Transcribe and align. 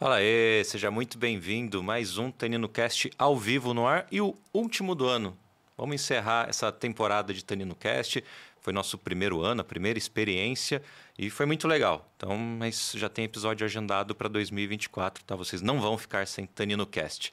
Fala 0.00 0.14
aí, 0.14 0.64
seja 0.64 0.90
muito 0.90 1.18
bem-vindo. 1.18 1.82
Mais 1.82 2.16
um 2.16 2.30
Tanino 2.30 2.70
Cast 2.70 3.10
ao 3.18 3.36
vivo 3.36 3.74
no 3.74 3.86
ar 3.86 4.06
e 4.10 4.18
o 4.18 4.34
último 4.50 4.94
do 4.94 5.06
ano. 5.06 5.36
Vamos 5.76 5.96
encerrar 5.96 6.48
essa 6.48 6.72
temporada 6.72 7.34
de 7.34 7.44
Tanino 7.44 7.74
Cast. 7.74 8.24
Foi 8.62 8.72
nosso 8.72 8.96
primeiro 8.96 9.42
ano, 9.42 9.60
a 9.60 9.64
primeira 9.64 9.98
experiência 9.98 10.82
e 11.18 11.28
foi 11.28 11.44
muito 11.44 11.68
legal. 11.68 12.10
Então, 12.16 12.34
mas 12.34 12.94
já 12.96 13.10
tem 13.10 13.26
episódio 13.26 13.62
agendado 13.66 14.14
para 14.14 14.26
2024, 14.26 15.22
tá? 15.22 15.36
Vocês 15.36 15.60
não 15.60 15.78
vão 15.78 15.98
ficar 15.98 16.26
sem 16.26 16.46
Tanino 16.46 16.86
Cast. 16.86 17.30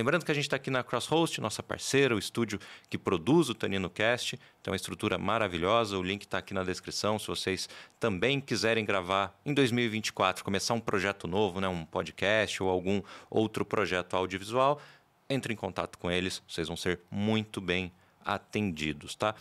Lembrando 0.00 0.24
que 0.24 0.32
a 0.32 0.34
gente 0.34 0.44
está 0.44 0.56
aqui 0.56 0.70
na 0.70 0.82
Crosshost, 0.82 1.42
nossa 1.42 1.62
parceira, 1.62 2.16
o 2.16 2.18
estúdio 2.18 2.58
que 2.88 2.96
produz 2.96 3.50
o 3.50 3.54
Tanino 3.54 3.90
Cast. 3.90 4.40
Então, 4.58 4.72
uma 4.72 4.76
estrutura 4.76 5.18
maravilhosa. 5.18 5.98
O 5.98 6.02
link 6.02 6.22
está 6.22 6.38
aqui 6.38 6.54
na 6.54 6.64
descrição. 6.64 7.18
Se 7.18 7.26
vocês 7.26 7.68
também 7.98 8.40
quiserem 8.40 8.82
gravar 8.82 9.38
em 9.44 9.52
2024, 9.52 10.42
começar 10.42 10.72
um 10.72 10.80
projeto 10.80 11.28
novo, 11.28 11.60
né, 11.60 11.68
um 11.68 11.84
podcast 11.84 12.62
ou 12.62 12.70
algum 12.70 13.02
outro 13.28 13.62
projeto 13.62 14.16
audiovisual, 14.16 14.80
entre 15.28 15.52
em 15.52 15.56
contato 15.56 15.98
com 15.98 16.10
eles. 16.10 16.42
Vocês 16.48 16.66
vão 16.66 16.78
ser 16.78 17.00
muito 17.10 17.60
bem 17.60 17.92
atendidos, 18.24 19.14
tá? 19.14 19.34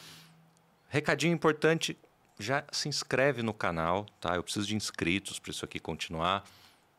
Recadinho 0.90 1.34
importante, 1.34 1.98
já 2.38 2.66
se 2.70 2.90
inscreve 2.90 3.42
no 3.42 3.54
canal, 3.54 4.06
tá? 4.20 4.36
Eu 4.36 4.44
preciso 4.44 4.68
de 4.68 4.76
inscritos 4.76 5.40
para 5.40 5.52
isso 5.52 5.64
aqui 5.64 5.80
continuar. 5.80 6.44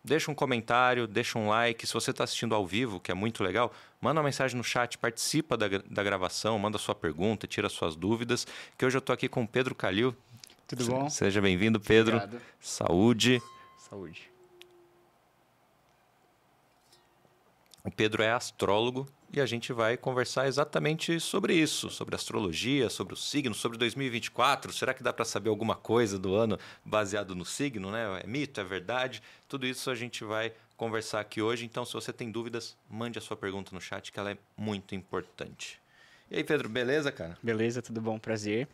Deixa 0.02 0.30
um 0.30 0.34
comentário, 0.34 1.06
deixa 1.06 1.38
um 1.38 1.48
like. 1.48 1.86
Se 1.86 1.92
você 1.92 2.10
está 2.10 2.24
assistindo 2.24 2.54
ao 2.54 2.66
vivo, 2.66 2.98
que 2.98 3.10
é 3.10 3.14
muito 3.14 3.44
legal, 3.44 3.72
manda 4.00 4.18
uma 4.18 4.24
mensagem 4.24 4.56
no 4.56 4.64
chat, 4.64 4.96
participa 4.96 5.56
da, 5.56 5.66
da 5.68 6.02
gravação, 6.02 6.58
manda 6.58 6.78
sua 6.78 6.94
pergunta, 6.94 7.46
tira 7.46 7.68
suas 7.68 7.94
dúvidas. 7.94 8.46
Que 8.78 8.86
hoje 8.86 8.96
eu 8.96 9.00
estou 9.00 9.12
aqui 9.12 9.28
com 9.28 9.42
o 9.42 9.48
Pedro 9.48 9.74
Calil. 9.74 10.16
Tudo 10.66 10.86
bom? 10.86 11.10
Seja 11.10 11.40
bem-vindo, 11.40 11.78
Pedro. 11.78 12.16
Obrigado. 12.16 12.42
Saúde. 12.60 13.42
Saúde. 13.76 14.30
O 17.84 17.90
Pedro 17.90 18.22
é 18.22 18.30
astrólogo 18.30 19.06
e 19.32 19.40
a 19.40 19.46
gente 19.46 19.72
vai 19.72 19.96
conversar 19.96 20.48
exatamente 20.48 21.20
sobre 21.20 21.54
isso, 21.54 21.88
sobre 21.88 22.16
astrologia, 22.16 22.90
sobre 22.90 23.14
o 23.14 23.16
signo, 23.16 23.54
sobre 23.54 23.78
2024. 23.78 24.72
Será 24.72 24.92
que 24.92 25.02
dá 25.02 25.12
para 25.12 25.24
saber 25.24 25.50
alguma 25.50 25.76
coisa 25.76 26.18
do 26.18 26.34
ano 26.34 26.58
baseado 26.84 27.34
no 27.34 27.44
signo, 27.44 27.90
né? 27.90 28.20
É 28.24 28.26
mito, 28.26 28.60
é 28.60 28.64
verdade? 28.64 29.22
Tudo 29.48 29.66
isso 29.66 29.90
a 29.90 29.94
gente 29.94 30.24
vai 30.24 30.52
conversar 30.76 31.20
aqui 31.20 31.40
hoje. 31.40 31.64
Então, 31.64 31.84
se 31.84 31.92
você 31.92 32.12
tem 32.12 32.30
dúvidas, 32.30 32.76
mande 32.88 33.18
a 33.18 33.22
sua 33.22 33.36
pergunta 33.36 33.70
no 33.72 33.80
chat, 33.80 34.10
que 34.10 34.18
ela 34.18 34.32
é 34.32 34.38
muito 34.56 34.94
importante. 34.94 35.80
E 36.28 36.36
aí, 36.36 36.44
Pedro, 36.44 36.68
beleza, 36.68 37.12
cara? 37.12 37.38
Beleza, 37.42 37.80
tudo 37.80 38.00
bom? 38.00 38.18
Prazer. 38.18 38.66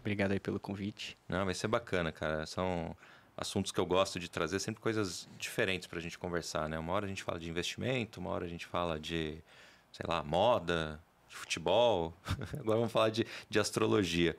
Obrigado 0.00 0.32
aí 0.32 0.40
pelo 0.40 0.60
convite. 0.60 1.16
Não, 1.28 1.44
vai 1.44 1.54
ser 1.54 1.68
bacana, 1.68 2.12
cara. 2.12 2.46
São 2.46 2.96
assuntos 3.36 3.72
que 3.72 3.80
eu 3.80 3.86
gosto 3.86 4.20
de 4.20 4.28
trazer, 4.28 4.58
sempre 4.60 4.80
coisas 4.80 5.28
diferentes 5.38 5.86
para 5.88 5.98
a 5.98 6.02
gente 6.02 6.18
conversar, 6.18 6.68
né? 6.68 6.78
Uma 6.78 6.92
hora 6.92 7.06
a 7.06 7.08
gente 7.08 7.22
fala 7.22 7.38
de 7.38 7.48
investimento, 7.48 8.20
uma 8.20 8.30
hora 8.30 8.44
a 8.44 8.48
gente 8.48 8.66
fala 8.66 8.98
de, 9.00 9.38
sei 9.92 10.06
lá, 10.08 10.22
moda, 10.22 11.00
de 11.28 11.36
futebol. 11.36 12.14
Agora 12.58 12.78
vamos 12.78 12.92
falar 12.92 13.10
de, 13.10 13.26
de 13.48 13.58
astrologia. 13.58 14.36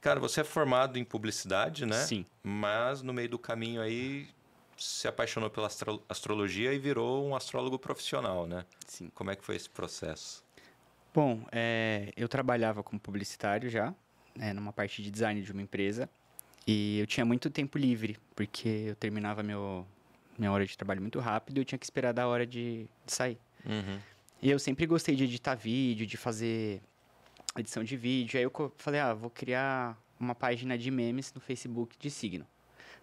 Cara, 0.00 0.18
você 0.18 0.40
é 0.40 0.44
formado 0.44 0.98
em 0.98 1.04
publicidade, 1.04 1.86
né? 1.86 1.96
Sim. 2.04 2.26
Mas 2.42 3.02
no 3.02 3.12
meio 3.12 3.28
do 3.28 3.38
caminho 3.38 3.80
aí 3.80 4.28
se 4.76 5.06
apaixonou 5.06 5.48
pela 5.48 5.66
astro 5.68 6.02
astrologia 6.08 6.72
e 6.72 6.78
virou 6.78 7.26
um 7.26 7.36
astrólogo 7.36 7.78
profissional, 7.78 8.46
né? 8.46 8.64
Sim. 8.86 9.10
Como 9.14 9.30
é 9.30 9.36
que 9.36 9.44
foi 9.44 9.54
esse 9.54 9.70
processo? 9.70 10.44
Bom, 11.14 11.44
é, 11.52 12.12
eu 12.16 12.28
trabalhava 12.28 12.82
como 12.82 12.98
publicitário 12.98 13.68
já, 13.68 13.94
né, 14.34 14.52
numa 14.52 14.72
parte 14.72 15.02
de 15.02 15.10
design 15.10 15.42
de 15.42 15.52
uma 15.52 15.62
empresa. 15.62 16.08
E 16.66 16.98
eu 16.98 17.06
tinha 17.06 17.24
muito 17.24 17.50
tempo 17.50 17.76
livre, 17.76 18.18
porque 18.34 18.86
eu 18.88 18.96
terminava 18.96 19.42
meu, 19.42 19.86
minha 20.38 20.50
hora 20.50 20.64
de 20.64 20.76
trabalho 20.76 21.00
muito 21.00 21.20
rápido 21.20 21.58
e 21.58 21.60
eu 21.60 21.64
tinha 21.64 21.78
que 21.78 21.84
esperar 21.84 22.12
da 22.12 22.26
hora 22.26 22.46
de, 22.46 22.88
de 23.04 23.12
sair. 23.12 23.38
Uhum. 23.64 23.98
E 24.42 24.50
eu 24.50 24.58
sempre 24.58 24.86
gostei 24.86 25.14
de 25.14 25.22
editar 25.24 25.54
vídeo, 25.54 26.04
de 26.04 26.16
fazer 26.16 26.82
edição 27.56 27.84
de 27.84 27.96
vídeo. 27.96 28.38
Aí 28.38 28.44
eu 28.44 28.72
falei, 28.76 28.98
ah, 29.00 29.14
vou 29.14 29.30
criar 29.30 29.96
uma 30.18 30.34
página 30.34 30.76
de 30.76 30.90
memes 30.90 31.32
no 31.32 31.40
Facebook 31.40 31.96
de 31.96 32.10
signo. 32.10 32.44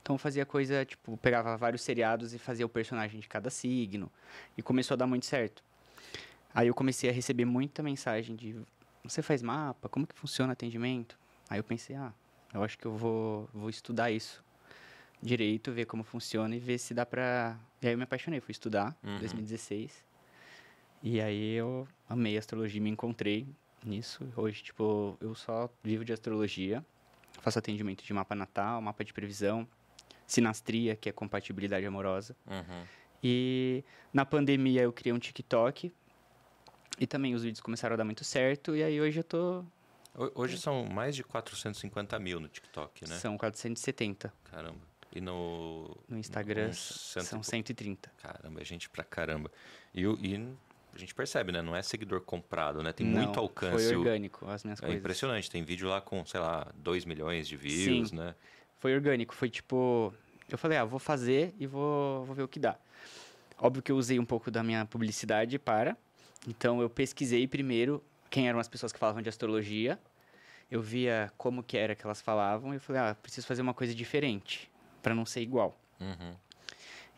Então 0.02 0.16
eu 0.16 0.18
fazia 0.18 0.46
coisa, 0.46 0.84
tipo, 0.84 1.16
pegava 1.18 1.56
vários 1.56 1.82
seriados 1.82 2.34
e 2.34 2.38
fazia 2.40 2.66
o 2.66 2.70
personagem 2.70 3.22
de 3.22 3.28
cada 3.30 3.50
signo. 3.50 4.12
E 4.58 4.62
começou 4.62 4.96
a 4.96 4.98
dar 4.98 5.08
muito 5.08 5.26
certo. 5.26 5.64
Aí 6.54 6.68
eu 6.68 6.74
comecei 6.74 7.10
a 7.10 7.14
receber 7.14 7.46
muita 7.46 7.82
mensagem 7.82 8.36
de 8.36 8.56
você 9.04 9.22
faz 9.22 9.42
mapa? 9.42 9.88
Como 9.88 10.06
que 10.06 10.16
funciona 10.16 10.52
atendimento? 10.54 11.18
Aí 11.50 11.58
eu 11.60 11.64
pensei, 11.64 11.96
ah, 11.96 12.12
eu 12.54 12.64
acho 12.64 12.78
que 12.78 12.86
eu 12.86 12.92
vou, 12.98 13.50
vou 13.54 13.70
estudar 13.70 14.12
isso 14.12 14.44
direito, 15.22 15.72
ver 15.72 15.86
como 15.86 16.04
funciona 16.04 16.54
e 16.56 16.60
ver 16.60 16.78
se 16.78 16.94
dá 16.94 17.06
pra. 17.06 17.58
E 17.82 17.88
aí 17.88 17.94
eu 17.94 17.98
me 17.98 18.04
apaixonei, 18.04 18.40
fui 18.42 18.52
estudar 18.52 18.96
em 19.04 19.10
Uhum. 19.12 19.20
2016. 19.20 20.09
E 21.02 21.22
aí 21.22 21.54
eu 21.54 21.88
amei 22.08 22.38
astrologia, 22.38 22.82
me 22.82 22.90
encontrei 22.90 23.48
nisso. 23.84 24.28
Hoje, 24.36 24.62
tipo, 24.64 25.18
eu 25.22 25.34
só 25.36 25.70
vivo 25.84 26.04
de 26.04 26.12
astrologia. 26.14 26.86
Faço 27.42 27.58
atendimento 27.60 28.04
de 28.04 28.12
mapa 28.14 28.36
natal, 28.36 28.82
mapa 28.82 29.04
de 29.06 29.14
previsão, 29.14 29.66
sinastria, 30.28 30.96
que 30.96 31.08
é 31.08 31.12
compatibilidade 31.12 31.86
amorosa. 31.86 32.36
Uhum. 32.46 32.84
E 33.24 33.84
na 34.14 34.26
pandemia 34.26 34.82
eu 34.82 34.92
criei 34.92 35.14
um 35.14 35.20
TikTok. 35.20 35.92
E 37.00 37.08
também 37.08 37.34
os 37.34 37.44
vídeos 37.44 37.62
começaram 37.62 37.94
a 37.94 37.98
dar 37.98 38.04
muito 38.04 38.26
certo. 38.26 38.76
E 38.76 38.84
aí 38.84 39.00
hoje 39.00 39.22
eu 39.22 39.24
tô. 39.24 39.64
Ho- 40.16 40.32
Hoje 40.36 40.58
são 40.58 40.84
mais 40.86 41.16
de 41.16 41.24
450 41.24 42.20
mil 42.20 42.42
no 42.42 42.50
TikTok, 42.50 43.08
né? 43.08 43.16
São 43.16 43.38
470. 43.38 44.34
Caramba. 44.52 44.80
E 45.16 45.22
no. 45.22 45.96
No 46.10 46.18
Instagram 46.18 46.70
uns 46.70 46.78
cento 47.14 47.24
são 47.24 47.40
pou- 47.40 47.50
130. 47.50 48.12
Caramba, 48.18 48.62
é 48.62 48.66
gente 48.66 48.90
pra 48.90 49.04
caramba. 49.06 49.50
E, 49.96 50.02
e 50.04 50.54
a 51.00 51.06
gente 51.06 51.16
percebe, 51.16 51.52
né? 51.52 51.62
Não 51.62 51.76
é 51.76 51.82
seguidor 51.82 52.22
comprado, 52.22 52.84
né? 52.84 52.92
Tem 52.94 53.06
Não, 53.08 53.24
muito 53.24 53.40
alcance. 53.40 53.88
Foi 53.88 53.98
orgânico, 53.98 54.48
as 54.50 54.64
minhas 54.64 54.80
É 54.80 54.82
coisas. 54.82 55.00
impressionante. 55.00 55.50
Tem 55.50 55.64
vídeo 55.64 55.88
lá 55.88 56.00
com, 56.02 56.26
sei 56.26 56.40
lá, 56.40 56.68
2 56.76 57.06
milhões 57.06 57.48
de 57.48 57.56
views, 57.56 58.10
Sim. 58.10 58.16
né? 58.16 58.36
Foi 58.78 58.94
orgânico, 58.94 59.34
foi 59.34 59.50
tipo. 59.50 60.14
Eu 60.50 60.58
falei, 60.58 60.78
ah, 60.78 60.86
vou 60.86 61.00
fazer 61.00 61.54
e 61.60 61.68
vou, 61.68 62.24
vou 62.26 62.36
ver 62.36 62.44
o 62.44 62.48
que 62.48 62.60
dá. 62.60 62.78
Óbvio 63.58 63.84
que 63.84 63.92
eu 63.92 63.98
usei 63.98 64.20
um 64.20 64.26
pouco 64.26 64.50
da 64.50 64.64
minha 64.64 64.86
publicidade 64.86 65.60
para. 65.60 65.96
Então 66.48 66.82
eu 66.82 66.90
pesquisei 66.90 67.46
primeiro 67.48 68.04
quem 68.30 68.48
eram 68.48 68.60
as 68.60 68.68
pessoas 68.68 68.92
que 68.94 68.98
falavam 69.00 69.22
de 69.22 69.30
astrologia. 69.30 70.00
Eu 70.72 70.82
via 70.82 71.32
como 71.38 71.62
que 71.64 71.78
era 71.78 71.96
que 71.96 72.06
elas 72.06 72.22
falavam 72.22 72.74
e 72.74 72.78
eu 72.78 72.82
falei, 72.82 73.02
ah, 73.02 73.16
preciso 73.22 73.46
fazer 73.48 73.62
uma 73.62 73.74
coisa 73.74 73.94
diferente 73.94 74.72
para 75.02 75.14
não 75.14 75.26
ser 75.26 75.42
igual. 75.42 75.78
Uhum. 76.00 76.34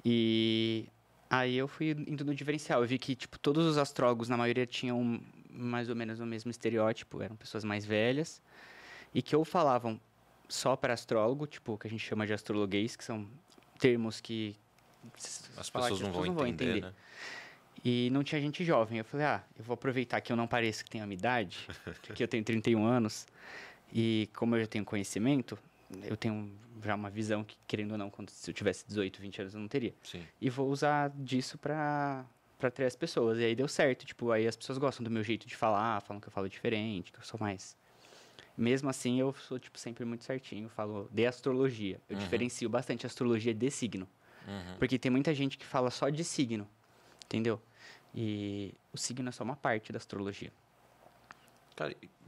E 0.04 0.88
aí 1.32 1.56
eu 1.56 1.68
fui 1.68 1.92
indo 1.92 2.26
no 2.26 2.36
diferencial. 2.36 2.82
Eu 2.82 2.88
vi 2.88 3.00
que, 3.00 3.16
tipo, 3.16 3.40
todos 3.40 3.66
os 3.66 3.78
astrólogos, 3.78 4.28
na 4.28 4.36
maioria, 4.36 4.68
tinham 4.68 5.22
mais 5.50 5.88
ou 5.88 5.96
menos 5.96 6.20
o 6.20 6.26
mesmo 6.26 6.52
estereótipo, 6.52 7.22
eram 7.22 7.38
pessoas 7.38 7.64
mais 7.64 7.86
velhas, 7.86 8.42
e 9.14 9.22
que 9.22 9.36
ou 9.36 9.46
falavam 9.46 10.00
só 10.50 10.76
para 10.76 10.94
astrólogo, 10.94 11.48
tipo, 11.48 11.78
que 11.78 11.88
a 11.88 11.90
gente 11.90 12.06
chama 12.06 12.28
de 12.28 12.34
astrologuês, 12.34 12.98
que 12.98 13.04
são 13.04 13.26
termos 13.80 14.20
que 14.20 14.56
As 15.56 15.70
falar 15.70 15.90
pessoas 15.90 16.02
aqui, 16.10 16.28
não 16.28 16.34
vão 16.34 16.46
entender, 16.46 16.82
né? 16.82 16.94
E 17.84 18.10
não 18.12 18.24
tinha 18.24 18.40
gente 18.40 18.64
jovem. 18.64 19.00
Eu 19.00 19.06
falei, 19.06 19.26
ah, 19.26 19.44
eu 19.58 19.64
vou 19.64 19.74
aproveitar 19.74 20.22
que 20.22 20.32
eu 20.32 20.36
não 20.36 20.48
pareço 20.48 20.84
que 20.84 20.90
tenho 20.90 21.04
a 21.04 21.08
minha 21.08 21.18
idade, 21.18 21.66
que 22.14 22.22
eu 22.22 22.28
tenho 22.28 22.44
31 22.44 22.86
anos, 22.86 23.26
e 23.92 24.30
como 24.36 24.56
eu 24.56 24.62
já 24.62 24.68
tenho 24.68 24.84
conhecimento, 24.86 25.58
eu 26.04 26.16
tenho 26.18 26.52
já 26.84 26.96
uma 26.96 27.10
visão 27.10 27.44
que, 27.44 27.56
querendo 27.68 27.92
ou 27.92 27.98
não, 27.98 28.10
quando, 28.10 28.30
se 28.30 28.50
eu 28.50 28.54
tivesse 28.54 28.86
18, 28.88 29.22
20 29.22 29.42
anos, 29.42 29.54
eu 29.54 29.60
não 29.60 29.68
teria 29.68 29.94
Sim. 30.04 30.24
e 30.40 30.50
vou 30.50 30.70
usar 30.70 31.10
disso 31.12 31.58
pra, 31.58 32.26
pra 32.58 32.70
atrair 32.70 32.88
as 32.88 32.96
pessoas. 32.96 33.38
E 33.40 33.44
aí 33.44 33.56
deu 33.56 33.68
certo, 33.68 34.06
tipo, 34.06 34.32
aí 34.32 34.48
as 34.48 34.56
pessoas 34.56 34.78
gostam 34.78 35.04
do 35.04 35.10
meu 35.12 35.24
jeito 35.24 35.48
de 35.48 35.56
falar, 35.56 36.02
falam 36.02 36.20
que 36.20 36.28
eu 36.28 36.32
falo 36.32 36.50
diferente, 36.50 37.12
que 37.12 37.20
eu 37.20 37.24
sou 37.24 37.40
mais... 37.40 37.78
Mesmo 38.58 38.90
assim, 38.90 39.20
eu 39.20 39.34
sou, 39.34 39.58
tipo, 39.58 39.80
sempre 39.80 40.04
muito 40.04 40.24
certinho, 40.26 40.68
falo 40.70 41.08
de 41.12 41.26
astrologia. 41.26 42.00
Eu 42.10 42.18
Uhum. 42.18 42.24
diferencio 42.24 42.70
bastante 42.70 43.06
astrologia 43.06 43.54
de 43.54 43.72
signo. 43.72 44.08
Uhum. 44.48 44.76
Porque 44.78 45.00
tem 45.00 45.10
muita 45.10 45.34
gente 45.34 45.58
que 45.58 45.66
fala 45.66 45.90
só 45.90 46.10
de 46.10 46.24
signo, 46.24 46.68
entendeu? 47.26 47.62
E 48.14 48.74
o 48.92 48.98
signo 48.98 49.30
é 49.30 49.32
só 49.32 49.44
uma 49.44 49.56
parte 49.56 49.92
da 49.92 49.98
astrologia. 49.98 50.52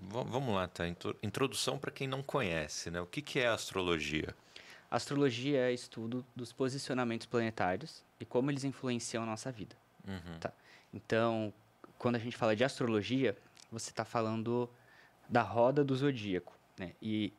Va- 0.02 0.24
vamos 0.24 0.54
lá, 0.56 0.68
tá? 0.68 0.88
Intro- 0.88 1.16
Introdução 1.24 1.78
para 1.78 1.92
quem 1.92 2.08
não 2.08 2.22
conhece, 2.22 2.90
né? 2.92 3.00
O 3.02 3.06
que, 3.06 3.22
que 3.22 3.40
é 3.40 3.48
astrologia? 3.48 4.36
Astrologia 4.92 5.70
é 5.70 5.74
estudo 5.74 6.26
dos 6.36 6.52
posicionamentos 6.54 7.26
planetários 7.26 8.04
e 8.20 8.26
como 8.26 8.52
eles 8.52 8.64
influenciam 8.64 9.24
a 9.24 9.26
nossa 9.26 9.52
vida. 9.52 9.76
Uhum. 10.08 10.40
Tá. 10.40 10.52
Então, 10.94 11.54
quando 11.98 12.16
a 12.16 12.20
gente 12.20 12.38
fala 12.38 12.56
de 12.56 12.64
astrologia, 12.64 13.36
você 13.72 13.90
está 13.90 14.06
falando 14.06 14.70
da 15.28 15.42
roda 15.42 15.84
do 15.84 15.96
zodíaco, 15.96 16.54
né? 16.78 16.94
E 17.02 17.34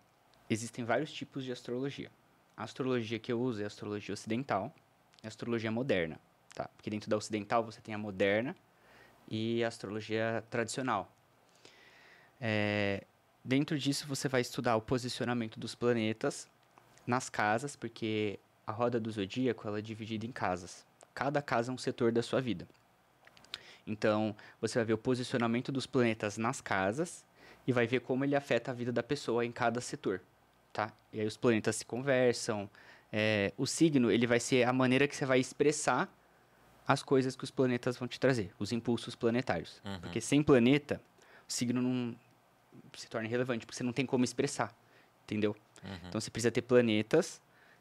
existem 0.50 0.84
vários 0.84 1.12
tipos 1.12 1.44
de 1.44 1.52
astrologia. 1.52 2.10
A 2.56 2.64
astrologia 2.64 3.18
que 3.18 3.30
eu 3.30 3.40
uso 3.40 3.60
é 3.60 3.64
a 3.64 3.66
astrologia 3.68 4.12
ocidental 4.14 4.74
e 5.22 5.26
a 5.26 5.28
astrologia 5.28 5.70
moderna, 5.70 6.18
tá? 6.54 6.68
Porque 6.76 6.90
dentro 6.90 7.08
da 7.10 7.16
ocidental 7.16 7.62
você 7.64 7.80
tem 7.80 7.94
a 7.94 7.98
moderna 7.98 8.56
e 9.28 9.62
a 9.62 9.68
astrologia 9.68 10.42
tradicional. 10.50 11.10
É, 12.40 13.04
dentro 13.44 13.78
disso 13.78 14.06
você 14.06 14.28
vai 14.28 14.40
estudar 14.40 14.76
o 14.76 14.80
posicionamento 14.80 15.58
dos 15.58 15.74
planetas 15.74 16.48
nas 17.06 17.28
casas, 17.28 17.76
porque 17.76 18.38
a 18.66 18.72
roda 18.72 18.98
do 18.98 19.10
zodíaco 19.10 19.66
ela 19.66 19.78
é 19.78 19.82
dividida 19.82 20.26
em 20.26 20.32
casas. 20.32 20.84
Cada 21.14 21.40
casa 21.42 21.70
é 21.70 21.74
um 21.74 21.78
setor 21.78 22.10
da 22.10 22.22
sua 22.22 22.40
vida. 22.40 22.66
Então, 23.86 24.34
você 24.60 24.78
vai 24.78 24.86
ver 24.86 24.92
o 24.94 24.98
posicionamento 24.98 25.70
dos 25.70 25.86
planetas 25.86 26.38
nas 26.38 26.60
casas 26.60 27.24
e 27.66 27.72
vai 27.72 27.86
ver 27.86 28.00
como 28.00 28.24
ele 28.24 28.34
afeta 28.34 28.70
a 28.70 28.74
vida 28.74 28.90
da 28.90 29.02
pessoa 29.02 29.44
em 29.44 29.52
cada 29.52 29.80
setor, 29.80 30.20
tá? 30.72 30.90
E 31.12 31.20
aí 31.20 31.26
os 31.26 31.36
planetas 31.36 31.76
se 31.76 31.84
conversam. 31.84 32.68
É, 33.12 33.52
o 33.56 33.66
signo, 33.66 34.10
ele 34.10 34.26
vai 34.26 34.40
ser 34.40 34.66
a 34.66 34.72
maneira 34.72 35.06
que 35.06 35.14
você 35.14 35.26
vai 35.26 35.38
expressar 35.38 36.12
as 36.86 37.02
coisas 37.02 37.36
que 37.36 37.44
os 37.44 37.50
planetas 37.50 37.96
vão 37.96 38.08
te 38.08 38.18
trazer, 38.18 38.52
os 38.58 38.72
impulsos 38.72 39.14
planetários. 39.14 39.80
Uhum. 39.84 40.00
Porque 40.00 40.20
sem 40.20 40.42
planeta, 40.42 41.00
signo 41.46 41.80
não 41.82 42.16
se 42.94 43.08
torna 43.08 43.26
irrelevante, 43.26 43.66
porque 43.66 43.76
você 43.76 43.84
não 43.84 43.92
tem 43.92 44.06
como 44.06 44.24
expressar, 44.24 44.74
entendeu? 45.24 45.56
Uhum. 45.82 46.08
Então 46.08 46.20
você 46.20 46.30
precisa 46.30 46.50
ter 46.50 46.62
planetas 46.62 47.40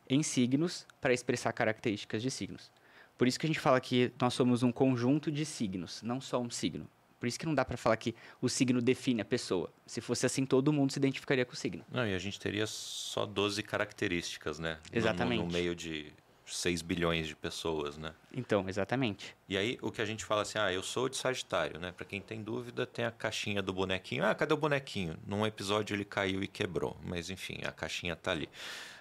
em 0.09 0.21
signos 0.21 0.85
para 0.99 1.13
expressar 1.13 1.53
características 1.53 2.21
de 2.21 2.29
signos. 2.29 2.71
Por 3.17 3.27
isso 3.27 3.39
que 3.39 3.45
a 3.45 3.47
gente 3.47 3.59
fala 3.59 3.79
que 3.79 4.11
nós 4.19 4.33
somos 4.33 4.63
um 4.63 4.71
conjunto 4.71 5.31
de 5.31 5.45
signos, 5.45 6.01
não 6.01 6.19
só 6.19 6.41
um 6.41 6.49
signo. 6.49 6.87
Por 7.19 7.27
isso 7.27 7.39
que 7.39 7.45
não 7.45 7.55
dá 7.55 7.63
para 7.63 7.77
falar 7.77 7.95
que 7.95 8.13
o 8.41 8.49
signo 8.49 8.81
define 8.81 9.21
a 9.21 9.25
pessoa. 9.25 9.71
Se 9.85 10.01
fosse 10.01 10.25
assim, 10.25 10.45
todo 10.45 10.73
mundo 10.73 10.91
se 10.91 10.99
identificaria 10.99 11.45
com 11.45 11.53
o 11.53 11.55
signo. 11.55 11.85
Não, 11.89 12.05
e 12.05 12.13
a 12.13 12.19
gente 12.19 12.37
teria 12.37 12.67
só 12.67 13.25
12 13.25 13.63
características, 13.63 14.59
né? 14.59 14.77
Exatamente. 14.91 15.39
No, 15.39 15.45
no 15.45 15.53
meio 15.53 15.73
de 15.73 16.11
6 16.45 16.81
bilhões 16.81 17.27
de 17.27 17.35
pessoas, 17.35 17.97
né? 17.97 18.13
Então, 18.33 18.67
exatamente. 18.67 19.35
E 19.47 19.57
aí, 19.57 19.77
o 19.81 19.91
que 19.91 20.01
a 20.01 20.05
gente 20.05 20.25
fala 20.25 20.41
assim, 20.41 20.57
ah, 20.59 20.71
eu 20.73 20.83
sou 20.83 21.07
de 21.07 21.15
Sagitário, 21.17 21.79
né? 21.79 21.91
Pra 21.91 22.05
quem 22.05 22.19
tem 22.21 22.41
dúvida, 22.43 22.85
tem 22.85 23.05
a 23.05 23.11
caixinha 23.11 23.61
do 23.61 23.71
bonequinho. 23.73 24.25
Ah, 24.25 24.33
cadê 24.35 24.53
o 24.53 24.57
bonequinho? 24.57 25.17
Num 25.25 25.45
episódio 25.45 25.95
ele 25.95 26.05
caiu 26.05 26.43
e 26.43 26.47
quebrou, 26.47 26.97
mas 27.03 27.29
enfim, 27.29 27.59
a 27.65 27.71
caixinha 27.71 28.15
tá 28.15 28.31
ali. 28.31 28.49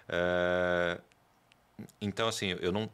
É, 0.09 0.99
Então, 2.01 2.27
assim, 2.27 2.55
eu 2.61 2.71
não. 2.71 2.89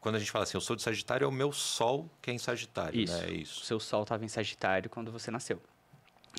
Quando 0.00 0.16
a 0.16 0.18
gente 0.18 0.30
fala 0.30 0.42
assim, 0.42 0.56
eu 0.56 0.60
sou 0.60 0.74
de 0.76 0.82
Sagitário, 0.82 1.24
é 1.24 1.28
o 1.28 1.32
meu 1.32 1.52
Sol 1.52 2.08
que 2.20 2.30
é 2.30 2.34
em 2.34 2.38
Sagitário, 2.38 3.00
Isso. 3.00 3.16
né? 3.16 3.24
É 3.28 3.30
O 3.30 3.34
isso. 3.34 3.64
seu 3.64 3.78
Sol 3.78 4.02
estava 4.02 4.24
em 4.24 4.28
Sagitário 4.28 4.90
quando 4.90 5.10
você 5.12 5.30
nasceu. 5.30 5.60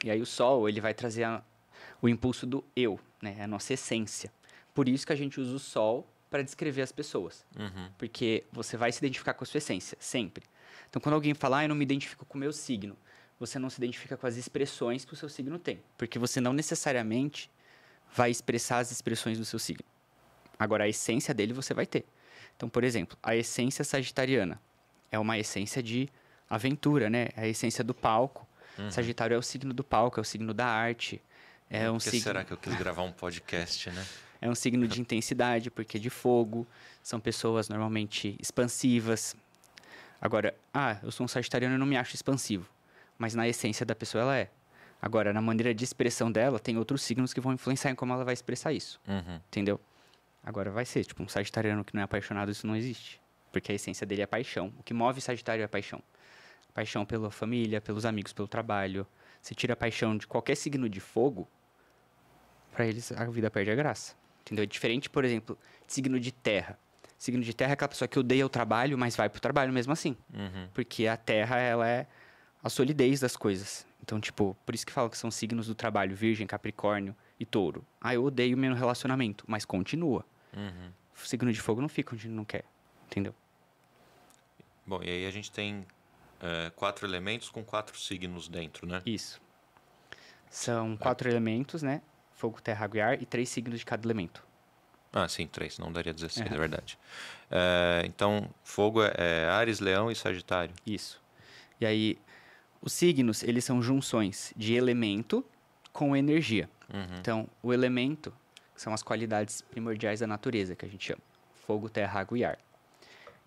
E 0.04 0.12
aí 0.12 0.22
o 0.22 0.25
Sol, 0.25 0.68
ele 0.68 0.81
vai 0.81 0.94
trazer 0.94 1.24
a- 1.24 1.44
o 2.02 2.10
impulso 2.10 2.46
do 2.46 2.64
eu, 2.75 3.00
né? 3.22 3.38
A 3.42 3.48
nossa 3.48 3.74
essência. 3.74 4.31
Por 4.74 4.88
isso 4.90 5.06
que 5.06 5.14
a 5.14 5.16
gente 5.16 5.40
usa 5.40 5.56
o 5.56 5.60
Sol 5.60 6.07
para 6.31 6.42
descrever 6.42 6.81
as 6.81 6.92
pessoas. 6.92 7.45
Uhum. 7.60 7.89
Porque 7.98 8.45
você 8.51 8.78
vai 8.78 8.92
se 8.92 9.00
identificar 9.00 9.33
com 9.33 9.44
a 9.44 9.48
sua 9.48 9.57
essência, 9.60 9.98
sempre. 10.00 10.44
Então, 10.89 11.01
quando 11.01 11.13
alguém 11.13 11.33
fala, 11.33 11.60
ah, 11.60 11.66
eu 11.66 11.69
não 11.69 11.75
me 11.75 11.83
identifico 11.83 12.25
com 12.25 12.38
o 12.38 12.39
meu 12.39 12.54
signo, 12.54 12.98
você 13.38 13.60
não 13.60 13.69
se 13.69 13.78
identifica 13.78 14.16
com 14.16 14.25
as 14.25 14.38
expressões 14.38 15.04
que 15.04 15.13
o 15.13 15.16
seu 15.16 15.28
signo 15.28 15.60
tem. 15.60 15.81
Porque 15.98 16.18
você 16.18 16.39
não 16.39 16.54
necessariamente 16.54 17.51
vai 18.16 18.31
expressar 18.31 18.80
as 18.80 18.92
expressões 18.92 19.38
do 19.38 19.45
seu 19.45 19.60
signo. 19.60 19.83
Agora, 20.57 20.86
a 20.86 20.88
essência 20.88 21.33
dele 21.33 21.54
você 21.54 21.74
vai 21.74 21.86
ter. 21.86 22.06
Então, 22.56 22.69
por 22.69 22.83
exemplo, 22.83 23.18
a 23.22 23.36
essência 23.36 23.83
sagitariana 23.83 24.62
é 25.12 25.19
uma 25.19 25.38
essência 25.38 25.83
de 25.83 26.07
aventura, 26.50 27.10
né? 27.10 27.30
É 27.36 27.44
a 27.44 27.48
essência 27.48 27.83
do 27.83 27.94
palco. 27.94 28.48
Sagitário 28.89 29.36
é 29.36 29.38
o 29.38 29.44
signo 29.44 29.74
do 29.74 29.83
palco, 29.83 30.19
é 30.19 30.22
o 30.22 30.24
signo 30.24 30.54
da 30.54 30.66
arte. 30.66 31.22
É 31.69 31.89
um 31.89 31.98
Por 31.98 32.04
que 32.04 32.10
signo... 32.12 32.24
será 32.24 32.44
que 32.44 32.51
eu 32.51 32.57
quis 32.57 32.74
gravar 32.75 33.04
um 33.04 33.12
podcast, 33.12 33.89
né? 33.89 34.06
É 34.42 34.50
um 34.50 34.56
signo 34.56 34.88
de 34.88 35.00
intensidade, 35.00 35.70
porque 35.70 35.98
é 35.98 36.00
de 36.00 36.10
fogo. 36.10 36.66
São 37.04 37.20
pessoas 37.20 37.70
normalmente 37.70 38.36
expansivas. 38.42 39.36
Agora, 40.20 40.56
ah, 40.74 40.98
eu 41.04 41.12
sou 41.12 41.26
um 41.26 41.28
sagitariano 41.28 41.76
e 41.76 41.78
não 41.78 41.86
me 41.86 41.96
acho 41.96 42.16
expansivo. 42.16 42.68
Mas 43.20 43.36
na 43.36 43.48
essência 43.48 43.86
da 43.86 43.94
pessoa 43.94 44.24
ela 44.24 44.38
é. 44.38 44.50
Agora, 45.00 45.32
na 45.32 45.42
maneira 45.42 45.74
de 45.74 45.84
expressão 45.84 46.32
dela, 46.32 46.60
tem 46.60 46.78
outros 46.78 47.02
signos 47.02 47.34
que 47.34 47.40
vão 47.40 47.54
influenciar 47.54 47.92
em 47.92 47.96
como 47.96 48.14
ela 48.14 48.26
vai 48.26 48.34
expressar 48.34 48.74
isso. 48.74 49.00
Uhum. 49.08 49.40
Entendeu? 49.48 49.80
Agora 50.44 50.72
vai 50.72 50.86
ser, 50.86 51.06
tipo, 51.06 51.22
um 51.22 51.28
sagitariano 51.28 51.84
que 51.84 51.94
não 51.94 52.02
é 52.02 52.04
apaixonado, 52.04 52.52
isso 52.52 52.66
não 52.66 52.76
existe. 52.76 53.22
Porque 53.52 53.72
a 53.72 53.76
essência 53.76 54.06
dele 54.08 54.24
é 54.24 54.28
paixão. 54.28 54.74
O 54.80 54.84
que 54.84 54.94
move 54.94 55.22
Sagitário 55.22 55.64
é 55.64 55.68
paixão. 55.68 56.02
Paixão 56.74 57.06
pela 57.06 57.30
família, 57.30 57.82
pelos 57.82 58.06
amigos, 58.06 58.34
pelo 58.34 58.48
trabalho. 58.48 59.06
Se 59.42 59.54
tira 59.54 59.74
a 59.74 59.76
paixão 59.76 60.18
de 60.18 60.26
qualquer 60.26 60.56
signo 60.56 60.88
de 60.88 61.00
fogo, 61.00 61.48
pra 62.72 62.86
eles 62.86 63.12
a 63.12 63.26
vida 63.26 63.52
perde 63.52 63.72
a 63.72 63.76
graça. 63.76 64.16
Entendeu? 64.42 64.64
É 64.64 64.66
diferente, 64.66 65.10
por 65.10 65.24
exemplo, 65.24 65.58
de 65.88 65.94
signo 65.94 66.20
de 66.20 66.32
terra. 66.32 66.78
Signo 67.18 67.44
de 67.44 67.54
terra 67.54 67.72
é 67.72 67.74
aquela 67.74 67.90
pessoa 67.90 68.08
que 68.08 68.18
odeia 68.18 68.46
o 68.46 68.50
trabalho, 68.50 68.98
mas 68.98 69.16
vai 69.16 69.30
pro 69.30 69.40
trabalho 69.40 69.72
mesmo 69.72 69.94
assim. 69.94 70.18
Uhum. 70.34 70.68
Porque 70.74 71.08
a 71.08 71.16
terra, 71.16 71.58
ela 71.58 71.88
é 71.88 72.08
a 72.64 72.70
solidez 72.70 73.20
das 73.20 73.36
coisas. 73.36 73.86
Então, 74.02 74.20
tipo, 74.20 74.58
por 74.66 74.74
isso 74.74 74.86
que 74.86 74.92
falam 74.92 75.10
que 75.10 75.18
são 75.18 75.30
signos 75.30 75.68
do 75.68 75.76
trabalho, 75.76 76.16
virgem, 76.16 76.48
capricórnio 76.48 77.16
e 77.40 77.46
touro. 77.46 77.86
Ah, 78.00 78.14
eu 78.16 78.24
odeio 78.24 78.58
meu 78.58 78.74
relacionamento, 78.74 79.46
mas 79.48 79.66
continua. 79.66 80.26
Uhum. 80.56 80.92
O 81.16 81.28
signo 81.28 81.54
de 81.54 81.62
fogo 81.62 81.82
não 81.82 81.90
fica 81.90 82.16
onde 82.16 82.28
não 82.28 82.44
quer, 82.44 82.66
entendeu? 83.06 83.36
Bom, 84.86 85.02
e 85.04 85.10
aí 85.10 85.26
a 85.28 85.32
gente 85.32 85.52
tem 85.52 85.86
é, 86.42 86.72
quatro 86.76 87.06
elementos 87.06 87.50
com 87.50 87.64
quatro 87.64 87.98
signos 88.00 88.48
dentro, 88.48 88.88
né? 88.88 89.02
Isso. 89.06 89.40
São 90.50 90.98
quatro 90.98 91.30
elementos, 91.30 91.84
né? 91.84 92.02
Fogo, 92.42 92.60
terra, 92.60 92.86
água 92.86 92.98
e 92.98 93.02
ar, 93.02 93.22
e 93.22 93.26
três 93.28 93.50
signos 93.50 93.82
de 93.82 93.86
cada 93.86 94.04
elemento. 94.04 94.44
Ah, 95.14 95.28
sim, 95.28 95.46
três, 95.46 95.78
não 95.78 95.92
daria 95.92 96.12
16, 96.12 96.48
é 96.48 96.50
Aham. 96.50 96.58
verdade. 96.58 96.98
É, 97.52 98.02
então, 98.08 98.50
fogo 98.64 99.04
é, 99.04 99.14
é 99.16 99.48
Ares, 99.48 99.80
Leão 99.80 100.10
e 100.10 100.16
Sagitário. 100.16 100.74
Isso. 100.84 101.22
E 101.80 101.86
aí, 101.86 102.18
os 102.82 102.94
signos, 102.94 103.44
eles 103.44 103.64
são 103.64 103.80
junções 103.80 104.56
de 104.58 104.74
elemento 104.74 105.46
com 105.94 106.16
energia. 106.16 106.68
Uhum. 106.92 107.20
Então, 107.20 107.48
o 107.62 107.72
elemento 107.72 108.34
são 108.76 108.92
as 108.92 109.04
qualidades 109.04 109.62
primordiais 109.62 110.22
da 110.22 110.26
natureza, 110.26 110.76
que 110.76 110.84
a 110.84 110.90
gente 110.90 111.06
chama. 111.06 111.22
Fogo, 111.68 111.90
terra, 111.90 112.22
água 112.22 112.40
e 112.40 112.44
ar. 112.44 112.58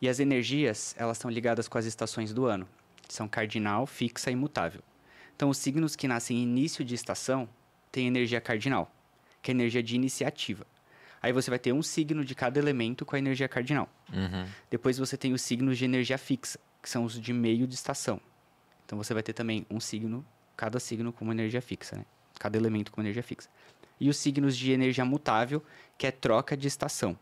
E 0.01 0.09
as 0.09 0.21
energias, 0.21 0.95
elas 0.97 1.17
estão 1.17 1.29
ligadas 1.29 1.67
com 1.67 1.79
as 1.79 1.85
estações 1.85 2.33
do 2.33 2.47
ano. 2.47 2.69
que 3.09 3.13
São 3.13 3.27
cardinal, 3.27 3.89
fixa 3.89 4.31
e 4.31 4.37
mutável. 4.37 4.83
Então, 5.35 5.49
os 5.49 5.59
signos 5.59 5.97
que 5.97 6.07
nascem 6.07 6.37
em 6.37 6.43
início 6.45 6.85
de 6.85 6.95
estação 6.95 7.49
têm 7.95 8.09
energia 8.09 8.41
cardinal, 8.41 8.93
que 9.41 9.53
é 9.53 9.55
a 9.55 9.57
energia 9.57 9.81
de 9.81 9.95
iniciativa. 9.95 10.67
Aí 11.23 11.33
você 11.33 11.49
vai 11.49 11.61
ter 11.61 11.73
um 11.73 11.81
signo 11.81 12.25
de 12.25 12.35
cada 12.35 12.59
elemento 12.59 13.07
com 13.07 13.15
a 13.15 13.19
energia 13.19 13.49
cardinal. 13.49 13.89
Uhum. 14.13 14.47
Depois 14.69 14.99
você 14.99 15.17
tem 15.17 15.33
os 15.33 15.41
signos 15.41 15.79
de 15.79 15.85
energia 15.85 16.19
fixa, 16.19 16.59
que 16.83 16.91
são 16.91 17.05
os 17.05 17.19
de 17.19 17.33
meio 17.33 17.69
de 17.69 17.75
estação. 17.77 18.21
Então 18.85 18.99
você 18.99 19.15
vai 19.15 19.23
ter 19.23 19.33
também 19.33 19.65
um 19.71 19.79
signo, 19.79 20.27
cada 20.57 20.81
signo 20.81 21.13
com 21.13 21.25
uma 21.25 21.33
energia 21.33 21.63
fixa, 21.63 21.97
né? 21.97 22.05
Cada 22.39 22.59
elemento 22.59 22.91
com 22.91 23.01
uma 23.01 23.05
energia 23.07 23.23
fixa. 23.23 23.49
E 24.01 24.09
os 24.11 24.17
signos 24.17 24.57
de 24.57 24.73
energia 24.73 25.05
mutável, 25.05 25.63
que 25.97 26.05
é 26.05 26.11
troca 26.11 26.57
de 26.57 26.67
estação. 26.67 27.17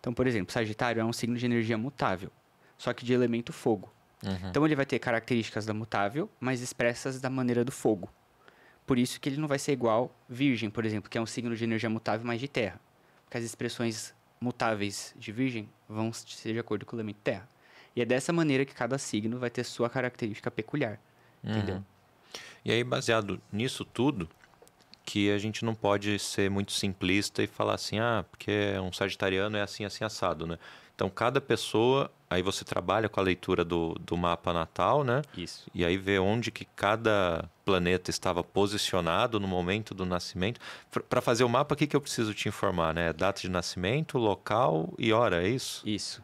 Então, 0.00 0.12
por 0.12 0.26
exemplo, 0.26 0.52
Sagitário 0.52 1.00
é 1.00 1.04
um 1.04 1.12
signo 1.12 1.36
de 1.36 1.46
energia 1.46 1.78
mutável, 1.78 2.30
só 2.76 2.92
que 2.92 3.04
de 3.04 3.12
elemento 3.12 3.52
fogo. 3.52 3.90
Uhum. 4.24 4.48
Então 4.50 4.66
ele 4.66 4.74
vai 4.74 4.84
ter 4.84 4.98
características 4.98 5.64
da 5.64 5.72
mutável, 5.72 6.28
mas 6.40 6.60
expressas 6.60 7.20
da 7.20 7.30
maneira 7.30 7.64
do 7.64 7.70
fogo. 7.70 8.10
Por 8.86 8.98
isso 8.98 9.20
que 9.20 9.28
ele 9.28 9.36
não 9.36 9.48
vai 9.48 9.58
ser 9.58 9.72
igual 9.72 10.14
Virgem, 10.28 10.68
por 10.68 10.84
exemplo, 10.84 11.08
que 11.08 11.16
é 11.16 11.20
um 11.20 11.26
signo 11.26 11.54
de 11.56 11.64
energia 11.64 11.88
mutável, 11.88 12.26
mas 12.26 12.40
de 12.40 12.48
terra. 12.48 12.80
Porque 13.24 13.38
as 13.38 13.44
expressões 13.44 14.14
mutáveis 14.40 15.14
de 15.16 15.30
Virgem 15.30 15.68
vão 15.88 16.12
ser 16.12 16.52
de 16.52 16.58
acordo 16.58 16.84
com 16.84 16.96
o 16.96 16.98
elemento 16.98 17.20
terra. 17.22 17.48
E 17.94 18.02
é 18.02 18.04
dessa 18.04 18.32
maneira 18.32 18.64
que 18.64 18.74
cada 18.74 18.98
signo 18.98 19.38
vai 19.38 19.50
ter 19.50 19.64
sua 19.64 19.88
característica 19.88 20.50
peculiar. 20.50 20.98
Entendeu? 21.44 21.76
Uhum. 21.76 21.84
E 22.64 22.72
aí, 22.72 22.82
baseado 22.82 23.40
nisso 23.52 23.84
tudo, 23.84 24.28
que 25.04 25.30
a 25.30 25.38
gente 25.38 25.64
não 25.64 25.74
pode 25.74 26.18
ser 26.18 26.50
muito 26.50 26.72
simplista 26.72 27.42
e 27.42 27.46
falar 27.46 27.74
assim, 27.74 27.98
ah, 27.98 28.24
porque 28.30 28.78
um 28.82 28.92
sagitariano 28.92 29.56
é 29.56 29.62
assim, 29.62 29.84
assim, 29.84 30.04
assado, 30.04 30.46
né? 30.46 30.58
Então, 30.94 31.10
cada 31.10 31.40
pessoa, 31.40 32.10
aí 32.32 32.42
você 32.42 32.64
trabalha 32.64 33.08
com 33.08 33.20
a 33.20 33.22
leitura 33.22 33.64
do, 33.64 33.94
do 34.00 34.16
mapa 34.16 34.52
natal, 34.52 35.04
né? 35.04 35.22
Isso. 35.36 35.70
E 35.74 35.84
aí 35.84 35.96
vê 35.96 36.18
onde 36.18 36.50
que 36.50 36.64
cada 36.64 37.48
planeta 37.64 38.10
estava 38.10 38.42
posicionado 38.42 39.38
no 39.38 39.46
momento 39.46 39.94
do 39.94 40.04
nascimento. 40.04 40.60
Para 41.08 41.20
fazer 41.20 41.44
o 41.44 41.48
mapa, 41.48 41.74
o 41.74 41.76
que, 41.76 41.86
que 41.86 41.94
eu 41.94 42.00
preciso 42.00 42.34
te 42.34 42.48
informar, 42.48 42.94
né? 42.94 43.12
Data 43.12 43.40
de 43.40 43.48
nascimento, 43.48 44.18
local 44.18 44.92
e 44.98 45.12
hora, 45.12 45.44
é 45.44 45.48
isso? 45.48 45.82
Isso. 45.88 46.22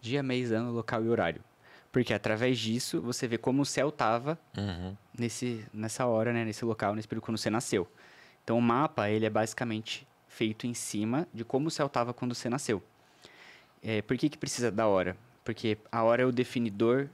Dia, 0.00 0.22
mês, 0.22 0.50
ano, 0.52 0.70
local 0.72 1.04
e 1.04 1.08
horário. 1.08 1.42
Porque 1.92 2.14
através 2.14 2.58
disso 2.58 3.00
você 3.00 3.26
vê 3.26 3.36
como 3.36 3.62
o 3.62 3.66
céu 3.66 3.88
estava 3.88 4.38
Uhum. 4.56 4.96
nesse, 5.18 5.64
nessa 5.72 6.06
hora, 6.06 6.32
né, 6.32 6.44
nesse 6.44 6.64
local, 6.64 6.94
nesse 6.94 7.08
período 7.08 7.24
quando 7.24 7.38
você 7.38 7.50
nasceu. 7.50 7.90
Então 8.44 8.56
o 8.56 8.62
mapa, 8.62 9.10
ele 9.10 9.26
é 9.26 9.30
basicamente 9.30 10.06
feito 10.28 10.66
em 10.66 10.72
cima 10.74 11.26
de 11.34 11.44
como 11.44 11.66
o 11.66 11.70
céu 11.70 11.86
estava 11.86 12.14
quando 12.14 12.34
você 12.34 12.48
nasceu. 12.48 12.80
É, 13.82 14.02
por 14.02 14.16
que, 14.16 14.28
que 14.28 14.38
precisa 14.38 14.70
da 14.70 14.86
hora? 14.86 15.16
Porque 15.44 15.78
a 15.90 16.02
hora 16.02 16.22
é 16.22 16.26
o 16.26 16.32
definidor, 16.32 17.08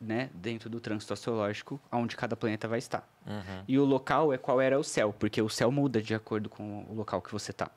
né, 0.00 0.30
dentro 0.34 0.68
do 0.68 0.80
trânsito 0.80 1.12
astrológico, 1.12 1.80
onde 1.92 2.16
cada 2.16 2.36
planeta 2.36 2.66
vai 2.66 2.78
estar. 2.78 3.08
Uhum. 3.26 3.64
E 3.68 3.78
o 3.78 3.84
local 3.84 4.32
é 4.32 4.38
qual 4.38 4.60
era 4.60 4.78
o 4.78 4.84
céu, 4.84 5.14
porque 5.18 5.40
o 5.40 5.48
céu 5.48 5.70
muda 5.70 6.00
de 6.00 6.14
acordo 6.14 6.48
com 6.48 6.84
o 6.88 6.94
local 6.94 7.20
que 7.20 7.32
você 7.32 7.50
está. 7.50 7.70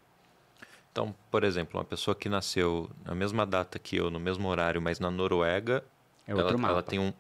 Então, 0.92 1.14
por 1.30 1.44
exemplo, 1.44 1.80
uma 1.80 1.86
pessoa 1.86 2.16
que 2.16 2.28
nasceu 2.28 2.90
na 3.06 3.14
mesma 3.14 3.46
data 3.46 3.78
que 3.78 3.96
eu, 3.96 4.10
no 4.10 4.20
mesmo 4.20 4.48
horário, 4.48 4.82
mas 4.82 5.00
na 5.00 5.12
Noruega, 5.12 5.84
É 6.28 6.34
outro 6.34 6.50
ela, 6.50 6.58
mapa. 6.58 6.74
ela 6.74 6.84
tem 6.84 7.00
um, 7.00 7.14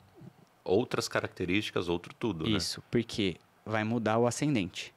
outras 0.63 1.07
características, 1.07 1.88
outro 1.88 2.13
tudo, 2.13 2.45
né? 2.49 2.57
Isso, 2.57 2.83
porque 2.89 3.38
vai 3.65 3.83
mudar 3.83 4.17
o 4.17 4.25
ascendente. 4.25 4.93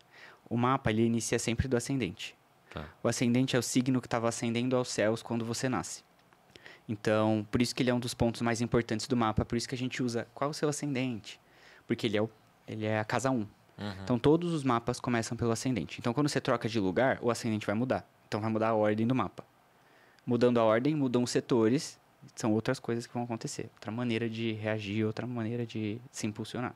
O 0.48 0.56
mapa, 0.56 0.90
ele 0.90 1.04
inicia 1.04 1.38
sempre 1.38 1.68
do 1.68 1.76
ascendente. 1.76 2.34
Tá. 2.70 2.84
O 3.02 3.08
ascendente 3.08 3.54
é 3.54 3.58
o 3.58 3.62
signo 3.62 4.00
que 4.00 4.06
estava 4.06 4.28
ascendendo 4.28 4.74
aos 4.76 4.88
céus 4.88 5.22
quando 5.22 5.44
você 5.44 5.68
nasce. 5.68 6.02
Então, 6.92 7.46
por 7.50 7.62
isso 7.62 7.74
que 7.74 7.82
ele 7.82 7.88
é 7.88 7.94
um 7.94 7.98
dos 7.98 8.12
pontos 8.12 8.42
mais 8.42 8.60
importantes 8.60 9.06
do 9.06 9.16
mapa, 9.16 9.46
por 9.46 9.56
isso 9.56 9.66
que 9.66 9.74
a 9.74 9.78
gente 9.78 10.02
usa 10.02 10.28
qual 10.34 10.50
o 10.50 10.54
seu 10.54 10.68
ascendente, 10.68 11.40
porque 11.86 12.06
ele 12.06 12.18
é, 12.18 12.22
o, 12.22 12.28
ele 12.68 12.84
é 12.84 12.98
a 12.98 13.04
casa 13.04 13.30
1. 13.30 13.34
Uhum. 13.34 13.46
Então, 14.04 14.18
todos 14.18 14.52
os 14.52 14.62
mapas 14.62 15.00
começam 15.00 15.34
pelo 15.34 15.50
ascendente. 15.50 15.98
Então, 15.98 16.12
quando 16.12 16.28
você 16.28 16.38
troca 16.38 16.68
de 16.68 16.78
lugar, 16.78 17.18
o 17.22 17.30
ascendente 17.30 17.66
vai 17.66 17.74
mudar. 17.74 18.06
Então, 18.28 18.42
vai 18.42 18.50
mudar 18.50 18.68
a 18.68 18.74
ordem 18.74 19.06
do 19.06 19.14
mapa. 19.14 19.42
Mudando 20.26 20.60
a 20.60 20.64
ordem, 20.64 20.94
mudam 20.94 21.22
os 21.22 21.30
setores, 21.30 21.98
são 22.36 22.52
outras 22.52 22.78
coisas 22.78 23.06
que 23.06 23.14
vão 23.14 23.22
acontecer. 23.22 23.70
Outra 23.74 23.90
maneira 23.90 24.28
de 24.28 24.52
reagir, 24.52 25.06
outra 25.06 25.26
maneira 25.26 25.64
de 25.64 25.98
se 26.10 26.26
impulsionar. 26.26 26.74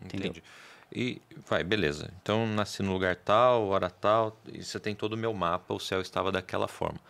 Entendi. 0.00 0.28
Entendeu? 0.28 0.42
E 0.92 1.20
vai, 1.48 1.64
beleza. 1.64 2.12
Então 2.22 2.46
nasci 2.46 2.82
no 2.82 2.92
lugar 2.92 3.16
tal, 3.16 3.66
hora 3.66 3.90
tal, 3.90 4.38
e 4.52 4.62
você 4.62 4.78
tem 4.78 4.94
todo 4.94 5.14
o 5.14 5.16
meu 5.16 5.34
mapa, 5.34 5.74
o 5.74 5.80
céu 5.80 6.00
estava 6.00 6.30
daquela 6.30 6.68
forma. 6.68 7.00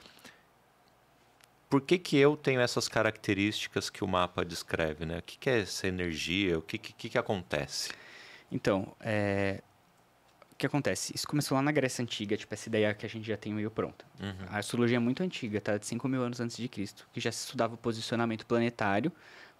Por 1.75 1.81
que, 1.81 1.99
que 1.99 2.17
eu 2.17 2.37
tenho 2.37 2.61
essas 2.61 2.87
características 2.87 3.91
que 3.91 4.05
o 4.05 4.07
mapa 4.07 4.45
descreve, 4.45 5.05
né? 5.05 5.19
O 5.19 5.23
que, 5.23 5.37
que 5.37 5.51
é 5.51 5.63
essa 5.63 5.89
energia? 5.89 6.57
O 6.57 6.63
que, 6.63 6.79
que, 6.79 7.09
que 7.09 7.19
acontece? 7.19 7.91
Então, 8.49 8.95
é... 9.01 9.61
o 10.53 10.55
que 10.55 10.67
acontece? 10.67 11.13
Isso 11.17 11.27
começou 11.27 11.57
lá 11.57 11.63
na 11.63 11.73
Grécia 11.73 12.01
Antiga, 12.01 12.37
tipo, 12.37 12.55
essa 12.55 12.69
ideia 12.69 12.95
que 12.95 13.05
a 13.05 13.09
gente 13.09 13.27
já 13.27 13.37
tem 13.37 13.53
meio 13.53 13.73
pronta. 13.73 14.05
Uhum. 14.21 14.47
A 14.51 14.59
astrologia 14.59 14.99
é 14.99 15.01
muito 15.01 15.21
antiga, 15.25 15.61
tá? 15.61 15.77
De 15.77 15.85
5 15.85 16.09
mil 16.09 16.23
anos 16.23 16.39
antes 16.39 16.57
de 16.57 16.69
Cristo, 16.69 17.09
que 17.13 17.19
já 17.19 17.33
se 17.33 17.41
estudava 17.41 17.75
o 17.75 17.77
posicionamento 17.77 18.47
planetário 18.47 19.11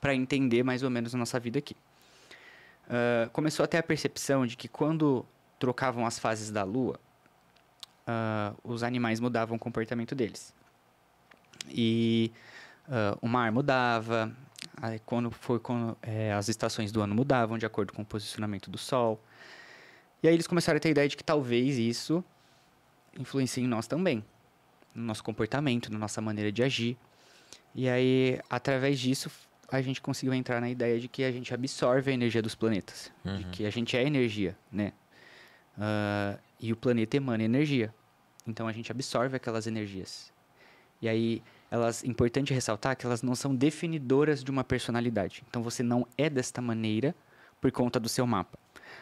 para 0.01 0.15
entender 0.15 0.63
mais 0.63 0.85
ou 0.85 0.91
menos 0.91 1.17
a 1.17 1.19
nossa 1.19 1.41
vida 1.41 1.59
aqui. 1.59 1.75
Uh, 2.87 3.29
começou 3.33 3.65
a 3.65 3.67
ter 3.67 3.79
a 3.79 3.83
percepção 3.83 4.47
de 4.47 4.57
que 4.57 4.69
quando 4.69 5.27
trocavam 5.59 6.07
as 6.07 6.17
fases 6.21 6.53
da 6.53 6.63
Lua, 6.63 7.01
uh, 8.07 8.57
os 8.63 8.85
animais 8.85 9.19
mudavam 9.19 9.57
o 9.57 9.59
comportamento 9.59 10.15
deles 10.15 10.55
e 11.69 12.33
uh, 12.89 13.19
o 13.21 13.29
mar 13.29 13.51
mudava, 13.53 14.33
aí 14.81 14.99
quando 15.01 15.31
foi 15.31 15.59
quando 15.59 15.97
é, 16.03 16.33
as 16.33 16.49
estações 16.49 16.93
do 16.93 17.01
ano 17.01 17.15
mudavam 17.15 17.59
de 17.59 17.67
acordo 17.67 17.93
com 17.93 18.03
o 18.03 18.05
posicionamento 18.05 18.71
do 18.71 18.79
Sol. 18.79 19.23
E 20.23 20.29
aí 20.29 20.35
eles 20.35 20.47
começaram 20.47 20.77
a 20.77 20.81
ter 20.81 20.89
a 20.89 20.91
ideia 20.91 21.09
de 21.09 21.17
que 21.17 21.25
talvez 21.25 21.79
isso 21.79 22.25
influencie 23.19 23.63
em 23.63 23.67
nós 23.69 23.87
também, 23.87 24.25
no 24.95 25.05
nosso 25.05 25.23
comportamento, 25.23 25.93
na 25.93 25.99
nossa 25.99 26.21
maneira 26.21 26.51
de 26.51 26.63
agir. 26.63 26.97
E 27.75 27.89
aí, 27.89 28.41
através 28.49 28.99
disso, 28.99 29.31
a 29.71 29.81
gente 29.83 30.01
conseguiu 30.01 30.33
entrar 30.35 30.61
na 30.61 30.71
ideia 30.71 31.01
de 31.01 31.09
que 31.09 31.25
a 31.25 31.33
gente 31.33 31.53
absorve 31.53 32.11
a 32.11 32.15
energia 32.15 32.41
dos 32.41 32.55
planetas, 32.55 33.13
uhum. 33.25 33.37
de 33.37 33.45
que 33.47 33.67
a 33.67 33.71
gente 33.71 33.97
é 33.97 34.03
energia, 34.03 34.57
né? 34.71 34.93
Uh, 35.77 36.39
e 36.61 36.73
o 36.73 36.77
planeta 36.77 37.17
emana 37.17 37.43
energia. 37.43 37.93
Então 38.47 38.69
a 38.69 38.73
gente 38.73 38.91
absorve 38.93 39.37
aquelas 39.37 39.67
energias. 39.67 40.33
E 41.03 41.09
aí, 41.09 41.43
elas 41.75 42.05
é 42.05 42.07
importante 42.07 42.55
ressaltar 42.55 42.97
que 42.97 43.05
elas 43.05 43.21
não 43.21 43.35
são 43.35 43.53
definidoras 43.53 44.45
de 44.45 44.51
uma 44.51 44.63
personalidade. 44.63 45.43
Então 45.49 45.61
você 45.61 45.83
não 45.83 46.07
é 46.17 46.31
desta 46.31 46.63
maneira 46.63 47.15
por 47.61 47.73
conta 47.73 47.99
do 47.99 48.09
seu 48.09 48.25
mapa. 48.27 48.57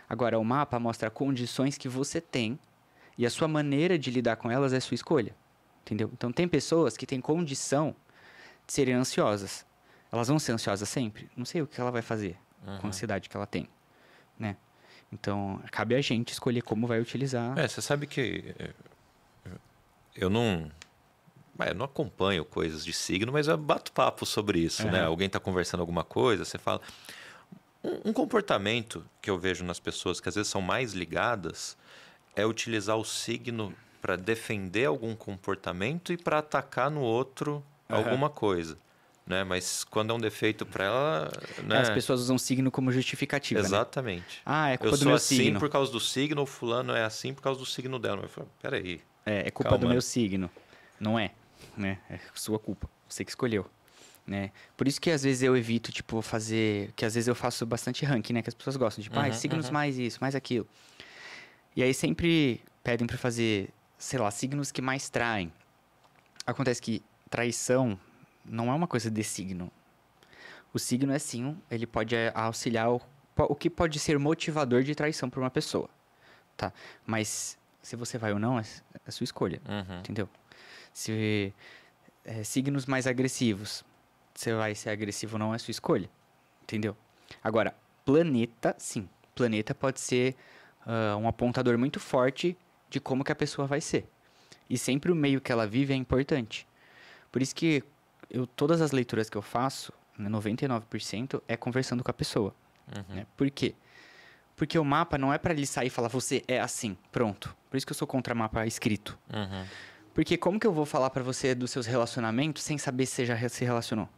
Agora, 0.09 0.39
o 0.39 0.45
mapa 0.45 0.79
mostra 0.79 1.11
condições 1.11 1.77
que 1.77 1.87
você 1.87 2.19
tem 2.19 2.59
e 3.19 3.27
a 3.27 3.31
sua 3.31 3.47
maneira 3.47 3.99
de 3.99 4.11
lidar 4.11 4.37
com 4.37 4.51
elas 4.51 4.73
é 4.73 4.81
sua 4.81 4.95
escolha. 4.95 5.35
Entendeu? 5.83 6.11
Então 6.15 6.33
tem 6.33 6.49
pessoas 6.49 6.97
que 6.97 7.07
têm 7.07 7.21
condição 7.21 7.95
de 8.67 8.73
serem 8.73 8.95
ansiosas. 8.95 9.67
Elas 10.11 10.29
vão 10.29 10.39
ser 10.39 10.53
ansiosas 10.53 10.89
sempre? 10.89 11.29
Não 11.37 11.45
sei 11.45 11.61
o 11.61 11.67
que 11.67 11.79
ela 11.79 11.91
vai 11.91 12.03
fazer 12.03 12.39
uhum. 12.67 12.79
com 12.79 12.87
a 12.87 12.89
ansiedade 12.89 13.29
que 13.29 13.37
ela 13.37 13.47
tem, 13.47 13.69
né? 14.39 14.57
Então, 15.13 15.63
cabe 15.71 15.95
a 15.95 16.01
gente 16.01 16.33
escolher 16.33 16.63
como 16.63 16.87
vai 16.87 16.99
utilizar. 16.99 17.59
É, 17.59 17.69
você 17.69 17.83
sabe 17.83 18.07
que 18.07 18.55
eh, 18.59 18.71
eu 20.17 20.31
não 20.31 20.71
eu 21.59 21.75
não 21.75 21.85
acompanho 21.85 22.45
coisas 22.45 22.85
de 22.85 22.93
signo, 22.93 23.33
mas 23.33 23.47
eu 23.47 23.57
bato 23.57 23.93
papo 23.93 24.25
sobre 24.25 24.59
isso, 24.59 24.87
né? 24.87 25.05
Alguém 25.05 25.27
está 25.27 25.39
conversando 25.39 25.81
alguma 25.81 26.03
coisa, 26.03 26.45
você 26.45 26.59
fala. 26.59 26.81
Um, 27.85 28.11
um, 28.11 28.13
comportamento 28.13 29.05
que 29.21 29.29
eu 29.29 29.37
vejo 29.37 29.65
nas 29.65 29.81
pessoas 29.81 30.21
que 30.21 30.29
às 30.29 30.37
vezes 30.37 30.49
são 30.49 30.63
mais 30.63 30.93
ligadas 30.93 31.77
é 32.37 32.47
utilizar 32.47 32.97
o 32.97 33.05
signo 33.05 33.75
para 34.01 34.15
defender 34.15 34.85
algum 34.85 35.17
comportamento 35.17 36.13
e 36.13 36.17
para 36.17 36.39
atacar 36.39 36.91
no 36.91 37.01
outro 37.01 37.63
uhum. 37.89 37.97
alguma 37.97 38.31
coisa. 38.31 38.79
Né? 39.27 39.43
Mas 39.45 39.85
quando 39.85 40.11
é 40.11 40.15
um 40.15 40.19
defeito 40.21 40.65
para 40.65 40.85
ela. 40.85 41.33
Né? 41.65 41.79
As 41.79 41.91
pessoas 41.91 42.21
usam 42.21 42.39
signo 42.39 42.71
como 42.71 42.91
justificativa. 42.93 43.61
Né? 43.61 43.67
Exatamente. 43.67 44.37
Né? 44.37 44.43
Ah, 44.47 44.71
é 44.71 44.77
culpa 44.77 44.95
eu 44.95 44.99
do 44.99 45.07
meu 45.07 45.15
assim 45.17 45.37
signo. 45.37 45.61
por 45.61 45.69
causa 45.69 45.91
do 45.91 46.01
signo, 46.01 46.43
o 46.43 46.47
fulano 46.47 46.95
é 46.95 47.05
assim 47.05 47.35
por 47.35 47.43
causa 47.43 47.59
do 47.59 47.67
signo 47.67 47.99
dela. 47.99 48.23
Eu 48.23 48.29
falo, 48.29 48.49
peraí. 48.61 49.01
É, 49.27 49.49
é 49.49 49.51
culpa 49.51 49.71
calma. 49.71 49.85
do 49.85 49.89
meu 49.91 50.01
signo. 50.01 50.49
Não 51.01 51.19
é 51.19 51.33
né? 51.77 51.99
É 52.09 52.19
sua 52.35 52.59
culpa, 52.59 52.89
você 53.09 53.25
que 53.25 53.31
escolheu. 53.31 53.67
Né? 54.27 54.53
Por 54.77 54.87
isso 54.87 55.01
que 55.01 55.11
às 55.11 55.23
vezes 55.23 55.43
eu 55.43 55.57
evito, 55.57 55.91
tipo, 55.91 56.23
fazer. 56.23 56.93
Que 56.95 57.05
às 57.05 57.15
vezes 57.15 57.27
eu 57.27 57.35
faço 57.35 57.67
bastante 57.67 58.05
ranking, 58.05 58.35
né? 58.35 58.43
Que 58.43 58.49
as 58.49 58.55
pessoas 58.55 58.77
gostam. 58.77 59.03
Tipo, 59.03 59.19
uhum, 59.19 59.27
ah, 59.27 59.33
signos 59.33 59.67
uhum. 59.67 59.73
mais 59.73 59.99
isso, 59.99 60.19
mais 60.21 60.35
aquilo. 60.35 60.67
E 61.75 61.83
aí 61.83 61.93
sempre 61.93 62.61
pedem 62.85 63.07
para 63.07 63.19
fazer, 63.19 63.71
sei 63.99 64.19
lá, 64.19 64.31
signos 64.31 64.71
que 64.71 64.81
mais 64.81 65.09
traem. 65.09 65.53
Acontece 66.47 66.81
que 66.81 67.03
traição 67.29 67.99
não 68.45 68.71
é 68.71 68.75
uma 68.75 68.87
coisa 68.87 69.11
de 69.11 69.25
signo. 69.25 69.73
O 70.73 70.79
signo 70.79 71.13
é 71.13 71.19
sim, 71.19 71.57
ele 71.71 71.87
pode 71.87 72.15
auxiliar 72.35 72.91
o, 72.91 73.01
o 73.37 73.55
que 73.55 73.69
pode 73.69 73.99
ser 73.99 74.19
motivador 74.19 74.83
de 74.83 74.95
traição 74.95 75.29
para 75.29 75.41
uma 75.41 75.51
pessoa. 75.51 75.89
Tá? 76.57 76.73
Mas 77.05 77.59
se 77.83 77.97
você 77.97 78.17
vai 78.19 78.33
ou 78.33 78.39
não, 78.39 78.59
é, 78.59 78.65
é 79.07 79.11
sua 79.11 79.25
escolha. 79.25 79.61
Uhum. 79.69 79.99
Entendeu? 79.99 80.29
Se 80.93 81.53
é, 82.25 82.45
signos 82.45 82.87
mais 82.87 83.07
agressivos, 83.07 83.85
você 84.35 84.55
vai 84.55 84.75
ser 84.75 84.91
agressivo 84.91 85.35
ou 85.35 85.39
não 85.39 85.55
é 85.55 85.59
sua 85.59 85.71
escolha, 85.73 86.09
entendeu? 86.63 86.97
Agora, 87.43 87.75
planeta, 88.05 88.75
sim, 88.79 89.09
planeta 89.35 89.75
pode 89.75 90.01
ser 90.01 90.35
uh, 90.87 91.17
um 91.17 91.29
apontador 91.29 91.79
muito 91.79 92.01
forte 92.01 92.57
de 92.91 93.01
como 93.01 93.25
que 93.25 93.33
a 93.33 93.35
pessoa 93.35 93.67
vai 93.67 93.81
ser. 93.81 94.07
E 94.69 94.79
sempre 94.79 95.11
o 95.11 95.15
meio 95.15 95.41
que 95.41 95.53
ela 95.53 95.67
vive 95.67 95.93
é 95.93 95.97
importante. 95.97 96.67
Por 97.31 97.43
isso 97.43 97.55
que 97.55 97.83
eu, 98.31 98.47
todas 98.47 98.81
as 98.81 98.93
leituras 98.93 99.29
que 99.29 99.37
eu 99.37 99.43
faço, 99.43 99.93
99% 100.19 101.35
né, 101.35 101.41
é 101.49 101.57
conversando 101.57 102.05
com 102.05 102.11
a 102.11 102.15
pessoa. 102.15 102.55
Uhum. 102.95 103.17
Né? 103.17 103.27
Por 103.37 103.51
quê? 103.51 103.75
Porque 104.57 104.79
o 104.79 104.85
mapa 104.85 105.17
não 105.17 105.33
é 105.33 105.39
para 105.39 105.53
ele 105.53 105.67
sair 105.67 105.89
e 105.89 105.91
falar, 105.91 106.09
você 106.09 106.43
é 106.47 106.61
assim, 106.61 106.97
pronto. 107.11 107.55
Por 107.71 107.77
isso 107.77 107.87
que 107.87 107.93
eu 107.93 107.97
sou 107.97 108.07
contra 108.07 108.35
mapa 108.35 108.67
escrito. 108.67 109.19
Uhum. 109.33 109.67
Porque 110.15 110.37
como 110.37 110.61
que 110.61 110.67
eu 110.67 110.73
vou 110.73 110.85
falar 110.85 111.11
para 111.11 111.23
você 111.23 111.55
dos 111.55 111.71
seus 111.71 111.87
relacionamentos 111.87 112.63
sem 112.63 112.77
saber 112.77 113.07
se 113.07 113.15
você 113.15 113.27
já 113.27 113.49
se 113.49 113.65
relacionou? 113.65 114.09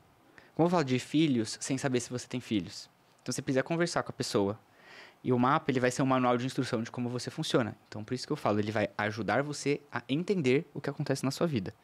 Como 0.55 0.67
eu 0.67 0.71
falar 0.71 0.83
de 0.83 0.99
filhos 0.99 1.57
sem 1.61 1.79
saber 1.79 2.01
se 2.01 2.11
você 2.11 2.27
tem 2.27 2.41
filhos? 2.41 2.91
Então 3.23 3.33
você 3.33 3.41
precisa 3.41 3.63
conversar 3.63 4.03
com 4.03 4.11
a 4.11 4.13
pessoa. 4.13 4.59
E 5.23 5.33
o 5.33 5.39
mapa 5.39 5.71
ele 5.71 5.81
vai 5.81 5.91
ser 5.91 6.03
um 6.03 6.07
manual 6.07 6.37
de 6.37 6.45
instrução 6.45 6.83
de 6.83 6.91
como 6.91 7.09
você 7.09 7.31
funciona. 7.31 7.77
Então 7.89 8.03
por 8.03 8.15
isso 8.15 8.27
que 8.27 8.33
eu 8.33 8.37
falo, 8.37 8.59
ele 8.59 8.73
vai 8.73 8.91
ajudar 8.99 9.43
você 9.43 9.81
a 9.91 10.03
entender 10.09 10.69
o 10.75 10.81
que 10.81 10.91
acontece 10.91 11.25
na 11.25 11.31
sua 11.31 11.47
vida. 11.47 11.75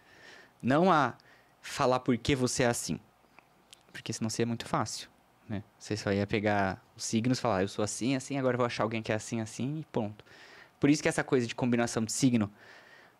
Não 0.60 0.92
a 0.92 1.14
falar 1.62 2.00
por 2.00 2.16
que 2.18 2.34
você 2.34 2.64
é 2.64 2.66
assim. 2.66 2.98
Porque 3.92 4.12
senão 4.12 4.28
seria 4.28 4.46
muito 4.46 4.66
fácil. 4.66 5.08
Né? 5.48 5.62
Você 5.78 5.96
só 5.96 6.12
ia 6.12 6.26
pegar 6.26 6.84
os 6.96 7.04
signos 7.04 7.38
e 7.38 7.40
falar, 7.40 7.58
ah, 7.58 7.62
eu 7.62 7.68
sou 7.68 7.84
assim, 7.84 8.14
assim, 8.14 8.38
agora 8.38 8.54
eu 8.54 8.58
vou 8.58 8.66
achar 8.66 8.82
alguém 8.82 9.02
que 9.02 9.10
é 9.10 9.14
assim, 9.14 9.40
assim 9.40 9.80
e 9.80 9.84
ponto. 9.84 10.24
Por 10.78 10.90
isso 10.90 11.02
que 11.02 11.08
essa 11.08 11.24
coisa 11.24 11.46
de 11.46 11.54
combinação 11.54 12.04
de 12.04 12.12
signo 12.12 12.50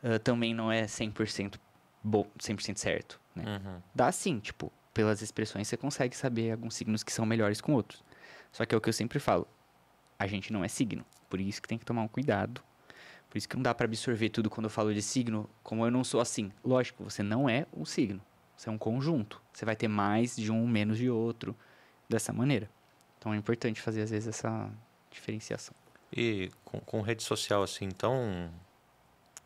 uh, 0.03 0.19
também 0.19 0.55
não 0.55 0.71
é 0.71 0.85
100% 0.85 1.57
bom, 2.03 2.27
100% 2.39 2.77
certo. 2.79 3.21
Né? 3.35 3.45
Uhum. 3.47 3.83
Dá 3.95 4.11
sim, 4.13 4.39
tipo, 4.39 4.73
pelas 4.93 5.23
expressões 5.23 5.69
você 5.69 5.77
consegue 5.77 6.17
saber 6.17 6.53
alguns 6.53 6.75
signos 6.75 7.03
que 7.03 7.13
são 7.13 7.25
melhores 7.25 7.61
com 7.61 7.73
outros. 7.73 8.03
Só 8.53 8.65
que 8.65 8.75
é 8.75 8.79
o 8.79 8.81
que 8.81 8.89
eu 8.89 8.93
sempre 8.93 9.19
falo, 9.19 9.47
a 10.19 10.27
gente 10.27 10.53
não 10.53 10.65
é 10.65 10.69
signo, 10.69 11.05
por 11.29 11.41
isso 11.41 11.63
que 11.63 11.69
tem 11.69 11.79
que 11.79 11.85
tomar 11.85 12.03
um 12.03 12.09
cuidado. 12.09 12.63
Por 13.29 13.39
isso 13.39 13.49
que 13.49 13.55
não 13.55 13.63
dá 13.63 13.73
para 13.73 13.87
absorver 13.87 14.29
tudo 14.29 14.51
quando 14.51 14.65
eu 14.65 14.71
falo 14.71 14.93
de 14.93 15.01
signo, 15.01 15.49
como 15.63 15.87
eu 15.87 15.91
não 15.91 16.03
sou 16.03 16.21
assim. 16.21 16.51
Lógico, 16.65 17.05
você 17.05 17.23
não 17.23 17.49
é 17.49 17.65
um 17.73 17.85
signo, 17.85 18.21
você 18.57 18.69
é 18.69 18.73
um 18.73 18.77
conjunto. 18.77 19.41
Você 19.53 19.65
vai 19.65 19.77
ter 19.77 19.87
mais 19.87 20.35
de 20.35 20.51
um, 20.51 20.67
menos 20.67 20.99
de 20.99 21.09
outro, 21.09 21.57
dessa 22.09 22.33
maneira. 22.33 22.69
Então 23.17 23.33
é 23.33 23.37
importante 23.37 23.81
fazer 23.81 24.03
às 24.03 24.11
vezes 24.11 24.27
essa 24.27 24.69
diferenciação. 25.11 25.75
E 26.13 26.51
com, 26.65 26.81
com 26.81 27.01
rede 27.03 27.23
social 27.23 27.63
assim, 27.63 27.85
então 27.85 28.51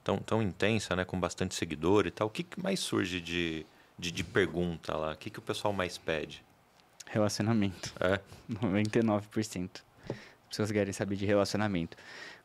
tão, 0.04 0.18
tão 0.18 0.42
intensa, 0.42 0.94
né, 0.94 1.04
com 1.04 1.18
bastante 1.18 1.54
seguidor 1.54 2.06
e 2.06 2.10
tal, 2.10 2.28
o 2.28 2.30
que 2.30 2.46
mais 2.62 2.78
surge 2.78 3.20
de, 3.20 3.66
de, 3.98 4.12
de 4.12 4.22
pergunta 4.22 4.94
lá? 4.94 5.12
O 5.12 5.16
que, 5.16 5.30
que 5.30 5.38
o 5.38 5.42
pessoal 5.42 5.72
mais 5.72 5.96
pede? 5.96 6.44
Relacionamento. 7.06 7.92
É? 7.98 8.20
99%. 8.52 9.82
As 10.08 10.16
pessoas 10.48 10.70
querem 10.70 10.92
saber 10.92 11.16
de 11.16 11.24
relacionamento. 11.24 11.96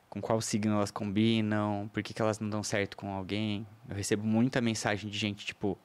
Com 0.10 0.22
qual 0.22 0.42
signo 0.42 0.74
elas 0.74 0.89
combinam, 0.89 1.89
por 1.94 2.01
que, 2.01 2.13
que 2.13 2.22
elas 2.22 2.39
não 2.39 2.50
dão 2.50 2.63
certo 2.63 2.98
com 2.98 3.13
alguém. 3.13 3.68
Eu 3.88 3.96
recebo 3.96 4.25
muita 4.25 4.60
mensagem 4.60 5.10
de 5.10 5.18
gente, 5.18 5.46
tipo, 5.46 5.78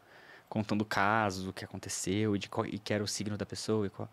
contando 0.48 0.82
casos, 0.84 1.46
o 1.46 1.52
que 1.52 1.64
aconteceu, 1.64 2.38
de 2.38 2.48
qual, 2.48 2.64
e 2.64 2.78
que 2.78 2.94
era 2.94 3.04
o 3.04 3.08
signo 3.08 3.36
da 3.36 3.44
pessoa. 3.44 3.90
Qual... 3.90 4.08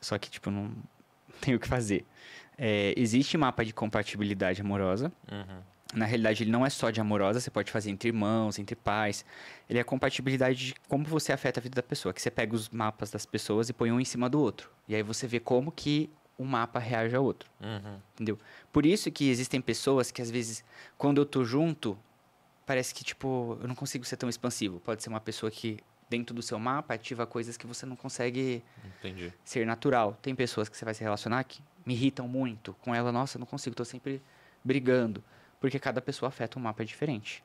Só 0.00 0.18
que, 0.18 0.28
tipo, 0.28 0.50
não 0.50 0.74
tem 1.40 1.54
o 1.54 1.60
que 1.60 1.68
fazer. 1.68 2.04
É, 2.58 2.92
existe 2.96 3.38
mapa 3.38 3.64
de 3.64 3.72
compatibilidade 3.72 4.60
amorosa. 4.60 5.12
Uhum 5.30 5.77
na 5.94 6.04
realidade, 6.04 6.42
ele 6.42 6.50
não 6.50 6.66
é 6.66 6.70
só 6.70 6.90
de 6.90 7.00
amorosa, 7.00 7.40
você 7.40 7.50
pode 7.50 7.72
fazer 7.72 7.90
entre 7.90 8.08
irmãos, 8.08 8.58
entre 8.58 8.76
pais. 8.76 9.24
Ele 9.68 9.78
é 9.78 9.82
a 9.82 9.84
compatibilidade 9.84 10.66
de 10.66 10.74
como 10.86 11.04
você 11.04 11.32
afeta 11.32 11.60
a 11.60 11.62
vida 11.62 11.76
da 11.76 11.82
pessoa. 11.82 12.12
Que 12.12 12.20
você 12.20 12.30
pega 12.30 12.54
os 12.54 12.68
mapas 12.68 13.10
das 13.10 13.24
pessoas 13.24 13.68
e 13.70 13.72
põe 13.72 13.90
um 13.90 13.98
em 13.98 14.04
cima 14.04 14.28
do 14.28 14.40
outro. 14.40 14.70
E 14.86 14.94
aí 14.94 15.02
você 15.02 15.26
vê 15.26 15.40
como 15.40 15.72
que 15.72 16.10
um 16.38 16.44
mapa 16.44 16.78
reage 16.78 17.16
ao 17.16 17.24
outro. 17.24 17.50
Uhum. 17.60 17.98
Entendeu? 18.14 18.38
Por 18.72 18.84
isso 18.84 19.10
que 19.10 19.28
existem 19.28 19.60
pessoas 19.60 20.10
que, 20.10 20.20
às 20.20 20.30
vezes, 20.30 20.62
quando 20.96 21.20
eu 21.20 21.26
tô 21.26 21.42
junto, 21.42 21.98
parece 22.66 22.94
que, 22.94 23.02
tipo, 23.02 23.58
eu 23.60 23.66
não 23.66 23.74
consigo 23.74 24.04
ser 24.04 24.16
tão 24.18 24.28
expansivo. 24.28 24.78
Pode 24.80 25.02
ser 25.02 25.08
uma 25.08 25.20
pessoa 25.20 25.50
que, 25.50 25.78
dentro 26.08 26.34
do 26.34 26.42
seu 26.42 26.58
mapa, 26.58 26.94
ativa 26.94 27.26
coisas 27.26 27.56
que 27.56 27.66
você 27.66 27.86
não 27.86 27.96
consegue 27.96 28.62
Entendi. 28.98 29.32
ser 29.42 29.66
natural. 29.66 30.18
Tem 30.20 30.34
pessoas 30.34 30.68
que 30.68 30.76
você 30.76 30.84
vai 30.84 30.92
se 30.92 31.02
relacionar 31.02 31.42
que 31.44 31.62
me 31.84 31.94
irritam 31.94 32.28
muito. 32.28 32.74
Com 32.82 32.94
ela, 32.94 33.10
nossa, 33.10 33.38
eu 33.38 33.40
não 33.40 33.46
consigo, 33.46 33.74
tô 33.74 33.86
sempre 33.86 34.22
brigando. 34.62 35.24
Porque 35.60 35.78
cada 35.78 36.00
pessoa 36.00 36.28
afeta 36.28 36.58
um 36.58 36.62
mapa 36.62 36.84
diferente. 36.84 37.42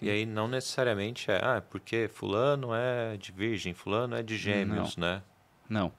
E 0.00 0.08
aí 0.10 0.24
não 0.24 0.46
necessariamente 0.46 1.30
é, 1.30 1.40
ah, 1.42 1.60
porque 1.60 2.08
fulano 2.08 2.72
é 2.72 3.16
de 3.16 3.32
virgem, 3.32 3.74
fulano 3.74 4.14
é 4.14 4.22
de 4.22 4.36
gêmeos, 4.36 4.96
né? 4.96 5.22
Não. 5.68 5.92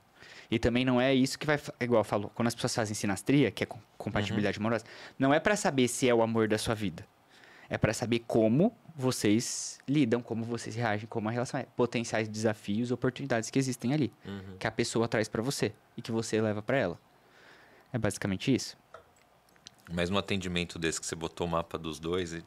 E 0.50 0.58
também 0.58 0.86
não 0.86 1.01
é 1.01 1.13
isso 1.13 1.38
que 1.38 1.46
vai. 1.46 1.60
Igual 1.82 2.00
eu 2.00 2.03
falo, 2.06 2.32
quando 2.34 2.48
as 2.48 2.56
pessoas 2.56 2.74
fazem 2.75 2.96
sinastria, 2.96 3.51
que 3.51 3.63
é 3.63 3.68
com- 3.68 3.79
compatibilidade 3.98 4.58
amorosa, 4.58 4.86
não 5.18 5.34
é 5.34 5.39
pra 5.39 5.56
saber 5.56 5.88
se 5.88 6.08
é 6.08 6.13
o 6.13 6.22
amor 6.22 6.48
da 6.48 6.58
sua 6.58 6.74
vida. 6.74 7.06
É 7.70 7.77
pra 7.77 7.94
saber 7.94 8.20
como 8.25 8.75
vocês 8.96 9.79
lidam, 9.88 10.22
como 10.22 10.44
vocês 10.44 10.75
reagem, 10.75 11.08
como 11.08 11.27
a 11.29 11.32
relação 11.32 11.60
é. 11.60 11.65
Potenciais 11.75 12.27
desafios, 12.27 12.89
oportunidades 12.91 13.50
que 13.50 13.60
existem 13.60 13.94
ali. 13.94 14.12
Uhum. 14.25 14.58
Que 14.58 14.65
a 14.65 14.72
pessoa 14.72 15.08
traz 15.08 15.27
pra 15.27 15.41
você 15.41 15.74
e 15.98 16.01
que 16.01 16.12
você 16.12 16.41
leva 16.41 16.62
pra 16.62 16.77
ela. 16.77 17.00
É 17.94 17.98
basicamente 17.98 18.53
isso. 18.53 18.77
Mas 19.91 20.10
no 20.10 20.17
atendimento 20.17 20.77
desse 20.77 21.00
que 21.00 21.05
você 21.05 21.15
botou 21.15 21.48
o 21.48 21.50
mapa 21.50 21.77
dos 21.77 22.00
dois 22.00 22.34
e 22.34 22.43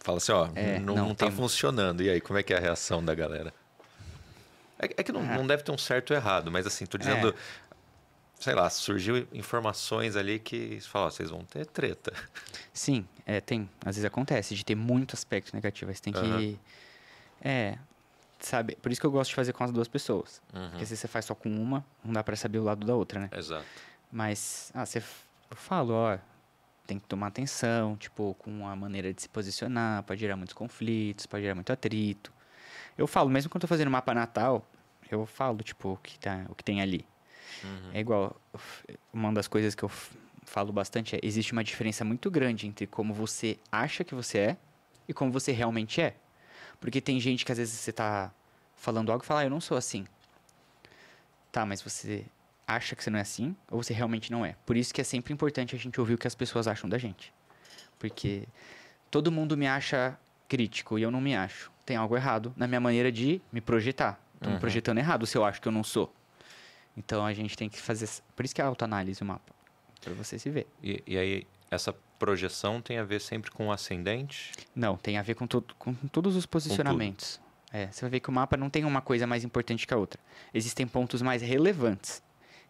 fala 0.00 0.18
assim, 0.18 0.32
ó, 0.32 0.48
É, 0.54 0.78
não, 0.78 0.94
não, 0.94 1.08
não 1.08 1.14
tá 1.14 1.26
tem- 1.26 1.34
funcionando. 1.34 2.02
E 2.02 2.08
aí, 2.10 2.20
como 2.20 2.38
é 2.38 2.42
que 2.42 2.52
é 2.54 2.56
a 2.56 2.60
reação 2.60 3.04
da 3.04 3.14
galera? 3.14 3.52
É, 4.78 4.86
é 4.96 5.02
que 5.02 5.10
não, 5.12 5.20
Ah. 5.20 5.36
não 5.36 5.46
deve 5.46 5.62
ter 5.62 5.72
um 5.72 5.78
certo 5.78 6.12
errado, 6.14 6.50
mas 6.50 6.66
assim, 6.66 6.86
tô 6.86 6.96
dizendo, 6.96 7.34
sei 8.38 8.54
lá, 8.54 8.70
surgiu 8.70 9.26
informações 9.32 10.14
ali 10.14 10.38
que 10.38 10.80
você 10.80 10.88
fala, 10.88 11.06
ó, 11.06 11.10
vocês 11.10 11.30
vão 11.30 11.44
ter 11.44 11.66
treta. 11.66 12.12
Sim, 12.72 13.06
é, 13.26 13.40
tem. 13.40 13.68
Às 13.80 13.96
vezes 13.96 14.04
acontece 14.04 14.54
de 14.54 14.64
ter 14.64 14.76
muito 14.76 15.14
aspecto 15.14 15.52
negativo. 15.54 15.90
aí 15.90 15.96
Você 15.96 16.02
tem 16.02 16.12
que. 16.12 16.18
Aham. 16.20 16.56
É. 17.42 17.78
Sabe? 18.40 18.76
Por 18.80 18.92
isso 18.92 19.00
que 19.00 19.06
eu 19.06 19.10
gosto 19.10 19.30
de 19.30 19.34
fazer 19.34 19.52
com 19.52 19.64
as 19.64 19.72
duas 19.72 19.88
pessoas. 19.88 20.40
Uhum. 20.54 20.70
Porque 20.70 20.86
se 20.86 20.96
você 20.96 21.08
faz 21.08 21.24
só 21.24 21.34
com 21.34 21.48
uma, 21.50 21.84
não 22.04 22.12
dá 22.12 22.22
pra 22.22 22.36
saber 22.36 22.58
o 22.58 22.62
lado 22.62 22.86
da 22.86 22.94
outra, 22.94 23.18
né? 23.18 23.28
Exato. 23.36 23.64
Mas, 24.12 24.70
ah, 24.72 24.86
você, 24.86 24.98
eu 25.50 25.56
falo, 25.56 25.92
ó, 25.92 26.16
tem 26.88 26.98
que 26.98 27.06
tomar 27.06 27.26
atenção, 27.26 27.96
tipo, 27.98 28.34
com 28.38 28.66
a 28.66 28.74
maneira 28.74 29.12
de 29.12 29.20
se 29.20 29.28
posicionar, 29.28 30.02
pode 30.04 30.18
gerar 30.18 30.36
muitos 30.36 30.54
conflitos, 30.54 31.26
pode 31.26 31.42
gerar 31.42 31.54
muito 31.54 31.70
atrito. 31.70 32.32
Eu 32.96 33.06
falo, 33.06 33.28
mesmo 33.28 33.50
quando 33.50 33.62
eu 33.62 33.68
tô 33.68 33.68
fazendo 33.68 33.90
mapa 33.90 34.14
natal, 34.14 34.66
eu 35.10 35.26
falo, 35.26 35.62
tipo, 35.62 35.90
o 35.90 35.96
que, 35.98 36.18
tá, 36.18 36.46
o 36.48 36.54
que 36.54 36.64
tem 36.64 36.80
ali. 36.80 37.04
Uhum. 37.62 37.90
É 37.92 38.00
igual, 38.00 38.40
uma 39.12 39.30
das 39.34 39.46
coisas 39.46 39.74
que 39.74 39.82
eu 39.82 39.90
falo 40.44 40.72
bastante 40.72 41.14
é, 41.14 41.20
existe 41.22 41.52
uma 41.52 41.62
diferença 41.62 42.06
muito 42.06 42.30
grande 42.30 42.66
entre 42.66 42.86
como 42.86 43.12
você 43.12 43.58
acha 43.70 44.02
que 44.02 44.14
você 44.14 44.38
é 44.38 44.56
e 45.06 45.12
como 45.12 45.30
você 45.30 45.52
realmente 45.52 46.00
é. 46.00 46.16
Porque 46.80 47.02
tem 47.02 47.20
gente 47.20 47.44
que 47.44 47.52
às 47.52 47.58
vezes 47.58 47.78
você 47.78 47.92
tá 47.92 48.32
falando 48.74 49.12
algo 49.12 49.22
e 49.22 49.26
fala, 49.26 49.40
ah, 49.40 49.44
eu 49.44 49.50
não 49.50 49.60
sou 49.60 49.76
assim. 49.76 50.06
Tá, 51.52 51.66
mas 51.66 51.82
você 51.82 52.24
acha 52.68 52.94
que 52.94 53.02
você 53.02 53.08
não 53.10 53.18
é 53.18 53.22
assim 53.22 53.56
ou 53.70 53.82
você 53.82 53.92
realmente 53.94 54.30
não 54.30 54.44
é? 54.44 54.54
Por 54.66 54.76
isso 54.76 54.92
que 54.94 55.00
é 55.00 55.04
sempre 55.04 55.32
importante 55.32 55.74
a 55.74 55.78
gente 55.78 55.98
ouvir 55.98 56.14
o 56.14 56.18
que 56.18 56.26
as 56.28 56.34
pessoas 56.34 56.68
acham 56.68 56.88
da 56.88 56.98
gente. 56.98 57.32
Porque 57.98 58.46
todo 59.10 59.32
mundo 59.32 59.56
me 59.56 59.66
acha 59.66 60.16
crítico 60.46 60.98
e 60.98 61.02
eu 61.02 61.10
não 61.10 61.20
me 61.20 61.34
acho. 61.34 61.72
Tem 61.84 61.96
algo 61.96 62.14
errado 62.16 62.52
na 62.56 62.66
minha 62.68 62.80
maneira 62.80 63.10
de 63.10 63.40
me 63.50 63.60
projetar. 63.60 64.20
Estou 64.34 64.50
Uhum. 64.50 64.54
me 64.54 64.60
projetando 64.60 64.98
errado 64.98 65.26
se 65.26 65.36
eu 65.36 65.44
acho 65.44 65.60
que 65.60 65.66
eu 65.66 65.72
não 65.72 65.82
sou. 65.82 66.14
Então 66.96 67.24
a 67.24 67.32
gente 67.32 67.56
tem 67.56 67.68
que 67.68 67.80
fazer. 67.80 68.08
Por 68.36 68.44
isso 68.44 68.54
que 68.54 68.60
é 68.60 68.64
a 68.64 68.68
autoanálise 68.68 69.22
o 69.22 69.24
mapa. 69.24 69.52
Pra 70.00 70.12
você 70.14 70.38
se 70.38 70.48
ver. 70.50 70.66
E, 70.82 71.02
e 71.06 71.18
aí, 71.18 71.46
essa 71.70 71.92
projeção 72.18 72.80
tem 72.80 72.98
a 72.98 73.04
ver 73.04 73.20
sempre 73.20 73.50
com 73.50 73.68
o 73.68 73.72
ascendente? 73.72 74.52
Não, 74.74 74.96
tem 74.96 75.16
a 75.18 75.22
ver 75.22 75.34
com, 75.34 75.46
to- 75.46 75.64
com 75.78 75.92
todos 75.94 76.36
os 76.36 76.46
posicionamentos. 76.46 77.40
É, 77.72 77.88
você 77.88 78.00
vai 78.02 78.10
ver 78.10 78.20
que 78.20 78.28
o 78.28 78.32
mapa 78.32 78.56
não 78.56 78.70
tem 78.70 78.84
uma 78.84 79.00
coisa 79.00 79.26
mais 79.26 79.44
importante 79.44 79.86
que 79.86 79.92
a 79.92 79.96
outra. 79.96 80.20
Existem 80.54 80.86
pontos 80.86 81.20
mais 81.20 81.42
relevantes, 81.42 82.22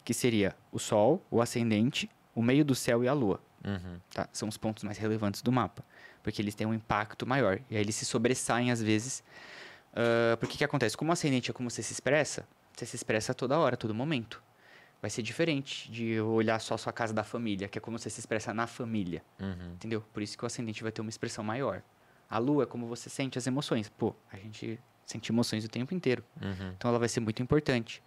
que 0.09 0.14
seria 0.14 0.57
o 0.73 0.79
Sol, 0.79 1.23
o 1.31 1.42
ascendente, 1.42 2.09
o 2.35 2.42
meio 2.42 2.64
do 2.64 2.75
céu 2.75 3.05
e 3.05 3.09
a 3.09 3.12
Lua. 3.12 3.42
Uhum. 3.62 4.01
tá? 4.11 4.27
São 4.33 4.49
os 4.49 4.57
pontos 4.57 4.83
mais 4.83 4.97
relevantes 4.97 5.42
do 5.42 5.53
mapa. 5.53 5.85
Porque 6.23 6.40
eles 6.40 6.55
têm 6.55 6.66
um 6.66 6.73
impacto 6.73 7.27
maior. 7.27 7.61
E 7.68 7.77
aí 7.77 7.83
eles 7.83 7.94
se 7.94 8.07
sobressaem 8.07 8.71
às 8.71 8.83
vezes. 8.83 9.23
Ah, 9.92 10.35
porque 10.40 10.55
o 10.55 10.59
que 10.59 10.64
acontece? 10.64 10.97
Como 10.97 11.11
o 11.11 11.12
ascendente 11.12 11.51
é 11.51 11.53
como 11.53 11.68
você 11.71 11.83
se 11.83 11.92
expressa, 11.92 12.49
você 12.75 12.87
se 12.87 12.97
expressa 12.97 13.35
toda 13.35 13.59
hora, 13.59 13.77
todo 13.77 13.94
momento. 13.94 14.42
Vai 15.03 15.11
ser 15.11 15.21
diferente 15.21 15.92
de 15.92 16.18
olhar 16.23 16.59
só 16.59 16.77
a 16.77 16.79
sua 16.79 16.92
casa 16.92 17.12
da 17.12 17.23
família, 17.23 17.68
que 17.68 17.77
é 17.77 17.81
como 17.81 17.99
você 17.99 18.09
se 18.09 18.18
expressa 18.18 18.55
na 18.55 18.66
família. 18.66 19.23
Uhum. 19.38 19.73
Entendeu? 19.75 20.03
Por 20.11 20.23
isso 20.23 20.38
que 20.38 20.44
o 20.44 20.47
ascendente 20.47 20.83
vai 20.83 20.90
ter 20.90 21.03
uma 21.03 21.11
expressão 21.11 21.44
maior. 21.44 21.83
A 22.31 22.38
lua 22.38 22.62
é 22.62 22.66
como 22.66 22.87
você 22.87 23.11
sente 23.11 23.37
as 23.37 23.47
emoções. 23.47 23.90
Pô, 23.90 24.14
a 24.33 24.38
gente 24.38 24.81
sente 25.09 25.33
emoções 25.33 25.64
o 25.64 25.68
tempo 25.68 25.94
inteiro. 25.94 26.23
Uhum. 26.40 26.73
Então 26.77 26.90
ela 26.90 26.99
vai 26.99 27.09
ser 27.09 27.21
muito 27.21 27.42
importante. 27.42 28.03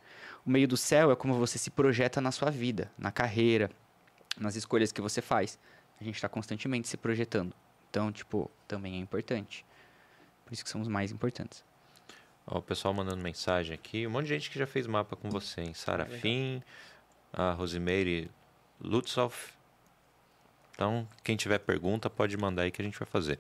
O 0.46 0.52
meio 0.52 0.68
do 0.68 0.78
céu 0.78 1.12
é 1.12 1.16
como 1.16 1.34
você 1.34 1.58
se 1.58 1.72
projeta 1.72 2.22
na 2.22 2.32
sua 2.32 2.52
vida, 2.52 2.92
na 2.96 3.12
carreira, 3.12 3.72
nas 4.38 4.56
escolhas 4.56 4.92
que 4.92 5.02
você 5.02 5.20
faz. 5.20 5.60
A 6.00 6.04
gente 6.04 6.16
está 6.16 6.30
constantemente 6.30 6.88
se 6.88 6.98
projetando. 6.98 7.56
Então, 7.90 8.12
tipo, 8.12 8.50
também 8.68 8.96
é 8.96 8.98
importante. 8.98 9.66
Por 10.46 10.54
isso 10.54 10.64
que 10.64 10.70
são 10.70 10.80
os 10.80 10.88
mais 10.88 11.12
importantes. 11.12 11.64
Ó, 12.46 12.60
o 12.60 12.62
pessoal 12.62 12.94
mandando 12.94 13.22
mensagem 13.22 13.74
aqui. 13.74 14.06
Um 14.06 14.12
monte 14.12 14.26
de 14.26 14.30
gente 14.30 14.52
que 14.52 14.60
já 14.60 14.68
fez 14.68 14.86
mapa 14.86 15.16
com 15.16 15.30
você, 15.30 15.62
hein? 15.62 15.74
Sarafim, 15.74 16.62
a 17.34 17.52
Rosimeire 17.54 18.30
Lutzoff. 18.80 19.54
Então, 20.74 21.08
quem 21.24 21.36
tiver 21.36 21.58
pergunta, 21.60 22.10
pode 22.10 22.38
mandar 22.38 22.64
aí 22.64 22.72
que 22.72 22.82
a 22.82 22.86
gente 22.86 22.98
vai 22.98 23.08
fazer. 23.08 23.40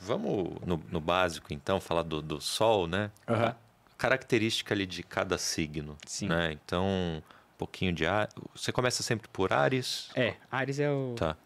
Vamos 0.00 0.54
no, 0.66 0.82
no 0.90 1.00
básico, 1.00 1.52
então, 1.52 1.80
falar 1.80 2.02
do, 2.02 2.20
do 2.22 2.40
Sol, 2.40 2.86
né? 2.86 3.10
Aham. 3.28 3.54
Característica 3.98 4.74
ali 4.74 4.84
de 4.86 5.02
cada 5.02 5.38
signo. 5.38 5.96
Sim. 6.06 6.28
Né? 6.28 6.52
Então, 6.52 6.84
um 6.86 7.22
pouquinho 7.56 7.92
de 7.92 8.04
ar. 8.06 8.28
Você 8.54 8.72
começa 8.72 9.02
sempre 9.02 9.28
por 9.28 9.52
Ares? 9.52 10.10
É, 10.16 10.34
Ares 10.50 10.80
é 10.80 10.90
o, 10.90 11.14
Tá. 11.16 11.36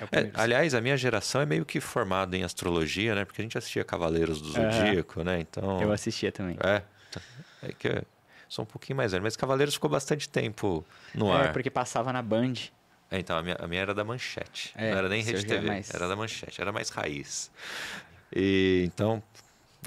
é 0.00 0.18
É, 0.20 0.30
aliás, 0.34 0.74
a 0.74 0.80
minha 0.80 0.96
geração 0.96 1.40
é 1.40 1.46
meio 1.46 1.64
que 1.64 1.80
formada 1.80 2.36
em 2.36 2.42
astrologia, 2.42 3.14
né? 3.14 3.24
Porque 3.24 3.40
a 3.40 3.44
gente 3.44 3.56
assistia 3.56 3.84
Cavaleiros 3.84 4.40
do. 4.40 4.48
Zodíaco, 4.50 5.22
né? 5.22 5.38
Então. 5.40 5.80
Eu 5.80 5.92
assistia 5.92 6.32
também. 6.32 6.56
É. 6.64 6.82
É 7.62 7.72
que 7.72 7.86
eu 7.86 8.02
sou 8.48 8.64
um 8.64 8.66
pouquinho 8.66 8.96
mais 8.96 9.12
velho, 9.12 9.22
mas 9.22 9.36
Cavaleiros 9.36 9.74
ficou 9.74 9.88
bastante 9.88 10.28
tempo 10.28 10.84
no 11.14 11.32
É, 11.32 11.46
ar. 11.46 11.52
porque 11.52 11.70
passava 11.70 12.12
na 12.12 12.20
Band. 12.20 12.54
É, 13.12 13.18
então, 13.18 13.36
a 13.36 13.42
minha, 13.42 13.56
a 13.60 13.68
minha 13.68 13.82
era 13.82 13.94
da 13.94 14.02
Manchete. 14.02 14.72
É, 14.74 14.90
não 14.90 14.98
era 14.98 15.08
nem 15.08 15.22
Rede 15.22 15.44
TV, 15.44 15.66
mais- 15.66 15.92
era 15.92 16.08
da 16.08 16.16
Manchete, 16.16 16.60
era 16.60 16.72
mais 16.72 16.88
raiz. 16.88 17.50
E 18.34 18.84
então, 18.86 19.22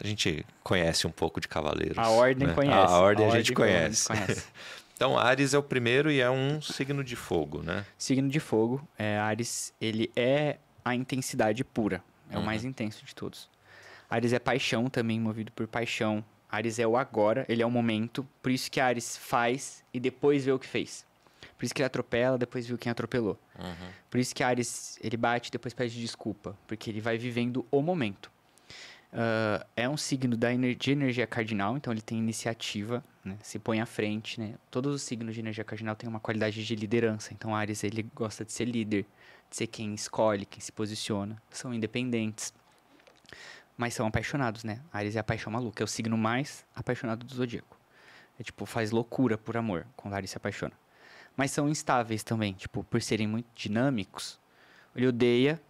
a 0.04 0.08
gente 0.08 0.46
conhece 0.64 1.08
um 1.08 1.12
pouco 1.12 1.42
de 1.42 1.48
Cavaleiros. 1.48 1.98
A 1.98 2.10
Ordem 2.10 2.48
né? 2.48 2.54
conhece. 2.54 2.78
A, 2.94 2.96
a 2.96 3.00
Ordem 3.00 3.26
a, 3.26 3.30
gente 3.32 3.52
pelo 3.54 3.66
menos, 3.68 4.06
conhece. 4.08 4.26
conhece. 4.28 4.48
Então, 4.96 5.18
Ares 5.20 5.54
é 5.54 5.58
o 5.58 5.62
primeiro 5.64 6.10
e 6.10 6.22
é 6.22 6.30
um 6.32 6.62
signo 6.62 7.04
de 7.04 7.18
fogo, 7.18 7.62
né? 7.62 7.86
Signo 7.98 8.30
de 8.30 8.40
fogo, 8.40 8.88
é, 8.98 9.18
Ares, 9.18 9.74
ele 9.82 10.10
é 10.16 10.56
a 10.86 10.96
intensidade 10.96 11.66
pura. 11.66 12.02
É 12.32 12.38
Uhum. 12.38 12.44
o 12.44 12.46
mais 12.46 12.64
intenso 12.64 13.04
de 13.06 13.14
todos. 13.14 13.50
Ares 14.10 14.32
é 14.32 14.40
paixão 14.40 14.90
também, 14.90 15.20
movido 15.20 15.52
por 15.52 15.68
paixão. 15.68 16.24
Ares 16.50 16.80
é 16.80 16.88
o 16.88 16.96
agora, 16.96 17.46
ele 17.50 17.62
é 17.62 17.66
o 17.66 17.70
momento. 17.70 18.26
Por 18.42 18.50
isso 18.54 18.72
que 18.72 18.80
Ares 18.80 19.18
faz 19.18 19.84
e 19.94 20.00
depois 20.00 20.46
vê 20.46 20.54
o 20.54 20.58
que 20.60 20.66
fez. 20.66 21.06
Por 21.58 21.66
isso 21.66 21.74
que 21.74 21.82
ele 21.82 21.88
atropela, 21.88 22.38
depois 22.38 22.68
viu 22.68 22.78
quem 22.78 22.92
atropelou. 22.92 23.40
Uhum. 23.58 23.90
Por 24.10 24.20
isso 24.20 24.36
que 24.36 24.44
Ares, 24.44 24.98
ele 25.02 25.16
bate 25.18 25.50
depois 25.52 25.74
pede 25.74 26.00
desculpa. 26.00 26.58
Porque 26.68 26.90
ele 26.90 27.00
vai 27.02 27.18
vivendo 27.18 27.66
o 27.72 27.82
momento. 27.82 28.30
Ah, 29.14 29.66
é 29.78 29.88
um 29.88 29.96
signo 29.96 30.36
da 30.36 30.54
ener- 30.54 30.76
de 30.76 30.92
energia 30.92 31.26
cardinal, 31.26 31.78
então 31.78 31.94
ele 31.94 32.02
tem 32.02 32.18
iniciativa, 32.18 33.02
né? 33.24 33.38
se 33.42 33.58
põe 33.58 33.80
à 33.80 33.86
frente. 33.86 34.40
Né? 34.40 34.56
Todos 34.70 34.94
os 34.94 35.02
signos 35.04 35.34
de 35.34 35.40
energia 35.40 35.64
cardinal 35.64 35.96
têm 35.96 36.10
uma 36.10 36.20
qualidade 36.20 36.66
de 36.66 36.76
liderança. 36.76 37.34
Então 37.34 37.56
Ares 37.56 37.84
ele 37.86 38.04
gosta 38.14 38.44
de 38.44 38.52
ser 38.52 38.66
líder, 38.66 39.06
de 39.50 39.56
ser 39.56 39.68
quem 39.68 39.94
escolhe, 39.94 40.46
quem 40.46 40.60
se 40.60 40.72
posiciona. 40.74 41.42
São 41.50 41.74
independentes, 41.74 42.54
mas 43.78 43.94
são 43.94 44.06
apaixonados, 44.06 44.66
né? 44.66 44.82
Ares 44.92 45.16
é 45.16 45.20
a 45.20 45.24
paixão 45.24 45.52
maluca, 45.54 45.82
é 45.82 45.86
o 45.86 45.88
signo 45.88 46.18
mais 46.18 46.66
apaixonado 46.76 47.26
do 47.26 47.34
zodíaco. 47.34 47.78
É 48.38 48.44
tipo, 48.44 48.66
faz 48.66 48.92
loucura 48.92 49.38
por 49.38 49.56
amor 49.56 49.88
quando 49.96 50.14
Ares 50.14 50.32
se 50.32 50.36
apaixona. 50.38 50.74
Mas 51.36 51.52
são 51.52 51.68
instáveis 51.70 52.24
também, 52.24 52.54
tipo, 52.54 52.84
por 52.84 53.02
serem 53.02 53.28
muito 53.28 53.48
dinâmicos. 53.56 54.40
Ele 54.96 55.08
odeia, 55.08 55.62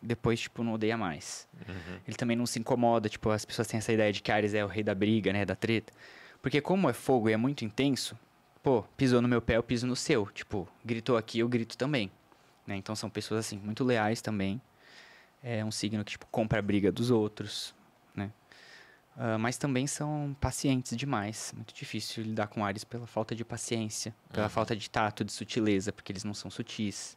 depois, 0.00 0.40
tipo, 0.40 0.62
não 0.62 0.74
odeia 0.74 0.96
mais. 0.96 1.48
Uhum. 1.66 1.98
Ele 2.06 2.16
também 2.16 2.36
não 2.36 2.44
se 2.46 2.58
incomoda, 2.58 3.08
tipo, 3.08 3.30
as 3.30 3.44
pessoas 3.44 3.68
têm 3.68 3.78
essa 3.78 3.92
ideia 3.92 4.12
de 4.12 4.20
que 4.20 4.30
Ares 4.30 4.52
é 4.52 4.64
o 4.64 4.68
rei 4.68 4.82
da 4.82 4.94
briga, 4.94 5.32
né, 5.32 5.44
da 5.44 5.54
treta. 5.54 5.92
Porque 6.42 6.60
como 6.60 6.90
é 6.90 6.92
fogo 6.92 7.28
e 7.28 7.32
é 7.32 7.36
muito 7.36 7.64
intenso, 7.64 8.18
pô, 8.62 8.82
pisou 8.96 9.22
no 9.22 9.28
meu 9.28 9.40
pé, 9.40 9.56
eu 9.56 9.62
piso 9.62 9.86
no 9.86 9.96
seu. 9.96 10.26
Tipo, 10.26 10.68
gritou 10.84 11.16
aqui, 11.16 11.38
eu 11.38 11.48
grito 11.48 11.78
também. 11.78 12.10
né? 12.66 12.76
Então 12.76 12.94
são 12.94 13.08
pessoas 13.08 13.46
assim 13.46 13.56
muito 13.58 13.84
leais 13.84 14.20
também. 14.20 14.60
É 15.42 15.64
um 15.64 15.70
signo 15.70 16.04
que 16.04 16.12
tipo 16.12 16.26
compra 16.30 16.58
a 16.58 16.62
briga 16.62 16.92
dos 16.92 17.10
outros? 17.10 17.74
Uh, 19.16 19.38
mas 19.38 19.58
também 19.58 19.86
são 19.86 20.34
pacientes 20.40 20.96
demais. 20.96 21.52
Muito 21.54 21.74
difícil 21.74 22.24
lidar 22.24 22.46
com 22.46 22.64
Ares 22.64 22.82
pela 22.82 23.06
falta 23.06 23.34
de 23.34 23.44
paciência, 23.44 24.14
pela 24.32 24.46
uhum. 24.46 24.50
falta 24.50 24.74
de 24.74 24.88
tato, 24.88 25.24
de 25.24 25.32
sutileza, 25.32 25.92
porque 25.92 26.12
eles 26.12 26.24
não 26.24 26.32
são 26.32 26.50
sutis. 26.50 27.16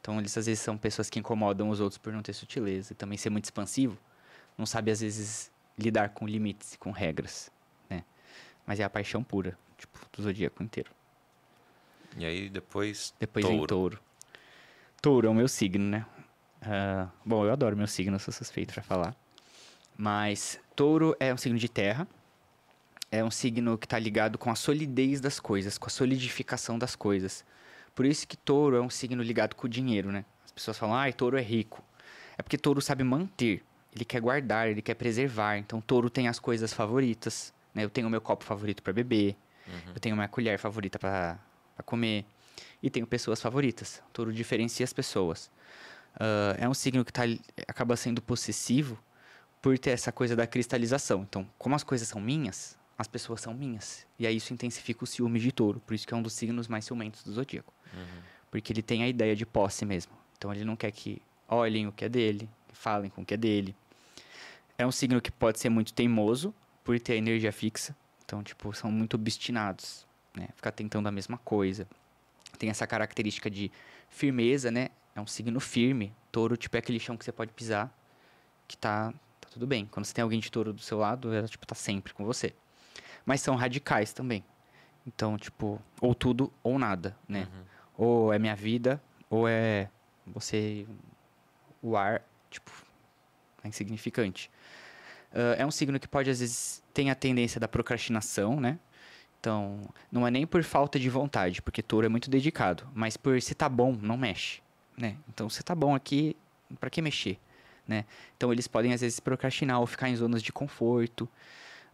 Então, 0.00 0.18
eles 0.18 0.36
às 0.36 0.46
vezes 0.46 0.62
são 0.62 0.76
pessoas 0.76 1.10
que 1.10 1.18
incomodam 1.18 1.68
os 1.68 1.80
outros 1.80 1.98
por 1.98 2.12
não 2.12 2.22
ter 2.22 2.32
sutileza. 2.32 2.92
E 2.92 2.96
também 2.96 3.18
ser 3.18 3.30
muito 3.30 3.44
expansivo, 3.44 3.98
não 4.56 4.66
sabe 4.66 4.90
às 4.90 5.00
vezes 5.00 5.50
lidar 5.78 6.10
com 6.10 6.26
limites 6.26 6.74
e 6.74 6.78
com 6.78 6.90
regras, 6.90 7.50
né? 7.88 8.04
Mas 8.66 8.78
é 8.78 8.84
a 8.84 8.90
paixão 8.90 9.22
pura, 9.22 9.58
tipo, 9.78 9.98
do 10.12 10.22
zodíaco 10.22 10.62
inteiro. 10.62 10.90
E 12.16 12.24
aí 12.24 12.48
depois. 12.48 13.14
Depois 13.18 13.44
touro. 13.44 13.58
vem 13.58 13.66
touro. 13.66 14.00
Touro 15.00 15.26
é 15.26 15.30
o 15.30 15.34
meu 15.34 15.48
signo, 15.48 15.84
né? 15.84 16.06
Uh, 16.62 17.10
bom, 17.24 17.44
eu 17.44 17.52
adoro 17.52 17.76
meu 17.76 17.88
signo, 17.88 18.18
sou 18.20 18.32
suspeito 18.32 18.72
para 18.72 18.82
falar. 18.82 19.16
Mas 19.96 20.58
touro 20.74 21.16
é 21.20 21.32
um 21.32 21.36
signo 21.36 21.58
de 21.58 21.68
terra. 21.68 22.06
É 23.10 23.22
um 23.22 23.30
signo 23.30 23.76
que 23.76 23.84
está 23.84 23.98
ligado 23.98 24.38
com 24.38 24.50
a 24.50 24.54
solidez 24.54 25.20
das 25.20 25.38
coisas, 25.38 25.76
com 25.76 25.86
a 25.86 25.90
solidificação 25.90 26.78
das 26.78 26.96
coisas. 26.96 27.44
Por 27.94 28.06
isso 28.06 28.26
que 28.26 28.36
touro 28.36 28.76
é 28.76 28.80
um 28.80 28.88
signo 28.88 29.22
ligado 29.22 29.54
com 29.54 29.66
o 29.66 29.70
dinheiro, 29.70 30.10
né? 30.10 30.24
As 30.44 30.52
pessoas 30.52 30.78
falam, 30.78 30.96
ah, 30.96 31.12
touro 31.12 31.36
é 31.36 31.42
rico. 31.42 31.84
É 32.38 32.42
porque 32.42 32.56
touro 32.56 32.80
sabe 32.80 33.04
manter. 33.04 33.62
Ele 33.94 34.04
quer 34.04 34.20
guardar, 34.20 34.68
ele 34.68 34.80
quer 34.80 34.94
preservar. 34.94 35.58
Então, 35.58 35.80
touro 35.80 36.08
tem 36.08 36.26
as 36.26 36.38
coisas 36.38 36.72
favoritas. 36.72 37.52
Né? 37.74 37.84
Eu 37.84 37.90
tenho 37.90 38.06
o 38.06 38.10
meu 38.10 38.20
copo 38.20 38.44
favorito 38.44 38.82
para 38.82 38.92
beber. 38.92 39.36
Uhum. 39.66 39.92
Eu 39.94 40.00
tenho 40.00 40.16
minha 40.16 40.28
colher 40.28 40.58
favorita 40.58 40.98
para 40.98 41.38
comer. 41.84 42.24
E 42.82 42.88
tenho 42.88 43.06
pessoas 43.06 43.40
favoritas. 43.40 44.02
Touro 44.12 44.32
diferencia 44.32 44.84
as 44.84 44.92
pessoas. 44.92 45.50
Uh, 46.16 46.56
é 46.58 46.68
um 46.68 46.74
signo 46.74 47.04
que 47.04 47.12
tá, 47.12 47.22
acaba 47.68 47.96
sendo 47.96 48.22
possessivo 48.22 48.98
por 49.62 49.78
ter 49.78 49.90
essa 49.90 50.12
coisa 50.12 50.36
da 50.36 50.46
cristalização. 50.46 51.22
Então, 51.22 51.48
como 51.56 51.74
as 51.74 51.84
coisas 51.84 52.08
são 52.08 52.20
minhas, 52.20 52.76
as 52.98 53.06
pessoas 53.06 53.40
são 53.40 53.54
minhas. 53.54 54.06
E 54.18 54.26
aí 54.26 54.36
isso 54.36 54.52
intensifica 54.52 55.04
o 55.04 55.06
ciúme 55.06 55.38
de 55.38 55.52
touro. 55.52 55.80
Por 55.80 55.94
isso 55.94 56.06
que 56.06 56.12
é 56.12 56.16
um 56.16 56.22
dos 56.22 56.34
signos 56.34 56.68
mais 56.68 56.84
ciumentos 56.84 57.22
do 57.22 57.32
zodíaco. 57.32 57.72
Uhum. 57.94 58.22
Porque 58.50 58.72
ele 58.72 58.82
tem 58.82 59.02
a 59.02 59.08
ideia 59.08 59.34
de 59.34 59.46
posse 59.46 59.86
mesmo. 59.86 60.12
Então 60.36 60.52
ele 60.52 60.64
não 60.64 60.76
quer 60.76 60.90
que 60.90 61.22
olhem 61.48 61.86
o 61.86 61.92
que 61.92 62.04
é 62.04 62.08
dele, 62.08 62.50
que 62.68 62.76
falem 62.76 63.08
com 63.08 63.22
o 63.22 63.24
que 63.24 63.34
é 63.34 63.36
dele. 63.36 63.74
É 64.76 64.86
um 64.86 64.92
signo 64.92 65.20
que 65.20 65.30
pode 65.30 65.60
ser 65.60 65.68
muito 65.68 65.92
teimoso, 65.92 66.52
por 66.82 66.98
ter 67.00 67.14
a 67.14 67.16
energia 67.16 67.52
fixa. 67.52 67.96
Então, 68.24 68.42
tipo, 68.42 68.72
são 68.74 68.90
muito 68.90 69.14
obstinados, 69.14 70.06
né? 70.34 70.48
Ficar 70.56 70.72
tentando 70.72 71.08
a 71.08 71.12
mesma 71.12 71.38
coisa. 71.38 71.86
Tem 72.58 72.70
essa 72.70 72.86
característica 72.86 73.50
de 73.50 73.70
firmeza, 74.08 74.70
né? 74.70 74.88
É 75.14 75.20
um 75.20 75.26
signo 75.26 75.60
firme. 75.60 76.12
Touro, 76.30 76.56
tipo, 76.56 76.76
é 76.76 76.78
aquele 76.78 76.98
chão 76.98 77.16
que 77.16 77.24
você 77.24 77.32
pode 77.32 77.52
pisar, 77.52 77.92
que 78.66 78.76
tá, 78.76 79.12
tá 79.12 79.18
tudo 79.52 79.66
bem. 79.66 79.86
Quando 79.90 80.06
você 80.06 80.14
tem 80.14 80.22
alguém 80.22 80.40
de 80.40 80.50
touro 80.50 80.72
do 80.72 80.80
seu 80.80 80.98
lado, 80.98 81.32
ela, 81.32 81.46
tipo, 81.46 81.66
tá 81.66 81.74
sempre 81.74 82.12
com 82.14 82.24
você. 82.24 82.54
Mas 83.24 83.40
são 83.40 83.54
radicais 83.54 84.12
também. 84.12 84.44
Então, 85.06 85.36
tipo, 85.36 85.80
ou 86.00 86.14
tudo 86.14 86.52
ou 86.62 86.78
nada, 86.78 87.16
né? 87.28 87.48
Uhum. 87.52 87.64
Ou 87.96 88.32
é 88.32 88.38
minha 88.38 88.56
vida, 88.56 89.02
ou 89.28 89.48
é 89.48 89.88
você. 90.26 90.86
O 91.82 91.96
ar, 91.96 92.22
tipo, 92.50 92.70
é 93.62 93.68
insignificante. 93.68 94.50
Uh, 95.32 95.56
é 95.58 95.66
um 95.66 95.70
signo 95.70 95.98
que 95.98 96.08
pode, 96.08 96.30
às 96.30 96.40
vezes, 96.40 96.82
tem 96.94 97.10
a 97.10 97.14
tendência 97.14 97.60
da 97.60 97.66
procrastinação, 97.66 98.60
né? 98.60 98.78
Então, 99.40 99.88
não 100.10 100.26
é 100.26 100.30
nem 100.30 100.46
por 100.46 100.62
falta 100.62 101.00
de 101.00 101.08
vontade, 101.10 101.60
porque 101.60 101.82
touro 101.82 102.06
é 102.06 102.08
muito 102.08 102.30
dedicado, 102.30 102.86
mas 102.94 103.16
por 103.16 103.42
se 103.42 103.54
tá 103.54 103.68
bom, 103.68 103.92
não 104.00 104.16
mexe, 104.16 104.60
né? 104.96 105.16
Então, 105.28 105.50
se 105.50 105.62
tá 105.64 105.74
bom 105.74 105.96
aqui, 105.96 106.36
para 106.78 106.88
que 106.88 107.02
mexer, 107.02 107.40
né? 107.86 108.04
Então, 108.36 108.52
eles 108.52 108.68
podem, 108.68 108.92
às 108.92 109.00
vezes, 109.00 109.20
procrastinar 109.20 109.80
ou 109.80 109.86
ficar 109.86 110.08
em 110.08 110.16
zonas 110.16 110.42
de 110.42 110.52
conforto. 110.52 111.24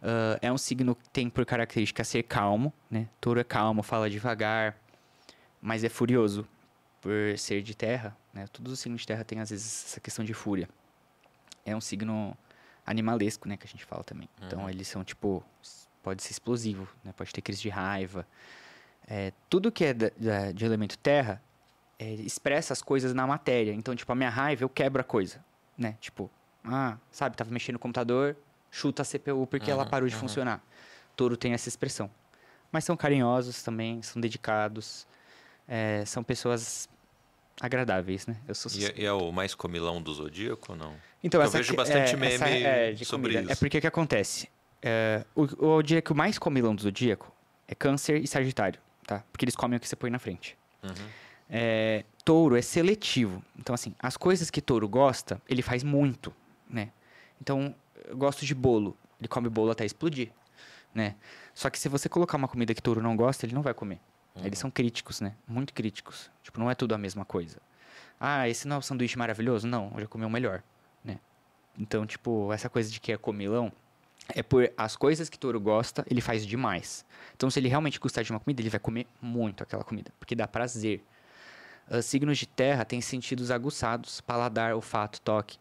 Uh, 0.01 0.39
é 0.41 0.51
um 0.51 0.57
signo 0.57 0.95
que 0.95 1.09
tem 1.09 1.29
por 1.29 1.45
característica 1.45 2.03
ser 2.03 2.23
calmo, 2.23 2.73
né? 2.89 3.07
Touro 3.19 3.39
é 3.39 3.43
calmo, 3.43 3.83
fala 3.83 4.09
devagar, 4.09 4.77
mas 5.61 5.83
é 5.83 5.89
furioso 5.89 6.47
por 7.01 7.37
ser 7.37 7.61
de 7.61 7.75
terra, 7.75 8.15
né? 8.33 8.45
Todos 8.51 8.71
os 8.71 8.79
signos 8.79 9.01
de 9.01 9.07
terra 9.07 9.23
têm 9.23 9.39
às 9.39 9.49
vezes 9.49 9.85
essa 9.87 9.99
questão 9.99 10.23
de 10.23 10.33
fúria. 10.33 10.69
É 11.65 11.75
um 11.75 11.81
signo 11.81 12.35
animalesco, 12.85 13.47
né, 13.47 13.57
que 13.57 13.65
a 13.65 13.69
gente 13.69 13.85
fala 13.85 14.03
também. 14.03 14.29
Então, 14.37 14.59
uhum. 14.59 14.63
Então 14.65 14.69
eles 14.69 14.87
são 14.87 15.03
tipo 15.03 15.43
pode 16.01 16.23
ser 16.23 16.31
explosivo, 16.31 16.87
né? 17.03 17.13
Pode 17.15 17.31
ter 17.33 17.41
crise 17.41 17.61
de 17.61 17.69
raiva. 17.69 18.25
É, 19.07 19.33
tudo 19.49 19.71
que 19.71 19.85
é 19.85 19.93
da, 19.93 20.11
da, 20.17 20.51
de 20.51 20.65
elemento 20.65 20.97
terra 20.97 21.41
é, 21.97 22.13
expressa 22.13 22.73
as 22.73 22.81
coisas 22.81 23.13
na 23.13 23.27
matéria. 23.27 23.73
Então, 23.73 23.95
tipo, 23.95 24.11
a 24.11 24.15
minha 24.15 24.29
raiva 24.29 24.63
eu 24.63 24.69
quebro 24.69 25.01
a 25.01 25.03
coisa, 25.03 25.43
né? 25.79 25.95
Tipo, 25.99 26.29
ah, 26.63 26.97
sabe, 27.11 27.37
tava 27.37 27.51
mexendo 27.51 27.73
no 27.73 27.79
computador, 27.79 28.35
chuta 28.69 29.01
a 29.01 29.05
CPU 29.05 29.47
porque 29.47 29.71
uhum, 29.71 29.79
ela 29.79 29.85
parou 29.85 30.07
de 30.07 30.13
uhum. 30.15 30.21
funcionar. 30.21 30.61
Touro 31.15 31.37
tem 31.37 31.53
essa 31.53 31.69
expressão. 31.69 32.11
Mas 32.71 32.83
são 32.83 32.95
carinhosos 32.95 33.63
também, 33.63 34.01
são 34.01 34.21
dedicados, 34.21 35.07
é, 35.67 36.03
são 36.05 36.23
pessoas 36.23 36.87
agradáveis, 37.59 38.27
né? 38.27 38.37
Eu 38.47 38.55
sou 38.55 38.71
e, 38.71 39.01
e, 39.01 39.05
é 39.05 39.11
o 39.11 39.31
mais 39.31 39.55
comilão 39.55 40.01
do 40.01 40.13
Zodíaco 40.13 40.71
ou 40.71 40.77
não? 40.77 40.93
Então, 41.23 41.41
eu 41.41 41.45
essa 41.45 41.57
vejo 41.57 41.75
bastante 41.75 42.13
é, 42.13 42.17
meme 42.17 42.33
essa, 42.35 42.47
é, 42.47 42.95
sobre 42.97 43.33
comida. 43.33 43.41
isso. 43.41 43.51
É 43.51 43.55
porque 43.55 43.77
o 43.77 43.81
que 43.81 43.87
acontece? 43.87 44.47
É, 44.81 45.25
o, 45.35 45.47
eu 45.77 45.81
diria 45.81 46.01
que 46.01 46.11
o 46.11 46.15
mais 46.15 46.37
comilão 46.37 46.73
do 46.73 46.81
Zodíaco 46.81 47.33
é 47.67 47.75
Câncer 47.75 48.21
e 48.21 48.27
Sagitário, 48.27 48.79
tá? 49.05 49.23
Porque 49.31 49.43
eles 49.43 49.55
comem 49.55 49.77
o 49.77 49.79
que 49.79 49.87
você 49.87 49.95
põe 49.95 50.09
na 50.09 50.19
frente. 50.19 50.57
Uhum. 50.83 51.07
É, 51.49 52.05
touro 52.29 52.55
é 52.55 52.61
seletivo. 52.61 53.43
Então, 53.57 53.73
assim, 53.73 53.95
as 53.97 54.15
coisas 54.15 54.51
que 54.51 54.61
touro 54.61 54.87
gosta, 54.87 55.41
ele 55.49 55.63
faz 55.63 55.81
muito, 55.81 56.31
né? 56.69 56.91
Então, 57.41 57.73
eu 58.05 58.15
gosto 58.15 58.45
de 58.45 58.53
bolo. 58.53 58.95
Ele 59.19 59.27
come 59.27 59.49
bolo 59.49 59.71
até 59.71 59.83
explodir, 59.83 60.29
né? 60.93 61.15
Só 61.55 61.71
que 61.71 61.79
se 61.79 61.89
você 61.89 62.07
colocar 62.07 62.37
uma 62.37 62.47
comida 62.47 62.71
que 62.75 62.83
touro 62.83 63.01
não 63.01 63.17
gosta, 63.17 63.47
ele 63.47 63.55
não 63.55 63.63
vai 63.63 63.73
comer. 63.73 63.99
Uhum. 64.35 64.45
Eles 64.45 64.59
são 64.59 64.69
críticos, 64.69 65.21
né? 65.21 65.33
Muito 65.47 65.73
críticos. 65.73 66.29
Tipo, 66.43 66.59
não 66.59 66.69
é 66.69 66.75
tudo 66.75 66.93
a 66.93 66.99
mesma 66.99 67.25
coisa. 67.25 67.57
Ah, 68.19 68.47
esse 68.47 68.67
não 68.67 68.75
é 68.75 68.79
um 68.79 68.83
sanduíche 68.83 69.17
maravilhoso? 69.17 69.65
Não, 69.65 69.91
eu 69.95 70.01
já 70.01 70.07
comi 70.07 70.23
o 70.23 70.29
melhor, 70.29 70.61
né? 71.03 71.17
Então, 71.79 72.05
tipo, 72.05 72.53
essa 72.53 72.69
coisa 72.69 72.91
de 72.91 72.99
que 72.99 73.11
é 73.11 73.17
comilão 73.17 73.71
é 74.35 74.43
por 74.43 74.71
as 74.77 74.95
coisas 74.95 75.29
que 75.29 75.39
touro 75.39 75.59
gosta, 75.59 76.05
ele 76.07 76.21
faz 76.21 76.45
demais. 76.45 77.03
Então, 77.35 77.49
se 77.49 77.59
ele 77.59 77.69
realmente 77.69 77.99
gostar 77.99 78.21
de 78.21 78.29
uma 78.29 78.39
comida, 78.39 78.61
ele 78.61 78.69
vai 78.69 78.79
comer 78.79 79.07
muito 79.19 79.63
aquela 79.63 79.83
comida, 79.83 80.11
porque 80.19 80.35
dá 80.35 80.47
prazer. 80.47 81.03
Uh, 81.89 82.01
signos 82.01 82.37
de 82.37 82.45
terra 82.45 82.85
têm 82.85 83.01
sentidos 83.01 83.49
aguçados, 83.51 84.21
paladar, 84.21 84.75
olfato, 84.75 85.19
toque. 85.21 85.57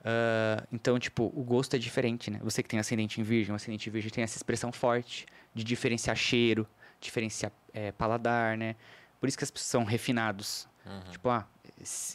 Uh, 0.00 0.66
então, 0.72 0.98
tipo, 0.98 1.32
o 1.34 1.42
gosto 1.42 1.74
é 1.74 1.78
diferente, 1.78 2.30
né? 2.30 2.40
Você 2.42 2.62
que 2.62 2.68
tem 2.68 2.78
ascendente 2.78 3.20
em 3.20 3.24
virgem, 3.24 3.52
o 3.52 3.56
ascendente 3.56 3.88
em 3.88 3.92
virgem 3.92 4.10
tem 4.10 4.24
essa 4.24 4.36
expressão 4.36 4.72
forte 4.72 5.26
de 5.54 5.64
diferenciar 5.64 6.16
cheiro, 6.16 6.66
diferenciar 7.00 7.52
é, 7.72 7.92
paladar, 7.92 8.56
né? 8.56 8.76
Por 9.20 9.28
isso 9.28 9.36
que 9.36 9.44
as 9.44 9.50
pessoas 9.50 9.68
são 9.68 9.84
refinados. 9.84 10.68
Uhum. 10.86 11.10
Tipo, 11.10 11.28
ah, 11.28 11.46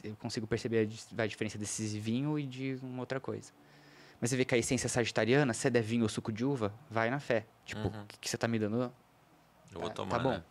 eu 0.04 0.16
consigo 0.16 0.48
perceber 0.48 0.90
a, 1.18 1.28
diferença 1.28 1.58
desse 1.58 2.00
vinho 2.00 2.40
e 2.40 2.46
de 2.46 2.80
uma 2.82 3.02
outra 3.02 3.20
coisa. 3.20 3.52
Mas 4.20 4.30
você 4.30 4.38
vê 4.38 4.46
que 4.46 4.56
a 4.56 4.58
essência 4.58 4.88
sagitariana, 4.88 5.54
se 5.54 5.68
é 5.68 5.82
vinho 5.82 6.04
ou 6.04 6.10
suco 6.10 6.32
de 6.32 6.46
uva, 6.46 6.74
vai 6.90 7.10
na 7.10 7.20
fé. 7.20 7.46
Tipo, 7.66 7.82
o 7.82 7.86
uhum. 7.86 8.06
que, 8.08 8.18
que, 8.20 8.30
você 8.30 8.38
tá 8.38 8.48
me 8.48 8.58
dando? 8.58 8.92
Eu 9.74 9.80
vou 9.80 9.90
tá, 9.90 9.96
tomar, 9.96 10.18
tá 10.18 10.24
bom. 10.24 10.32
Né? 10.32 10.44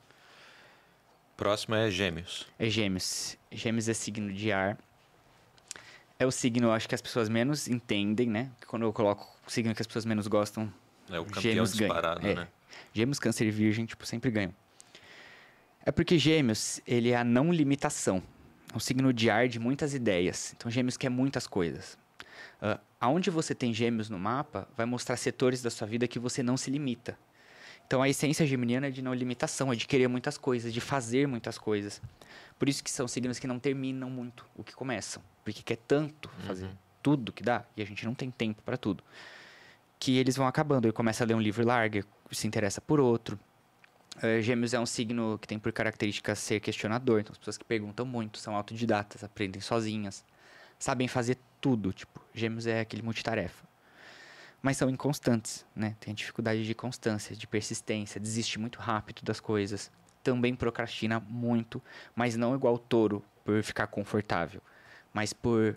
Próximo 1.43 1.75
é 1.75 1.91
gêmeos. 1.91 2.47
É 2.57 2.71
gêmeos. 2.71 3.37
Gêmeos 3.51 3.89
é 3.89 3.95
signo 3.95 4.33
de 4.33 4.53
ar. 4.53 4.79
É 6.17 6.25
o 6.25 6.31
signo, 6.31 6.71
acho 6.71 6.89
que 6.89 6.95
as 6.95 7.03
pessoas 7.03 7.29
menos 7.29 7.67
entendem, 7.67 8.29
né? 8.29 8.49
Quando 8.69 8.83
eu 8.83 8.93
coloco 8.93 9.29
o 9.45 9.51
signo 9.51 9.75
que 9.75 9.83
as 9.83 9.87
pessoas 9.89 10.05
menos 10.05 10.29
gostam, 10.29 10.73
é 11.11 11.19
o 11.19 11.25
campeão 11.25 11.43
gêmeos 11.43 11.73
disparado, 11.73 12.21
ganha. 12.21 12.33
É. 12.33 12.37
né? 12.37 12.49
Gêmeos, 12.93 13.19
câncer 13.19 13.45
e 13.45 13.51
virgem, 13.51 13.85
tipo, 13.85 14.07
sempre 14.07 14.31
ganham. 14.31 14.55
É 15.85 15.91
porque 15.91 16.17
Gêmeos, 16.17 16.81
ele 16.87 17.11
é 17.11 17.17
a 17.17 17.25
não 17.25 17.53
limitação. 17.53 18.23
É 18.73 18.77
um 18.77 18.81
signo 18.81 19.13
de 19.13 19.29
ar 19.29 19.49
de 19.49 19.59
muitas 19.59 19.95
ideias. 19.95 20.55
Então, 20.57 20.71
Gêmeos 20.71 20.97
quer 20.97 21.09
muitas 21.09 21.49
coisas. 21.49 21.99
Uh, 22.63 22.79
aonde 23.01 23.31
você 23.31 23.53
tem 23.53 23.75
Gêmeos 23.75 24.09
no 24.09 24.17
mapa, 24.17 24.69
vai 24.77 24.87
mostrar 24.87 25.17
setores 25.17 25.61
da 25.61 25.71
sua 25.71 25.89
vida 25.89 26.07
que 26.07 26.21
você 26.21 26.41
não 26.41 26.57
se 26.57 26.71
limita. 26.71 27.19
Então, 27.93 28.01
a 28.01 28.09
essência 28.09 28.47
geminiana 28.47 28.87
é 28.87 28.91
de 28.91 29.03
não 29.03 29.13
limitação, 29.13 29.71
é 29.71 29.77
de 29.77 29.87
querer 29.87 30.09
muitas 30.09 30.39
coisas, 30.39 30.73
de 30.73 30.81
fazer 30.81 31.29
muitas 31.29 31.59
coisas. 31.59 32.01
Por 32.59 32.67
isso 32.67 32.83
que 32.83 32.91
são 32.91 33.07
signos 33.07 33.39
que 33.39 33.47
não 33.47 33.59
terminam 33.59 34.09
muito 34.09 34.47
o 34.57 34.65
que 34.65 34.73
começam. 34.73 35.23
Porque 35.45 35.63
quer 35.63 35.77
tanto 35.77 36.31
fazer 36.47 36.65
uhum. 36.65 36.73
tudo 37.03 37.31
que 37.31 37.43
dá, 37.43 37.67
e 37.77 37.83
a 37.83 37.85
gente 37.85 38.07
não 38.07 38.15
tem 38.15 38.31
tempo 38.31 38.63
para 38.63 38.79
tudo. 38.79 39.05
Que 39.99 40.17
eles 40.17 40.35
vão 40.39 40.47
acabando. 40.47 40.87
Ele 40.87 40.93
começa 40.95 41.23
a 41.23 41.27
ler 41.27 41.35
um 41.35 41.41
livro 41.41 41.67
largo, 41.67 42.03
se 42.31 42.47
interessa 42.47 42.81
por 42.81 42.99
outro 42.99 43.39
Uh, 44.19 44.43
gêmeos 44.43 44.75
é 44.75 44.79
um 44.79 44.85
signo 44.85 45.39
que 45.41 45.49
tem 45.49 45.59
por 45.59 45.73
característica 45.73 46.35
ser 46.35 46.61
questionador, 46.61 47.21
então 47.21 47.33
as 47.33 47.39
pessoas 47.39 47.57
que 47.57 47.65
perguntam 47.65 48.05
muito, 48.05 48.37
são 48.37 48.55
autodidatas, 48.55 49.25
aprendem 49.25 49.61
sozinhas, 49.63 50.23
sabem 50.79 51.09
fazer 51.09 51.39
tudo, 51.63 51.95
tipo, 51.95 52.23
gêmeos 52.35 52.67
é 52.67 52.81
aquele 52.81 53.01
multitarefa. 53.01 53.72
Mas 54.63 54.77
são 54.77 54.89
inconstantes, 54.89 55.67
né? 55.75 55.97
Tem 55.99 56.15
dificuldade 56.15 56.65
de 56.65 56.75
constância, 56.75 57.35
de 57.35 57.47
persistência, 57.49 58.21
desiste 58.21 58.61
muito 58.61 58.79
rápido 58.79 59.23
das 59.23 59.41
coisas. 59.41 59.91
Também 60.23 60.55
procrastina 60.55 61.19
muito, 61.19 61.83
mas 62.15 62.37
não 62.37 62.55
igual 62.55 62.75
o 62.75 62.79
touro, 62.79 63.25
por 63.45 63.63
ficar 63.63 63.89
confortável, 63.89 64.63
mas 65.13 65.33
por 65.33 65.77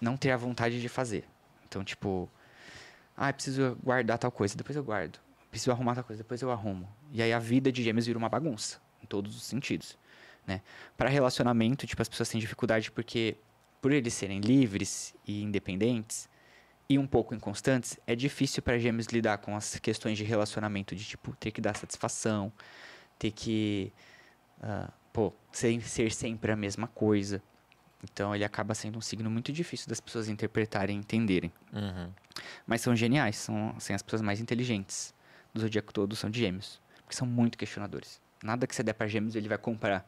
não 0.00 0.16
ter 0.16 0.30
a 0.30 0.36
vontade 0.36 0.80
de 0.80 0.88
fazer. 0.88 1.24
Então, 1.68 1.84
tipo, 1.84 2.28
ah, 3.16 3.32
preciso 3.32 3.76
guardar 3.82 4.18
tal 4.18 4.32
coisa, 4.32 4.56
depois 4.56 4.76
eu 4.76 4.82
guardo. 4.82 5.18
Preciso 5.50 5.70
arrumar 5.70 5.94
tal 5.94 6.04
coisa, 6.04 6.22
depois 6.22 6.40
eu 6.40 6.50
arrumo. 6.50 6.88
E 7.10 7.22
aí 7.22 7.32
a 7.32 7.38
vida 7.38 7.70
de 7.70 7.82
gêmeos 7.82 8.06
vira 8.06 8.18
uma 8.18 8.28
bagunça, 8.28 8.80
em 9.02 9.06
todos 9.06 9.36
os 9.36 9.42
sentidos, 9.42 9.98
né? 10.46 10.62
Para 10.96 11.08
relacionamento, 11.08 11.86
tipo, 11.86 12.00
as 12.00 12.08
pessoas 12.08 12.28
têm 12.28 12.40
dificuldade 12.40 12.90
porque 12.90 13.36
por 13.80 13.92
eles 13.92 14.14
serem 14.14 14.40
livres 14.40 15.14
e 15.26 15.42
independentes 15.42 16.28
e 16.92 16.98
um 16.98 17.06
pouco 17.06 17.34
inconstantes, 17.34 17.98
é 18.06 18.14
difícil 18.14 18.62
para 18.62 18.78
gêmeos 18.78 19.06
lidar 19.06 19.38
com 19.38 19.56
as 19.56 19.78
questões 19.78 20.18
de 20.18 20.24
relacionamento, 20.24 20.94
de 20.94 21.04
tipo, 21.04 21.34
ter 21.36 21.50
que 21.50 21.60
dar 21.60 21.74
satisfação, 21.74 22.52
ter 23.18 23.30
que, 23.30 23.90
uh, 24.58 24.92
pô, 25.12 25.32
ser, 25.50 25.80
ser 25.82 26.12
sempre 26.12 26.52
a 26.52 26.56
mesma 26.56 26.86
coisa. 26.86 27.42
Então 28.04 28.34
ele 28.34 28.44
acaba 28.44 28.74
sendo 28.74 28.98
um 28.98 29.00
signo 29.00 29.30
muito 29.30 29.52
difícil 29.52 29.88
das 29.88 30.00
pessoas 30.00 30.28
interpretarem 30.28 30.96
e 30.96 30.98
entenderem. 30.98 31.52
Uhum. 31.72 32.10
Mas 32.66 32.82
são 32.82 32.94
geniais, 32.94 33.36
são 33.36 33.72
assim, 33.76 33.94
as 33.94 34.02
pessoas 34.02 34.20
mais 34.20 34.40
inteligentes 34.40 35.14
do 35.54 35.60
zodíaco 35.60 35.94
todo 35.94 36.14
são 36.14 36.28
de 36.28 36.40
gêmeos. 36.40 36.78
Porque 37.02 37.16
são 37.16 37.26
muito 37.26 37.56
questionadores. 37.56 38.20
Nada 38.42 38.66
que 38.66 38.74
você 38.74 38.82
der 38.82 38.92
para 38.92 39.06
gêmeos 39.06 39.34
ele 39.34 39.48
vai 39.48 39.58
comprar 39.58 40.06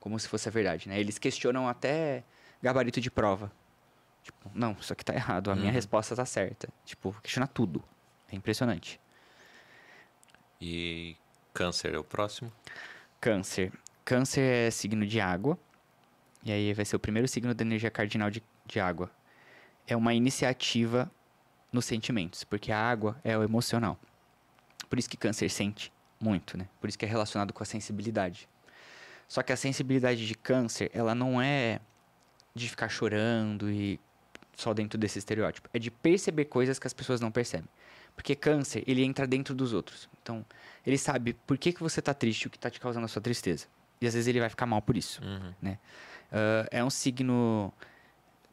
como 0.00 0.18
se 0.18 0.26
fosse 0.26 0.48
a 0.48 0.52
verdade, 0.52 0.88
né? 0.88 0.98
Eles 0.98 1.18
questionam 1.18 1.68
até 1.68 2.24
gabarito 2.62 3.00
de 3.00 3.10
prova. 3.10 3.52
Tipo, 4.26 4.50
não, 4.52 4.72
isso 4.72 4.92
aqui 4.92 5.04
tá 5.04 5.14
errado, 5.14 5.50
a 5.50 5.54
Uhum. 5.54 5.60
minha 5.60 5.70
resposta 5.72 6.16
tá 6.16 6.24
certa. 6.26 6.68
Tipo, 6.84 7.14
questiona 7.22 7.46
tudo. 7.46 7.80
É 8.28 8.34
impressionante. 8.34 8.98
E 10.60 11.16
câncer 11.54 11.94
é 11.94 11.98
o 11.98 12.02
próximo? 12.02 12.52
Câncer. 13.20 13.72
Câncer 14.04 14.40
é 14.40 14.70
signo 14.72 15.06
de 15.06 15.20
água. 15.20 15.56
E 16.42 16.50
aí 16.50 16.72
vai 16.74 16.84
ser 16.84 16.96
o 16.96 16.98
primeiro 16.98 17.28
signo 17.28 17.54
da 17.54 17.62
energia 17.64 17.88
cardinal 17.90 18.28
de, 18.28 18.42
de 18.64 18.80
água. 18.80 19.10
É 19.86 19.94
uma 19.96 20.12
iniciativa 20.12 21.08
nos 21.72 21.84
sentimentos, 21.84 22.42
porque 22.42 22.72
a 22.72 22.78
água 22.80 23.20
é 23.22 23.38
o 23.38 23.44
emocional. 23.44 23.96
Por 24.90 24.98
isso 24.98 25.08
que 25.08 25.16
câncer 25.16 25.48
sente 25.50 25.92
muito, 26.18 26.58
né? 26.58 26.68
Por 26.80 26.88
isso 26.88 26.98
que 26.98 27.04
é 27.04 27.08
relacionado 27.08 27.52
com 27.52 27.62
a 27.62 27.66
sensibilidade. 27.66 28.48
Só 29.28 29.40
que 29.40 29.52
a 29.52 29.56
sensibilidade 29.56 30.26
de 30.26 30.34
câncer, 30.34 30.90
ela 30.92 31.14
não 31.14 31.40
é 31.40 31.78
de 32.54 32.68
ficar 32.68 32.88
chorando 32.88 33.70
e 33.70 34.00
só 34.56 34.74
dentro 34.74 34.98
desse 34.98 35.18
estereótipo. 35.18 35.68
É 35.72 35.78
de 35.78 35.90
perceber 35.90 36.46
coisas 36.46 36.78
que 36.78 36.86
as 36.86 36.92
pessoas 36.92 37.20
não 37.20 37.30
percebem. 37.30 37.68
Porque 38.16 38.34
câncer, 38.34 38.82
ele 38.86 39.04
entra 39.04 39.26
dentro 39.26 39.54
dos 39.54 39.74
outros. 39.74 40.08
Então, 40.22 40.44
ele 40.84 40.96
sabe 40.96 41.34
por 41.46 41.58
que, 41.58 41.72
que 41.72 41.82
você 41.82 42.00
tá 42.00 42.14
triste, 42.14 42.46
o 42.46 42.50
que 42.50 42.58
tá 42.58 42.70
te 42.70 42.80
causando 42.80 43.04
a 43.04 43.08
sua 43.08 43.20
tristeza. 43.20 43.66
E 44.00 44.06
às 44.06 44.14
vezes 44.14 44.26
ele 44.26 44.40
vai 44.40 44.48
ficar 44.48 44.66
mal 44.66 44.80
por 44.80 44.96
isso. 44.96 45.22
Uhum. 45.22 45.76
Ah, 46.32 46.66
é 46.70 46.82
um 46.82 46.90
signo 46.90 47.72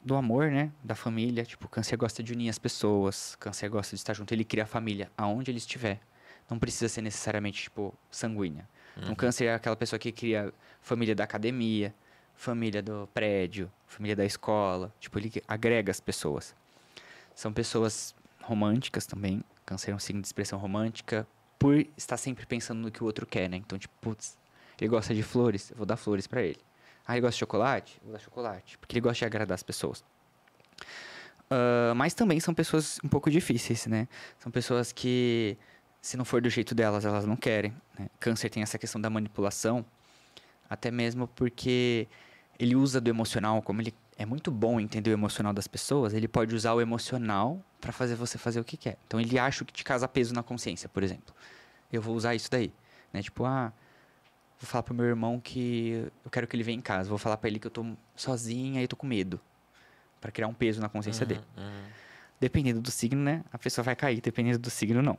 do 0.04 0.14
amor, 0.14 0.50
né? 0.50 0.70
Da 0.82 0.94
família. 0.94 1.44
Tipo, 1.44 1.66
câncer 1.68 1.96
gosta 1.96 2.22
de 2.22 2.32
unir 2.32 2.50
as 2.50 2.58
pessoas. 2.58 3.36
Câncer 3.36 3.68
gosta 3.70 3.96
de 3.96 4.00
estar 4.00 4.12
junto. 4.12 4.32
Ele 4.32 4.44
cria 4.44 4.64
a 4.64 4.66
família 4.66 5.10
aonde 5.16 5.50
ele 5.50 5.58
estiver. 5.58 6.00
Não 6.48 6.58
precisa 6.58 6.88
ser 6.88 7.00
necessariamente, 7.00 7.62
tipo, 7.62 7.94
sanguínea. 8.10 8.68
Um 9.08 9.14
câncer 9.14 9.46
é 9.46 9.54
aquela 9.54 9.74
pessoa 9.74 9.98
que 9.98 10.12
cria 10.12 10.54
família 10.80 11.16
da 11.16 11.24
academia, 11.24 11.92
família 12.34 12.82
do 12.82 13.08
prédio, 13.12 13.70
família 13.86 14.16
da 14.16 14.24
escola. 14.24 14.92
Tipo, 15.00 15.18
ele 15.18 15.32
agrega 15.46 15.90
as 15.90 16.00
pessoas. 16.00 16.54
São 17.34 17.52
pessoas 17.52 18.14
românticas 18.42 19.06
também. 19.06 19.42
Câncer 19.64 19.92
é 19.92 19.94
um 19.94 19.98
signo 19.98 20.20
de 20.20 20.28
expressão 20.28 20.58
romântica. 20.58 21.26
Por 21.58 21.86
estar 21.96 22.16
sempre 22.16 22.44
pensando 22.46 22.80
no 22.80 22.90
que 22.90 23.02
o 23.02 23.06
outro 23.06 23.24
quer, 23.26 23.48
né? 23.48 23.56
Então, 23.56 23.78
tipo, 23.78 23.94
putz, 24.00 24.36
ele 24.78 24.88
gosta 24.88 25.14
de 25.14 25.22
flores, 25.22 25.70
eu 25.70 25.76
vou 25.76 25.86
dar 25.86 25.96
flores 25.96 26.26
pra 26.26 26.42
ele. 26.42 26.60
Ah, 27.06 27.14
ele 27.14 27.22
gosta 27.22 27.34
de 27.34 27.38
chocolate? 27.38 28.00
Vou 28.02 28.12
dar 28.12 28.18
chocolate. 28.18 28.76
Porque 28.78 28.94
ele 28.94 29.00
gosta 29.00 29.18
de 29.18 29.24
agradar 29.24 29.54
as 29.54 29.62
pessoas. 29.62 30.04
Ah, 31.50 31.92
mas 31.94 32.14
também 32.14 32.40
são 32.40 32.52
pessoas 32.54 32.98
um 33.04 33.08
pouco 33.08 33.30
difíceis, 33.30 33.86
né? 33.86 34.08
São 34.38 34.50
pessoas 34.50 34.92
que, 34.92 35.56
se 36.00 36.16
não 36.16 36.24
for 36.24 36.40
do 36.40 36.50
jeito 36.50 36.74
delas, 36.74 37.04
elas 37.04 37.24
não 37.24 37.36
querem. 37.36 37.74
né? 37.98 38.08
Câncer 38.18 38.50
tem 38.50 38.62
essa 38.62 38.78
questão 38.78 39.00
da 39.00 39.08
manipulação, 39.08 39.84
até 40.68 40.90
mesmo 40.90 41.28
porque 41.28 42.06
ele 42.58 42.76
usa 42.76 43.00
do 43.00 43.08
emocional, 43.08 43.60
como 43.62 43.80
ele 43.80 43.94
é 44.16 44.24
muito 44.24 44.50
bom 44.50 44.78
entender 44.78 45.10
o 45.10 45.12
emocional 45.12 45.52
das 45.52 45.66
pessoas, 45.66 46.14
ele 46.14 46.28
pode 46.28 46.54
usar 46.54 46.72
o 46.74 46.80
emocional 46.80 47.60
para 47.80 47.92
fazer 47.92 48.14
você 48.14 48.38
fazer 48.38 48.60
o 48.60 48.64
que 48.64 48.76
quer. 48.76 48.96
Então 49.06 49.20
ele 49.20 49.38
acha 49.38 49.64
que 49.64 49.72
te 49.72 49.84
causa 49.84 50.06
peso 50.06 50.32
na 50.34 50.42
consciência, 50.42 50.88
por 50.88 51.02
exemplo. 51.02 51.34
Eu 51.92 52.00
vou 52.00 52.14
usar 52.14 52.34
isso 52.34 52.50
daí, 52.50 52.72
né? 53.12 53.22
Tipo, 53.22 53.44
ah, 53.44 53.72
vou 54.58 54.68
falar 54.68 54.82
pro 54.82 54.94
meu 54.94 55.04
irmão 55.04 55.40
que 55.40 56.10
eu 56.24 56.30
quero 56.30 56.46
que 56.46 56.56
ele 56.56 56.62
venha 56.62 56.78
em 56.78 56.82
casa, 56.82 57.08
vou 57.08 57.18
falar 57.18 57.36
para 57.36 57.48
ele 57.48 57.58
que 57.58 57.66
eu 57.66 57.70
tô 57.70 57.84
sozinha 58.14 58.82
e 58.82 58.88
tô 58.88 58.96
com 58.96 59.06
medo, 59.06 59.40
Pra 60.20 60.30
criar 60.30 60.48
um 60.48 60.54
peso 60.54 60.80
na 60.80 60.88
consciência 60.88 61.26
dele. 61.26 61.42
Uhum. 61.54 61.82
Dependendo 62.40 62.80
do 62.80 62.90
signo, 62.90 63.22
né? 63.22 63.44
A 63.52 63.58
pessoa 63.58 63.84
vai 63.84 63.94
cair, 63.94 64.22
dependendo 64.22 64.58
do 64.58 64.70
signo, 64.70 65.02
não. 65.02 65.18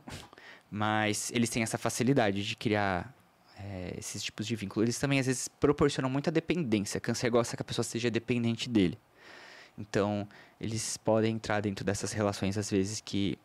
Mas 0.68 1.30
eles 1.32 1.48
têm 1.48 1.62
essa 1.62 1.78
facilidade 1.78 2.44
de 2.44 2.56
criar 2.56 3.14
é, 3.56 3.94
esses 3.98 4.22
tipos 4.22 4.46
de 4.46 4.54
vínculo. 4.56 4.84
Eles 4.84 4.98
também, 4.98 5.18
às 5.18 5.26
vezes, 5.26 5.48
proporcionam 5.48 6.10
muita 6.10 6.30
dependência. 6.30 7.00
Câncer 7.00 7.30
gosta 7.30 7.56
que 7.56 7.62
a 7.62 7.64
pessoa 7.64 7.84
seja 7.84 8.10
dependente 8.10 8.68
dele. 8.68 8.98
Então, 9.78 10.28
eles 10.60 10.96
podem 10.96 11.34
entrar 11.34 11.60
dentro 11.60 11.84
dessas 11.84 12.12
relações, 12.12 12.56
às 12.56 12.70
vezes, 12.70 13.00
que 13.00 13.38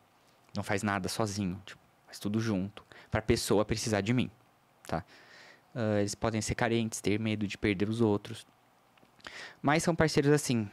não 0.56 0.64
faz 0.64 0.84
nada 0.84 1.10
sozinho. 1.10 1.62
Tipo, 1.66 1.82
faz 2.06 2.20
tudo 2.20 2.40
junto. 2.40 2.86
Pra 3.10 3.22
pessoa 3.22 3.66
precisar 3.66 4.02
de 4.02 4.14
mim, 4.14 4.30
tá? 4.88 5.04
Ah, 5.74 6.00
eles 6.00 6.16
podem 6.16 6.42
ser 6.42 6.56
carentes, 6.56 7.02
ter 7.02 7.20
medo 7.20 7.48
de 7.48 7.58
perder 7.58 7.90
os 7.90 8.02
outros. 8.02 8.46
Mas 9.62 9.84
são 9.84 9.96
parceiros, 9.96 10.32
assim, 10.32 10.70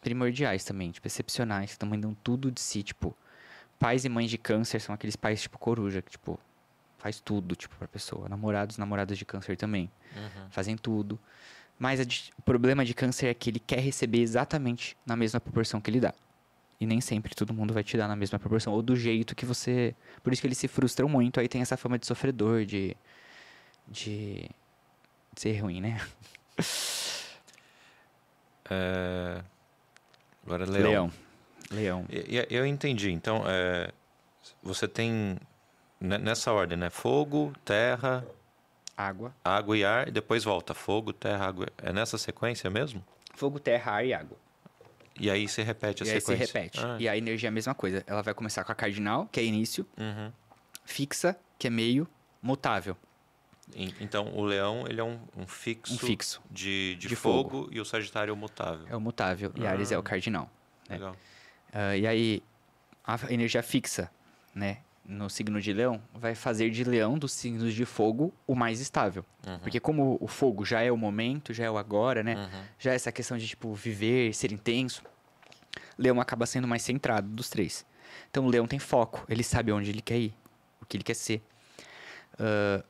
primordiais 0.00 0.64
também, 0.64 0.90
tipo, 0.90 1.06
excepcionais, 1.06 1.72
que 1.72 1.78
também 1.78 2.00
dão 2.00 2.14
tudo 2.14 2.50
de 2.50 2.60
si, 2.60 2.82
tipo, 2.82 3.16
pais 3.78 4.04
e 4.04 4.08
mães 4.08 4.30
de 4.30 4.38
câncer 4.38 4.80
são 4.80 4.94
aqueles 4.94 5.16
pais, 5.16 5.42
tipo, 5.42 5.58
coruja, 5.58 6.02
que, 6.02 6.12
tipo, 6.12 6.38
faz 6.98 7.20
tudo, 7.20 7.54
tipo, 7.56 7.74
pra 7.76 7.88
pessoa. 7.88 8.28
Namorados, 8.28 8.76
namoradas 8.78 9.16
de 9.16 9.24
câncer 9.24 9.56
também, 9.56 9.90
Uhum. 10.16 10.50
fazem 10.50 10.76
tudo. 10.76 11.18
Mas 11.78 12.04
di- 12.06 12.32
o 12.36 12.42
problema 12.42 12.84
de 12.84 12.92
câncer 12.92 13.28
é 13.28 13.34
que 13.34 13.50
ele 13.50 13.60
quer 13.60 13.78
receber 13.80 14.20
exatamente 14.20 14.96
na 15.06 15.14
mesma 15.16 15.40
proporção 15.40 15.80
que 15.80 15.88
ele 15.90 16.00
dá. 16.00 16.12
E 16.80 16.86
nem 16.86 17.00
sempre 17.00 17.34
todo 17.34 17.52
mundo 17.54 17.72
vai 17.74 17.82
te 17.84 17.96
dar 17.96 18.06
na 18.08 18.14
mesma 18.16 18.38
proporção, 18.38 18.72
ou 18.72 18.82
do 18.82 18.94
jeito 18.96 19.34
que 19.34 19.44
você... 19.46 19.94
Por 20.22 20.32
isso 20.32 20.40
que 20.42 20.46
eles 20.48 20.58
se 20.58 20.66
frustram 20.68 21.08
muito, 21.08 21.38
aí 21.40 21.48
tem 21.48 21.60
essa 21.62 21.76
fama 21.76 21.98
de 21.98 22.06
sofredor, 22.06 22.64
de... 22.64 22.96
De... 23.86 24.48
de 25.34 25.40
ser 25.40 25.58
ruim, 25.60 25.80
né? 25.80 26.00
É, 28.70 29.42
Agora, 30.44 30.64
Leão. 30.66 30.82
Leão. 30.82 31.12
Leão. 31.70 32.06
E- 32.10 32.36
e- 32.38 32.46
Eu 32.50 32.66
entendi. 32.66 33.10
Então, 33.10 33.42
é, 33.46 33.90
você 34.62 34.86
tem 34.86 35.38
nessa 36.00 36.52
ordem, 36.52 36.76
né? 36.78 36.90
Fogo, 36.90 37.52
terra, 37.64 38.24
Água. 38.96 39.34
água 39.44 39.76
e 39.76 39.84
ar, 39.84 40.08
e 40.08 40.10
depois 40.10 40.44
volta. 40.44 40.74
Fogo, 40.74 41.12
terra, 41.12 41.46
água. 41.46 41.66
É 41.78 41.92
nessa 41.92 42.18
sequência 42.18 42.68
mesmo? 42.70 43.04
Fogo, 43.34 43.58
terra, 43.60 43.92
ar 43.92 44.04
e 44.04 44.12
água. 44.12 44.36
E 45.20 45.28
aí 45.30 45.48
se 45.48 45.62
repete 45.62 46.02
a 46.02 46.06
e 46.06 46.10
aí 46.10 46.20
se 46.20 46.26
sequência. 46.26 46.46
repete. 46.60 46.80
Ah, 46.84 46.96
E 47.00 47.08
a 47.08 47.16
energia 47.16 47.48
é 47.48 47.50
a 47.50 47.52
mesma 47.52 47.74
coisa. 47.74 48.04
Ela 48.06 48.22
vai 48.22 48.34
começar 48.34 48.62
com 48.64 48.70
a 48.70 48.74
cardinal, 48.74 49.26
que 49.32 49.40
é 49.40 49.44
início, 49.44 49.84
uhum. 49.98 50.30
fixa, 50.84 51.36
que 51.58 51.66
é 51.66 51.70
meio, 51.70 52.06
mutável, 52.42 52.96
E- 53.74 53.94
Então, 54.00 54.28
o 54.34 54.42
leão, 54.44 54.84
ele 54.88 54.98
é 55.00 55.04
um, 55.04 55.18
um 55.36 55.46
fixo, 55.46 55.92
um 55.94 55.98
fixo. 55.98 56.40
de, 56.50 56.96
de, 56.98 57.08
de 57.08 57.16
fogo, 57.16 57.68
e 57.70 57.78
o 57.80 57.84
sagitário 57.84 58.30
é 58.30 58.32
o 58.32 58.36
mutável. 58.36 58.86
É 58.88 58.96
o 58.96 59.00
mutável. 59.00 59.52
E 59.56 59.66
Ares 59.66 59.92
é 59.92 59.96
Ah. 59.96 59.98
o 60.00 60.02
cardinal. 60.02 60.48
né? 60.88 60.96
Legal. 60.96 61.16
Ah, 61.72 61.94
e 61.96 62.06
aí, 62.06 62.42
a 63.04 63.18
energia 63.30 63.62
fixa, 63.62 64.10
né? 64.54 64.78
No 65.08 65.30
signo 65.30 65.58
de 65.58 65.72
leão, 65.72 66.02
vai 66.12 66.34
fazer 66.34 66.68
de 66.70 66.84
leão, 66.84 67.18
dos 67.18 67.32
signos 67.32 67.72
de 67.72 67.86
fogo, 67.86 68.32
o 68.46 68.54
mais 68.54 68.78
estável. 68.78 69.24
Uhum. 69.46 69.58
Porque 69.60 69.80
como 69.80 70.18
o 70.20 70.28
fogo 70.28 70.66
já 70.66 70.82
é 70.82 70.92
o 70.92 70.98
momento, 70.98 71.54
já 71.54 71.64
é 71.64 71.70
o 71.70 71.78
agora, 71.78 72.22
né? 72.22 72.36
Uhum. 72.36 72.62
Já 72.78 72.92
é 72.92 72.94
essa 72.94 73.10
questão 73.10 73.38
de, 73.38 73.48
tipo, 73.48 73.72
viver, 73.72 74.34
ser 74.34 74.52
intenso. 74.52 75.02
Leão 75.96 76.20
acaba 76.20 76.44
sendo 76.44 76.68
mais 76.68 76.82
centrado 76.82 77.26
dos 77.26 77.48
três. 77.48 77.86
Então, 78.30 78.44
o 78.44 78.50
leão 78.50 78.66
tem 78.66 78.78
foco. 78.78 79.24
Ele 79.30 79.42
sabe 79.42 79.72
onde 79.72 79.88
ele 79.88 80.02
quer 80.02 80.18
ir. 80.18 80.34
O 80.80 80.84
que 80.84 80.98
ele 80.98 81.04
quer 81.04 81.14
ser. 81.14 81.42
Ah, 82.38 82.84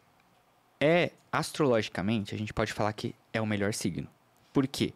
é, 0.81 1.13
astrologicamente, 1.33 2.35
a 2.35 2.39
gente 2.39 2.53
pode 2.53 2.73
falar 2.73 2.93
que 2.93 3.15
é 3.33 3.41
o 3.41 3.47
melhor 3.47 3.73
signo. 3.75 4.09
Por 4.53 4.67
quê? 4.67 4.93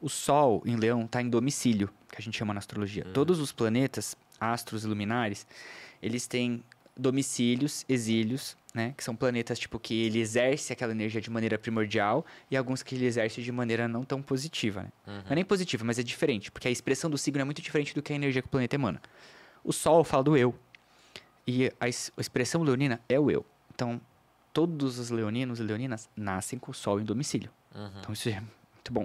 O 0.00 0.08
Sol 0.08 0.62
em 0.64 0.76
leão 0.76 1.04
está 1.04 1.20
em 1.20 1.28
domicílio, 1.28 1.90
que 2.08 2.16
a 2.18 2.22
gente 2.22 2.36
chama 2.36 2.54
na 2.54 2.58
astrologia. 2.58 3.04
Todos 3.12 3.38
os 3.38 3.52
planetas, 3.52 4.16
astros 4.40 4.84
e 4.84 4.86
luminares, 4.86 5.46
eles 6.02 6.26
têm 6.26 6.64
domicílios, 6.96 7.84
exílios, 7.88 8.56
né? 8.74 8.94
Que 8.96 9.02
são 9.02 9.16
planetas, 9.16 9.58
tipo, 9.58 9.78
que 9.78 9.94
ele 10.02 10.20
exerce 10.20 10.72
aquela 10.72 10.92
energia 10.92 11.20
de 11.20 11.30
maneira 11.30 11.58
primordial 11.58 12.24
e 12.50 12.56
alguns 12.56 12.82
que 12.82 12.94
ele 12.94 13.06
exerce 13.06 13.42
de 13.42 13.50
maneira 13.50 13.88
não 13.88 14.04
tão 14.04 14.22
positiva, 14.22 14.82
né? 14.82 14.92
Uhum. 15.06 15.14
Não 15.14 15.30
é 15.30 15.34
nem 15.36 15.44
positiva, 15.44 15.84
mas 15.84 15.98
é 15.98 16.02
diferente, 16.02 16.50
porque 16.50 16.68
a 16.68 16.70
expressão 16.70 17.10
do 17.10 17.18
signo 17.18 17.40
é 17.40 17.44
muito 17.44 17.60
diferente 17.62 17.94
do 17.94 18.02
que 18.02 18.12
a 18.12 18.16
energia 18.16 18.42
que 18.42 18.48
o 18.48 18.50
planeta 18.50 18.76
emana. 18.76 19.00
O 19.64 19.72
Sol 19.72 20.04
fala 20.04 20.22
do 20.22 20.36
eu. 20.36 20.54
E 21.46 21.66
a, 21.80 21.84
a 21.84 21.88
expressão 22.20 22.62
leonina 22.62 23.00
é 23.08 23.18
o 23.18 23.30
eu. 23.30 23.44
Então, 23.74 24.00
todos 24.52 24.98
os 24.98 25.10
leoninos 25.10 25.58
e 25.58 25.62
leoninas 25.62 26.08
nascem 26.16 26.58
com 26.58 26.70
o 26.70 26.74
Sol 26.74 27.00
em 27.00 27.04
domicílio. 27.04 27.50
Uhum. 27.74 27.90
Então, 27.98 28.12
isso 28.12 28.28
é 28.28 28.40
muito 28.40 28.92
bom. 28.92 29.04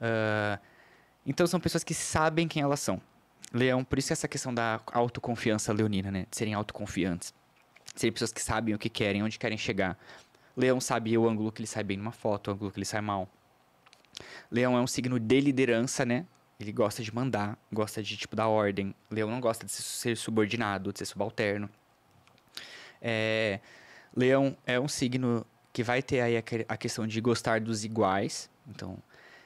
Uh, 0.00 0.58
então 1.26 1.46
são 1.46 1.60
pessoas 1.60 1.84
que 1.84 1.92
sabem 1.92 2.48
quem 2.48 2.62
elas 2.62 2.80
são. 2.80 3.00
Leão, 3.52 3.82
por 3.82 3.98
isso 3.98 4.12
essa 4.12 4.28
questão 4.28 4.52
da 4.52 4.80
autoconfiança 4.92 5.72
leonina, 5.72 6.10
né? 6.10 6.26
De 6.30 6.36
serem 6.36 6.54
autoconfiantes. 6.54 7.32
Serem 7.94 8.12
pessoas 8.12 8.32
que 8.32 8.42
sabem 8.42 8.74
o 8.74 8.78
que 8.78 8.88
querem, 8.88 9.22
onde 9.22 9.38
querem 9.38 9.56
chegar. 9.56 9.98
Leão 10.56 10.80
sabe 10.80 11.16
o 11.16 11.28
ângulo 11.28 11.50
que 11.50 11.60
ele 11.60 11.66
sai 11.66 11.82
bem 11.82 11.96
numa 11.96 12.12
foto, 12.12 12.48
o 12.48 12.54
ângulo 12.54 12.70
que 12.70 12.78
ele 12.78 12.84
sai 12.84 13.00
mal. 13.00 13.28
Leão 14.50 14.76
é 14.76 14.80
um 14.80 14.86
signo 14.86 15.18
de 15.18 15.40
liderança, 15.40 16.04
né? 16.04 16.26
Ele 16.60 16.72
gosta 16.72 17.02
de 17.02 17.14
mandar, 17.14 17.56
gosta 17.72 18.02
de, 18.02 18.16
tipo, 18.16 18.34
dar 18.34 18.48
ordem. 18.48 18.94
Leão 19.10 19.30
não 19.30 19.40
gosta 19.40 19.64
de 19.64 19.70
ser 19.70 20.16
subordinado, 20.16 20.92
de 20.92 20.98
ser 20.98 21.04
subalterno. 21.04 21.70
É, 23.00 23.60
Leão 24.14 24.56
é 24.66 24.78
um 24.80 24.88
signo 24.88 25.46
que 25.72 25.84
vai 25.84 26.02
ter 26.02 26.20
aí 26.20 26.36
a 26.68 26.76
questão 26.76 27.06
de 27.06 27.20
gostar 27.20 27.60
dos 27.60 27.84
iguais. 27.84 28.50
Então, 28.66 28.98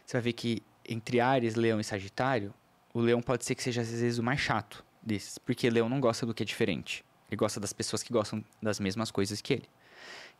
você 0.06 0.14
vai 0.14 0.22
ver 0.22 0.32
que 0.32 0.62
entre 0.88 1.20
Ares, 1.20 1.54
Leão 1.54 1.78
e 1.78 1.84
Sagitário, 1.84 2.54
o 2.92 3.00
Leão 3.00 3.20
pode 3.20 3.44
ser 3.44 3.54
que 3.54 3.62
seja 3.62 3.80
às 3.80 3.90
vezes 3.90 4.18
o 4.18 4.22
mais 4.22 4.40
chato 4.40 4.84
desses, 5.02 5.38
porque 5.38 5.68
Leão 5.68 5.88
não 5.88 6.00
gosta 6.00 6.26
do 6.26 6.34
que 6.34 6.42
é 6.42 6.46
diferente. 6.46 7.04
Ele 7.28 7.36
gosta 7.36 7.58
das 7.58 7.72
pessoas 7.72 8.02
que 8.02 8.12
gostam 8.12 8.44
das 8.60 8.78
mesmas 8.78 9.10
coisas 9.10 9.40
que 9.40 9.54
ele. 9.54 9.68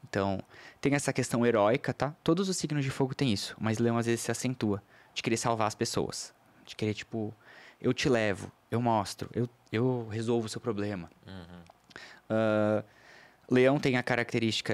Então, 0.05 0.41
tem 0.81 0.95
essa 0.95 1.13
questão 1.13 1.47
heróica, 1.47 1.95
tá? 1.95 2.15
Todos 2.23 2.49
os 2.49 2.57
signos 2.57 2.85
de 2.85 2.91
fogo 2.91 3.15
têm 3.15 3.33
isso, 3.33 3.57
mas 3.61 3.79
Leão 3.79 3.97
às 3.97 4.07
vezes 4.07 4.21
se 4.21 4.31
acentua 4.31 4.83
de 5.15 5.23
querer 5.23 5.37
salvar 5.37 5.69
as 5.69 5.75
pessoas, 5.75 6.35
de 6.67 6.75
querer 6.75 6.95
tipo, 6.95 7.35
eu 7.81 7.93
te 7.93 8.09
levo, 8.09 8.51
eu 8.71 8.81
mostro, 8.81 9.31
eu, 9.33 9.49
eu 9.71 10.09
resolvo 10.09 10.47
o 10.47 10.49
seu 10.49 10.61
problema. 10.61 11.11
Uhum. 11.27 11.63
Uh, 12.31 12.85
Leão 13.53 13.79
tem 13.79 13.97
a 13.97 14.03
característica 14.03 14.73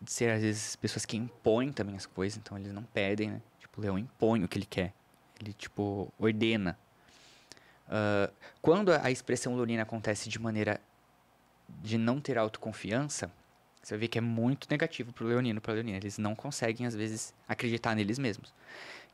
de 0.00 0.12
ser, 0.12 0.30
às 0.30 0.42
vezes, 0.42 0.76
pessoas 0.76 1.04
que 1.06 1.16
impõem 1.16 1.72
também 1.72 1.96
as 1.96 2.06
coisas, 2.06 2.38
então 2.38 2.58
eles 2.58 2.72
não 2.72 2.82
pedem, 2.82 3.30
né? 3.30 3.42
Tipo, 3.60 3.80
o 3.80 3.82
leão 3.82 3.98
impõe 3.98 4.42
o 4.42 4.48
que 4.48 4.58
ele 4.58 4.66
quer. 4.66 4.92
Ele, 5.40 5.52
tipo, 5.52 6.12
ordena. 6.18 6.76
Uh, 7.86 8.32
quando 8.60 8.92
a 8.92 9.10
expressão 9.10 9.54
leonina 9.54 9.82
acontece 9.82 10.28
de 10.28 10.38
maneira 10.38 10.80
de 11.82 11.98
não 11.98 12.20
ter 12.20 12.38
autoconfiança, 12.38 13.30
você 13.82 13.96
ver 13.96 14.08
que 14.08 14.18
é 14.18 14.20
muito 14.20 14.66
negativo 14.70 15.12
pro 15.12 15.26
leonino, 15.26 15.60
pra 15.60 15.74
leonina. 15.74 15.96
Eles 15.96 16.18
não 16.18 16.34
conseguem, 16.34 16.86
às 16.86 16.94
vezes, 16.94 17.34
acreditar 17.48 17.94
neles 17.94 18.18
mesmos. 18.18 18.54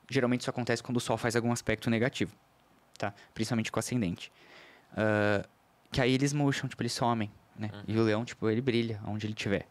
Geralmente 0.08 0.42
isso 0.42 0.50
acontece 0.50 0.82
quando 0.82 0.96
o 0.96 1.00
sol 1.00 1.16
faz 1.16 1.36
algum 1.36 1.52
aspecto 1.52 1.88
negativo, 1.88 2.34
tá? 2.98 3.14
Principalmente 3.34 3.70
com 3.70 3.78
o 3.78 3.80
ascendente. 3.80 4.32
Uh, 4.92 5.46
que 5.90 6.00
aí 6.00 6.12
eles 6.12 6.32
murcham, 6.32 6.68
tipo, 6.68 6.82
eles 6.82 6.92
somem 6.92 7.30
né? 7.56 7.70
Uhum. 7.72 7.82
E 7.86 7.98
o 7.98 8.02
leão, 8.02 8.24
tipo, 8.24 8.48
ele 8.48 8.60
brilha 8.60 9.00
onde 9.06 9.26
ele 9.26 9.34
estiver. 9.34 9.66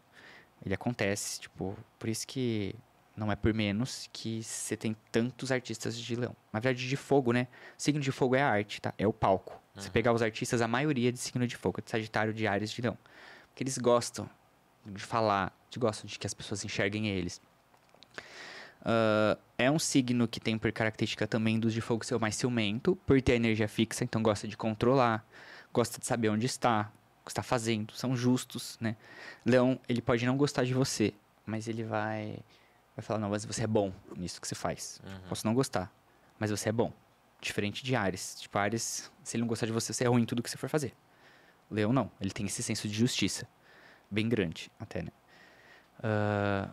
Ele 0.64 0.74
acontece, 0.74 1.40
tipo, 1.40 1.76
por 1.98 2.08
isso 2.08 2.26
que 2.26 2.74
não 3.16 3.30
é 3.30 3.36
por 3.36 3.52
menos 3.52 4.08
que 4.12 4.42
você 4.42 4.76
tem 4.76 4.96
tantos 5.10 5.52
artistas 5.52 5.98
de 5.98 6.16
leão. 6.16 6.34
Na 6.52 6.60
verdade, 6.60 6.88
de 6.88 6.96
fogo, 6.96 7.32
né? 7.32 7.46
signo 7.76 8.00
de 8.00 8.10
fogo 8.10 8.34
é 8.34 8.42
a 8.42 8.48
arte, 8.48 8.80
tá? 8.80 8.94
É 8.96 9.06
o 9.06 9.12
palco. 9.12 9.52
Uhum. 9.52 9.82
Você 9.82 9.90
pegar 9.90 10.12
os 10.12 10.22
artistas, 10.22 10.62
a 10.62 10.68
maioria 10.68 11.12
de 11.12 11.18
signo 11.18 11.46
de 11.46 11.56
fogo, 11.56 11.82
de 11.82 11.90
Sagitário, 11.90 12.32
de 12.32 12.46
Ares, 12.46 12.70
de 12.70 12.80
Leão. 12.80 12.96
Porque 13.48 13.62
eles 13.62 13.76
gostam 13.76 14.28
de 14.86 15.02
falar, 15.02 15.52
eles 15.70 15.76
gostam 15.76 16.06
de 16.06 16.18
que 16.18 16.26
as 16.26 16.34
pessoas 16.34 16.64
enxerguem 16.64 17.08
eles. 17.08 17.40
Uh, 18.80 19.38
é 19.56 19.70
um 19.70 19.78
signo 19.78 20.26
que 20.26 20.40
tem 20.40 20.58
por 20.58 20.72
característica 20.72 21.26
também 21.26 21.60
dos 21.60 21.72
de 21.72 21.80
fogo 21.80 22.04
ser 22.04 22.16
o 22.16 22.20
mais 22.20 22.34
ciumento, 22.34 22.96
por 23.06 23.20
ter 23.22 23.34
energia 23.34 23.68
fixa, 23.68 24.02
então 24.02 24.20
gosta 24.22 24.48
de 24.48 24.56
controlar, 24.56 25.24
gosta 25.72 26.00
de 26.00 26.06
saber 26.06 26.30
onde 26.30 26.46
está, 26.46 26.90
que 27.24 27.30
está 27.30 27.44
fazendo, 27.44 27.92
são 27.92 28.16
justos, 28.16 28.76
né? 28.80 28.96
Leão, 29.46 29.78
ele 29.88 30.02
pode 30.02 30.26
não 30.26 30.36
gostar 30.36 30.64
de 30.64 30.74
você, 30.74 31.14
mas 31.46 31.68
ele 31.68 31.84
vai 31.84 32.40
vai 32.96 33.02
falar, 33.02 33.18
não, 33.18 33.30
mas 33.30 33.44
você 33.44 33.64
é 33.64 33.66
bom 33.66 33.92
nisso 34.16 34.40
que 34.40 34.46
você 34.46 34.54
faz. 34.54 35.00
Uhum. 35.04 35.28
Posso 35.28 35.46
não 35.46 35.54
gostar, 35.54 35.92
mas 36.38 36.50
você 36.50 36.68
é 36.68 36.72
bom. 36.72 36.92
Diferente 37.40 37.82
de 37.84 37.96
Ares. 37.96 38.36
Tipo, 38.40 38.58
Ares, 38.58 39.10
se 39.22 39.36
ele 39.36 39.42
não 39.42 39.48
gostar 39.48 39.66
de 39.66 39.72
você, 39.72 39.92
você 39.92 40.04
é 40.04 40.08
ruim 40.08 40.22
em 40.22 40.26
tudo 40.26 40.42
que 40.42 40.50
você 40.50 40.56
for 40.56 40.68
fazer. 40.68 40.94
Leão 41.70 41.92
não, 41.92 42.10
ele 42.20 42.30
tem 42.30 42.46
esse 42.46 42.62
senso 42.62 42.86
de 42.86 42.94
justiça. 42.94 43.48
Bem 44.10 44.28
grande, 44.28 44.70
até, 44.78 45.02
né? 45.02 45.10
Uh, 45.98 46.70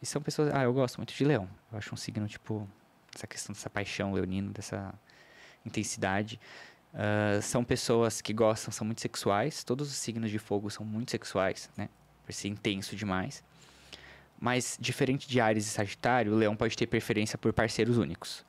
e 0.00 0.06
são 0.06 0.20
pessoas... 0.20 0.52
Ah, 0.54 0.62
eu 0.62 0.72
gosto 0.72 0.98
muito 0.98 1.14
de 1.14 1.24
leão. 1.24 1.48
Eu 1.70 1.78
acho 1.78 1.94
um 1.94 1.96
signo, 1.96 2.28
tipo... 2.28 2.68
Essa 3.14 3.26
questão 3.26 3.52
dessa 3.52 3.68
paixão 3.68 4.12
leonina, 4.12 4.50
dessa 4.52 4.94
intensidade. 5.66 6.40
Uh, 6.92 7.40
são 7.42 7.64
pessoas 7.64 8.20
que 8.20 8.32
gostam, 8.32 8.72
são 8.72 8.86
muito 8.86 9.00
sexuais. 9.00 9.64
Todos 9.64 9.90
os 9.90 9.96
signos 9.96 10.30
de 10.30 10.38
fogo 10.38 10.70
são 10.70 10.84
muito 10.84 11.10
sexuais, 11.10 11.70
né? 11.76 11.88
Por 12.24 12.32
ser 12.32 12.48
intenso 12.48 12.94
demais. 12.94 13.42
Mas, 14.42 14.76
diferente 14.80 15.28
de 15.28 15.40
Ares 15.40 15.68
e 15.68 15.70
Sagitário, 15.70 16.32
o 16.32 16.34
leão 16.34 16.56
pode 16.56 16.76
ter 16.76 16.88
preferência 16.88 17.38
por 17.38 17.52
parceiros 17.52 17.96
únicos. 17.96 18.44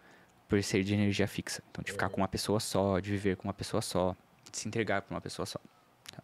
Por 0.47 0.61
ser 0.63 0.83
de 0.83 0.91
energia 0.91 1.27
fixa. 1.27 1.61
Então, 1.69 1.83
de 1.83 1.91
ficar 1.91 2.09
com 2.09 2.19
uma 2.19 2.27
pessoa 2.27 2.59
só, 2.59 2.99
de 2.99 3.11
viver 3.11 3.37
com 3.37 3.47
uma 3.47 3.53
pessoa 3.53 3.79
só, 3.79 4.15
de 4.51 4.57
se 4.57 4.67
entregar 4.67 5.03
para 5.03 5.13
uma 5.13 5.21
pessoa 5.21 5.45
só. 5.45 5.59
Tá? 6.11 6.23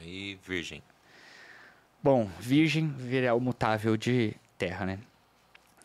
E 0.00 0.38
Virgem? 0.42 0.82
Bom, 2.02 2.24
Virgem 2.40 2.88
virá 2.88 3.34
o 3.34 3.40
mutável 3.40 3.98
de 3.98 4.34
terra, 4.56 4.86
né? 4.86 4.98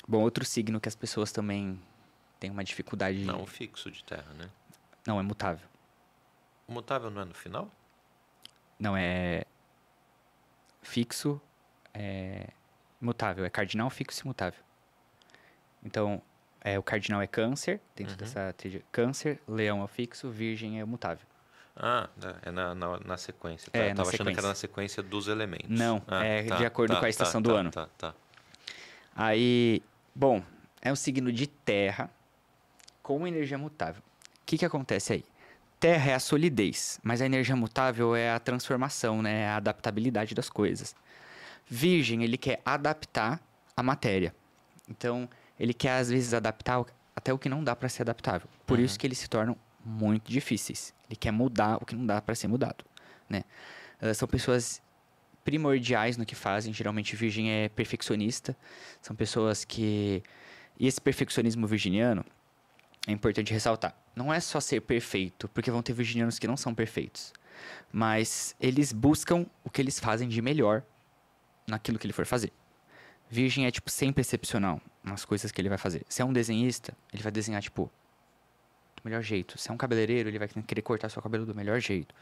Bom, 0.07 0.21
outro 0.21 0.45
signo 0.45 0.79
que 0.79 0.87
as 0.87 0.95
pessoas 0.95 1.33
também 1.33 1.77
tem 2.39 2.49
uma 2.49 2.63
dificuldade. 2.63 3.25
Não 3.25 3.45
fixo 3.45 3.91
de 3.91 4.01
terra, 4.05 4.33
né? 4.35 4.49
Não, 5.05 5.19
é 5.19 5.21
mutável. 5.21 5.67
O 6.65 6.71
mutável 6.71 7.11
não 7.11 7.23
é 7.23 7.25
no 7.25 7.33
final? 7.33 7.69
Não, 8.79 8.95
é 8.95 9.43
fixo, 10.81 11.41
é 11.95 12.47
mutável. 12.99 13.45
É 13.45 13.49
cardinal, 13.49 13.89
fixo 13.89 14.23
e 14.23 14.27
mutável. 14.27 14.59
Então, 15.83 16.21
é, 16.61 16.77
o 16.79 16.83
cardinal 16.83 17.21
é 17.21 17.27
câncer, 17.27 17.79
dentro 17.95 18.13
uhum. 18.13 18.17
dessa 18.17 18.53
tríade. 18.53 18.83
Câncer, 18.91 19.39
leão 19.47 19.83
é 19.83 19.87
fixo, 19.87 20.29
virgem 20.29 20.79
é 20.79 20.85
mutável. 20.85 21.25
Ah, 21.75 22.09
é 22.41 22.51
na, 22.51 22.73
na, 22.73 22.99
na 22.99 23.17
sequência. 23.17 23.69
Tá? 23.71 23.79
É, 23.79 23.91
Eu 23.91 23.95
tava 23.95 24.09
achando 24.09 24.31
que 24.31 24.39
era 24.39 24.47
na 24.47 24.55
sequência 24.55 25.03
dos 25.03 25.27
elementos. 25.27 25.69
Não, 25.69 26.01
ah, 26.07 26.23
é 26.23 26.43
tá, 26.43 26.55
de 26.55 26.65
acordo 26.65 26.93
tá, 26.93 26.99
com 26.99 27.05
a 27.05 27.09
estação 27.09 27.41
tá, 27.41 27.49
do 27.49 27.53
tá, 27.53 27.59
ano. 27.59 27.71
Tá, 27.71 27.89
tá. 27.97 28.13
Aí, 29.15 29.83
bom, 30.13 30.41
é 30.81 30.91
um 30.91 30.95
signo 30.95 31.31
de 31.31 31.47
terra, 31.47 32.09
com 33.03 33.27
energia 33.27 33.57
mutável. 33.57 34.01
O 34.41 34.45
que, 34.45 34.57
que 34.57 34.65
acontece 34.65 35.13
aí? 35.13 35.25
Terra 35.79 36.11
é 36.11 36.13
a 36.15 36.19
solidez, 36.19 36.99
mas 37.03 37.21
a 37.21 37.25
energia 37.25 37.55
mutável 37.55 38.15
é 38.15 38.31
a 38.31 38.39
transformação, 38.39 39.21
né? 39.21 39.41
É 39.41 39.47
a 39.49 39.57
adaptabilidade 39.57 40.33
das 40.33 40.49
coisas. 40.49 40.95
Virgem, 41.67 42.23
ele 42.23 42.37
quer 42.37 42.61
adaptar 42.65 43.41
a 43.75 43.83
matéria. 43.83 44.33
Então, 44.89 45.27
ele 45.59 45.73
quer 45.73 45.99
às 45.99 46.09
vezes 46.09 46.33
adaptar 46.33 46.85
até 47.15 47.33
o 47.33 47.39
que 47.39 47.49
não 47.49 47.63
dá 47.63 47.75
para 47.75 47.89
ser 47.89 48.03
adaptável. 48.03 48.47
Por 48.65 48.77
uhum. 48.77 48.85
isso 48.85 48.99
que 48.99 49.07
eles 49.07 49.17
se 49.17 49.27
tornam 49.27 49.57
muito 49.83 50.31
difíceis. 50.31 50.93
Ele 51.09 51.15
quer 51.15 51.31
mudar 51.31 51.77
o 51.81 51.85
que 51.85 51.95
não 51.95 52.05
dá 52.05 52.21
para 52.21 52.35
ser 52.35 52.47
mudado, 52.47 52.83
né? 53.29 53.43
Uh, 54.01 54.13
são 54.13 54.27
pessoas 54.27 54.81
primordiais 55.43 56.17
no 56.17 56.25
que 56.25 56.35
fazem. 56.35 56.73
Geralmente, 56.73 57.15
virgem 57.15 57.51
é 57.51 57.69
perfeccionista. 57.69 58.55
São 59.01 59.15
pessoas 59.15 59.63
que 59.63 60.23
e 60.79 60.87
esse 60.87 60.99
perfeccionismo 60.99 61.65
virginiano 61.67 62.25
é 63.07 63.11
importante 63.11 63.53
ressaltar. 63.53 63.95
Não 64.15 64.33
é 64.33 64.39
só 64.39 64.59
ser 64.59 64.81
perfeito, 64.81 65.47
porque 65.49 65.71
vão 65.71 65.81
ter 65.81 65.93
virginianos 65.93 66.39
que 66.39 66.47
não 66.47 66.57
são 66.57 66.73
perfeitos. 66.73 67.33
Mas 67.91 68.55
eles 68.59 68.91
buscam 68.91 69.45
o 69.63 69.69
que 69.69 69.81
eles 69.81 69.99
fazem 69.99 70.27
de 70.27 70.41
melhor 70.41 70.83
naquilo 71.67 71.97
que 71.97 72.05
ele 72.05 72.13
for 72.13 72.25
fazer. 72.25 72.51
Virgem 73.29 73.65
é, 73.65 73.71
tipo, 73.71 73.89
sempre 73.89 74.21
excepcional 74.21 74.79
nas 75.03 75.25
coisas 75.25 75.51
que 75.51 75.59
ele 75.59 75.69
vai 75.69 75.77
fazer. 75.77 76.05
Se 76.07 76.21
é 76.21 76.25
um 76.25 76.31
desenhista, 76.33 76.95
ele 77.11 77.23
vai 77.23 77.31
desenhar, 77.31 77.61
tipo, 77.61 77.91
do 78.95 79.01
melhor 79.03 79.21
jeito. 79.21 79.57
Se 79.57 79.69
é 79.69 79.73
um 79.73 79.77
cabeleireiro, 79.77 80.29
ele 80.29 80.39
vai 80.39 80.47
querer 80.47 80.81
cortar 80.81 81.09
seu 81.09 81.21
cabelo 81.21 81.45
do 81.45 81.55
melhor 81.55 81.79
jeito. 81.79 82.13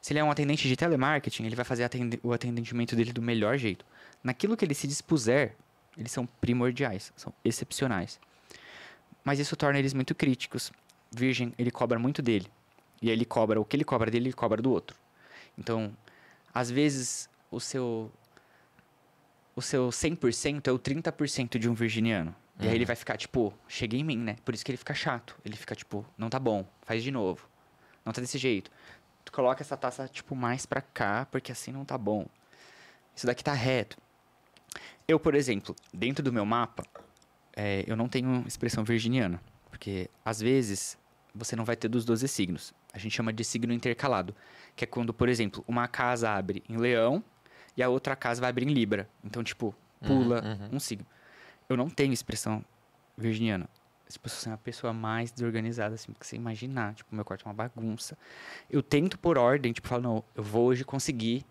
Se 0.00 0.12
ele 0.12 0.20
é 0.20 0.24
um 0.24 0.30
atendente 0.30 0.68
de 0.68 0.76
telemarketing, 0.76 1.44
ele 1.44 1.56
vai 1.56 1.64
fazer 1.64 1.88
o 2.22 2.32
atendimento 2.32 2.94
dele 2.94 3.12
do 3.12 3.22
melhor 3.22 3.58
jeito. 3.58 3.84
Naquilo 4.22 4.56
que 4.56 4.64
ele 4.64 4.74
se 4.74 4.86
dispuser, 4.86 5.56
eles 5.96 6.12
são 6.12 6.26
primordiais, 6.26 7.12
são 7.16 7.32
excepcionais 7.44 8.20
mas 9.26 9.40
isso 9.40 9.56
torna 9.56 9.76
eles 9.80 9.92
muito 9.92 10.14
críticos. 10.14 10.70
Virgem, 11.10 11.52
ele 11.58 11.72
cobra 11.72 11.98
muito 11.98 12.22
dele. 12.22 12.46
E 13.02 13.08
aí 13.08 13.12
ele 13.12 13.24
cobra, 13.24 13.60
o 13.60 13.64
que 13.64 13.74
ele 13.74 13.82
cobra 13.82 14.08
dele, 14.08 14.26
ele 14.26 14.32
cobra 14.32 14.62
do 14.62 14.70
outro. 14.70 14.96
Então, 15.58 15.92
às 16.54 16.70
vezes, 16.70 17.28
o 17.50 17.58
seu 17.58 18.08
o 19.56 19.62
seu 19.62 19.88
100% 19.88 20.68
é 20.68 20.70
o 20.70 20.78
30% 20.78 21.58
de 21.58 21.68
um 21.68 21.72
virginiano. 21.72 22.36
E 22.60 22.64
uhum. 22.64 22.70
aí 22.70 22.76
ele 22.76 22.84
vai 22.84 22.94
ficar, 22.94 23.16
tipo, 23.16 23.52
cheguei 23.66 24.00
em 24.00 24.04
mim, 24.04 24.18
né? 24.18 24.36
Por 24.44 24.54
isso 24.54 24.62
que 24.62 24.70
ele 24.70 24.76
fica 24.76 24.92
chato. 24.92 25.34
Ele 25.42 25.56
fica, 25.56 25.74
tipo, 25.74 26.04
não 26.16 26.28
tá 26.28 26.38
bom, 26.38 26.68
faz 26.82 27.02
de 27.02 27.10
novo. 27.10 27.48
Não 28.04 28.12
tá 28.12 28.20
desse 28.20 28.36
jeito. 28.36 28.70
Tu 29.24 29.32
coloca 29.32 29.62
essa 29.62 29.76
taça, 29.76 30.06
tipo, 30.06 30.36
mais 30.36 30.66
pra 30.66 30.82
cá, 30.82 31.26
porque 31.30 31.50
assim 31.50 31.72
não 31.72 31.86
tá 31.86 31.96
bom. 31.96 32.26
Isso 33.14 33.26
daqui 33.26 33.42
tá 33.42 33.54
reto. 33.54 33.96
Eu, 35.08 35.18
por 35.18 35.34
exemplo, 35.34 35.74
dentro 35.92 36.22
do 36.22 36.32
meu 36.32 36.44
mapa, 36.44 36.84
é, 37.56 37.82
eu 37.86 37.96
não 37.96 38.08
tenho 38.08 38.44
expressão 38.46 38.84
virginiana, 38.84 39.40
porque 39.70 40.10
às 40.22 40.38
vezes 40.38 40.98
você 41.34 41.56
não 41.56 41.64
vai 41.64 41.76
ter 41.76 41.88
dos 41.88 42.04
12 42.04 42.28
signos. 42.28 42.74
A 42.92 42.98
gente 42.98 43.12
chama 43.12 43.32
de 43.32 43.42
signo 43.42 43.72
intercalado, 43.72 44.34
que 44.74 44.84
é 44.84 44.86
quando, 44.86 45.14
por 45.14 45.28
exemplo, 45.28 45.64
uma 45.66 45.88
casa 45.88 46.30
abre 46.30 46.62
em 46.68 46.76
leão 46.76 47.24
e 47.76 47.82
a 47.82 47.88
outra 47.88 48.16
casa 48.16 48.40
vai 48.40 48.50
abrir 48.50 48.66
em 48.66 48.72
libra. 48.72 49.08
Então, 49.22 49.42
tipo, 49.44 49.74
pula 50.00 50.42
uhum, 50.42 50.50
uhum. 50.50 50.68
um 50.72 50.80
signo. 50.80 51.06
Eu 51.68 51.76
não 51.76 51.88
tenho 51.90 52.12
expressão 52.12 52.64
virginiano. 53.16 53.68
Tipo, 54.08 54.26
eu 54.26 54.30
sou 54.30 54.52
a 54.52 54.56
pessoa 54.56 54.92
mais 54.92 55.32
desorganizada, 55.32 55.94
assim, 55.96 56.12
que 56.12 56.26
você 56.26 56.36
imaginar. 56.36 56.94
Tipo, 56.94 57.14
meu 57.14 57.24
quarto 57.24 57.42
é 57.42 57.48
uma 57.48 57.54
bagunça. 57.54 58.16
Eu 58.70 58.82
tento 58.82 59.18
por 59.18 59.36
ordem, 59.36 59.72
tipo, 59.72 59.88
falo, 59.88 60.02
não, 60.02 60.24
eu 60.34 60.42
vou 60.42 60.66
hoje 60.66 60.84
conseguir 60.84 61.44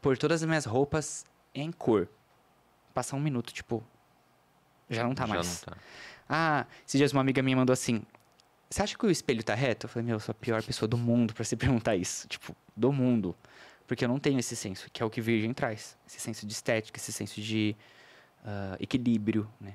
pôr 0.00 0.16
todas 0.16 0.42
as 0.42 0.48
minhas 0.48 0.64
roupas 0.64 1.24
em 1.54 1.70
cor. 1.70 2.08
Passar 2.94 3.16
um 3.16 3.20
minuto, 3.20 3.52
tipo, 3.52 3.84
já 4.88 5.04
não 5.04 5.14
tá 5.14 5.26
Já 5.26 5.34
mais. 5.34 5.46
não 5.66 5.74
tá. 5.74 5.80
Ah, 6.28 6.66
esses 6.86 6.98
dias 6.98 7.12
uma 7.12 7.20
amiga 7.20 7.42
minha 7.42 7.56
mandou 7.56 7.72
assim: 7.72 8.02
Você 8.70 8.82
acha 8.82 8.96
que 8.96 9.06
o 9.06 9.10
espelho 9.10 9.42
tá 9.42 9.54
reto? 9.54 9.86
Eu 9.86 9.90
falei, 9.90 10.06
meu, 10.06 10.16
eu 10.16 10.20
sou 10.20 10.32
a 10.32 10.34
pior 10.34 10.62
pessoa 10.62 10.88
do 10.88 10.96
mundo 10.96 11.34
pra 11.34 11.44
se 11.44 11.56
perguntar 11.56 11.96
isso. 11.96 12.26
Tipo, 12.28 12.54
do 12.76 12.92
mundo. 12.92 13.36
Porque 13.86 14.04
eu 14.04 14.08
não 14.08 14.18
tenho 14.18 14.38
esse 14.38 14.56
senso, 14.56 14.88
que 14.92 15.02
é 15.02 15.06
o 15.06 15.10
que 15.10 15.20
Virgem 15.20 15.52
traz. 15.54 15.96
Esse 16.06 16.18
senso 16.20 16.44
de 16.46 16.52
estética, 16.52 16.98
esse 16.98 17.12
senso 17.12 17.40
de 17.40 17.76
ah, 18.44 18.76
equilíbrio, 18.80 19.48
né? 19.60 19.74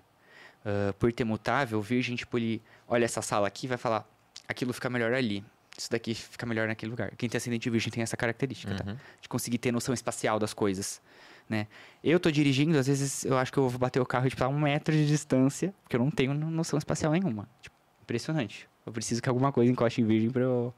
Ah, 0.65 0.93
por 0.99 1.11
ter 1.13 1.23
mutável, 1.23 1.81
Virgem, 1.81 2.15
tipo, 2.15 2.37
ele 2.37 2.61
olha 2.87 3.05
essa 3.05 3.21
sala 3.21 3.47
aqui 3.47 3.65
e 3.65 3.69
vai 3.69 3.77
falar: 3.77 4.05
aquilo 4.47 4.73
fica 4.73 4.89
melhor 4.89 5.13
ali. 5.13 5.43
Isso 5.77 5.89
daqui 5.89 6.13
fica 6.13 6.45
melhor 6.45 6.67
naquele 6.67 6.89
lugar. 6.91 7.11
Quem 7.15 7.29
tem 7.29 7.37
ascendente 7.37 7.69
Virgem 7.69 7.89
tem 7.91 8.03
essa 8.03 8.17
característica, 8.17 8.75
tá? 8.75 8.83
Uhum. 8.91 8.97
de 9.21 9.29
conseguir 9.29 9.57
ter 9.57 9.71
noção 9.71 9.93
espacial 9.93 10.37
das 10.37 10.53
coisas, 10.53 11.01
né? 11.49 11.65
Eu 12.03 12.19
tô 12.19 12.29
dirigindo, 12.29 12.77
às 12.77 12.87
vezes 12.87 13.23
eu 13.23 13.37
acho 13.37 13.51
que 13.51 13.57
eu 13.57 13.67
vou 13.69 13.79
bater 13.79 13.99
o 14.01 14.05
carro 14.05 14.29
tipo, 14.29 14.43
a 14.43 14.49
um 14.49 14.59
metro 14.59 14.93
de 14.93 15.07
distância, 15.07 15.73
porque 15.83 15.95
eu 15.95 15.99
não 16.01 16.11
tenho 16.11 16.33
no- 16.33 16.51
noção 16.51 16.77
espacial 16.77 17.13
nenhuma. 17.13 17.47
Tipo, 17.61 17.75
impressionante. 18.03 18.67
Eu 18.85 18.91
preciso 18.91 19.21
que 19.21 19.29
alguma 19.29 19.51
coisa 19.53 19.71
encoste 19.71 20.01
em 20.01 20.05
virgem 20.05 20.29
pra 20.29 20.41
eu, 20.41 20.73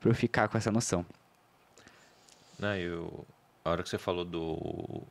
pra 0.00 0.10
eu 0.10 0.14
ficar 0.14 0.48
com 0.48 0.56
essa 0.56 0.72
noção. 0.72 1.04
Não, 2.58 2.74
eu, 2.76 3.26
a 3.64 3.70
hora 3.70 3.82
que 3.82 3.88
você 3.88 3.98
falou 3.98 4.24
do 4.24 5.02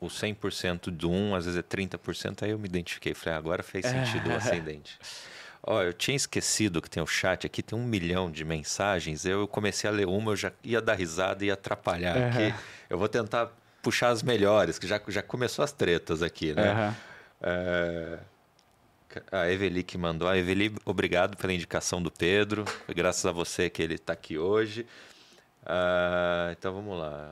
o 0.00 0.06
100% 0.06 0.90
do 0.90 1.10
1, 1.10 1.34
às 1.34 1.44
vezes 1.44 1.58
é 1.58 1.62
30%, 1.62 2.42
aí 2.44 2.50
eu 2.50 2.58
me 2.58 2.66
identifiquei. 2.68 3.14
Falei, 3.14 3.34
ah, 3.34 3.38
agora 3.38 3.62
fez 3.62 3.84
sentido 3.84 4.30
o 4.30 4.34
ascendente. 4.36 4.98
Ó, 5.62 5.82
eu 5.82 5.92
tinha 5.92 6.16
esquecido 6.16 6.80
que 6.80 6.88
tem 6.88 7.02
o 7.02 7.06
chat 7.06 7.44
aqui, 7.46 7.62
tem 7.62 7.76
um 7.76 7.84
milhão 7.84 8.30
de 8.30 8.44
mensagens. 8.44 9.24
Eu 9.24 9.48
comecei 9.48 9.90
a 9.90 9.92
ler 9.92 10.06
uma, 10.06 10.32
eu 10.32 10.36
já 10.36 10.52
ia 10.62 10.80
dar 10.80 10.94
risada 10.94 11.44
e 11.44 11.48
ia 11.48 11.54
atrapalhar 11.54 12.16
aqui. 12.16 12.54
Eu 12.88 12.96
vou 12.96 13.08
tentar 13.08 13.50
puxar 13.82 14.10
as 14.10 14.22
melhores, 14.22 14.78
que 14.78 14.86
já, 14.86 15.00
já 15.08 15.22
começou 15.22 15.64
as 15.64 15.72
tretas 15.72 16.22
aqui, 16.22 16.52
né? 16.54 16.94
É, 17.42 18.18
A 19.32 19.50
Eveli 19.50 19.82
que 19.82 19.98
mandou. 19.98 20.28
A 20.28 20.38
Eveli, 20.38 20.74
obrigado 20.84 21.36
pela 21.36 21.52
indicação 21.52 22.00
do 22.00 22.10
Pedro. 22.10 22.64
Graças 22.94 23.26
a 23.26 23.32
você 23.32 23.68
que 23.68 23.82
ele 23.82 23.94
está 23.94 24.12
aqui 24.12 24.38
hoje. 24.38 24.86
Ah, 25.68 26.48
então 26.58 26.72
vamos 26.72 26.98
lá. 26.98 27.30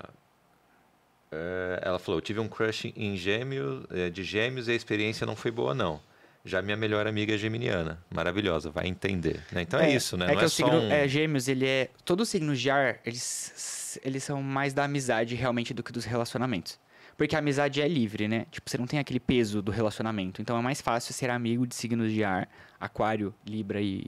É, 1.33 1.81
ela 1.83 1.99
falou: 1.99 2.19
eu 2.19 2.23
tive 2.23 2.39
um 2.39 2.49
crush 2.49 2.93
em 2.95 3.17
gêmeo, 3.17 3.85
é, 3.91 4.11
de 4.11 4.23
gêmeos 4.23 4.69
e 4.69 4.73
a 4.73 4.75
experiência 4.75 5.27
não 5.27 5.35
foi 5.35 5.51
boa, 5.51 5.75
não. 5.75 6.01
Já 6.45 6.63
minha 6.63 6.77
melhor 6.77 7.09
amiga 7.09 7.35
é 7.35 7.39
geminiana. 7.39 7.99
Maravilhosa, 8.09 8.71
vai 8.71 8.87
entender. 8.87 9.43
né? 9.51 9.63
Então 9.63 9.81
é, 9.81 9.91
isso, 9.91 10.17
né? 10.17 10.27
É 10.27 10.29
não 10.29 10.37
que 10.37 10.45
é 10.45 10.47
o 10.47 10.51
signo 10.51 10.79
um... 10.79 10.93
é, 10.93 11.09
gêmeos, 11.09 11.49
ele 11.49 11.67
é. 11.67 11.91
Todos 12.05 12.29
os 12.29 12.31
signos 12.31 12.61
de 12.61 12.71
ar, 12.71 13.01
eles, 13.05 13.99
eles 14.05 14.23
são 14.23 14.41
mais 14.41 14.73
da 14.73 14.85
amizade 14.85 15.35
realmente 15.35 15.75
do 15.75 15.83
que 15.83 15.91
dos 15.91 16.05
relacionamentos. 16.05 16.79
Porque 17.17 17.35
a 17.35 17.39
amizade 17.39 17.81
é 17.81 17.89
livre, 17.89 18.29
né? 18.29 18.47
Tipo, 18.51 18.71
você 18.71 18.79
não 18.79 18.87
tem 18.87 19.01
aquele 19.01 19.19
peso 19.19 19.61
do 19.63 19.73
relacionamento. 19.73 20.41
Então 20.41 20.57
é 20.57 20.63
mais 20.63 20.81
fácil 20.81 21.13
ser 21.15 21.31
amigo 21.31 21.67
de 21.67 21.75
signos 21.75 22.13
de 22.13 22.23
ar, 22.23 22.49
aquário, 22.79 23.35
libra 23.45 23.81
e 23.81 24.07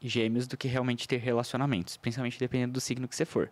gêmeos, 0.00 0.46
do 0.46 0.56
que 0.56 0.66
realmente 0.68 1.06
ter 1.08 1.18
relacionamentos. 1.18 1.96
Principalmente 1.96 2.38
dependendo 2.38 2.72
do 2.72 2.80
signo 2.80 3.06
que 3.08 3.14
você 3.16 3.24
for. 3.24 3.50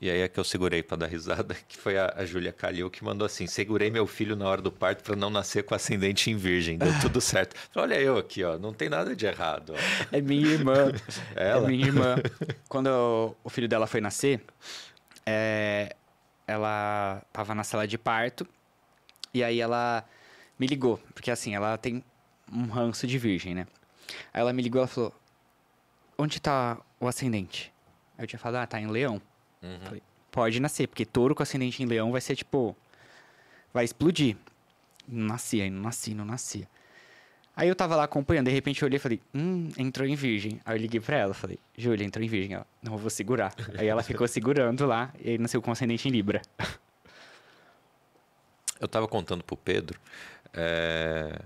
E 0.00 0.08
aí 0.08 0.20
é 0.20 0.28
que 0.28 0.38
eu 0.38 0.44
segurei 0.44 0.80
para 0.80 0.98
dar 0.98 1.06
risada, 1.06 1.56
que 1.66 1.76
foi 1.76 1.98
a, 1.98 2.12
a 2.16 2.24
Júlia 2.24 2.52
Calil 2.52 2.88
que 2.88 3.02
mandou 3.02 3.26
assim: 3.26 3.48
segurei 3.48 3.90
meu 3.90 4.06
filho 4.06 4.36
na 4.36 4.46
hora 4.48 4.62
do 4.62 4.70
parto 4.70 5.02
para 5.02 5.16
não 5.16 5.28
nascer 5.28 5.64
com 5.64 5.74
ascendente 5.74 6.30
em 6.30 6.36
virgem, 6.36 6.78
deu 6.78 6.92
tudo 7.00 7.20
certo. 7.22 7.56
Olha 7.74 8.00
eu 8.00 8.16
aqui, 8.16 8.44
ó, 8.44 8.56
não 8.58 8.72
tem 8.72 8.88
nada 8.88 9.16
de 9.16 9.26
errado. 9.26 9.74
ó." 9.74 9.78
É 10.16 10.20
minha 10.20 10.46
irmã. 10.46 10.92
Ela? 11.34 11.64
É 11.64 11.66
minha 11.68 11.86
irmã. 11.86 12.14
Quando 12.68 12.86
o- 12.88 13.36
o 13.42 13.50
filho 13.50 13.68
dela 13.68 13.88
foi 13.88 14.00
nascer, 14.00 14.40
é, 15.26 15.96
ela 16.46 17.20
tava 17.32 17.52
na 17.54 17.64
sala 17.64 17.86
de 17.86 17.98
parto. 17.98 18.46
E 19.34 19.42
aí 19.42 19.60
ela 19.60 20.04
me 20.58 20.66
ligou. 20.68 20.98
Porque 21.12 21.30
assim, 21.30 21.54
ela 21.56 21.76
tem 21.76 22.04
um 22.52 22.66
ranço 22.66 23.04
de 23.06 23.18
virgem, 23.18 23.52
né? 23.54 23.66
Aí 24.32 24.40
ela 24.40 24.52
me 24.52 24.62
ligou 24.62 24.80
e 24.80 24.82
ela 24.82 24.88
falou: 24.88 25.14
Onde 26.16 26.40
tá 26.40 26.78
o 27.00 27.06
ascendente? 27.06 27.72
Aí 28.16 28.24
eu 28.24 28.28
tinha 28.28 28.38
falado: 28.38 28.62
Ah, 28.62 28.66
tá 28.66 28.80
em 28.80 28.86
leão. 28.86 29.20
Uhum. 29.62 29.78
Falei, 29.84 30.02
Pode 30.30 30.60
nascer, 30.60 30.86
porque 30.86 31.04
touro 31.04 31.34
com 31.34 31.42
ascendente 31.42 31.82
em 31.82 31.86
leão 31.86 32.12
vai 32.12 32.20
ser 32.20 32.36
tipo. 32.36 32.76
Vai 33.72 33.84
explodir. 33.84 34.36
Não 35.06 35.26
nascia, 35.26 35.64
aí 35.64 35.70
não 35.70 35.82
nasci, 35.82 36.14
não 36.14 36.24
nascia. 36.24 36.68
Aí 37.56 37.66
eu 37.66 37.74
tava 37.74 37.96
lá 37.96 38.04
acompanhando, 38.04 38.46
de 38.46 38.52
repente 38.52 38.80
eu 38.80 38.86
olhei 38.86 38.98
e 38.98 39.00
falei, 39.00 39.20
hum, 39.34 39.68
entrou 39.76 40.06
em 40.06 40.14
virgem. 40.14 40.60
Aí 40.64 40.76
eu 40.76 40.80
liguei 40.80 41.00
pra 41.00 41.16
ela, 41.16 41.34
falei, 41.34 41.58
Júlia, 41.76 42.04
entrou 42.04 42.24
em 42.24 42.28
virgem. 42.28 42.54
Ela, 42.54 42.66
não, 42.80 42.92
eu 42.92 42.98
vou 42.98 43.10
segurar. 43.10 43.52
aí 43.76 43.88
ela 43.88 44.02
ficou 44.04 44.28
segurando 44.28 44.86
lá, 44.86 45.12
e 45.18 45.30
aí 45.30 45.38
nasceu 45.38 45.60
com 45.60 45.72
ascendente 45.72 46.06
em 46.06 46.12
Libra. 46.12 46.40
Eu 48.78 48.86
tava 48.86 49.08
contando 49.08 49.42
pro 49.42 49.56
Pedro. 49.56 49.98
é, 50.52 51.40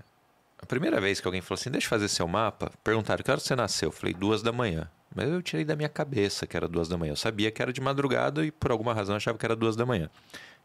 A 0.63 0.65
primeira 0.65 1.01
vez 1.01 1.19
que 1.19 1.27
alguém 1.27 1.41
falou 1.41 1.59
assim: 1.59 1.69
deixa 1.69 1.87
eu 1.87 1.89
fazer 1.89 2.07
seu 2.07 2.25
mapa, 2.25 2.71
perguntaram 2.81 3.21
que 3.21 3.29
hora 3.29 3.37
você 3.37 3.53
nasceu. 3.53 3.89
Eu 3.89 3.91
falei, 3.91 4.13
duas 4.13 4.41
da 4.41 4.53
manhã. 4.53 4.89
Mas 5.13 5.29
eu 5.29 5.41
tirei 5.41 5.65
da 5.65 5.75
minha 5.75 5.89
cabeça 5.89 6.47
que 6.47 6.55
era 6.55 6.69
duas 6.69 6.87
da 6.87 6.97
manhã. 6.97 7.11
Eu 7.11 7.17
sabia 7.17 7.51
que 7.51 7.61
era 7.61 7.73
de 7.73 7.81
madrugada 7.81 8.45
e 8.45 8.49
por 8.49 8.71
alguma 8.71 8.93
razão 8.93 9.13
achava 9.13 9.37
que 9.37 9.45
era 9.45 9.57
duas 9.57 9.75
da 9.75 9.85
manhã. 9.85 10.09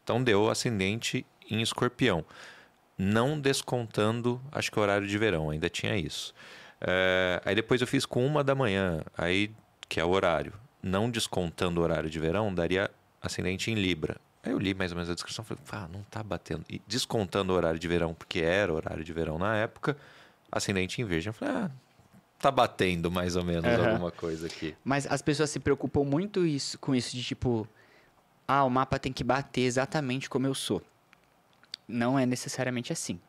Então 0.01 0.23
deu 0.23 0.49
ascendente 0.49 1.25
em 1.51 1.61
escorpião. 1.61 2.23
Não 2.97 3.37
descontando, 3.37 4.41
acho 4.53 4.71
que 4.71 4.79
o 4.79 4.81
horário 4.81 5.05
de 5.05 5.17
verão, 5.17 5.49
ainda 5.49 5.69
tinha 5.69 5.97
isso. 5.97 6.33
É, 6.79 7.41
Aí 7.43 7.53
depois 7.53 7.81
eu 7.81 7.87
fiz 7.87 8.05
com 8.05 8.25
uma 8.25 8.41
da 8.41 8.55
manhã, 8.55 9.01
aí 9.17 9.51
que 9.89 9.99
é 9.99 10.05
o 10.05 10.09
horário. 10.09 10.53
Não 10.81 11.11
descontando 11.11 11.81
o 11.81 11.83
horário 11.83 12.09
de 12.09 12.19
verão, 12.19 12.55
daria 12.55 12.89
ascendente 13.21 13.69
em 13.69 13.73
Libra. 13.75 14.15
Aí 14.49 14.55
eu 14.55 14.57
li 14.57 14.73
mais 14.73 14.91
ou 14.91 14.95
menos 14.95 15.09
a 15.11 15.13
descrição 15.13 15.43
e 15.43 15.55
falei, 15.63 15.85
ah, 15.85 15.87
não 15.93 16.01
tá 16.03 16.23
batendo. 16.23 16.65
E 16.67 16.81
descontando 16.87 17.53
o 17.53 17.55
horário 17.55 17.79
de 17.79 17.87
verão, 17.87 18.15
porque 18.15 18.39
era 18.39 18.73
horário 18.73 19.03
de 19.03 19.13
verão 19.13 19.37
na 19.37 19.55
época, 19.55 19.95
ascendente 20.51 20.99
em 21.01 21.05
virgem. 21.05 21.29
Eu 21.29 21.33
falei, 21.33 21.55
ah, 21.55 21.71
tá 22.39 22.49
batendo 22.49 23.11
mais 23.11 23.35
ou 23.35 23.43
menos 23.43 23.65
Aham. 23.65 23.91
alguma 23.91 24.11
coisa 24.11 24.47
aqui. 24.47 24.75
Mas 24.83 25.05
as 25.05 25.21
pessoas 25.21 25.51
se 25.51 25.59
preocupam 25.59 26.03
muito 26.03 26.47
isso, 26.47 26.79
com 26.79 26.95
isso 26.95 27.15
de 27.15 27.23
tipo, 27.23 27.67
ah, 28.47 28.63
o 28.63 28.69
mapa 28.71 28.97
tem 28.97 29.13
que 29.13 29.23
bater 29.23 29.61
exatamente 29.61 30.27
como 30.27 30.47
eu 30.47 30.55
sou. 30.55 30.81
Não 31.87 32.17
é 32.17 32.25
necessariamente 32.25 32.91
assim. 32.91 33.19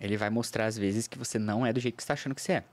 Ele 0.00 0.16
vai 0.16 0.30
mostrar 0.30 0.64
às 0.64 0.78
vezes 0.78 1.06
que 1.06 1.18
você 1.18 1.38
não 1.38 1.66
é 1.66 1.72
do 1.72 1.80
jeito 1.80 1.96
que 1.96 2.02
você 2.02 2.04
está 2.04 2.14
achando 2.14 2.34
que 2.34 2.40
você 2.40 2.52
é. 2.52 2.64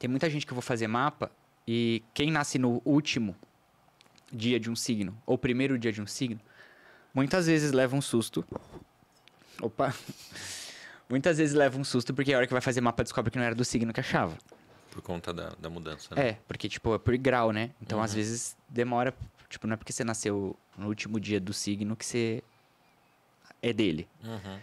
Tem 0.00 0.10
muita 0.10 0.28
gente 0.28 0.44
que 0.44 0.52
eu 0.52 0.56
vou 0.56 0.62
fazer 0.62 0.88
mapa 0.88 1.30
e 1.66 2.02
quem 2.12 2.32
nasce 2.32 2.58
no 2.58 2.82
último 2.84 3.36
dia 4.32 4.58
de 4.58 4.68
um 4.68 4.74
signo 4.74 5.16
ou 5.24 5.38
primeiro 5.38 5.78
dia 5.78 5.92
de 5.92 6.02
um 6.02 6.06
signo, 6.06 6.40
muitas 7.18 7.46
vezes 7.46 7.72
leva 7.72 7.96
um 7.96 8.00
susto. 8.00 8.44
Opa. 9.60 9.92
Muitas 11.08 11.38
vezes 11.38 11.52
leva 11.52 11.76
um 11.76 11.82
susto 11.82 12.14
porque 12.14 12.32
a 12.32 12.36
hora 12.36 12.46
que 12.46 12.52
vai 12.52 12.60
fazer 12.60 12.80
mapa 12.80 13.02
descobre 13.02 13.30
que 13.30 13.38
não 13.38 13.44
era 13.44 13.56
do 13.56 13.64
signo 13.64 13.92
que 13.92 13.98
achava. 13.98 14.38
Por 14.92 15.02
conta 15.02 15.32
da, 15.34 15.50
da 15.58 15.68
mudança, 15.68 16.14
né? 16.14 16.28
É, 16.28 16.38
porque, 16.46 16.68
tipo, 16.68 16.94
é 16.94 16.98
por 16.98 17.16
grau, 17.16 17.52
né? 17.52 17.70
Então, 17.82 18.00
às 18.00 18.14
vezes, 18.14 18.56
demora. 18.68 19.12
Tipo, 19.48 19.66
não 19.66 19.74
é 19.74 19.76
porque 19.76 19.92
você 19.92 20.04
nasceu 20.04 20.56
no 20.76 20.86
último 20.86 21.18
dia 21.18 21.40
do 21.40 21.52
signo 21.52 21.96
que 21.96 22.06
você 22.06 22.42
é 23.60 23.72
dele. 23.72 24.08
Uhum. 24.22 24.58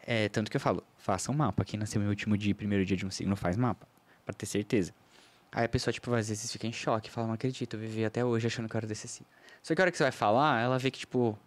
É, 0.00 0.28
tanto 0.30 0.50
que 0.50 0.56
eu 0.56 0.60
falo, 0.60 0.82
faça 0.96 1.30
um 1.30 1.34
mapa. 1.34 1.62
Quem 1.64 1.78
nasceu 1.78 2.00
no 2.00 2.08
último 2.08 2.38
dia, 2.38 2.54
primeiro 2.54 2.86
dia 2.86 2.96
de 2.96 3.04
um 3.04 3.10
signo, 3.10 3.36
faz 3.36 3.56
mapa. 3.56 3.86
Pra 4.24 4.34
ter 4.34 4.46
certeza. 4.46 4.94
Aí 5.52 5.64
a 5.64 5.68
pessoa, 5.68 5.92
tipo, 5.92 6.12
às 6.14 6.28
vezes 6.28 6.50
fica 6.50 6.66
em 6.66 6.72
choque, 6.72 7.10
fala, 7.10 7.26
não 7.26 7.34
acredito, 7.34 7.74
eu 7.74 7.80
vivi 7.80 8.04
até 8.04 8.24
hoje 8.24 8.46
achando 8.46 8.68
que 8.68 8.76
eu 8.76 8.78
era 8.78 8.86
desse 8.86 9.08
signo. 9.08 9.28
Só 9.62 9.74
que 9.74 9.80
a 9.80 9.84
hora 9.84 9.90
que 9.90 9.96
você 9.98 10.04
vai 10.04 10.12
falar, 10.12 10.62
ela 10.62 10.78
vê 10.78 10.90
que, 10.90 11.00
tipo, 11.00 11.38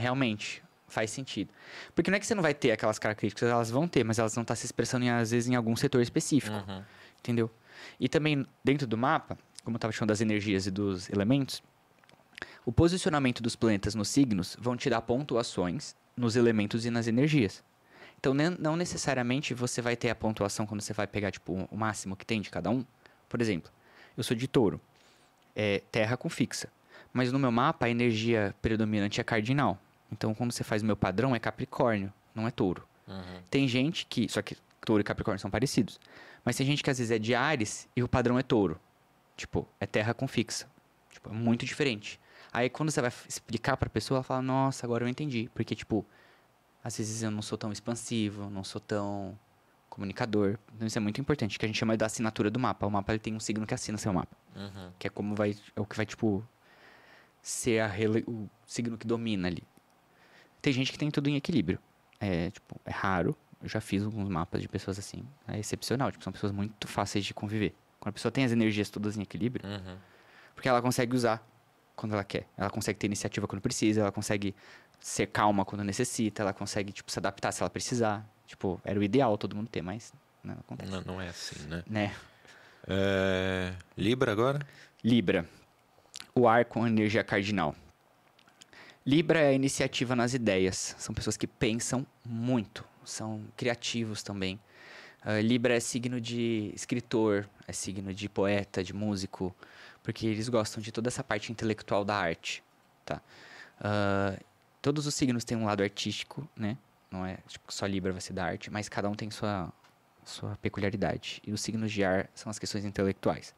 realmente 0.00 0.62
faz 0.88 1.10
sentido. 1.10 1.52
Porque 1.94 2.10
não 2.10 2.16
é 2.16 2.20
que 2.20 2.26
você 2.26 2.34
não 2.34 2.42
vai 2.42 2.54
ter 2.54 2.72
aquelas 2.72 2.98
características, 2.98 3.48
elas 3.48 3.70
vão 3.70 3.86
ter, 3.86 4.04
mas 4.04 4.18
elas 4.18 4.34
vão 4.34 4.42
estar 4.42 4.56
se 4.56 4.66
expressando, 4.66 5.04
em, 5.04 5.10
às 5.10 5.30
vezes, 5.30 5.48
em 5.48 5.54
algum 5.54 5.76
setor 5.76 6.00
específico. 6.00 6.54
Uhum. 6.54 6.82
Entendeu? 7.18 7.50
E 7.98 8.08
também, 8.08 8.46
dentro 8.64 8.86
do 8.86 8.96
mapa, 8.96 9.38
como 9.64 9.74
eu 9.74 9.78
estava 9.78 9.92
falando 9.92 10.08
das 10.08 10.20
energias 10.20 10.66
e 10.66 10.70
dos 10.70 11.08
elementos, 11.10 11.62
o 12.64 12.72
posicionamento 12.72 13.42
dos 13.42 13.54
planetas 13.54 13.94
nos 13.94 14.08
signos 14.08 14.56
vão 14.58 14.76
te 14.76 14.90
dar 14.90 15.00
pontuações 15.02 15.94
nos 16.16 16.36
elementos 16.36 16.84
e 16.84 16.90
nas 16.90 17.06
energias. 17.06 17.62
Então, 18.18 18.34
não 18.34 18.76
necessariamente 18.76 19.54
você 19.54 19.80
vai 19.80 19.96
ter 19.96 20.10
a 20.10 20.14
pontuação 20.14 20.66
quando 20.66 20.82
você 20.82 20.92
vai 20.92 21.06
pegar, 21.06 21.30
tipo, 21.30 21.66
o 21.70 21.76
máximo 21.76 22.14
que 22.14 22.26
tem 22.26 22.40
de 22.40 22.50
cada 22.50 22.68
um. 22.68 22.84
Por 23.28 23.40
exemplo, 23.40 23.70
eu 24.16 24.22
sou 24.22 24.36
de 24.36 24.46
touro, 24.46 24.78
é 25.56 25.82
terra 25.90 26.16
com 26.16 26.28
fixa. 26.28 26.68
Mas 27.12 27.32
no 27.32 27.38
meu 27.38 27.50
mapa, 27.50 27.86
a 27.86 27.90
energia 27.90 28.54
predominante 28.60 29.20
é 29.20 29.24
cardinal. 29.24 29.80
Então, 30.12 30.34
quando 30.34 30.52
você 30.52 30.64
faz 30.64 30.82
o 30.82 30.86
meu 30.86 30.96
padrão, 30.96 31.34
é 31.34 31.38
capricórnio, 31.38 32.12
não 32.34 32.46
é 32.46 32.50
touro. 32.50 32.86
Uhum. 33.06 33.42
Tem 33.50 33.66
gente 33.66 34.06
que. 34.06 34.28
Só 34.28 34.42
que 34.42 34.56
touro 34.84 35.00
e 35.00 35.04
capricórnio 35.04 35.38
são 35.40 35.50
parecidos. 35.50 36.00
Mas 36.44 36.56
tem 36.56 36.66
gente 36.66 36.82
que 36.82 36.90
às 36.90 36.98
vezes 36.98 37.10
é 37.10 37.18
de 37.18 37.34
Ares 37.34 37.88
e 37.94 38.02
o 38.02 38.08
padrão 38.08 38.38
é 38.38 38.42
touro. 38.42 38.80
Tipo, 39.36 39.66
é 39.78 39.86
terra 39.86 40.14
com 40.14 40.26
fixa. 40.26 40.66
Tipo, 41.10 41.30
é 41.30 41.32
muito 41.32 41.64
diferente. 41.66 42.20
Aí 42.52 42.68
quando 42.68 42.90
você 42.90 43.00
vai 43.00 43.12
explicar 43.28 43.76
pra 43.76 43.88
pessoa, 43.88 44.18
ela 44.18 44.24
fala, 44.24 44.42
nossa, 44.42 44.86
agora 44.86 45.04
eu 45.04 45.08
entendi. 45.08 45.50
Porque, 45.54 45.74
tipo, 45.74 46.04
às 46.82 46.96
vezes 46.96 47.22
eu 47.22 47.30
não 47.30 47.42
sou 47.42 47.56
tão 47.58 47.70
expansivo, 47.70 48.48
não 48.50 48.64
sou 48.64 48.80
tão 48.80 49.38
comunicador. 49.88 50.58
Então 50.74 50.86
isso 50.86 50.96
é 50.96 51.00
muito 51.00 51.20
importante, 51.20 51.58
que 51.58 51.64
a 51.64 51.68
gente 51.68 51.78
chama 51.78 51.96
da 51.96 52.06
assinatura 52.06 52.50
do 52.50 52.58
mapa. 52.58 52.86
O 52.86 52.90
mapa 52.90 53.12
ele 53.12 53.18
tem 53.18 53.34
um 53.34 53.40
signo 53.40 53.66
que 53.66 53.74
assina 53.74 53.98
seu 53.98 54.12
mapa. 54.12 54.36
Uhum. 54.56 54.92
Que 54.98 55.06
é 55.06 55.10
como 55.10 55.34
vai. 55.34 55.56
É 55.76 55.80
o 55.80 55.84
que 55.84 55.96
vai, 55.96 56.06
tipo. 56.06 56.46
Ser 57.42 57.80
a 57.80 57.90
o 58.26 58.50
signo 58.66 58.98
que 58.98 59.06
domina 59.06 59.48
ali. 59.48 59.62
Tem 60.62 60.72
gente 60.72 60.92
que 60.92 60.98
tem 60.98 61.10
tudo 61.10 61.28
em 61.28 61.36
equilíbrio. 61.36 61.78
É, 62.20 62.50
tipo, 62.50 62.80
é 62.84 62.90
raro. 62.90 63.36
Eu 63.62 63.68
já 63.68 63.80
fiz 63.80 64.02
alguns 64.02 64.28
mapas 64.28 64.60
de 64.62 64.68
pessoas 64.68 64.98
assim. 64.98 65.22
É 65.48 65.58
excepcional. 65.58 66.10
Tipo, 66.10 66.24
são 66.24 66.32
pessoas 66.32 66.52
muito 66.52 66.86
fáceis 66.88 67.24
de 67.24 67.32
conviver. 67.34 67.74
Quando 67.98 68.10
a 68.10 68.12
pessoa 68.12 68.32
tem 68.32 68.44
as 68.44 68.52
energias 68.52 68.88
todas 68.90 69.16
em 69.16 69.22
equilíbrio, 69.22 69.66
Uhum. 69.68 69.96
porque 70.54 70.68
ela 70.68 70.80
consegue 70.80 71.14
usar 71.14 71.46
quando 71.94 72.12
ela 72.12 72.24
quer. 72.24 72.46
Ela 72.56 72.70
consegue 72.70 72.98
ter 72.98 73.06
iniciativa 73.06 73.46
quando 73.46 73.60
precisa, 73.60 74.00
ela 74.00 74.12
consegue 74.12 74.54
ser 74.98 75.26
calma 75.26 75.64
quando 75.64 75.84
necessita, 75.84 76.42
ela 76.42 76.52
consegue, 76.52 76.92
tipo, 76.92 77.10
se 77.10 77.18
adaptar 77.18 77.52
se 77.52 77.62
ela 77.62 77.68
precisar. 77.70 78.26
Tipo, 78.46 78.80
era 78.84 78.98
o 78.98 79.02
ideal 79.02 79.36
todo 79.38 79.54
mundo 79.54 79.68
ter, 79.68 79.82
mas 79.82 80.12
não 80.42 80.54
acontece. 80.54 80.90
Não, 80.90 81.02
não 81.02 81.20
é 81.20 81.28
assim, 81.28 81.66
né? 81.68 81.82
Né? 81.86 82.14
É, 82.86 83.72
Libra 83.96 84.32
agora? 84.32 84.60
Libra. 85.04 85.46
O 86.34 86.48
ar 86.48 86.64
com 86.64 86.86
energia 86.86 87.22
cardinal. 87.22 87.74
Libra 89.06 89.40
é 89.40 89.54
iniciativa 89.54 90.14
nas 90.14 90.34
ideias. 90.34 90.94
São 90.98 91.14
pessoas 91.14 91.36
que 91.36 91.46
pensam 91.46 92.06
muito. 92.24 92.84
São 93.04 93.42
criativos 93.56 94.22
também. 94.22 94.60
Ah, 95.22 95.40
Libra 95.40 95.76
é 95.76 95.80
signo 95.80 96.20
de 96.20 96.72
escritor, 96.74 97.48
é 97.66 97.72
signo 97.72 98.12
de 98.14 98.28
poeta, 98.28 98.82
de 98.82 98.92
músico, 98.92 99.54
porque 100.02 100.26
eles 100.26 100.48
gostam 100.48 100.82
de 100.82 100.90
toda 100.90 101.08
essa 101.08 101.22
parte 101.22 101.52
intelectual 101.52 102.04
da 102.04 102.16
arte, 102.16 102.62
tá? 103.04 103.20
Ah, 103.80 104.38
todos 104.80 105.06
os 105.06 105.14
signos 105.14 105.44
têm 105.44 105.56
um 105.56 105.66
lado 105.66 105.82
artístico, 105.82 106.48
né? 106.56 106.76
Não 107.10 107.26
é 107.26 107.38
tipo, 107.48 107.72
só 107.72 107.86
Libra 107.86 108.12
vai 108.12 108.20
ser 108.20 108.32
da 108.32 108.44
arte, 108.44 108.70
mas 108.70 108.88
cada 108.88 109.08
um 109.08 109.14
tem 109.14 109.30
sua, 109.30 109.72
sua 110.24 110.56
peculiaridade. 110.62 111.42
E 111.46 111.52
os 111.52 111.60
signos 111.60 111.92
de 111.92 112.04
ar 112.04 112.30
são 112.34 112.48
as 112.50 112.58
questões 112.58 112.84
intelectuais. 112.84 113.54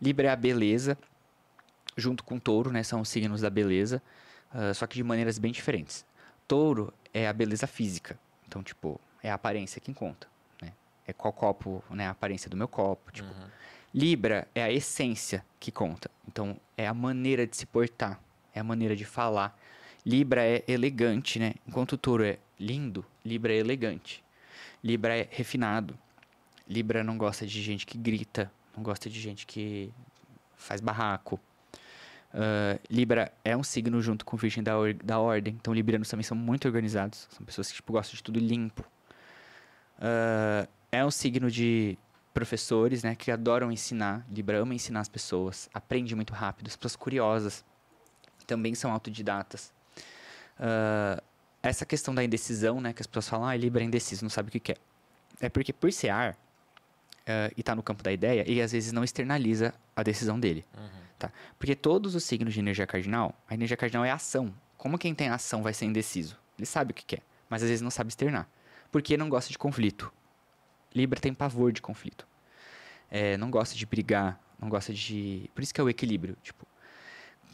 Libra 0.00 0.28
é 0.28 0.30
a 0.30 0.36
beleza, 0.36 0.96
junto 1.96 2.22
com 2.22 2.38
touro, 2.38 2.70
né? 2.70 2.82
São 2.82 3.00
os 3.00 3.08
signos 3.08 3.40
da 3.40 3.50
beleza, 3.50 4.02
ah, 4.52 4.72
só 4.74 4.86
que 4.86 4.96
de 4.96 5.04
maneiras 5.04 5.38
bem 5.38 5.52
diferentes. 5.52 6.04
Touro 6.46 6.92
é 7.12 7.28
a 7.28 7.32
beleza 7.32 7.66
física, 7.66 8.18
então, 8.46 8.62
tipo, 8.62 9.00
é 9.22 9.30
a 9.30 9.34
aparência 9.34 9.80
que 9.80 9.92
conta, 9.92 10.26
né? 10.62 10.72
É 11.06 11.12
qual 11.12 11.32
copo, 11.32 11.84
né? 11.90 12.06
A 12.06 12.10
aparência 12.10 12.48
do 12.48 12.56
meu 12.56 12.68
copo, 12.68 13.12
tipo. 13.12 13.28
Uhum. 13.28 13.48
Libra 13.94 14.46
é 14.54 14.62
a 14.62 14.70
essência 14.70 15.44
que 15.58 15.72
conta, 15.72 16.10
então 16.26 16.58
é 16.76 16.86
a 16.86 16.94
maneira 16.94 17.46
de 17.46 17.56
se 17.56 17.64
portar, 17.66 18.20
é 18.54 18.60
a 18.60 18.64
maneira 18.64 18.94
de 18.94 19.04
falar. 19.04 19.58
Libra 20.04 20.44
é 20.44 20.62
elegante, 20.68 21.38
né? 21.38 21.54
Enquanto 21.66 21.92
o 21.92 21.98
touro 21.98 22.24
é 22.24 22.38
lindo, 22.58 23.04
Libra 23.24 23.52
é 23.52 23.56
elegante. 23.56 24.22
Libra 24.82 25.16
é 25.16 25.28
refinado. 25.30 25.98
Libra 26.68 27.02
não 27.02 27.18
gosta 27.18 27.46
de 27.46 27.62
gente 27.62 27.86
que 27.86 27.98
grita, 27.98 28.50
não 28.76 28.82
gosta 28.82 29.08
de 29.08 29.18
gente 29.20 29.46
que 29.46 29.92
faz 30.56 30.80
barraco. 30.80 31.40
Ah, 32.32 32.78
Libra 32.90 33.32
é 33.44 33.56
um 33.56 33.62
signo 33.62 34.00
junto 34.02 34.24
com 34.24 34.36
Virgem 34.36 34.62
da, 34.62 34.78
or- 34.78 34.94
da 34.94 35.18
Ordem, 35.18 35.56
então 35.60 35.72
Librianos 35.72 36.08
também 36.08 36.22
são 36.24 36.36
muito 36.36 36.66
organizados, 36.66 37.26
são 37.30 37.44
pessoas 37.44 37.68
que 37.68 37.74
tipo, 37.76 37.92
gostam 37.92 38.16
de 38.16 38.22
tudo 38.22 38.38
limpo. 38.38 38.84
Ah, 40.00 40.66
é 40.92 41.04
um 41.04 41.10
signo 41.10 41.50
de 41.50 41.98
professores, 42.32 43.02
né, 43.02 43.14
que 43.14 43.30
adoram 43.30 43.72
ensinar. 43.72 44.24
Libra 44.30 44.58
ama 44.58 44.74
ensinar 44.74 45.00
as 45.00 45.08
pessoas, 45.08 45.68
aprende 45.74 46.14
muito 46.14 46.32
rápido, 46.32 46.68
as 46.68 46.76
pessoas 46.76 46.96
curiosas 46.96 47.64
também 48.46 48.74
são 48.74 48.92
autodidatas. 48.92 49.72
Ah, 50.58 51.22
essa 51.62 51.84
questão 51.84 52.14
da 52.14 52.22
indecisão, 52.22 52.80
né, 52.80 52.92
que 52.92 53.02
as 53.02 53.06
pessoas 53.06 53.28
falam, 53.28 53.46
ah, 53.48 53.56
Libra 53.56 53.82
é 53.82 53.86
indeciso, 53.86 54.24
não 54.24 54.30
sabe 54.30 54.48
o 54.48 54.52
que 54.52 54.60
quer. 54.60 54.78
É 55.40 55.48
porque 55.48 55.72
por 55.72 55.92
ser 55.92 56.10
ar 56.10 56.36
e 57.56 57.62
tá 57.62 57.74
no 57.74 57.82
campo 57.82 58.02
da 58.02 58.10
ideia, 58.10 58.42
ele 58.50 58.62
às 58.62 58.72
vezes 58.72 58.90
não 58.90 59.04
externaliza 59.04 59.74
a 59.94 60.02
decisão 60.02 60.40
dele. 60.40 60.64
Tá? 61.18 61.32
Porque 61.58 61.74
todos 61.74 62.14
os 62.14 62.22
signos 62.22 62.54
de 62.54 62.60
energia 62.60 62.86
cardinal, 62.86 63.34
a 63.48 63.54
energia 63.54 63.76
cardinal 63.76 64.04
é 64.04 64.10
ação. 64.10 64.54
Como 64.76 64.96
quem 64.96 65.12
tem 65.14 65.28
ação 65.28 65.62
vai 65.62 65.74
ser 65.74 65.84
indeciso? 65.86 66.38
Ele 66.56 66.64
sabe 66.66 66.92
o 66.92 66.94
que 66.94 67.04
quer, 67.04 67.22
mas 67.50 67.62
às 67.62 67.68
vezes 67.68 67.82
não 67.82 67.90
sabe 67.90 68.08
externar. 68.08 68.48
Porque 68.92 69.16
não 69.16 69.28
gosta 69.28 69.50
de 69.50 69.58
conflito. 69.58 70.12
Libra 70.94 71.18
tem 71.20 71.34
pavor 71.34 71.72
de 71.72 71.82
conflito. 71.82 72.26
É, 73.10 73.36
não 73.36 73.50
gosta 73.50 73.74
de 73.74 73.84
brigar, 73.84 74.40
não 74.60 74.68
gosta 74.68 74.92
de. 74.94 75.50
Por 75.54 75.62
isso 75.62 75.74
que 75.74 75.80
é 75.80 75.84
o 75.84 75.88
equilíbrio. 75.90 76.36
Tipo, 76.42 76.66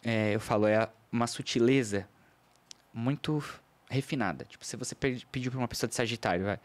é, 0.03 0.35
eu 0.35 0.41
falo, 0.41 0.67
é 0.67 0.89
uma 1.11 1.27
sutileza 1.27 2.07
muito 2.93 3.43
refinada. 3.89 4.45
Tipo, 4.45 4.65
se 4.65 4.77
você 4.77 4.95
pe- 4.95 5.25
pedir 5.33 5.51
pra 5.51 5.59
uma 5.59 5.69
pessoa 5.69 5.89
de 5.89 5.95
Sagitário, 5.95 6.45
vai. 6.45 6.61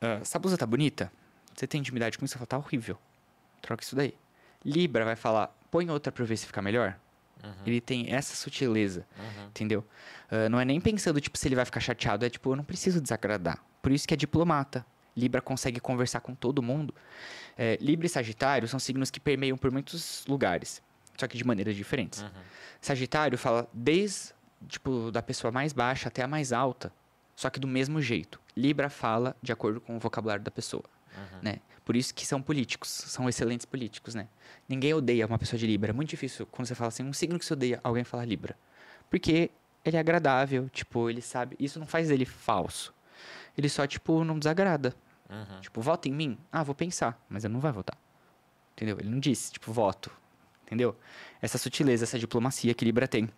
"Ah, 0.00 0.18
essa 0.20 0.38
blusa 0.38 0.56
tá 0.58 0.66
bonita? 0.66 1.10
Você 1.54 1.66
tem 1.66 1.80
intimidade 1.80 2.18
com 2.18 2.24
isso? 2.24 2.34
Fala, 2.34 2.46
tá 2.46 2.58
horrível. 2.58 2.98
Troca 3.62 3.82
isso 3.82 3.96
daí. 3.96 4.14
Libra 4.64 5.04
vai 5.04 5.16
falar, 5.16 5.56
põe 5.70 5.88
outra 5.90 6.12
pra 6.12 6.24
ver 6.24 6.36
se 6.36 6.46
fica 6.46 6.60
melhor. 6.62 6.98
Ele 7.64 7.80
tem 7.80 8.12
essa 8.12 8.34
sutileza, 8.34 9.06
entendeu? 9.46 9.86
Ah, 10.30 10.48
não 10.48 10.58
é 10.58 10.64
nem 10.64 10.80
pensando, 10.80 11.20
tipo, 11.20 11.38
se 11.38 11.46
ele 11.46 11.54
vai 11.54 11.64
ficar 11.64 11.80
chateado. 11.80 12.26
É 12.26 12.30
tipo, 12.30 12.50
eu 12.50 12.56
não 12.56 12.64
preciso 12.64 13.00
desagradar. 13.00 13.64
Por 13.80 13.92
isso 13.92 14.06
que 14.08 14.14
é 14.14 14.16
diplomata. 14.16 14.84
Libra 15.16 15.40
consegue 15.40 15.80
conversar 15.80 16.20
com 16.20 16.34
todo 16.34 16.62
mundo. 16.62 16.94
É, 17.56 17.76
Libra 17.80 18.06
e 18.06 18.08
Sagitário 18.08 18.68
são 18.68 18.78
signos 18.78 19.10
que 19.10 19.18
permeiam 19.18 19.56
por 19.56 19.70
muitos 19.70 20.24
lugares. 20.26 20.82
Só 21.16 21.26
que 21.26 21.36
de 21.36 21.44
maneiras 21.44 21.74
diferentes. 21.74 22.24
Sagitário 22.80 23.36
fala 23.36 23.68
desde, 23.72 24.32
tipo, 24.68 25.10
da 25.10 25.22
pessoa 25.22 25.50
mais 25.50 25.72
baixa 25.72 26.08
até 26.08 26.22
a 26.22 26.28
mais 26.28 26.52
alta. 26.52 26.92
Só 27.34 27.50
que 27.50 27.58
do 27.58 27.66
mesmo 27.66 28.00
jeito. 28.00 28.40
Libra 28.56 28.88
fala 28.90 29.36
de 29.42 29.52
acordo 29.52 29.80
com 29.80 29.96
o 29.96 30.00
vocabulário 30.00 30.42
da 30.42 30.50
pessoa. 30.50 30.84
Né? 31.42 31.60
Por 31.84 31.96
isso 31.96 32.14
que 32.14 32.26
são 32.26 32.42
políticos, 32.42 32.88
são 32.88 33.28
excelentes 33.28 33.64
políticos, 33.64 34.14
né? 34.14 34.28
Ninguém 34.68 34.92
odeia 34.92 35.26
uma 35.26 35.38
pessoa 35.38 35.58
de 35.58 35.66
Libra. 35.66 35.90
É 35.90 35.92
muito 35.92 36.10
difícil 36.10 36.46
quando 36.46 36.66
você 36.66 36.74
fala 36.74 36.88
assim, 36.88 37.02
um 37.02 37.12
signo 37.12 37.38
que 37.38 37.44
você 37.44 37.54
odeia, 37.54 37.80
alguém 37.82 38.04
fala 38.04 38.24
Libra. 38.24 38.56
Porque 39.08 39.50
ele 39.84 39.96
é 39.96 40.00
agradável, 40.00 40.68
tipo, 40.68 41.08
ele 41.08 41.22
sabe. 41.22 41.56
Isso 41.58 41.78
não 41.78 41.86
faz 41.86 42.10
ele 42.10 42.24
falso. 42.24 42.92
Ele 43.56 43.68
só, 43.68 43.86
tipo, 43.86 44.22
não 44.22 44.38
desagrada. 44.38 44.94
Uhum. 45.28 45.60
Tipo, 45.60 45.80
vota 45.80 46.08
em 46.08 46.12
mim? 46.12 46.38
Ah, 46.52 46.62
vou 46.62 46.74
pensar, 46.74 47.20
mas 47.28 47.44
ele 47.44 47.54
não 47.54 47.60
vai 47.60 47.72
votar. 47.72 47.98
Entendeu? 48.72 48.98
Ele 49.00 49.08
não 49.08 49.18
disse, 49.18 49.52
tipo, 49.52 49.72
voto. 49.72 50.10
Entendeu? 50.64 50.96
Essa 51.40 51.58
sutileza, 51.58 52.04
essa 52.04 52.18
diplomacia 52.18 52.74
que 52.74 52.84
Libra 52.84 53.08
tem. 53.08 53.28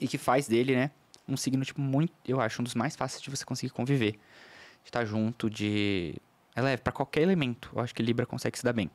E 0.00 0.06
que 0.06 0.16
faz 0.16 0.46
dele, 0.46 0.76
né, 0.76 0.90
um 1.28 1.36
signo, 1.36 1.64
tipo, 1.64 1.80
muito, 1.80 2.12
eu 2.26 2.40
acho, 2.40 2.62
um 2.62 2.64
dos 2.64 2.74
mais 2.74 2.96
fáceis 2.96 3.20
de 3.20 3.30
você 3.30 3.44
conseguir 3.44 3.72
conviver. 3.72 4.12
De 4.12 4.88
estar 4.88 5.04
junto, 5.04 5.50
de. 5.50 6.16
É 6.54 6.62
leve 6.62 6.82
pra 6.82 6.92
qualquer 6.92 7.22
elemento. 7.22 7.70
Eu 7.74 7.80
acho 7.80 7.94
que 7.94 8.02
Libra 8.02 8.26
consegue 8.26 8.58
se 8.58 8.64
dar 8.64 8.72
bem. 8.72 8.90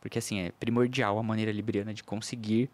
Porque, 0.00 0.18
assim, 0.18 0.40
é 0.40 0.52
primordial 0.52 1.18
a 1.18 1.22
maneira 1.22 1.52
libriana 1.52 1.92
de 1.92 2.02
conseguir 2.02 2.70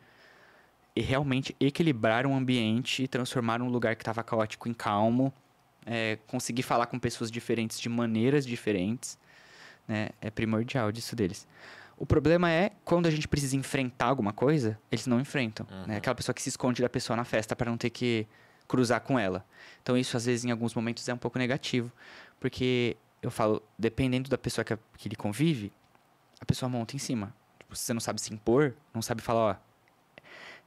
e 0.95 1.01
realmente 1.01 1.55
equilibrar 1.61 2.27
um 2.27 2.37
ambiente 2.37 3.03
e 3.03 3.09
transformar 3.09 3.61
um 3.61 3.69
lugar 3.69 3.97
que 3.97 4.03
estava 4.03 4.23
caótico 4.23 4.69
em 4.69 4.75
calmo. 4.75 5.33
É, 5.85 6.19
conseguir 6.27 6.63
falar 6.63 6.87
com 6.87 6.99
pessoas 6.99 7.31
diferentes 7.31 7.79
de 7.79 7.89
maneiras 7.89 8.47
diferentes. 8.47 9.19
Né? 9.87 10.09
É 10.21 10.31
primordial 10.31 10.91
disso 10.91 11.15
deles. 11.15 11.47
O 11.97 12.05
problema 12.05 12.51
é 12.51 12.73
quando 12.85 13.07
a 13.07 13.11
gente 13.11 13.27
precisa 13.27 13.57
enfrentar 13.57 14.07
alguma 14.07 14.33
coisa, 14.33 14.79
eles 14.91 15.07
não 15.07 15.19
enfrentam. 15.19 15.67
Né? 15.87 15.97
Aquela 15.97 16.15
pessoa 16.15 16.35
que 16.35 16.43
se 16.43 16.51
esconde 16.51 16.83
da 16.83 16.89
pessoa 16.89 17.17
na 17.17 17.25
festa 17.25 17.57
para 17.57 17.71
não 17.71 17.79
ter 17.79 17.91
que 17.91 18.27
cruzar 18.69 19.01
com 19.01 19.19
ela. 19.19 19.45
Então 19.83 19.97
isso 19.97 20.17
às 20.17 20.27
vezes 20.27 20.45
em 20.45 20.51
alguns 20.51 20.75
momentos 20.75 21.09
é 21.09 21.15
um 21.15 21.19
pouco 21.19 21.39
negativo, 21.39 21.91
porque 22.39 22.97
eu 23.23 23.31
falo, 23.31 23.63
dependendo 23.79 24.29
da 24.31 24.39
pessoa 24.39 24.65
que, 24.65 24.73
a- 24.73 24.79
que 24.97 25.09
ele 25.09 25.17
convive, 25.17 25.73
a 26.41 26.45
pessoa 26.45 26.69
monta 26.69 26.95
em 26.95 26.99
cima. 26.99 27.35
Tipo, 27.59 27.75
se 27.75 27.83
você 27.85 27.93
não 27.95 28.01
sabe 28.01 28.21
se 28.21 28.33
impor, 28.33 28.75
não 28.95 29.03
sabe 29.03 29.23
falar, 29.23 29.41
ó, 29.41 29.57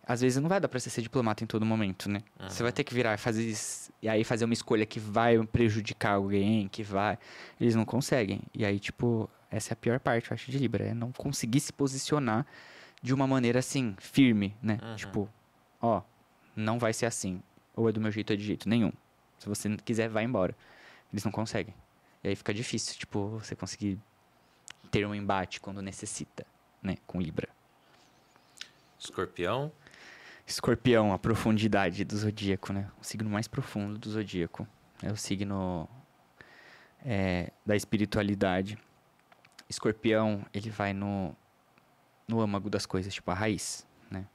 às 0.06 0.22
vezes 0.22 0.41
não 0.41 0.50
vai 0.50 0.60
dar 0.60 0.68
pra 0.68 0.80
você 0.80 0.89
ser 0.89 1.02
diplomata 1.02 1.43
em 1.43 1.47
todo 1.47 1.66
momento, 1.66 2.10
né? 2.10 2.24
Você 2.50 2.64
vai 2.64 2.72
ter 2.72 2.84
que 2.84 2.93
virar 2.93 3.14
e 3.14 3.18
fazer 3.18 3.43
isso- 3.47 3.91
e 4.02 4.10
aí 4.10 4.24
fazer 4.24 4.45
uma 4.45 4.54
escolha 4.54 4.86
que 4.86 5.00
vai 5.00 5.38
prejudicar 5.45 6.14
alguém, 6.14 6.68
que 6.68 6.82
vai, 6.82 7.18
eles 7.62 7.76
não 7.76 7.86
conseguem. 7.86 8.41
E 8.54 8.66
aí 8.66 8.80
tipo, 8.80 9.30
essa 9.52 9.72
é 9.72 9.76
a 9.76 9.78
pior 9.78 10.00
parte, 10.00 10.32
eu 10.32 10.36
acho, 10.36 10.50
de 10.52 10.58
Libra, 10.58 10.84
é 10.86 10.93
não 10.95 11.12
conseguir 11.12 11.60
se 11.60 11.72
posicionar 11.72 12.45
de 13.02 13.14
uma 13.14 13.28
maneira 13.28 13.60
assim, 13.60 13.95
firme, 14.00 14.56
né? 14.62 14.80
Tipo, 14.95 15.30
ó, 15.80 16.02
não 16.56 16.80
vai 16.80 16.91
ser 16.91 17.06
assim, 17.06 17.41
ou 17.76 17.88
é 17.88 17.91
do 17.91 18.02
meu 18.02 18.12
jeito 18.12 18.32
ou 18.32 18.34
é 18.34 18.38
de 18.38 18.43
jeito 18.43 18.68
nenhum. 18.68 18.91
Se 19.38 19.47
você 19.47 19.70
não 19.70 19.78
quiser, 19.78 20.10
vai 20.10 20.24
embora. 20.24 20.56
Eles 21.14 21.24
não 21.24 21.32
conseguem. 21.32 21.74
E 22.24 22.30
aí 22.30 22.36
fica 22.36 22.53
difícil, 22.53 22.97
tipo, 22.97 23.30
você 23.30 23.55
conseguir 23.55 23.97
ter 24.91 25.05
um 25.05 25.15
embate 25.15 25.59
quando 25.59 25.82
necessita, 25.82 26.45
né, 26.82 26.97
com 27.07 27.22
Libra. 27.22 27.49
Escorpião. 28.99 29.72
Escorpião, 30.45 31.13
a 31.13 31.20
profundidade 31.20 32.03
do 32.03 32.17
zodíaco, 32.17 32.74
né? 32.74 32.89
O 32.99 33.03
signo 33.03 33.30
mais 33.30 33.47
profundo 33.47 33.97
do 33.97 34.09
zodíaco. 34.09 34.67
É 35.01 35.11
o 35.11 35.15
signo 35.15 35.88
é, 37.05 37.51
da 37.65 37.76
espiritualidade. 37.76 38.78
Escorpião, 39.70 40.45
ele 40.53 40.70
vai 40.70 40.91
no, 40.91 41.36
no 42.28 42.41
âmago 42.41 42.70
das 42.70 42.86
coisas, 42.86 43.13
tipo 43.13 43.30
a 43.32 43.34
raiz, 43.34 43.86
né? 44.09 44.26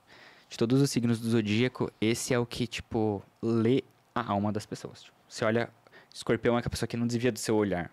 De 0.48 0.56
todos 0.56 0.80
os 0.80 0.90
signos 0.90 1.20
do 1.20 1.28
zodíaco, 1.28 1.92
esse 2.00 2.32
é 2.32 2.38
o 2.38 2.46
que, 2.46 2.66
tipo, 2.66 3.22
lê 3.42 3.82
a 4.14 4.32
alma 4.32 4.52
das 4.52 4.64
pessoas. 4.64 5.02
Tipo, 5.02 5.16
você 5.28 5.44
olha, 5.44 5.68
escorpião 6.14 6.54
é 6.54 6.60
aquela 6.60 6.70
pessoa 6.70 6.86
que 6.86 6.96
não 6.96 7.06
desvia 7.06 7.32
do 7.32 7.38
seu 7.38 7.56
olhar. 7.56 7.90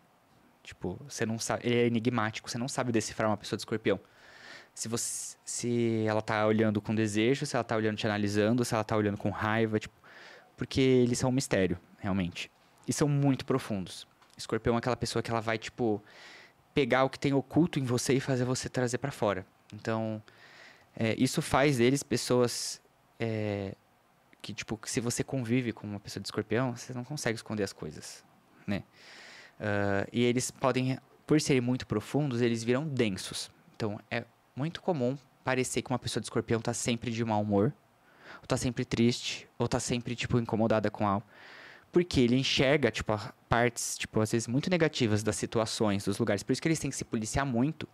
Tipo, 0.64 1.00
você 1.10 1.26
não 1.26 1.40
sabe. 1.40 1.66
Ele 1.66 1.76
é 1.76 1.88
enigmático, 1.88 2.50
você 2.50 2.58
não 2.58 2.68
sabe 2.68 2.92
decifrar 2.92 3.30
uma 3.30 3.38
pessoa 3.38 3.58
de 3.58 3.62
escorpião. 3.62 4.00
Se, 4.74 4.88
você, 4.88 5.36
se 5.44 6.06
ela 6.08 6.22
tá 6.22 6.46
olhando 6.46 6.80
com 6.80 6.94
desejo, 6.94 7.46
se 7.46 7.56
ela 7.56 7.64
tá 7.64 7.76
olhando 7.76 7.98
te 7.98 8.06
analisando, 8.06 8.64
se 8.64 8.74
ela 8.74 8.84
tá 8.84 8.96
olhando 8.96 9.18
com 9.18 9.30
raiva, 9.32 9.80
tipo, 9.80 9.94
porque 10.56 10.80
eles 10.80 11.18
são 11.18 11.30
um 11.30 11.34
mistério, 11.34 11.78
realmente. 11.98 12.50
E 12.88 12.94
são 12.94 13.08
muito 13.08 13.44
profundos. 13.44 14.08
Escorpião 14.38 14.76
é 14.76 14.78
aquela 14.78 14.96
pessoa 14.96 15.22
que 15.22 15.32
ela 15.32 15.42
vai, 15.42 15.58
tipo, 15.58 16.02
pegar 16.74 17.04
o 17.04 17.10
que 17.10 17.20
tem 17.20 17.34
oculto 17.34 17.80
em 17.80 17.84
você 17.84 18.14
e 18.14 18.20
fazer 18.20 18.46
você 18.46 18.70
trazer 18.70 19.00
para 19.00 19.12
fora. 19.12 19.46
Então, 19.74 20.22
é, 20.96 21.16
isso 21.18 21.42
faz 21.42 21.78
deles 21.78 22.04
pessoas 22.04 22.80
é, 23.20 23.76
que, 24.42 24.54
tipo, 24.54 24.80
se 24.86 25.00
você 25.00 25.24
convive 25.24 25.72
com 25.72 25.86
uma 25.86 26.00
pessoa 26.00 26.22
de 26.22 26.28
escorpião, 26.28 26.76
você 26.76 26.94
não 26.94 27.04
consegue 27.04 27.36
esconder 27.36 27.64
as 27.64 27.74
coisas, 27.74 28.24
né? 28.66 28.84
Uh, 29.60 30.10
e 30.12 30.24
eles 30.24 30.50
podem, 30.50 30.98
por 31.28 31.40
serem 31.40 31.62
muito 31.62 31.86
profundos, 31.86 32.42
eles 32.42 32.64
viram 32.64 32.88
densos. 32.88 33.52
Então, 33.76 34.00
é 34.10 34.26
muito 34.56 34.82
comum 34.82 35.18
parecer 35.44 35.82
que 35.82 35.92
uma 35.92 36.00
pessoa 36.00 36.22
de 36.22 36.26
escorpião 36.26 36.60
está 36.60 36.74
sempre 36.74 37.12
de 37.12 37.24
mau 37.24 37.42
humor, 37.42 37.72
ou 38.38 38.44
está 38.44 38.58
sempre 38.58 38.84
triste, 38.84 39.48
ou 39.60 39.66
está 39.66 39.80
sempre, 39.80 40.16
tipo, 40.16 40.40
incomodada 40.40 40.90
com 40.90 41.08
algo. 41.08 41.26
Porque 41.92 42.22
ele 42.22 42.38
enxerga, 42.38 42.90
tipo, 42.90 43.14
partes, 43.50 43.98
tipo, 43.98 44.22
às 44.22 44.32
vezes 44.32 44.48
muito 44.48 44.70
negativas 44.70 45.22
das 45.22 45.36
situações, 45.36 46.06
dos 46.06 46.18
lugares. 46.18 46.42
Por 46.42 46.54
isso 46.54 46.62
que 46.62 46.68
eles 46.68 46.80
têm 46.80 46.90
que 46.90 46.96
se 46.96 47.04
policiar 47.04 47.46
muito 47.46 47.88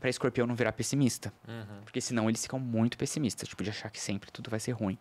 para 0.00 0.08
escorpião 0.08 0.46
não 0.46 0.54
virar 0.54 0.72
pessimista. 0.72 1.32
Uhum. 1.46 1.82
Porque 1.84 2.00
senão 2.00 2.30
eles 2.30 2.42
ficam 2.42 2.58
muito 2.58 2.96
pessimistas, 2.96 3.48
tipo, 3.48 3.62
de 3.62 3.70
achar 3.70 3.90
que 3.90 4.00
sempre 4.00 4.30
tudo 4.32 4.50
vai 4.50 4.58
ser 4.58 4.72
ruim. 4.72 4.98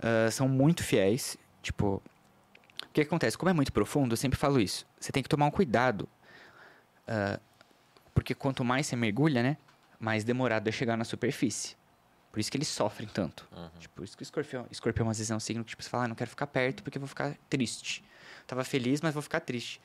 Uh, 0.00 0.30
são 0.30 0.48
muito 0.48 0.82
fiéis, 0.82 1.36
tipo... 1.62 2.02
O 2.82 2.92
que 2.92 3.02
acontece? 3.02 3.38
Como 3.38 3.48
é 3.48 3.52
muito 3.52 3.72
profundo, 3.72 4.14
eu 4.14 4.16
sempre 4.16 4.38
falo 4.38 4.60
isso. 4.60 4.84
Você 4.98 5.12
tem 5.12 5.22
que 5.22 5.28
tomar 5.28 5.46
um 5.46 5.50
cuidado. 5.50 6.08
Uh, 7.06 7.40
porque 8.12 8.34
quanto 8.34 8.64
mais 8.64 8.86
você 8.86 8.96
mergulha, 8.96 9.42
né? 9.42 9.56
Mais 9.98 10.24
demorado 10.24 10.66
é 10.68 10.72
chegar 10.72 10.96
na 10.96 11.04
superfície. 11.04 11.76
Por 12.32 12.40
isso 12.40 12.50
que 12.50 12.56
eles 12.56 12.68
sofrem 12.68 13.08
tanto. 13.08 13.48
Uhum. 13.52 13.68
Tipo, 13.78 13.94
por 13.96 14.04
isso 14.04 14.16
que 14.16 14.22
o 14.22 14.24
escorpião, 14.24 14.66
escorpião 14.70 15.08
às 15.10 15.18
vezes 15.18 15.30
é 15.30 15.36
um 15.36 15.40
signo 15.40 15.64
que 15.64 15.70
tipo, 15.70 15.82
você 15.82 15.88
fala, 15.88 16.04
ah, 16.04 16.08
não 16.08 16.14
quero 16.14 16.30
ficar 16.30 16.46
perto 16.46 16.82
porque 16.82 16.98
vou 16.98 17.08
ficar 17.08 17.36
triste. 17.48 18.04
Tava 18.46 18.64
feliz, 18.64 19.00
mas 19.00 19.14
vou 19.14 19.22
ficar 19.22 19.40
triste. 19.40 19.80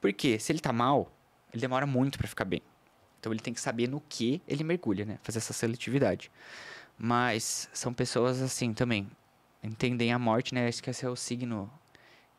Por 0.00 0.12
quê? 0.12 0.38
Se 0.38 0.52
ele 0.52 0.60
tá 0.60 0.72
mal, 0.72 1.10
ele 1.52 1.60
demora 1.60 1.86
muito 1.86 2.18
para 2.18 2.28
ficar 2.28 2.44
bem. 2.44 2.62
Então 3.18 3.32
ele 3.32 3.40
tem 3.40 3.54
que 3.54 3.60
saber 3.60 3.88
no 3.88 4.00
que 4.00 4.42
ele 4.46 4.62
mergulha, 4.64 5.04
né? 5.04 5.18
Fazer 5.22 5.38
essa 5.38 5.52
seletividade. 5.52 6.30
Mas 6.98 7.68
são 7.72 7.92
pessoas 7.94 8.42
assim 8.42 8.74
também. 8.74 9.10
Entendem 9.64 10.12
a 10.12 10.18
morte, 10.18 10.54
né? 10.54 10.68
Acho 10.68 10.82
que 10.82 10.90
esse 10.90 11.04
é 11.04 11.08
o 11.08 11.16
signo 11.16 11.70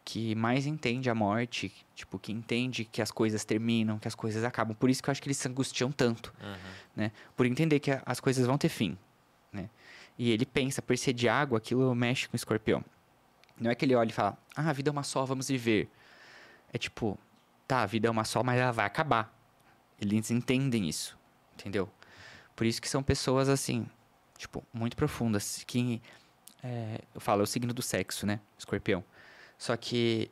que 0.03 0.35
mais 0.35 0.67
entende 0.67 1.09
a 1.09 1.15
morte, 1.15 1.73
tipo, 1.95 2.19
que 2.19 2.31
entende 2.31 2.85
que 2.85 3.01
as 3.01 3.09
coisas 3.09 3.43
terminam, 3.43 3.97
que 3.97 4.07
as 4.07 4.13
coisas 4.13 4.43
acabam. 4.43 4.75
Por 4.75 4.89
isso 4.89 5.01
que 5.01 5.09
eu 5.09 5.11
acho 5.11 5.21
que 5.21 5.27
eles 5.27 5.37
se 5.37 5.47
angustiam 5.47 5.91
tanto, 5.91 6.31
uhum. 6.39 6.55
né? 6.95 7.11
Por 7.35 7.47
entender 7.47 7.79
que 7.79 7.91
as 8.05 8.19
coisas 8.19 8.45
vão 8.45 8.57
ter 8.57 8.69
fim 8.69 8.95
né? 9.55 9.69
E 10.17 10.29
ele 10.31 10.45
pensa, 10.45 10.81
por 10.81 10.97
ser 10.97 11.13
de 11.13 11.27
água, 11.27 11.57
aquilo 11.57 11.93
mexe 11.95 12.27
com 12.27 12.33
o 12.33 12.35
escorpião. 12.35 12.83
Não 13.59 13.71
é 13.71 13.75
que 13.75 13.85
ele 13.85 13.95
olha 13.95 14.09
e 14.09 14.13
fala, 14.13 14.37
ah, 14.55 14.69
a 14.69 14.73
vida 14.73 14.89
é 14.89 14.91
uma 14.91 15.03
só, 15.03 15.25
vamos 15.25 15.47
viver. 15.47 15.89
É 16.71 16.77
tipo, 16.77 17.17
tá, 17.67 17.81
a 17.81 17.85
vida 17.85 18.07
é 18.07 18.11
uma 18.11 18.25
só, 18.25 18.43
mas 18.43 18.59
ela 18.59 18.71
vai 18.71 18.85
acabar. 18.85 19.33
Eles 19.99 20.29
entendem 20.29 20.87
isso, 20.87 21.17
entendeu? 21.53 21.89
Por 22.55 22.65
isso 22.65 22.81
que 22.81 22.89
são 22.89 23.01
pessoas, 23.01 23.49
assim, 23.49 23.87
tipo, 24.37 24.63
muito 24.73 24.95
profundas. 24.95 25.63
Que, 25.65 26.01
é, 26.65 26.99
eu 27.13 27.21
falo, 27.21 27.41
é 27.41 27.43
o 27.43 27.47
signo 27.47 27.71
do 27.73 27.81
sexo, 27.83 28.25
né? 28.25 28.39
Escorpião. 28.57 29.03
Só 29.55 29.77
que 29.77 30.31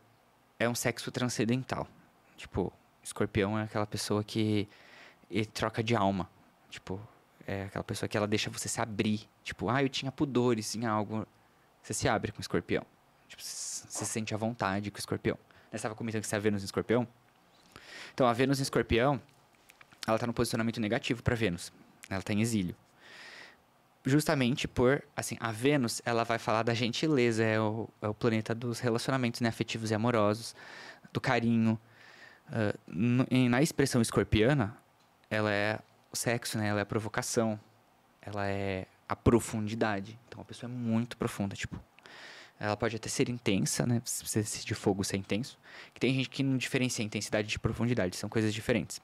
é 0.57 0.67
um 0.67 0.73
sexo 0.73 1.11
transcendental. 1.11 1.87
Tipo, 2.35 2.73
escorpião 3.03 3.57
é 3.57 3.63
aquela 3.63 3.85
pessoa 3.85 4.23
que 4.23 4.67
troca 5.53 5.83
de 5.83 5.95
alma. 5.95 6.27
Tipo, 6.71 6.99
é 7.45 7.65
aquela 7.65 7.83
pessoa 7.83 8.09
que 8.09 8.17
ela 8.17 8.27
deixa 8.27 8.49
você 8.49 8.67
se 8.67 8.81
abrir. 8.81 9.29
Tipo, 9.43 9.69
ah, 9.69 9.83
eu 9.83 9.89
tinha 9.89 10.11
pudores 10.11 10.75
em 10.75 10.85
algo. 10.85 11.27
Você 11.83 11.93
se 11.93 12.09
abre 12.09 12.31
com 12.31 12.39
o 12.39 12.41
escorpião. 12.41 12.83
Tipo, 13.27 13.43
você 13.43 13.85
se 13.87 14.05
sente 14.05 14.33
à 14.33 14.37
vontade 14.37 14.89
com 14.89 14.97
o 14.97 14.99
escorpião. 14.99 15.37
Você 15.69 15.75
estava 15.75 15.93
comentando 15.93 16.21
que 16.21 16.27
você 16.27 16.35
é 16.35 16.37
a 16.37 16.41
Vênus 16.41 16.63
em 16.63 16.65
escorpião? 16.65 17.07
Então, 18.11 18.27
a 18.27 18.33
Vênus 18.33 18.59
em 18.59 18.63
escorpião, 18.63 19.21
ela 20.07 20.15
está 20.15 20.25
no 20.25 20.33
posicionamento 20.33 20.79
negativo 20.79 21.21
para 21.21 21.35
Vênus. 21.35 21.71
Ela 22.09 22.19
está 22.19 22.33
em 22.33 22.41
exílio. 22.41 22.75
Justamente 24.05 24.67
por, 24.67 25.01
assim, 25.15 25.37
a 25.39 25.51
Vênus, 25.51 26.01
ela 26.03 26.25
vai 26.25 26.37
falar 26.37 26.63
da 26.63 26.73
gentileza, 26.73 27.43
é 27.43 27.59
o, 27.59 27.87
é 28.01 28.07
o 28.07 28.13
planeta 28.13 28.53
dos 28.53 28.79
relacionamentos 28.79 29.39
né, 29.39 29.47
afetivos 29.47 29.91
e 29.91 29.95
amorosos, 29.95 30.53
do 31.13 31.21
carinho. 31.21 31.79
Uh, 32.49 33.49
na 33.49 33.61
expressão 33.61 34.01
escorpiana, 34.01 34.75
ela 35.29 35.51
é 35.51 35.79
o 36.11 36.17
sexo, 36.17 36.57
né? 36.57 36.67
Ela 36.67 36.79
é 36.79 36.83
a 36.83 36.85
provocação. 36.85 37.59
Ela 38.21 38.47
é 38.47 38.85
a 39.07 39.15
profundidade. 39.15 40.19
Então, 40.27 40.41
a 40.41 40.45
pessoa 40.45 40.69
é 40.69 40.73
muito 40.73 41.17
profunda, 41.17 41.55
tipo... 41.55 41.79
Ela 42.59 42.77
pode 42.77 42.95
até 42.95 43.09
ser 43.09 43.29
intensa, 43.29 43.85
né? 43.85 44.01
Se 44.05 44.65
de 44.65 44.75
fogo 44.75 45.03
ser 45.03 45.17
intenso. 45.17 45.57
Que 45.93 45.99
tem 45.99 46.13
gente 46.13 46.29
que 46.29 46.43
não 46.43 46.55
diferencia 46.55 47.03
intensidade 47.03 47.47
de 47.47 47.59
profundidade. 47.59 48.15
São 48.15 48.29
coisas 48.29 48.53
diferentes. 48.53 49.01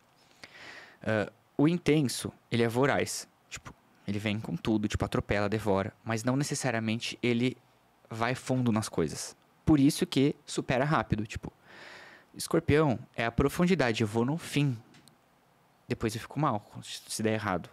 Uh, 1.01 1.31
o 1.57 1.67
intenso, 1.67 2.31
ele 2.51 2.63
é 2.63 2.69
voraz. 2.69 3.27
Tipo, 3.49 3.73
ele 4.09 4.19
vem 4.19 4.39
com 4.39 4.55
tudo, 4.55 4.87
tipo, 4.87 5.05
atropela, 5.05 5.47
devora. 5.47 5.93
Mas 6.03 6.23
não 6.23 6.35
necessariamente 6.35 7.17
ele 7.21 7.55
vai 8.09 8.35
fundo 8.35 8.71
nas 8.71 8.89
coisas. 8.89 9.35
Por 9.65 9.79
isso 9.79 10.05
que 10.05 10.35
supera 10.45 10.83
rápido, 10.83 11.25
tipo... 11.25 11.51
Escorpião 12.35 12.99
é 13.15 13.25
a 13.25 13.31
profundidade. 13.31 14.01
Eu 14.01 14.07
vou 14.07 14.23
no 14.23 14.37
fim 14.37 14.77
depois 15.89 16.13
eu 16.13 16.21
fico 16.21 16.39
mal 16.39 16.63
se 16.83 17.23
der 17.23 17.33
errado. 17.33 17.67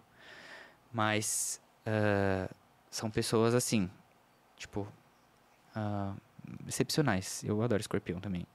Mas 0.91 1.61
uh, 1.85 2.53
são 2.89 3.11
pessoas 3.11 3.53
assim, 3.53 3.89
tipo, 4.55 4.87
uh, 5.75 6.19
excepcionais. 6.67 7.43
Eu 7.43 7.61
adoro 7.61 7.79
escorpião 7.79 8.19
também. 8.19 8.47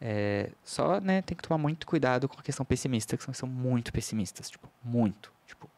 É, 0.00 0.50
só, 0.64 1.00
né, 1.00 1.22
tem 1.22 1.36
que 1.36 1.42
tomar 1.42 1.58
muito 1.58 1.86
cuidado 1.86 2.28
com 2.28 2.38
a 2.38 2.42
questão 2.42 2.64
pessimista, 2.64 3.16
que 3.16 3.24
são, 3.24 3.34
são 3.34 3.48
muito 3.48 3.92
pessimistas, 3.92 4.50
tipo, 4.50 4.68
muito, 4.82 5.32
tipo, 5.46 5.70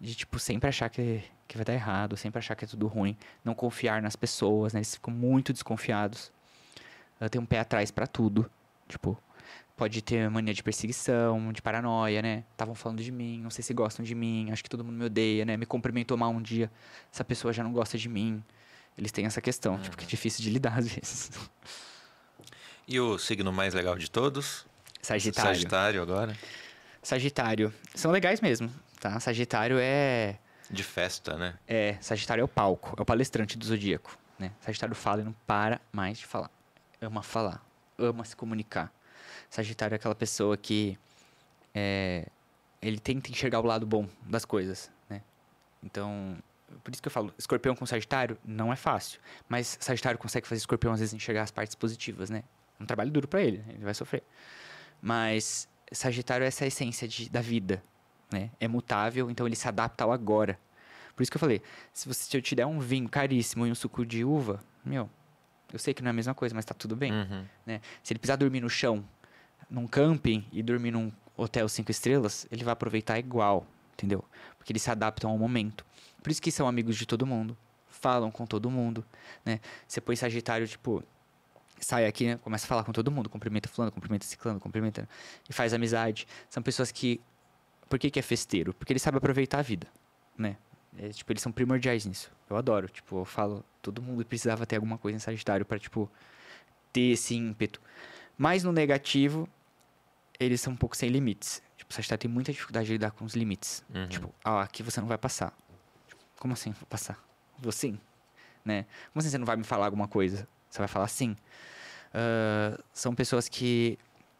de, 0.00 0.14
tipo, 0.14 0.38
sempre 0.38 0.68
achar 0.68 0.88
que, 0.88 1.22
que 1.46 1.56
vai 1.56 1.64
dar 1.64 1.74
errado, 1.74 2.16
sempre 2.16 2.38
achar 2.38 2.54
que 2.54 2.64
é 2.64 2.68
tudo 2.68 2.86
ruim, 2.86 3.16
não 3.44 3.54
confiar 3.54 4.00
nas 4.00 4.16
pessoas, 4.16 4.72
né, 4.72 4.78
eles 4.78 4.94
ficam 4.94 5.12
muito 5.12 5.52
desconfiados, 5.52 6.32
tem 7.30 7.40
um 7.40 7.44
pé 7.44 7.60
atrás 7.60 7.90
para 7.90 8.06
tudo, 8.06 8.50
tipo, 8.88 9.20
pode 9.80 10.02
ter 10.02 10.28
mania 10.28 10.52
de 10.52 10.62
perseguição, 10.62 11.52
de 11.54 11.62
paranoia, 11.62 12.20
né? 12.20 12.44
Estavam 12.52 12.74
falando 12.74 13.02
de 13.02 13.10
mim, 13.10 13.40
não 13.40 13.48
sei 13.48 13.64
se 13.64 13.72
gostam 13.72 14.04
de 14.04 14.14
mim, 14.14 14.50
acho 14.50 14.62
que 14.62 14.68
todo 14.68 14.84
mundo 14.84 14.96
me 14.96 15.06
odeia, 15.06 15.42
né? 15.46 15.56
Me 15.56 15.64
cumprimentou 15.64 16.18
mal 16.18 16.30
um 16.30 16.42
dia, 16.42 16.70
essa 17.10 17.24
pessoa 17.24 17.50
já 17.50 17.64
não 17.64 17.72
gosta 17.72 17.96
de 17.96 18.06
mim. 18.06 18.44
Eles 18.98 19.10
têm 19.10 19.24
essa 19.24 19.40
questão, 19.40 19.76
uhum. 19.76 19.80
tipo, 19.80 19.96
que 19.96 20.04
é 20.04 20.06
difícil 20.06 20.42
de 20.42 20.50
lidar 20.50 20.78
às 20.78 20.86
vezes. 20.86 21.30
E 22.86 23.00
o 23.00 23.16
signo 23.16 23.50
mais 23.52 23.72
legal 23.72 23.96
de 23.96 24.10
todos? 24.10 24.66
Sagitário. 25.00 25.54
Sagitário 25.54 26.02
agora. 26.02 26.36
Sagitário. 27.02 27.72
São 27.94 28.10
legais 28.10 28.42
mesmo, 28.42 28.70
tá? 29.00 29.18
Sagitário 29.18 29.78
é... 29.80 30.38
De 30.70 30.84
festa, 30.84 31.36
né? 31.36 31.58
É, 31.66 31.96
Sagitário 32.00 32.42
é 32.42 32.44
o 32.44 32.48
palco, 32.48 32.94
é 32.96 33.02
o 33.02 33.04
palestrante 33.04 33.58
do 33.58 33.64
zodíaco, 33.64 34.16
né? 34.38 34.52
Sagitário 34.60 34.94
fala 34.94 35.22
e 35.22 35.24
não 35.24 35.32
para 35.46 35.80
mais 35.90 36.18
de 36.18 36.26
falar. 36.26 36.50
Ama 37.00 37.22
falar, 37.22 37.64
ama 37.98 38.24
se 38.24 38.36
comunicar. 38.36 38.92
Sagitário 39.48 39.94
é 39.94 39.96
aquela 39.96 40.14
pessoa 40.14 40.56
que 40.56 40.96
é, 41.74 42.26
ele 42.80 43.00
tenta 43.00 43.30
enxergar 43.30 43.58
o 43.58 43.66
lado 43.66 43.84
bom 43.84 44.08
das 44.22 44.44
coisas, 44.44 44.92
né? 45.08 45.22
Então, 45.82 46.36
por 46.84 46.92
isso 46.92 47.02
que 47.02 47.08
eu 47.08 47.12
falo, 47.12 47.34
escorpião 47.36 47.74
com 47.74 47.84
Sagitário 47.84 48.38
não 48.44 48.72
é 48.72 48.76
fácil. 48.76 49.20
Mas 49.48 49.76
Sagitário 49.80 50.18
consegue 50.18 50.46
fazer 50.46 50.58
escorpião 50.58 50.92
às 50.92 51.00
vezes 51.00 51.12
enxergar 51.12 51.42
as 51.42 51.50
partes 51.50 51.74
positivas, 51.74 52.30
né? 52.30 52.44
É 52.78 52.82
um 52.82 52.86
trabalho 52.86 53.10
duro 53.10 53.26
para 53.26 53.42
ele, 53.42 53.58
né? 53.58 53.64
ele 53.70 53.84
vai 53.84 53.94
sofrer. 53.94 54.22
Mas 55.02 55.68
Sagitário 55.90 56.44
é 56.44 56.46
essa 56.46 56.64
essência 56.64 57.08
de, 57.08 57.28
da 57.28 57.40
vida, 57.40 57.82
né? 58.30 58.50
É 58.60 58.68
mutável, 58.68 59.30
então 59.30 59.46
ele 59.46 59.56
se 59.56 59.66
adapta 59.66 60.04
ao 60.04 60.12
agora. 60.12 60.58
Por 61.14 61.22
isso 61.22 61.30
que 61.30 61.36
eu 61.36 61.40
falei, 61.40 61.62
se, 61.92 62.08
você, 62.08 62.24
se 62.24 62.36
eu 62.36 62.42
te 62.42 62.54
der 62.54 62.66
um 62.66 62.78
vinho 62.78 63.08
caríssimo 63.08 63.66
e 63.66 63.70
um 63.70 63.74
suco 63.74 64.06
de 64.06 64.24
uva, 64.24 64.60
meu, 64.84 65.10
eu 65.72 65.78
sei 65.78 65.92
que 65.92 66.02
não 66.02 66.08
é 66.08 66.10
a 66.10 66.14
mesma 66.14 66.34
coisa, 66.34 66.54
mas 66.54 66.64
tá 66.64 66.74
tudo 66.74 66.96
bem, 66.96 67.12
uhum. 67.12 67.44
né? 67.66 67.80
Se 68.02 68.12
ele 68.12 68.18
precisar 68.18 68.36
dormir 68.36 68.60
no 68.60 68.70
chão 68.70 69.04
num 69.68 69.86
camping 69.86 70.44
e 70.52 70.62
dormir 70.62 70.90
num 70.90 71.12
hotel 71.36 71.68
cinco 71.68 71.90
estrelas, 71.90 72.46
ele 72.50 72.64
vai 72.64 72.72
aproveitar 72.72 73.18
igual, 73.18 73.66
entendeu? 73.92 74.24
Porque 74.58 74.72
eles 74.72 74.82
se 74.82 74.90
adaptam 74.90 75.30
ao 75.30 75.38
momento. 75.38 75.84
Por 76.22 76.30
isso 76.30 76.42
que 76.42 76.50
são 76.50 76.66
amigos 76.66 76.96
de 76.96 77.06
todo 77.06 77.26
mundo, 77.26 77.56
falam 77.88 78.30
com 78.30 78.46
todo 78.46 78.70
mundo, 78.70 79.04
né? 79.44 79.60
Você 79.86 80.00
põe 80.00 80.16
Sagitário, 80.16 80.66
tipo, 80.66 81.02
sai 81.78 82.06
aqui, 82.06 82.26
né? 82.26 82.36
começa 82.38 82.66
a 82.66 82.68
falar 82.68 82.84
com 82.84 82.92
todo 82.92 83.10
mundo, 83.10 83.28
cumprimenta 83.28 83.68
fulano, 83.68 83.92
cumprimenta 83.92 84.24
ciclano, 84.24 84.60
cumprimenta 84.60 85.08
e 85.48 85.52
faz 85.52 85.72
amizade. 85.72 86.26
São 86.48 86.62
pessoas 86.62 86.90
que 86.90 87.20
por 87.90 87.98
que, 87.98 88.10
que 88.10 88.18
é 88.20 88.22
festeiro? 88.22 88.72
Porque 88.72 88.92
eles 88.92 89.02
sabem 89.02 89.18
aproveitar 89.18 89.58
a 89.58 89.62
vida, 89.62 89.88
né? 90.38 90.56
É, 90.96 91.08
tipo, 91.08 91.30
eles 91.32 91.42
são 91.42 91.50
primordiais 91.50 92.06
nisso. 92.06 92.30
Eu 92.48 92.56
adoro, 92.56 92.88
tipo, 92.88 93.18
eu 93.18 93.24
falo, 93.24 93.64
todo 93.82 94.00
mundo 94.00 94.24
precisava 94.24 94.64
ter 94.64 94.76
alguma 94.76 94.96
coisa 94.96 95.16
em 95.16 95.18
Sagitário 95.18 95.66
para 95.66 95.78
tipo 95.78 96.10
ter 96.92 97.12
esse 97.12 97.34
ímpeto. 97.34 97.80
Mas 98.38 98.62
no 98.62 98.72
negativo, 98.72 99.48
eles 100.38 100.60
são 100.60 100.72
um 100.72 100.76
pouco 100.76 100.96
sem 100.96 101.08
limites. 101.08 101.60
Tipo, 101.76 101.90
o 101.90 101.94
Sagitário 101.94 102.22
tem 102.22 102.30
muita 102.30 102.52
dificuldade 102.52 102.86
de 102.86 102.92
lidar 102.92 103.10
com 103.10 103.24
os 103.24 103.34
limites. 103.34 103.84
Uhum. 103.92 104.06
Tipo, 104.06 104.34
ah, 104.44 104.62
aqui 104.62 104.82
você 104.84 105.00
não 105.00 105.08
vai 105.08 105.18
passar. 105.18 105.52
Tipo, 106.06 106.22
como 106.38 106.52
assim 106.54 106.70
vou 106.70 106.86
passar? 106.88 107.22
Vou 107.58 107.72
sim, 107.72 107.98
né? 108.64 108.84
Como 109.12 109.20
assim 109.20 109.30
você 109.30 109.38
não 109.38 109.46
vai 109.46 109.56
me 109.56 109.64
falar 109.64 109.86
alguma 109.86 110.06
coisa? 110.06 110.48
Você 110.70 110.78
vai 110.78 110.88
falar 110.88 111.08
sim. 111.08 111.36
Ah, 112.14 112.80
são 112.92 113.14
pessoas 113.16 113.48
que, 113.48 113.98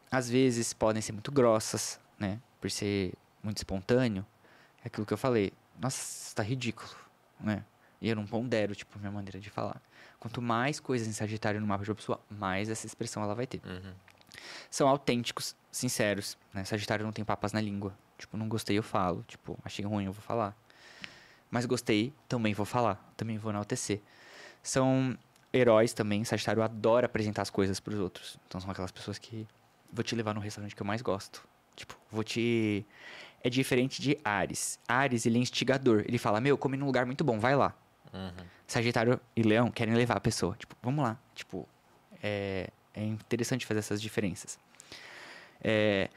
às 0.09 0.29
vezes, 0.29 0.71
podem 0.73 1.01
ser 1.01 1.11
muito 1.11 1.31
grossas, 1.33 1.99
né? 2.17 2.39
Por 2.61 2.71
ser 2.71 3.13
muito 3.43 3.57
espontâneo. 3.57 4.25
É 4.83 4.87
aquilo 4.87 5.05
que 5.05 5.13
eu 5.13 5.17
falei. 5.17 5.53
Nossa, 5.79 6.35
tá 6.35 6.43
ridículo, 6.43 6.89
né? 7.39 7.63
E 8.01 8.09
eu 8.09 8.15
não 8.15 8.25
pondero, 8.25 8.73
tipo, 8.75 8.97
minha 8.99 9.11
maneira 9.11 9.39
de 9.39 9.49
falar. 9.49 9.81
Quanto 10.19 10.41
mais 10.41 10.79
coisas 10.79 11.07
em 11.07 11.11
Sagitário 11.11 11.61
no 11.61 11.67
mapa 11.67 11.83
de 11.83 11.89
uma 11.89 11.95
pessoa, 11.95 12.19
mais 12.29 12.69
essa 12.69 12.85
expressão 12.85 13.23
ela 13.23 13.35
vai 13.35 13.45
ter. 13.45 13.61
Uhum. 13.65 13.93
São 14.69 14.87
autênticos, 14.87 15.55
sinceros, 15.71 16.37
né? 16.53 16.63
Sagitário 16.63 17.05
não 17.05 17.11
tem 17.11 17.23
papas 17.23 17.53
na 17.53 17.61
língua. 17.61 17.95
Tipo, 18.17 18.37
não 18.37 18.47
gostei, 18.47 18.77
eu 18.77 18.83
falo. 18.83 19.23
Tipo, 19.27 19.57
achei 19.63 19.85
ruim, 19.85 20.05
eu 20.05 20.13
vou 20.13 20.21
falar. 20.21 20.55
Mas 21.49 21.65
gostei, 21.65 22.13
também 22.27 22.53
vou 22.53 22.65
falar. 22.65 23.13
Também 23.17 23.37
vou 23.37 23.51
enaltecer. 23.51 24.01
São 24.63 25.17
heróis 25.53 25.93
também. 25.93 26.23
Sagitário 26.23 26.63
adora 26.63 27.05
apresentar 27.05 27.41
as 27.41 27.49
coisas 27.49 27.79
pros 27.79 27.99
outros. 27.99 28.39
Então 28.47 28.59
são 28.61 28.71
aquelas 28.71 28.91
pessoas 28.91 29.17
que 29.19 29.47
vou 29.91 30.03
te 30.03 30.15
levar 30.15 30.33
no 30.33 30.39
restaurante 30.39 30.75
que 30.75 30.81
eu 30.81 30.85
mais 30.85 31.01
gosto. 31.01 31.43
Tipo, 31.75 31.97
vou 32.11 32.23
te 32.23 32.85
é 33.43 33.49
diferente 33.49 34.01
de 34.01 34.17
Ares. 34.23 34.79
Ares, 34.87 35.25
ele 35.25 35.37
é 35.37 35.41
instigador. 35.41 36.03
Ele 36.07 36.17
fala: 36.17 36.39
"Meu, 36.41 36.57
come 36.57 36.77
num 36.77 36.85
lugar 36.85 37.05
muito 37.05 37.23
bom, 37.23 37.39
vai 37.39 37.55
lá". 37.55 37.75
Uhum. 38.13 38.45
Sagitário 38.67 39.19
e 39.35 39.41
Leão 39.41 39.69
querem 39.71 39.93
levar 39.93 40.17
a 40.17 40.19
pessoa. 40.19 40.55
Tipo, 40.57 40.75
vamos 40.81 41.03
lá. 41.03 41.17
Tipo, 41.33 41.67
é, 42.21 42.69
é 42.93 43.03
interessante 43.03 43.65
fazer 43.65 43.79
essas 43.79 44.01
diferenças. 44.01 44.59
É, 45.63 46.09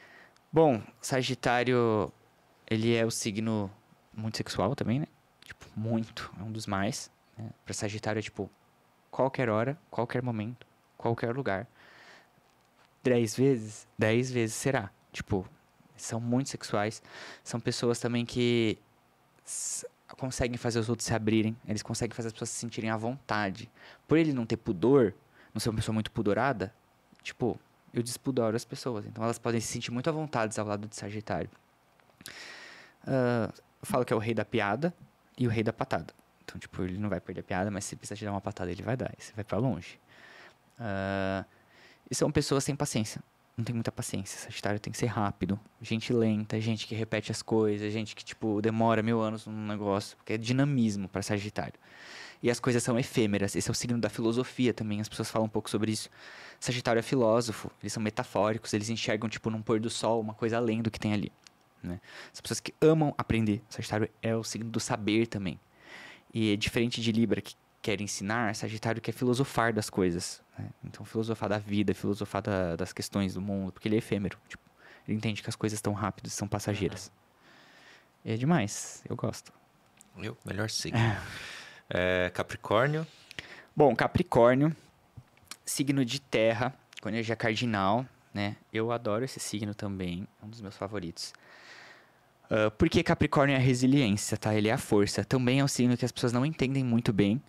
bom, 0.53 0.83
Sagitário, 1.01 2.13
ele 2.69 2.95
é 2.95 3.05
o 3.05 3.11
signo 3.11 3.71
muito 4.13 4.37
sexual 4.37 4.75
também, 4.75 5.01
né? 5.01 5.07
Tipo, 5.45 5.67
muito. 5.77 6.33
É 6.39 6.43
um 6.43 6.51
dos 6.51 6.67
mais. 6.67 7.11
Né? 7.37 7.51
Pra 7.65 7.75
Sagitário 7.75 8.19
é 8.19 8.23
tipo, 8.23 8.51
qualquer 9.11 9.49
hora, 9.49 9.79
qualquer 9.91 10.23
momento, 10.23 10.67
qualquer 10.97 11.35
lugar. 11.35 11.67
Dez 13.03 13.37
vezes, 13.37 13.87
dez 13.99 14.31
vezes 14.31 14.55
será. 14.55 14.91
Tipo, 15.13 15.47
são 15.97 16.21
muito 16.21 16.51
sexuais. 16.51 17.03
São 17.43 17.61
pessoas 17.61 17.99
também 17.99 18.25
que 18.25 18.79
conseguem 20.19 20.57
fazer 20.57 20.79
os 20.79 20.89
outros 20.89 21.07
se 21.07 21.15
abrirem. 21.15 21.57
Eles 21.67 21.83
conseguem 21.83 22.15
fazer 22.15 22.29
as 22.29 22.33
pessoas 22.33 22.51
se 22.51 22.59
sentirem 22.59 22.91
à 22.91 22.97
vontade. 22.97 23.71
Por 24.07 24.19
ele 24.19 24.33
não 24.33 24.47
ter 24.47 24.57
pudor, 24.57 25.15
não 25.53 25.61
ser 25.61 25.71
uma 25.71 25.77
pessoa 25.77 25.95
muito 25.95 26.11
pudorada, 26.11 26.75
tipo, 27.23 27.59
eu 27.93 28.03
despudoro 28.03 28.57
as 28.57 28.65
pessoas. 28.65 29.07
Então 29.07 29.23
elas 29.23 29.39
podem 29.39 29.61
se 29.61 29.69
sentir 29.69 29.91
muito 29.91 30.09
à 30.09 30.13
vontade 30.13 30.59
ao 30.59 30.67
lado 30.67 30.87
de 30.89 30.97
Sagitário. 30.97 31.51
Ah, 33.07 33.53
eu 33.81 33.87
falo 33.87 34.05
que 34.05 34.13
é 34.13 34.17
o 34.17 34.19
rei 34.19 34.35
da 34.35 34.45
piada 34.45 34.95
e 35.39 35.47
o 35.47 35.51
rei 35.51 35.63
da 35.63 35.73
patada. 35.73 36.13
Então, 36.43 36.59
tipo, 36.59 36.83
ele 36.83 36.99
não 36.99 37.09
vai 37.09 37.21
perder 37.21 37.41
a 37.41 37.45
piada, 37.45 37.71
mas 37.71 37.85
se 37.85 37.97
precisar 37.97 38.17
te 38.17 38.25
dar 38.25 38.33
uma 38.33 38.41
patada, 38.41 38.71
ele 38.71 38.83
vai 38.83 38.97
dar. 38.97 39.13
Você 39.19 39.33
vai 39.33 39.45
pra 39.45 39.59
longe. 39.59 39.99
Ah, 40.79 41.45
e 42.11 42.15
são 42.15 42.31
pessoas 42.31 42.65
sem 42.65 42.77
paciência. 42.77 43.23
Não 43.57 43.65
tem 43.65 43.75
muita 43.75 43.93
paciência. 43.93 44.39
Sagitário 44.41 44.81
tem 44.81 44.93
que 44.93 44.99
ser 44.99 45.07
rápido. 45.07 45.59
Gente 45.81 46.13
lenta, 46.13 46.61
gente 46.61 46.87
que 46.87 46.95
repete 46.95 47.31
as 47.31 47.41
coisas, 47.41 47.93
gente 47.93 48.17
que, 48.17 48.25
tipo, 48.25 48.61
demora 48.61 49.03
mil 49.03 49.21
anos 49.21 49.47
num 49.47 49.67
negócio. 49.67 50.17
Porque 50.17 50.33
é 50.33 50.39
dinamismo 50.39 51.09
para 51.09 51.23
Sagitário. 51.23 51.79
E 52.43 52.51
as 52.51 52.59
coisas 52.59 52.83
são 52.83 52.99
efêmeras. 52.99 53.55
Esse 53.55 53.71
é 53.71 53.73
o 53.73 53.75
signo 53.75 53.99
da 53.99 54.11
filosofia 54.11 54.75
também. 54.75 55.01
As 55.01 55.09
pessoas 55.09 55.31
falam 55.31 55.47
um 55.47 55.49
pouco 55.49 55.71
sobre 55.71 55.93
isso. 55.93 56.11
Sagitário 56.59 56.99
é 56.99 57.03
filósofo. 57.03 57.71
Eles 57.81 57.93
são 57.93 58.03
metafóricos. 58.03 58.75
Eles 58.75 58.91
enxergam, 58.91 59.29
tipo, 59.29 59.49
num 59.51 59.63
pôr 59.63 59.79
do 59.79 59.89
sol, 59.89 60.21
uma 60.21 60.35
coisa 60.35 60.57
além 60.57 60.83
do 60.83 60.91
que 60.91 60.99
tem 60.99 61.13
ali. 61.13 61.33
Né? 61.81 62.01
As 62.33 62.41
pessoas 62.41 62.59
que 62.59 62.75
amam 62.81 63.15
aprender. 63.17 63.63
Sagitário 63.69 64.11
é 64.21 64.35
o 64.35 64.43
signo 64.43 64.69
do 64.69 64.81
saber 64.81 65.29
também. 65.29 65.61
E 66.35 66.53
é 66.53 66.57
diferente 66.57 67.01
de 67.01 67.13
Libra, 67.13 67.41
que 67.41 67.55
quer 67.85 68.01
ensinar, 68.01 68.57
Sagitário 68.57 68.99
quer 69.03 69.13
filosofar 69.13 69.71
das 69.75 69.91
coisas. 69.91 70.43
né? 70.59 70.71
Então, 70.83 71.05
filosofar 71.05 71.51
da 71.51 71.59
vida, 71.59 71.93
filosofar 71.95 72.41
da- 72.41 72.77
das 72.77 72.93
questões 72.95 73.35
do 73.35 73.43
mundo, 73.43 73.73
porque 73.73 73.87
ele 73.89 73.97
é 73.97 73.99
efêmero. 73.99 74.39
Tipo, 74.49 74.63
ele 75.07 75.19
entende 75.19 75.43
que 75.43 75.51
as 75.51 75.57
coisas 75.57 75.77
estão 75.77 75.93
rápidas 75.93 76.33
e 76.33 76.35
são 76.35 76.49
passageiras. 76.49 77.13
E 78.25 78.33
é 78.33 78.37
demais, 78.37 79.03
eu 79.07 79.15
gosto. 79.15 79.53
Eu, 80.17 80.35
melhor 80.47 80.71
signo. 80.71 80.99
É, 81.91 82.31
Capricórnio. 82.33 83.07
Bom, 83.77 83.95
Capricórnio, 83.95 84.75
signo 85.67 86.05
de 86.05 86.21
terra, 86.21 86.73
com 87.03 87.09
energia 87.11 87.37
cardinal, 87.37 88.07
né? 88.33 88.57
Eu 88.73 88.91
adoro 88.93 89.25
esse 89.27 89.39
signo 89.39 89.75
também, 89.75 90.27
é 90.41 90.47
um 90.47 90.49
dos 90.49 90.61
meus 90.63 90.77
favoritos. 90.77 91.35
Ah, 92.49 92.71
porque 92.71 93.03
Capricórnio 93.03 93.55
é 93.55 93.57
a 93.57 93.61
resiliência, 93.61 94.37
tá? 94.39 94.55
Ele 94.55 94.69
é 94.69 94.73
a 94.73 94.79
força. 94.79 95.25
Também 95.25 95.61
é 95.61 95.65
um 95.65 95.69
signo 95.69 95.97
que 95.97 96.05
as 96.05 96.13
pessoas 96.13 96.33
não 96.33 96.47
entendem 96.47 96.83
muito 96.85 97.13
bem. 97.13 97.43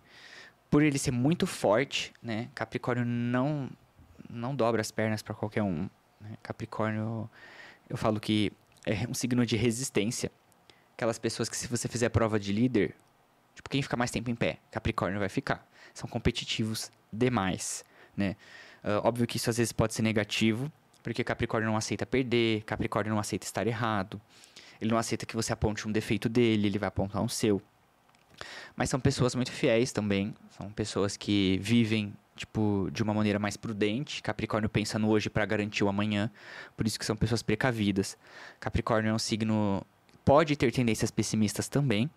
Por 0.70 0.82
ele 0.82 0.98
ser 0.98 1.10
muito 1.10 1.46
forte, 1.46 2.12
né? 2.22 2.48
Capricórnio 2.54 3.04
não 3.04 3.70
não 4.28 4.54
dobra 4.54 4.80
as 4.80 4.90
pernas 4.90 5.22
para 5.22 5.34
qualquer 5.34 5.62
um. 5.62 5.88
né? 6.20 6.36
Capricórnio, 6.42 7.30
eu 7.88 7.96
falo 7.96 8.18
que 8.18 8.52
é 8.84 9.06
um 9.08 9.14
signo 9.14 9.46
de 9.46 9.56
resistência. 9.56 10.30
Aquelas 10.94 11.18
pessoas 11.18 11.48
que 11.48 11.56
se 11.56 11.68
você 11.68 11.88
fizer 11.88 12.08
prova 12.08 12.38
de 12.38 12.52
líder, 12.52 12.94
tipo, 13.54 13.68
quem 13.68 13.82
fica 13.82 13.96
mais 13.96 14.10
tempo 14.10 14.30
em 14.30 14.34
pé? 14.34 14.58
Capricórnio 14.70 15.20
vai 15.20 15.28
ficar. 15.28 15.66
São 15.94 16.08
competitivos 16.08 16.90
demais, 17.12 17.84
né? 18.16 18.36
Ah, 18.82 19.00
óbvio 19.04 19.26
que 19.26 19.36
isso 19.36 19.50
às 19.50 19.56
vezes 19.58 19.72
pode 19.72 19.94
ser 19.94 20.02
negativo, 20.02 20.70
porque 21.02 21.22
Capricórnio 21.24 21.68
não 21.68 21.76
aceita 21.76 22.06
perder, 22.06 22.62
Capricórnio 22.64 23.12
não 23.12 23.20
aceita 23.20 23.44
estar 23.44 23.66
errado. 23.66 24.20
Ele 24.80 24.90
não 24.90 24.98
aceita 24.98 25.26
que 25.26 25.34
você 25.34 25.52
aponte 25.52 25.86
um 25.88 25.92
defeito 25.92 26.28
dele, 26.28 26.66
ele 26.68 26.78
vai 26.78 26.88
apontar 26.88 27.22
um 27.22 27.28
seu. 27.28 27.60
Mas 28.74 28.90
são 28.90 29.00
pessoas 29.00 29.34
muito 29.34 29.52
fiéis 29.52 29.92
também. 29.92 30.34
São 30.50 30.70
pessoas 30.70 31.16
que 31.16 31.58
vivem, 31.62 32.14
tipo, 32.34 32.88
de 32.92 33.02
uma 33.02 33.14
maneira 33.14 33.38
mais 33.38 33.56
prudente. 33.56 34.22
Capricórnio 34.22 34.68
pensa 34.68 34.98
no 34.98 35.08
hoje 35.08 35.30
para 35.30 35.44
garantir 35.44 35.84
o 35.84 35.88
amanhã. 35.88 36.30
Por 36.76 36.86
isso 36.86 36.98
que 36.98 37.04
são 37.04 37.16
pessoas 37.16 37.42
precavidas. 37.42 38.16
Capricórnio 38.60 39.10
é 39.10 39.14
um 39.14 39.18
signo... 39.18 39.84
Pode 40.24 40.56
ter 40.56 40.72
tendências 40.72 41.10
pessimistas 41.10 41.68
também. 41.68 42.10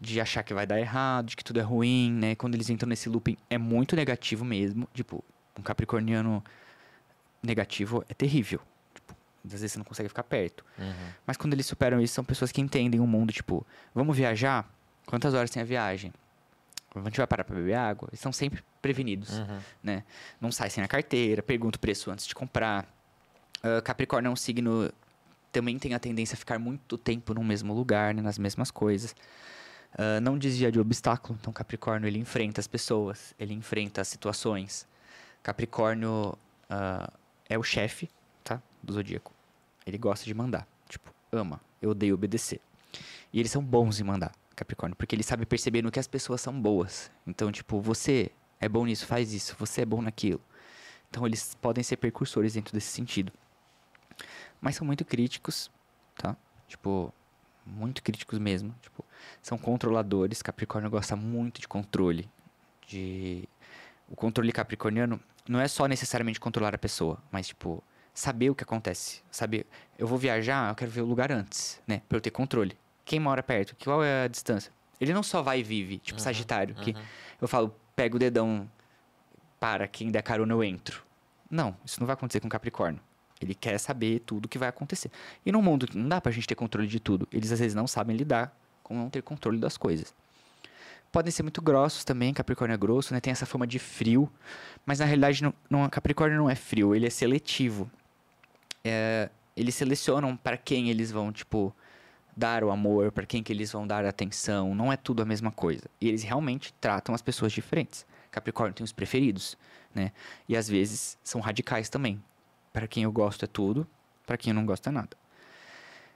De 0.00 0.20
achar 0.20 0.42
que 0.42 0.52
vai 0.52 0.66
dar 0.66 0.80
errado, 0.80 1.26
de 1.26 1.36
que 1.36 1.44
tudo 1.44 1.60
é 1.60 1.62
ruim, 1.62 2.10
né? 2.12 2.34
Quando 2.34 2.56
eles 2.56 2.68
entram 2.68 2.88
nesse 2.88 3.08
looping, 3.08 3.36
é 3.48 3.56
muito 3.56 3.94
negativo 3.94 4.44
mesmo. 4.44 4.88
Tipo, 4.92 5.24
um 5.56 5.62
capricorniano 5.62 6.42
negativo 7.40 8.04
é 8.08 8.14
terrível. 8.14 8.60
Tipo, 8.94 9.14
às 9.44 9.52
vezes 9.52 9.72
você 9.72 9.78
não 9.78 9.84
consegue 9.84 10.08
ficar 10.08 10.24
perto. 10.24 10.64
Uhum. 10.78 10.92
Mas 11.24 11.36
quando 11.36 11.52
eles 11.52 11.66
superam 11.66 12.00
isso, 12.00 12.14
são 12.14 12.24
pessoas 12.24 12.50
que 12.50 12.60
entendem 12.60 13.00
o 13.00 13.06
mundo, 13.06 13.32
tipo, 13.32 13.64
vamos 13.94 14.16
viajar? 14.16 14.68
Quantas 15.06 15.34
horas 15.34 15.50
tem 15.50 15.62
a 15.62 15.66
viagem? 15.66 16.12
A 16.94 17.00
gente 17.00 17.16
vai 17.16 17.26
parar 17.26 17.44
pra 17.44 17.54
beber 17.56 17.74
água? 17.74 18.08
Eles 18.10 18.18
estão 18.20 18.32
sempre 18.32 18.62
prevenidos, 18.82 19.30
Uhum. 19.38 19.60
né? 19.82 20.04
Não 20.40 20.52
sai 20.52 20.68
sem 20.70 20.82
a 20.84 20.88
carteira, 20.88 21.42
pergunta 21.42 21.76
o 21.76 21.80
preço 21.80 22.10
antes 22.10 22.26
de 22.26 22.34
comprar. 22.34 22.86
Ah, 23.62 23.80
Capricórnio 23.80 24.28
é 24.28 24.32
um 24.32 24.36
signo 24.36 24.90
também 25.50 25.78
tem 25.78 25.92
a 25.94 25.98
tendência 25.98 26.34
a 26.34 26.36
ficar 26.38 26.58
muito 26.58 26.96
tempo 26.96 27.34
no 27.34 27.44
mesmo 27.44 27.74
lugar, 27.74 28.14
né, 28.14 28.22
nas 28.22 28.38
mesmas 28.38 28.70
coisas. 28.70 29.14
Ah, 29.96 30.20
não 30.20 30.36
desvia 30.38 30.70
de 30.72 30.78
obstáculo, 30.80 31.38
então 31.40 31.52
Capricórnio 31.52 32.06
ele 32.08 32.18
enfrenta 32.18 32.60
as 32.60 32.66
pessoas, 32.66 33.34
ele 33.38 33.54
enfrenta 33.54 34.00
as 34.00 34.08
situações. 34.08 34.86
Capricórnio 35.42 36.36
ah, 36.70 37.10
é 37.48 37.58
o 37.58 37.62
chefe, 37.62 38.08
tá, 38.44 38.60
do 38.82 38.92
zodíaco. 38.92 39.32
Ele 39.86 39.98
gosta 39.98 40.24
de 40.24 40.34
mandar, 40.34 40.66
tipo, 40.88 41.10
ama. 41.32 41.60
Eu 41.80 41.90
odeio 41.90 42.14
obedecer. 42.14 42.60
E 43.32 43.40
eles 43.40 43.50
são 43.50 43.62
bons 43.62 43.98
em 43.98 44.04
mandar, 44.04 44.32
Capricórnio, 44.62 44.96
porque 44.96 45.14
ele 45.14 45.22
sabe 45.22 45.44
perceber 45.44 45.82
no 45.82 45.90
que 45.90 45.98
as 45.98 46.06
pessoas 46.06 46.40
são 46.40 46.58
boas. 46.60 47.10
Então, 47.26 47.50
tipo, 47.50 47.80
você 47.80 48.30
é 48.60 48.68
bom 48.68 48.86
nisso, 48.86 49.06
faz 49.06 49.32
isso, 49.32 49.56
você 49.58 49.82
é 49.82 49.84
bom 49.84 50.00
naquilo. 50.00 50.40
Então, 51.10 51.26
eles 51.26 51.54
podem 51.60 51.82
ser 51.82 51.96
percursores 51.96 52.54
dentro 52.54 52.72
desse 52.72 52.88
sentido. 52.88 53.32
Mas 54.60 54.76
são 54.76 54.86
muito 54.86 55.04
críticos, 55.04 55.70
tá? 56.16 56.36
Tipo, 56.68 57.12
muito 57.66 58.02
críticos 58.02 58.38
mesmo. 58.38 58.74
Tipo, 58.80 59.04
são 59.42 59.58
controladores. 59.58 60.40
Capricórnio 60.40 60.90
gosta 60.90 61.16
muito 61.16 61.60
de 61.60 61.68
controle. 61.68 62.30
De... 62.86 63.48
O 64.08 64.14
controle 64.14 64.52
capricorniano 64.52 65.20
não 65.48 65.60
é 65.60 65.66
só 65.66 65.86
necessariamente 65.86 66.38
controlar 66.38 66.74
a 66.74 66.78
pessoa, 66.78 67.22
mas, 67.30 67.48
tipo, 67.48 67.82
saber 68.14 68.50
o 68.50 68.54
que 68.54 68.62
acontece. 68.62 69.22
Saber, 69.30 69.66
eu 69.98 70.06
vou 70.06 70.18
viajar, 70.18 70.70
eu 70.70 70.74
quero 70.74 70.90
ver 70.90 71.00
o 71.00 71.06
lugar 71.06 71.32
antes, 71.32 71.80
né? 71.86 72.02
Pra 72.08 72.16
eu 72.16 72.20
ter 72.20 72.30
controle. 72.30 72.76
Quem 73.04 73.18
mora 73.20 73.42
perto? 73.42 73.76
Qual 73.82 74.02
é 74.02 74.24
a 74.24 74.28
distância? 74.28 74.72
Ele 75.00 75.12
não 75.12 75.22
só 75.22 75.42
vai 75.42 75.60
e 75.60 75.62
vive, 75.62 75.98
tipo 75.98 76.18
Uhum, 76.18 76.24
Sagitário, 76.24 76.74
que 76.76 76.92
uhum. 76.92 77.02
eu 77.40 77.48
falo, 77.48 77.74
pega 77.96 78.14
o 78.16 78.18
dedão, 78.18 78.70
para, 79.58 79.86
quem 79.88 80.10
der 80.10 80.22
carona 80.22 80.52
eu 80.52 80.62
entro. 80.62 81.02
Não, 81.50 81.76
isso 81.84 82.00
não 82.00 82.06
vai 82.06 82.14
acontecer 82.14 82.40
com 82.40 82.48
Capricórnio. 82.48 83.00
Ele 83.40 83.54
quer 83.54 83.78
saber 83.78 84.20
tudo 84.20 84.46
o 84.46 84.48
que 84.48 84.58
vai 84.58 84.68
acontecer. 84.68 85.10
E 85.44 85.50
no 85.50 85.60
mundo 85.60 85.88
não 85.94 86.08
dá 86.08 86.20
pra 86.20 86.30
gente 86.30 86.46
ter 86.46 86.54
controle 86.54 86.86
de 86.86 87.00
tudo. 87.00 87.28
Eles 87.32 87.50
às 87.50 87.58
vezes 87.58 87.74
não 87.74 87.86
sabem 87.86 88.16
lidar 88.16 88.56
com 88.82 88.94
não 88.94 89.10
ter 89.10 89.22
controle 89.22 89.58
das 89.58 89.76
coisas. 89.76 90.14
Podem 91.10 91.30
ser 91.30 91.42
muito 91.42 91.60
grossos 91.60 92.04
também, 92.04 92.32
Capricórnio 92.32 92.74
é 92.74 92.76
grosso, 92.78 93.12
né? 93.12 93.20
Tem 93.20 93.32
essa 93.32 93.44
fama 93.44 93.66
de 93.66 93.78
frio. 93.78 94.30
Mas 94.86 95.00
na 95.00 95.04
realidade, 95.04 95.42
não, 95.42 95.52
não, 95.68 95.88
Capricórnio 95.88 96.38
não 96.38 96.48
é 96.48 96.54
frio, 96.54 96.94
ele 96.94 97.06
é 97.06 97.10
seletivo. 97.10 97.90
é, 98.84 99.28
eles 99.56 99.74
selecionam 99.74 100.36
para 100.36 100.56
quem 100.56 100.88
eles 100.88 101.12
vão, 101.12 101.30
tipo, 101.30 101.74
dar 102.36 102.64
o 102.64 102.70
amor, 102.70 103.12
para 103.12 103.26
quem 103.26 103.42
que 103.42 103.52
eles 103.52 103.70
vão 103.70 103.86
dar 103.86 104.04
atenção. 104.04 104.74
Não 104.74 104.92
é 104.92 104.96
tudo 104.96 105.22
a 105.22 105.24
mesma 105.24 105.50
coisa. 105.50 105.84
E 106.00 106.08
eles 106.08 106.22
realmente 106.22 106.72
tratam 106.80 107.14
as 107.14 107.22
pessoas 107.22 107.52
diferentes. 107.52 108.06
Capricórnio 108.30 108.74
tem 108.74 108.84
os 108.84 108.92
preferidos, 108.92 109.56
né? 109.94 110.12
E 110.48 110.56
às 110.56 110.68
vezes 110.68 111.18
são 111.22 111.40
radicais 111.40 111.88
também. 111.88 112.22
Para 112.72 112.86
quem 112.86 113.02
eu 113.02 113.12
gosto 113.12 113.44
é 113.44 113.48
tudo, 113.48 113.86
para 114.26 114.36
quem 114.36 114.50
eu 114.50 114.54
não 114.54 114.64
gosto 114.64 114.88
é 114.88 114.92
nada. 114.92 115.16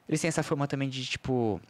Eles 0.09 0.21
têm 0.21 0.29
essa 0.29 0.43
forma 0.43 0.67
também 0.67 0.89
de, 0.89 1.05
tipo, 1.05 1.61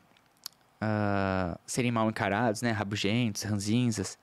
uh, 0.80 1.58
serem 1.66 1.90
mal 1.90 2.08
encarados, 2.08 2.62
né? 2.62 2.70
Rabugentos, 2.70 3.42
ranzinzas. 3.42 4.18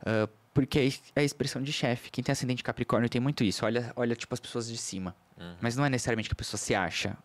Uh, 0.00 0.28
porque 0.52 0.92
é 1.14 1.20
a 1.20 1.24
expressão 1.24 1.62
de 1.62 1.72
chefe. 1.72 2.10
Quem 2.10 2.22
tem 2.22 2.32
ascendente 2.32 2.62
Capricórnio 2.62 3.08
tem 3.08 3.20
muito 3.20 3.42
isso. 3.44 3.64
Olha, 3.66 3.92
olha 3.96 4.16
tipo, 4.16 4.32
as 4.32 4.40
pessoas 4.40 4.68
de 4.68 4.76
cima. 4.76 5.14
Uhum. 5.36 5.56
Mas 5.60 5.76
não 5.76 5.84
é 5.84 5.90
necessariamente 5.90 6.28
que 6.28 6.32
a 6.32 6.36
pessoa 6.36 6.58
se 6.58 6.74
acha. 6.74 7.16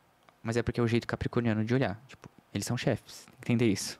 Mas 0.42 0.58
é 0.58 0.64
porque 0.64 0.80
é 0.80 0.84
o 0.84 0.88
jeito 0.88 1.08
capricorniano 1.08 1.64
de 1.66 1.74
olhar. 1.74 2.02
Tipo, 2.08 2.30
eles 2.54 2.66
são 2.66 2.78
chefes. 2.78 3.28
Entender 3.42 3.68
isso. 3.68 4.00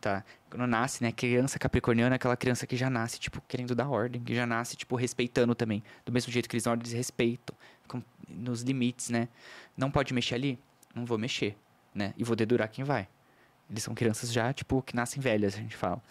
Tá? 0.00 0.24
Quando 0.50 0.66
nasce, 0.66 1.02
né? 1.02 1.10
Criança 1.10 1.58
capricorniana 1.58 2.14
é 2.14 2.16
aquela 2.16 2.36
criança 2.36 2.66
que 2.66 2.76
já 2.76 2.88
nasce, 2.90 3.18
tipo, 3.18 3.40
querendo 3.48 3.74
dar 3.74 3.88
ordem. 3.88 4.22
Que 4.22 4.34
já 4.34 4.46
nasce, 4.46 4.76
tipo, 4.76 4.96
respeitando 4.96 5.54
também. 5.54 5.82
Do 6.04 6.12
mesmo 6.12 6.32
jeito 6.32 6.48
que 6.48 6.54
eles 6.54 6.64
dão 6.64 6.72
ordem, 6.72 6.84
eles 6.84 6.96
respeitam. 6.96 7.56
Nos 8.28 8.62
limites, 8.62 9.10
né? 9.10 9.28
Não 9.76 9.90
pode 9.90 10.14
mexer 10.14 10.34
ali? 10.36 10.58
Não 10.94 11.04
vou 11.04 11.18
mexer, 11.18 11.56
né? 11.94 12.14
E 12.16 12.24
vou 12.24 12.36
dedurar 12.36 12.68
quem 12.68 12.84
vai. 12.84 13.08
Eles 13.68 13.82
são 13.82 13.94
crianças 13.94 14.32
já, 14.32 14.52
tipo, 14.52 14.82
que 14.82 14.94
nascem 14.94 15.20
velhas, 15.20 15.54
a 15.54 15.58
gente 15.58 15.76
fala. 15.76 16.02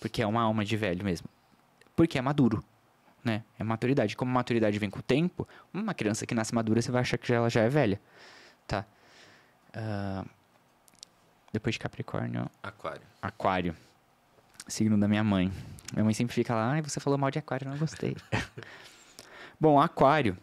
Porque 0.00 0.22
é 0.22 0.26
uma 0.26 0.42
alma 0.42 0.64
de 0.64 0.76
velho 0.76 1.04
mesmo. 1.04 1.28
Porque 1.94 2.18
é 2.18 2.22
maduro, 2.22 2.64
né? 3.24 3.44
É 3.58 3.64
maturidade. 3.64 4.16
Como 4.16 4.30
maturidade 4.32 4.78
vem 4.78 4.88
com 4.88 5.00
o 5.00 5.02
tempo, 5.02 5.46
uma 5.72 5.92
criança 5.92 6.24
que 6.24 6.34
nasce 6.34 6.54
madura, 6.54 6.80
você 6.80 6.90
vai 6.90 7.02
achar 7.02 7.18
que 7.18 7.32
ela 7.32 7.50
já 7.50 7.62
é 7.62 7.68
velha, 7.68 8.00
tá? 8.66 8.86
Uh, 9.70 10.28
depois 11.52 11.74
de 11.74 11.78
Capricórnio... 11.78 12.50
Aquário. 12.62 13.02
Aquário. 13.20 13.76
Signo 14.68 14.98
da 14.98 15.08
minha 15.08 15.24
mãe. 15.24 15.52
Minha 15.92 16.04
mãe 16.04 16.14
sempre 16.14 16.34
fica 16.34 16.54
lá, 16.54 16.72
ai, 16.72 16.82
você 16.82 17.00
falou 17.00 17.18
mal 17.18 17.30
de 17.30 17.38
Aquário, 17.38 17.68
não 17.68 17.76
gostei. 17.76 18.16
Bom, 19.58 19.80
Aquário 19.80 20.36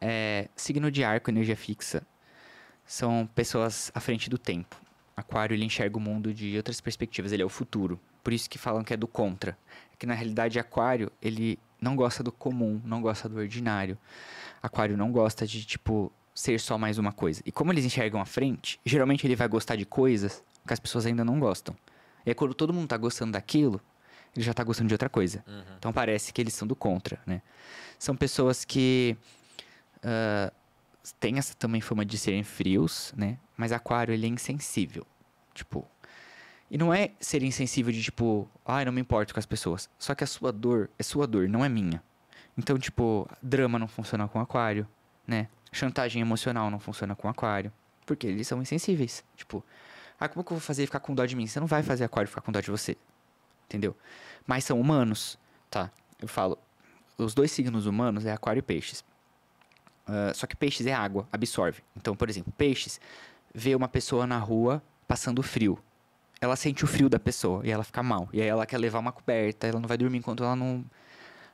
é 0.00 0.48
signo 0.56 0.90
de 0.90 1.04
arco, 1.04 1.30
energia 1.30 1.56
fixa. 1.56 2.02
São 2.84 3.28
pessoas 3.34 3.90
à 3.94 4.00
frente 4.00 4.28
do 4.28 4.38
tempo. 4.38 4.76
Aquário 5.16 5.54
ele 5.54 5.64
enxerga 5.64 5.96
o 5.96 6.00
mundo 6.00 6.34
de 6.34 6.56
outras 6.56 6.80
perspectivas, 6.80 7.32
ele 7.32 7.42
é 7.42 7.46
o 7.46 7.48
futuro. 7.48 7.98
Por 8.22 8.32
isso 8.32 8.50
que 8.50 8.58
falam 8.58 8.84
que 8.84 8.92
é 8.92 8.96
do 8.96 9.06
contra. 9.08 9.56
É 9.92 9.96
que 9.96 10.06
na 10.06 10.14
realidade 10.14 10.58
Aquário, 10.58 11.10
ele 11.22 11.58
não 11.80 11.96
gosta 11.96 12.22
do 12.22 12.30
comum, 12.30 12.80
não 12.84 13.00
gosta 13.00 13.28
do 13.28 13.38
ordinário. 13.38 13.96
Aquário 14.62 14.96
não 14.96 15.10
gosta 15.10 15.46
de 15.46 15.64
tipo 15.64 16.12
ser 16.36 16.60
só 16.60 16.76
mais 16.76 16.98
uma 16.98 17.12
coisa. 17.12 17.42
E 17.46 17.50
como 17.50 17.72
eles 17.72 17.86
enxergam 17.86 18.20
à 18.20 18.26
frente, 18.26 18.78
geralmente 18.84 19.26
ele 19.26 19.34
vai 19.34 19.48
gostar 19.48 19.74
de 19.74 19.86
coisas 19.86 20.44
que 20.66 20.72
as 20.72 20.78
pessoas 20.78 21.06
ainda 21.06 21.24
não 21.24 21.40
gostam. 21.40 21.74
E 22.26 22.30
aí, 22.30 22.34
quando 22.34 22.52
todo 22.52 22.74
mundo 22.74 22.86
tá 22.86 22.96
gostando 22.98 23.32
daquilo, 23.32 23.80
ele 24.36 24.44
já 24.44 24.52
tá 24.52 24.62
gostando 24.62 24.88
de 24.88 24.94
outra 24.94 25.08
coisa. 25.08 25.42
Uhum. 25.46 25.62
Então 25.78 25.92
parece 25.94 26.34
que 26.34 26.40
eles 26.42 26.52
são 26.52 26.68
do 26.68 26.76
contra, 26.76 27.18
né? 27.24 27.40
São 27.98 28.14
pessoas 28.14 28.66
que 28.66 29.16
uh, 29.98 30.54
tem 31.18 31.38
essa 31.38 31.54
também 31.54 31.80
fama 31.80 32.04
de 32.04 32.18
serem 32.18 32.44
frios, 32.44 33.14
né? 33.16 33.38
Mas 33.56 33.72
aquário, 33.72 34.12
ele 34.12 34.26
é 34.26 34.28
insensível. 34.28 35.06
Tipo. 35.54 35.88
E 36.70 36.76
não 36.76 36.92
é 36.92 37.12
ser 37.18 37.42
insensível 37.44 37.92
de 37.92 38.02
tipo, 38.02 38.46
ai, 38.66 38.82
ah, 38.82 38.86
não 38.86 38.92
me 38.92 39.00
importo 39.00 39.32
com 39.32 39.40
as 39.40 39.46
pessoas. 39.46 39.88
Só 39.98 40.14
que 40.14 40.24
a 40.24 40.26
sua 40.26 40.52
dor 40.52 40.90
é 40.98 41.02
sua 41.02 41.26
dor, 41.26 41.48
não 41.48 41.64
é 41.64 41.68
minha. 41.68 42.02
Então, 42.58 42.76
tipo, 42.76 43.26
drama 43.40 43.78
não 43.78 43.86
funciona 43.86 44.26
com 44.26 44.40
aquário, 44.40 44.86
né? 45.26 45.48
Chantagem 45.72 46.22
emocional 46.22 46.70
não 46.70 46.78
funciona 46.78 47.14
com 47.14 47.28
aquário. 47.28 47.72
Porque 48.04 48.26
eles 48.26 48.46
são 48.46 48.62
insensíveis. 48.62 49.24
Tipo, 49.36 49.64
ah, 50.18 50.28
como 50.28 50.44
que 50.44 50.52
eu 50.52 50.56
vou 50.56 50.64
fazer 50.64 50.86
ficar 50.86 51.00
com 51.00 51.14
dó 51.14 51.26
de 51.26 51.36
mim? 51.36 51.46
Você 51.46 51.60
não 51.60 51.66
vai 51.66 51.82
fazer 51.82 52.04
aquário 52.04 52.28
ficar 52.28 52.40
com 52.40 52.52
dó 52.52 52.60
de 52.60 52.70
você. 52.70 52.96
Entendeu? 53.66 53.96
Mas 54.46 54.64
são 54.64 54.80
humanos, 54.80 55.38
tá? 55.68 55.90
Eu 56.20 56.28
falo, 56.28 56.56
os 57.18 57.34
dois 57.34 57.50
signos 57.50 57.86
humanos 57.86 58.24
é 58.24 58.32
aquário 58.32 58.60
e 58.60 58.62
peixes. 58.62 59.04
Uh, 60.06 60.34
só 60.34 60.46
que 60.46 60.54
peixes 60.54 60.86
é 60.86 60.92
água, 60.92 61.28
absorve. 61.32 61.82
Então, 61.96 62.14
por 62.14 62.30
exemplo, 62.30 62.52
peixes 62.56 63.00
vê 63.52 63.74
uma 63.74 63.88
pessoa 63.88 64.26
na 64.26 64.38
rua 64.38 64.82
passando 65.08 65.42
frio. 65.42 65.78
Ela 66.40 66.54
sente 66.54 66.84
o 66.84 66.86
frio 66.86 67.08
da 67.08 67.18
pessoa 67.18 67.66
e 67.66 67.70
ela 67.70 67.82
fica 67.82 68.02
mal. 68.02 68.28
E 68.32 68.40
aí 68.40 68.46
ela 68.46 68.66
quer 68.66 68.78
levar 68.78 69.00
uma 69.00 69.10
coberta, 69.10 69.66
ela 69.66 69.80
não 69.80 69.88
vai 69.88 69.96
dormir 69.96 70.18
enquanto 70.18 70.44
ela 70.44 70.54
não. 70.54 70.84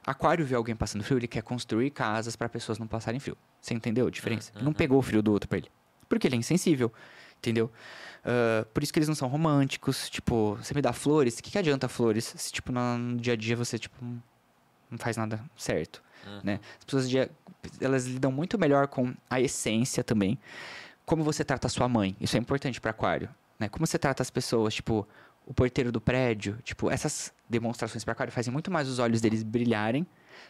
Aquário 0.04 0.44
vê 0.44 0.54
alguém 0.54 0.74
passando 0.74 1.04
frio, 1.04 1.18
ele 1.18 1.28
quer 1.28 1.42
construir 1.42 1.90
casas 1.90 2.34
para 2.34 2.48
pessoas 2.48 2.78
não 2.78 2.86
passarem 2.86 3.20
frio. 3.20 3.36
Você 3.60 3.74
entendeu 3.74 4.06
a 4.06 4.10
diferença? 4.10 4.50
Ele 4.54 4.64
não 4.64 4.72
pegou 4.72 4.98
o 4.98 5.02
frio 5.02 5.22
do 5.22 5.32
outro 5.32 5.48
pra 5.48 5.58
ele. 5.58 5.70
Porque 6.08 6.26
ele 6.26 6.34
é 6.34 6.38
insensível. 6.38 6.92
Entendeu? 7.38 7.70
Uh, 8.24 8.64
por 8.66 8.82
isso 8.82 8.92
que 8.92 8.98
eles 8.98 9.08
não 9.08 9.14
são 9.14 9.28
românticos. 9.28 10.08
Tipo, 10.10 10.56
você 10.56 10.74
me 10.74 10.82
dá 10.82 10.92
flores, 10.92 11.38
o 11.38 11.42
que, 11.42 11.50
que 11.50 11.58
adianta 11.58 11.88
flores 11.88 12.34
se, 12.36 12.52
tipo, 12.52 12.72
no 12.72 13.16
dia 13.16 13.32
a 13.32 13.36
dia 13.36 13.56
você, 13.56 13.78
tipo, 13.78 14.04
não 14.90 14.98
faz 14.98 15.16
nada 15.16 15.40
certo? 15.56 16.02
Uhum. 16.26 16.40
Né? 16.44 16.60
As 16.78 16.84
pessoas 16.84 17.08
dia, 17.08 17.30
elas 17.80 18.06
lidam 18.06 18.30
muito 18.30 18.58
melhor 18.58 18.86
com 18.88 19.14
a 19.28 19.40
essência 19.40 20.04
também. 20.04 20.38
Como 21.04 21.24
você 21.24 21.44
trata 21.44 21.66
a 21.66 21.70
sua 21.70 21.88
mãe, 21.88 22.16
isso 22.20 22.36
é 22.36 22.40
importante 22.40 22.80
para 22.80 22.92
aquário, 22.92 23.28
né? 23.58 23.68
Como 23.68 23.84
você 23.84 23.98
trata 23.98 24.22
as 24.22 24.30
pessoas, 24.30 24.74
tipo, 24.74 25.06
o 25.44 25.52
porteiro 25.52 25.90
do 25.90 26.00
prédio, 26.00 26.58
tipo, 26.62 26.90
essas 26.90 27.32
demonstrações 27.52 28.02
para 28.02 28.12
aquário 28.12 28.32
fazem 28.32 28.52
muito 28.52 28.70
mais 28.70 28.88
os 28.88 28.98
olhos 28.98 29.20
deles 29.20 29.42
brilharem 29.42 30.06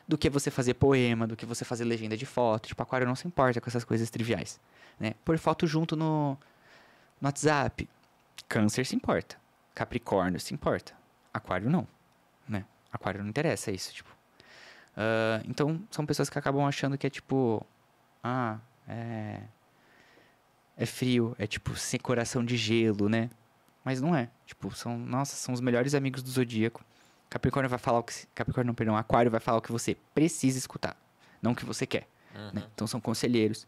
do 0.07 0.16
que 0.16 0.30
você 0.30 0.50
fazer 0.50 0.74
poema, 0.74 1.26
do 1.26 1.36
que 1.36 1.44
você 1.44 1.64
fazer 1.64 1.84
legenda 1.84 2.16
de 2.16 2.24
foto. 2.24 2.68
Tipo, 2.68 2.82
aquário 2.82 3.07
não 3.07 3.14
se 3.14 3.26
importa 3.26 3.61
com 3.61 3.68
essas 3.68 3.84
coisas 3.84 4.09
triviais, 4.09 4.61
né? 4.98 5.14
Pôr 5.24 5.36
foto 5.38 5.66
junto 5.66 5.96
no, 5.96 6.38
no 7.20 7.28
WhatsApp. 7.28 7.88
Câncer 8.48 8.86
se 8.86 8.96
importa. 8.96 9.36
Capricórnio 9.74 10.40
se 10.40 10.55
importa. 10.55 10.94
Aquário 11.32 11.68
não, 11.68 11.86
né? 12.48 12.64
Aquário 12.92 13.22
não 13.22 13.28
interessa 13.28 13.70
isso, 13.70 13.92
tipo. 13.92 14.11
Uh, 14.94 15.42
então, 15.48 15.82
são 15.90 16.05
pessoas 16.05 16.28
que 16.28 16.38
acabam 16.38 16.64
achando 16.66 16.96
que 16.98 17.07
é 17.07 17.11
tipo. 17.11 17.66
Ah, 18.22 18.59
é. 18.88 19.40
É 20.76 20.86
frio, 20.86 21.36
é 21.38 21.46
tipo 21.46 21.76
sem 21.76 22.00
coração 22.00 22.44
de 22.44 22.57
gelo, 22.57 23.09
né? 23.09 23.30
Mas 23.84 24.00
não 24.00 24.14
é. 24.14 24.28
Tipo, 24.46 24.74
são. 24.74 24.98
Nossa, 24.98 25.36
são 25.36 25.55
os 25.55 25.61
melhores 25.61 25.94
amigos 25.94 26.22
do 26.22 26.30
zodíaco. 26.30 26.84
Capricórnio 27.33 27.70
vai 27.70 27.78
falar 27.78 28.01
o 28.01 28.03
que. 28.03 28.26
Capricórnio, 28.35 28.68
não, 28.68 28.74
perdão. 28.74 28.95
Aquário 28.95 29.30
vai 29.30 29.41
falar 29.41 29.57
o 29.57 29.62
que 29.62 29.72
você 29.72 29.97
precisa 30.14 30.59
escutar, 30.59 30.95
não 31.41 31.53
o 31.53 31.57
que 31.57 31.64
você 31.64 31.87
quer. 31.87 32.07
Uhum. 32.35 32.51
Né? 32.53 32.62
Então, 32.74 32.87
são 32.87 33.01
conselheiros. 33.01 33.66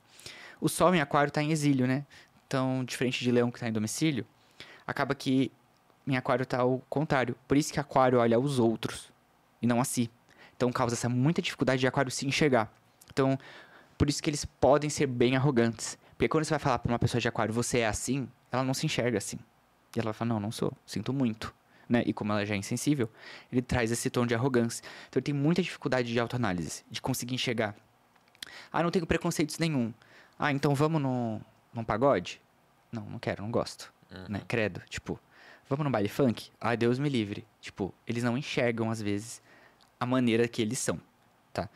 O 0.60 0.68
Sol 0.68 0.94
em 0.94 1.00
Aquário 1.00 1.28
está 1.28 1.42
em 1.42 1.50
exílio, 1.50 1.86
né? 1.86 2.04
Então, 2.46 2.84
diferente 2.84 3.24
de 3.24 3.32
Leão 3.32 3.50
que 3.50 3.56
está 3.56 3.66
em 3.66 3.72
domicílio, 3.72 4.26
acaba 4.86 5.14
que 5.14 5.50
em 6.06 6.14
Aquário 6.14 6.42
está 6.42 6.58
ao 6.58 6.78
contrário. 6.90 7.34
Por 7.48 7.56
isso 7.56 7.72
que 7.72 7.80
Aquário 7.80 8.18
olha 8.18 8.36
aos 8.36 8.58
outros 8.58 9.10
e 9.62 9.66
não 9.66 9.80
a 9.80 9.84
si. 9.84 10.10
Então 10.54 10.70
causa 10.70 10.94
essa 10.94 11.08
muita 11.08 11.40
dificuldade 11.40 11.80
de 11.80 11.86
aquário 11.86 12.10
se 12.10 12.26
enxergar. 12.26 12.70
Então, 13.10 13.38
por 13.96 14.10
isso 14.10 14.22
que 14.22 14.28
eles 14.28 14.44
podem 14.44 14.90
ser 14.90 15.06
bem 15.06 15.36
arrogantes. 15.36 15.98
Porque 16.10 16.28
quando 16.28 16.44
você 16.44 16.50
vai 16.50 16.58
falar 16.58 16.78
para 16.78 16.92
uma 16.92 16.98
pessoa 16.98 17.20
de 17.20 17.28
aquário, 17.28 17.52
você 17.52 17.78
é 17.78 17.88
assim, 17.88 18.28
ela 18.52 18.62
não 18.62 18.74
se 18.74 18.84
enxerga 18.84 19.16
assim. 19.16 19.38
E 19.96 19.98
ela 19.98 20.12
vai 20.12 20.12
falar, 20.14 20.28
não, 20.28 20.38
não 20.40 20.52
sou, 20.52 20.70
sinto 20.86 21.14
muito. 21.14 21.52
Né? 21.88 22.02
E 22.06 22.12
como 22.12 22.32
ela 22.32 22.44
já 22.44 22.54
é 22.54 22.56
insensível, 22.56 23.10
ele 23.52 23.62
traz 23.62 23.90
esse 23.90 24.08
tom 24.10 24.26
de 24.26 24.34
arrogância. 24.34 24.82
Então 25.08 25.20
ele 25.20 25.24
tem 25.24 25.34
muita 25.34 25.62
dificuldade 25.62 26.12
de 26.12 26.18
autoanálise, 26.18 26.84
de 26.90 27.00
conseguir 27.00 27.34
enxergar. 27.34 27.74
Ah, 28.72 28.82
não 28.82 28.90
tenho 28.90 29.06
preconceitos 29.06 29.58
nenhum. 29.58 29.92
Ah, 30.38 30.52
então 30.52 30.74
vamos 30.74 31.00
no, 31.00 31.40
num 31.72 31.84
pagode? 31.84 32.40
Não, 32.90 33.02
não 33.02 33.18
quero, 33.18 33.42
não 33.42 33.50
gosto. 33.50 33.92
Uhum. 34.10 34.26
Né? 34.28 34.42
Credo. 34.46 34.80
Tipo, 34.88 35.18
vamos 35.68 35.84
no 35.84 35.90
baile 35.90 36.08
funk? 36.08 36.50
Ai, 36.60 36.76
Deus 36.76 36.98
me 36.98 37.08
livre. 37.08 37.46
Tipo, 37.60 37.94
eles 38.06 38.22
não 38.22 38.36
enxergam 38.36 38.90
às 38.90 39.00
vezes 39.00 39.42
a 39.98 40.06
maneira 40.06 40.46
que 40.48 40.60
eles 40.60 40.78
são, 40.78 41.00
tá? 41.52 41.68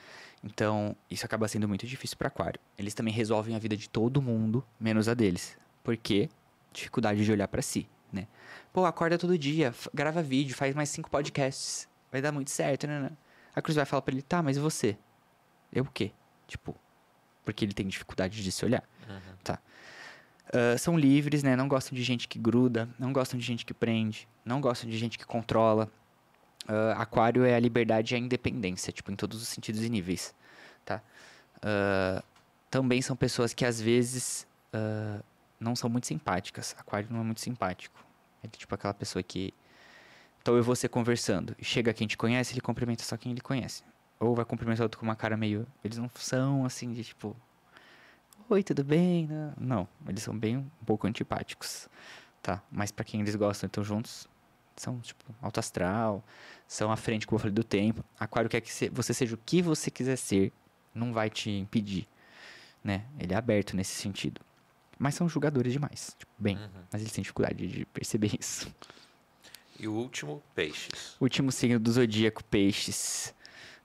Então, 0.43 0.95
isso 1.11 1.25
acaba 1.25 1.49
sendo 1.49 1.67
muito 1.67 1.87
difícil 1.87 2.17
para 2.17 2.29
aquário. 2.29 2.61
Eles 2.77 2.95
também 2.95 3.13
resolvem 3.13 3.57
a 3.57 3.59
vida 3.59 3.77
de 3.77 3.89
todo 3.89 4.23
mundo, 4.23 4.65
menos 4.79 5.09
a 5.09 5.15
deles. 5.15 5.57
Porque 5.83 6.29
dificuldade 6.73 7.25
de 7.25 7.33
olhar 7.33 7.49
para 7.49 7.63
si, 7.63 7.89
né? 8.13 8.27
Pô, 8.73 8.85
acorda 8.85 9.19
todo 9.19 9.37
dia, 9.39 9.75
grava 9.93 10.23
vídeo, 10.23 10.55
faz 10.55 10.75
mais 10.75 10.89
cinco 10.89 11.11
podcasts. 11.11 11.89
Vai 12.11 12.23
dar 12.23 12.33
muito 12.33 12.51
certo, 12.51 12.87
né? 12.87 13.01
né? 13.01 13.11
A 13.55 13.61
Cruz 13.61 13.77
vai 13.77 13.85
falar 13.85 14.03
para 14.03 14.15
ele, 14.15 14.23
tá, 14.23 14.43
mas 14.43 14.57
você? 14.57 14.97
Eu 15.73 15.85
o 15.85 15.91
quê? 15.91 16.13
Tipo, 16.47 16.75
porque 17.45 17.65
ele 17.65 17.75
tem 17.75 17.87
dificuldade 17.87 18.43
de 18.43 18.53
se 18.53 18.65
olhar, 18.65 18.83
uhum. 19.09 19.37
tá? 19.45 19.59
Uh, 20.49 20.79
são 20.79 20.99
livres, 20.99 21.43
né? 21.43 21.55
Não 21.57 21.69
gostam 21.69 21.95
de 21.95 22.03
gente 22.03 22.27
que 22.27 22.39
gruda, 22.39 22.89
não 22.99 23.13
gostam 23.13 23.39
de 23.39 23.45
gente 23.45 23.67
que 23.67 23.75
prende, 23.75 24.27
não 24.45 24.61
gostam 24.61 24.89
de 24.89 24.97
gente 24.97 25.19
que 25.19 25.27
controla, 25.27 25.91
Uh, 26.69 26.93
aquário 26.99 27.47
é 27.47 27.55
a 27.55 27.59
liberdade 27.59 28.13
e 28.13 28.17
a 28.17 28.19
independência, 28.19 28.93
tipo, 28.93 29.11
em 29.11 29.17
todos 29.17 29.41
os 29.41 29.49
sentidos 29.49 29.83
e 29.83 29.89
níveis, 29.89 30.35
tá? 30.85 31.01
Uh, 31.57 32.23
também 32.71 33.01
são 33.01 33.17
pessoas 33.17 33.55
que, 33.55 33.65
às 33.65 33.81
vezes, 33.81 34.47
não 35.59 35.75
são 35.77 35.91
muito 35.91 36.07
simpáticas. 36.07 36.75
Aquário 36.79 37.09
não 37.11 37.21
é 37.21 37.25
muito 37.25 37.41
simpático. 37.41 38.05
É 38.43 38.49
tipo 38.49 38.75
aquela 38.75 38.95
pessoa 38.95 39.23
que... 39.23 39.53
Então, 40.41 40.57
eu 40.57 40.63
vou 40.63 40.75
você 40.75 40.89
conversando. 40.89 41.55
Chega 41.61 41.93
quem 41.93 42.07
te 42.07 42.17
conhece, 42.17 42.55
ele 42.55 42.61
cumprimenta 42.61 43.03
só 43.03 43.17
quem 43.17 43.33
ele 43.33 43.41
conhece. 43.41 43.83
Ou 44.21 44.35
vai 44.35 44.45
cumprimentar 44.45 44.85
outro 44.85 44.99
com 44.99 45.05
uma 45.05 45.17
cara 45.17 45.37
meio... 45.37 45.67
Eles 45.85 45.99
não 45.99 46.11
são, 46.15 46.65
assim, 46.65 46.93
de, 46.93 47.05
tipo... 47.05 47.37
oi, 48.49 48.63
tudo 48.63 48.83
bem? 48.83 49.29
Não, 49.59 49.87
eles 50.09 50.23
são 50.23 50.37
bem 50.37 50.57
um 50.57 50.85
pouco 50.87 51.07
antipáticos, 51.07 51.89
tá? 52.41 52.63
Mas 52.71 52.91
pra 52.91 53.05
quem 53.05 53.21
eles 53.21 53.37
gostam, 53.37 53.67
estão 53.67 53.85
juntos, 53.85 54.27
são, 54.77 55.01
tipo, 55.01 55.25
alto 55.43 55.61
astral, 55.61 56.25
são 56.67 56.91
à 56.91 56.97
frente, 56.97 57.27
como 57.27 57.37
eu 57.37 57.41
falei, 57.41 57.55
do 57.55 57.65
tempo. 57.65 58.05
Aquário 58.19 58.49
quer 58.49 58.61
que 58.61 58.71
você 58.91 59.13
seja 59.13 59.35
o 59.35 59.39
que 59.39 59.61
você 59.61 59.91
quiser 59.91 60.17
ser, 60.17 60.53
não 60.95 61.13
vai 61.13 61.29
te 61.29 61.51
impedir, 61.51 62.09
né? 62.83 63.05
Ele 63.19 63.35
é 63.35 63.37
aberto 63.37 63.77
nesse 63.77 63.95
sentido. 64.01 64.41
Mas 64.99 65.15
são 65.15 65.29
julgadores 65.29 65.73
demais, 65.73 66.15
tipo, 66.19 66.33
bem, 66.39 66.57
Uhum. 66.57 66.69
mas 66.93 67.01
eles 67.01 67.13
têm 67.13 67.23
dificuldade 67.23 67.67
de 67.67 67.85
perceber 67.87 68.33
isso. 68.41 68.67
E 69.79 69.87
o 69.87 69.93
último, 69.93 70.43
peixes. 70.57 71.15
Último 71.21 71.53
signo 71.53 71.79
do 71.79 71.93
zodíaco, 71.93 72.43
peixes, 72.45 73.33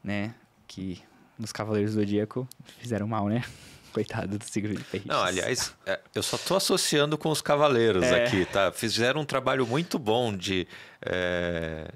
né? 0.03 0.33
Que 0.67 0.99
nos 1.37 1.51
Cavaleiros 1.51 1.93
do 1.93 1.99
Zodíaco 2.01 2.47
fizeram 2.79 3.07
mal, 3.07 3.27
né? 3.29 3.43
Coitado 3.93 4.39
do 4.39 4.43
signo 4.43 4.73
de 4.75 4.83
peixes. 4.85 5.07
Não, 5.07 5.21
aliás, 5.21 5.71
é, 5.85 5.99
eu 6.15 6.23
só 6.23 6.35
tô 6.35 6.55
associando 6.55 7.15
com 7.15 7.29
os 7.29 7.43
cavaleiros 7.43 8.03
É. 8.05 8.23
aqui, 8.25 8.43
tá? 8.45 8.71
Fizeram 8.71 9.21
um 9.21 9.25
trabalho 9.25 9.67
muito 9.67 9.99
bom 9.99 10.35
de, 10.35 10.67
é, 10.99 11.87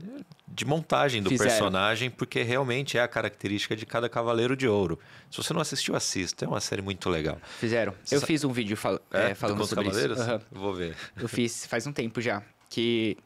de 0.48 0.66
montagem 0.66 1.22
do 1.22 1.30
Fizeram. 1.30 1.50
personagem, 1.52 2.10
porque 2.10 2.42
realmente 2.42 2.98
é 2.98 3.02
a 3.02 3.08
característica 3.08 3.76
de 3.76 3.86
cada 3.86 4.08
cavaleiro 4.10 4.56
de 4.56 4.68
ouro. 4.68 4.98
Se 5.30 5.38
você 5.38 5.54
não 5.54 5.62
assistiu, 5.62 5.96
assista. 5.96 6.46
É 6.46 6.48
uma 6.48 6.62
série 6.62 6.82
muito 6.82 7.10
legal. 7.10 7.38
Fizeram. 7.60 7.94
Eu 8.10 8.22
fiz 8.22 8.44
um 8.44 8.52
vídeo 8.52 8.78
fal- 8.78 9.00
é, 9.12 9.36
falando 9.36 9.58
com 9.58 9.64
os 9.64 9.70
sobre 9.70 9.86
cavaleiros? 9.86 10.18
isso. 10.20 10.30
Aham. 10.30 10.42
Vou 10.52 10.74
ver. 10.74 10.96
Eu 11.18 11.28
fiz 11.28 11.66
faz 11.66 11.86
um 11.86 11.92
tempo 11.94 12.22
já. 12.22 12.42
Que, 12.70 13.18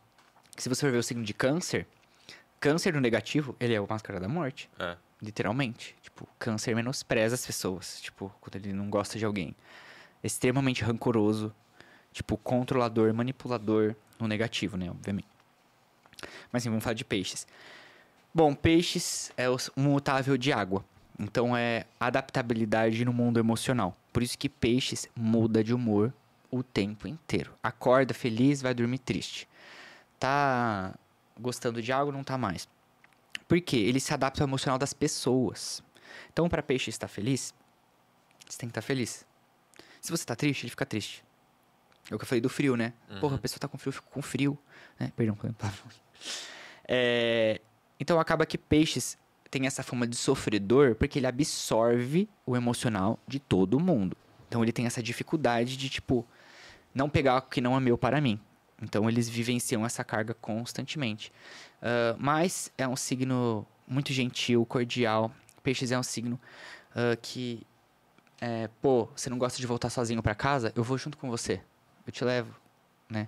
que 0.55 0.63
se 0.63 0.67
você 0.69 0.82
for 0.82 0.91
ver 0.91 0.97
o 0.97 1.03
signo 1.03 1.24
de 1.24 1.34
câncer, 1.34 1.88
câncer 2.59 2.93
no 2.93 2.99
negativo, 2.99 3.55
ele 3.59 3.74
é 3.74 3.80
o 3.80 3.88
máscara 3.88 4.19
da 4.19 4.28
morte. 4.28 4.69
É. 4.80 4.95
Literalmente. 5.22 5.95
Tipo, 6.01 6.28
câncer 6.39 6.76
menospreza 6.76 7.36
as 7.36 7.45
pessoas. 7.45 8.01
Tipo, 8.01 8.34
quando 8.41 8.55
ele 8.55 8.74
não 8.74 8.89
gosta 8.89 9.17
de 9.19 9.26
alguém. 9.26 9.55
Extremamente 10.24 10.84
rancoroso. 10.84 11.53
Tipo, 12.11 12.36
controlador, 12.38 13.13
manipulador. 13.13 13.95
No 14.19 14.28
negativo, 14.28 14.76
né? 14.78 14.89
Obviamente. 14.89 15.28
Mas 16.51 16.63
sim, 16.63 16.69
vamos 16.69 16.84
falar 16.84 16.93
de 16.93 17.05
peixes. 17.05 17.47
Bom, 18.34 18.53
peixes 18.55 19.32
é 19.36 19.49
um 19.49 19.57
mutável 19.78 20.38
de 20.38 20.51
água. 20.53 20.86
Então 21.19 21.55
é 21.55 21.86
adaptabilidade 21.99 23.03
no 23.05 23.13
mundo 23.13 23.39
emocional. 23.39 23.95
Por 24.11 24.24
isso 24.24 24.38
que 24.38 24.49
peixes 24.49 25.07
muda 25.15 25.63
de 25.63 25.74
humor 25.74 26.13
o 26.49 26.63
tempo 26.63 27.07
inteiro. 27.07 27.53
Acorda 27.61 28.13
feliz, 28.13 28.61
vai 28.61 28.74
dormir 28.74 28.99
triste. 28.99 29.47
Tá 30.19 30.93
gostando 31.39 31.82
de 31.82 31.91
algo, 31.91 32.11
não 32.11 32.24
tá 32.24 32.38
mais. 32.38 32.67
Por 33.47 33.59
quê? 33.61 33.78
Ele 33.78 33.99
se 33.99 34.13
adapta 34.13 34.43
ao 34.43 34.47
emocional 34.47 34.78
das 34.78 34.93
pessoas. 34.93 35.84
Então, 36.32 36.47
para 36.49 36.63
peixe 36.63 36.89
estar 36.89 37.07
feliz, 37.07 37.53
você 38.47 38.57
tem 38.57 38.67
que 38.67 38.72
estar 38.72 38.82
feliz. 38.82 39.26
Se 40.01 40.11
você 40.11 40.26
tá 40.26 40.36
triste, 40.36 40.63
ele 40.63 40.69
fica 40.72 40.86
triste. 40.86 41.24
É 42.09 42.15
o 42.15 42.17
que 42.17 42.24
eu 42.24 42.28
falei 42.28 42.41
do 42.41 42.49
frio, 42.49 42.76
né? 42.76 42.93
Porra, 43.19 43.36
a 43.36 43.39
pessoa 43.39 43.59
tá 43.59 43.67
com 43.67 43.78
frio, 43.78 43.89
eu 43.89 43.93
fico 43.93 44.09
com 44.09 44.22
frio. 44.22 44.57
Né? 44.99 45.11
Perdão. 45.15 45.38
É, 46.88 47.61
Então 47.99 48.19
acaba 48.19 48.45
que 48.45 48.57
peixes 48.57 49.17
tem 49.49 49.67
essa 49.67 49.84
fama 49.84 50.07
de 50.07 50.15
sofredor 50.15 50.95
porque 50.95 51.19
ele 51.19 51.28
absorve 51.28 52.30
o 52.45 52.55
emocional 52.55 53.19
de 53.28 53.39
todo 53.39 53.80
mundo. 53.80 54.15
Então 54.47 54.63
ele 54.63 54.72
tem 54.72 54.86
essa 54.86 55.03
dificuldade 55.03 55.78
de, 55.78 55.89
tipo, 55.89 56.26
não 56.93 57.09
pegar 57.09 57.38
o 57.38 57.41
que 57.43 57.61
não 57.61 57.76
é 57.76 57.80
meu 57.80 57.97
para 57.97 58.19
mim. 58.19 58.39
Então 58.82 59.07
eles 59.07 59.30
vivenciam 59.30 59.86
essa 59.86 60.03
carga 60.03 60.34
constantemente. 60.34 61.32
Ah, 61.82 62.15
mas 62.17 62.72
é 62.78 62.88
um 62.88 62.95
signo 62.95 63.65
muito 63.88 64.13
gentil, 64.13 64.65
cordial. 64.65 65.32
Peixes 65.63 65.91
é 65.91 65.99
um 65.99 66.03
signo 66.03 66.39
ah, 66.95 67.15
que, 67.22 67.65
é, 68.39 68.69
pô, 68.82 69.07
você 69.15 69.30
não 69.30 69.38
gosta 69.38 69.59
de 69.59 69.67
voltar 69.67 69.89
sozinho 69.89 70.22
para 70.24 70.36
casa? 70.36 70.72
Eu 70.76 70.84
vou 70.84 70.97
junto 70.97 71.17
com 71.17 71.30
você. 71.30 71.61
Eu 72.05 72.11
te 72.11 72.24
levo, 72.24 72.53
né? 73.12 73.28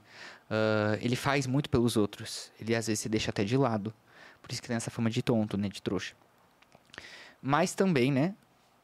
Ah, 0.50 0.98
ele 1.02 1.16
faz 1.16 1.48
muito 1.48 1.70
pelos 1.70 1.98
outros. 1.98 2.52
Ele 2.60 2.76
às 2.76 2.88
vezes 2.88 3.00
se 3.02 3.10
deixa 3.10 3.32
até 3.32 3.44
de 3.44 3.58
lado. 3.58 3.94
Por 4.42 4.52
isso 4.52 4.62
que 4.62 4.68
tem 4.68 4.78
essa 4.78 4.92
fama 4.92 5.10
de 5.10 5.22
tonto, 5.24 5.58
né? 5.58 5.68
De 5.68 5.82
trouxa. 5.82 6.16
Mas 7.42 7.74
também, 7.74 8.12
né? 8.12 8.36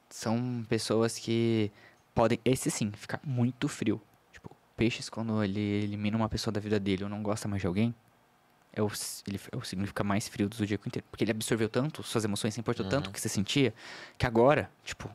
São 0.10 0.66
pessoas 0.68 1.18
que 1.20 1.72
podem, 2.16 2.40
esse 2.44 2.72
sim, 2.72 2.92
ficar 2.92 3.20
muito 3.24 3.68
frio. 3.68 4.02
Tipo, 4.34 4.56
peixes, 4.76 5.10
quando 5.10 5.44
ele 5.44 5.60
elimina 5.60 6.18
uma 6.18 6.28
pessoa 6.28 6.52
da 6.52 6.60
vida 6.60 6.80
dele 6.80 7.04
ou 7.04 7.10
não 7.10 7.22
gosta 7.22 7.48
mais 7.48 7.62
de 7.62 7.68
alguém, 7.68 7.94
é 8.74 8.82
o, 8.82 8.90
ele, 9.28 9.40
é 9.52 9.58
o 9.58 9.62
signo 9.62 9.84
que 9.84 9.90
fica 9.90 10.04
mais 10.04 10.28
frio 10.28 10.50
do 10.50 10.56
zodíaco 10.56 10.88
inteiro. 10.88 11.06
Porque 11.12 11.24
ele 11.24 11.32
absorveu 11.32 11.70
tanto, 11.70 12.02
suas 12.02 12.26
emoções 12.26 12.54
se 12.54 12.60
importou 12.60 12.88
tanto 12.88 13.12
que 13.12 13.22
você 13.22 13.30
sentia, 13.30 13.74
que 14.18 14.26
agora, 14.26 14.72
tipo. 14.84 15.10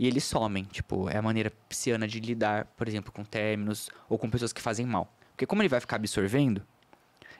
E 0.00 0.06
eles 0.06 0.24
somem, 0.24 0.64
tipo, 0.64 1.10
é 1.10 1.18
a 1.18 1.22
maneira 1.22 1.52
pisciana 1.68 2.08
de 2.08 2.18
lidar, 2.20 2.64
por 2.74 2.88
exemplo, 2.88 3.12
com 3.12 3.22
términos 3.22 3.90
ou 4.08 4.16
com 4.18 4.30
pessoas 4.30 4.50
que 4.50 4.62
fazem 4.62 4.86
mal. 4.86 5.12
Porque 5.32 5.44
como 5.44 5.60
ele 5.60 5.68
vai 5.68 5.78
ficar 5.78 5.96
absorvendo, 5.96 6.62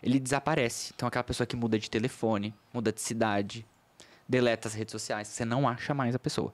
ele 0.02 0.20
desaparece. 0.20 0.92
Então 0.94 1.08
aquela 1.08 1.24
pessoa 1.24 1.46
que 1.46 1.56
muda 1.56 1.78
de 1.78 1.88
telefone, 1.88 2.54
muda 2.70 2.92
de 2.92 3.00
cidade, 3.00 3.64
deleta 4.28 4.68
as 4.68 4.74
redes 4.74 4.92
sociais, 4.92 5.26
você 5.28 5.42
não 5.42 5.66
acha 5.66 5.94
mais 5.94 6.14
a 6.14 6.18
pessoa. 6.18 6.52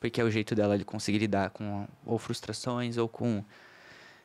Porque 0.00 0.20
é 0.20 0.24
o 0.24 0.30
jeito 0.30 0.56
dela 0.56 0.76
de 0.76 0.84
conseguir 0.84 1.18
lidar 1.18 1.50
com 1.50 1.86
ou 2.04 2.18
frustrações 2.18 2.96
ou 2.96 3.08
com 3.08 3.44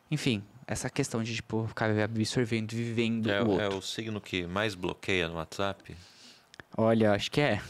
enfim, 0.09 0.43
essa 0.65 0.89
questão 0.89 1.21
de 1.21 1.35
tipo 1.35 1.67
ficar 1.67 1.91
absorvendo, 1.99 2.71
vivendo 2.71 3.29
É, 3.29 3.43
o 3.43 3.49
outro. 3.49 3.63
é 3.65 3.69
o 3.69 3.81
signo 3.83 4.19
que 4.19 4.47
mais 4.47 4.73
bloqueia 4.73 5.27
no 5.29 5.35
WhatsApp. 5.35 5.95
Olha, 6.75 7.11
acho 7.11 7.29
que 7.29 7.39
é. 7.39 7.61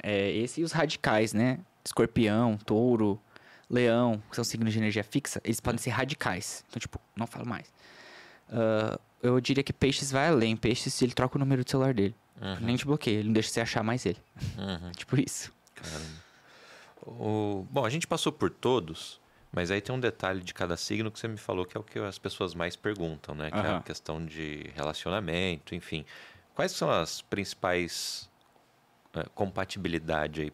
É 0.00 0.30
esse 0.30 0.60
e 0.60 0.64
os 0.64 0.70
radicais, 0.70 1.32
né? 1.32 1.58
Escorpião, 1.84 2.56
touro, 2.56 3.20
leão, 3.68 4.22
que 4.30 4.36
são 4.36 4.44
signos 4.44 4.72
de 4.72 4.78
energia 4.78 5.04
fixa, 5.04 5.40
eles 5.44 5.60
podem 5.60 5.78
ser 5.78 5.90
radicais. 5.90 6.64
Então, 6.68 6.80
tipo, 6.80 6.98
não 7.16 7.26
falo 7.26 7.46
mais. 7.46 7.72
Ah, 8.50 8.98
eu 9.22 9.40
diria 9.40 9.62
que 9.64 9.72
peixes 9.72 10.10
vai 10.10 10.28
além. 10.28 10.56
Peixes, 10.56 11.00
ele 11.02 11.12
troca 11.12 11.36
o 11.36 11.40
número 11.40 11.64
do 11.64 11.70
celular 11.70 11.94
dele. 11.94 12.14
Uhum, 12.40 12.56
Nem 12.60 12.76
te 12.76 12.84
bloqueia, 12.84 13.18
ele 13.18 13.28
não 13.28 13.32
deixa 13.32 13.48
você 13.50 13.60
achar 13.60 13.82
mais 13.82 14.04
ele. 14.06 14.18
uhum. 14.58 14.92
Tipo 14.96 15.20
isso. 15.20 15.52
Caramba. 15.74 16.24
O... 17.06 17.66
Bom, 17.70 17.84
a 17.84 17.90
gente 17.90 18.06
passou 18.06 18.32
por 18.32 18.50
todos, 18.50 19.20
mas 19.52 19.70
aí 19.70 19.80
tem 19.80 19.94
um 19.94 20.00
detalhe 20.00 20.40
de 20.40 20.52
cada 20.54 20.76
signo 20.76 21.10
que 21.10 21.18
você 21.18 21.28
me 21.28 21.36
falou 21.36 21.64
que 21.64 21.76
é 21.76 21.80
o 21.80 21.82
que 21.82 21.98
as 21.98 22.18
pessoas 22.18 22.54
mais 22.54 22.76
perguntam, 22.76 23.34
né? 23.34 23.50
Que 23.50 23.58
é 23.58 23.70
a 23.76 23.80
questão 23.80 24.24
de 24.24 24.70
relacionamento, 24.74 25.74
enfim. 25.74 26.04
Quais 26.54 26.72
são 26.72 26.90
as 26.90 27.20
principais 27.20 28.28
eh, 29.14 29.26
compatibilidade 29.34 30.42
aí 30.42 30.52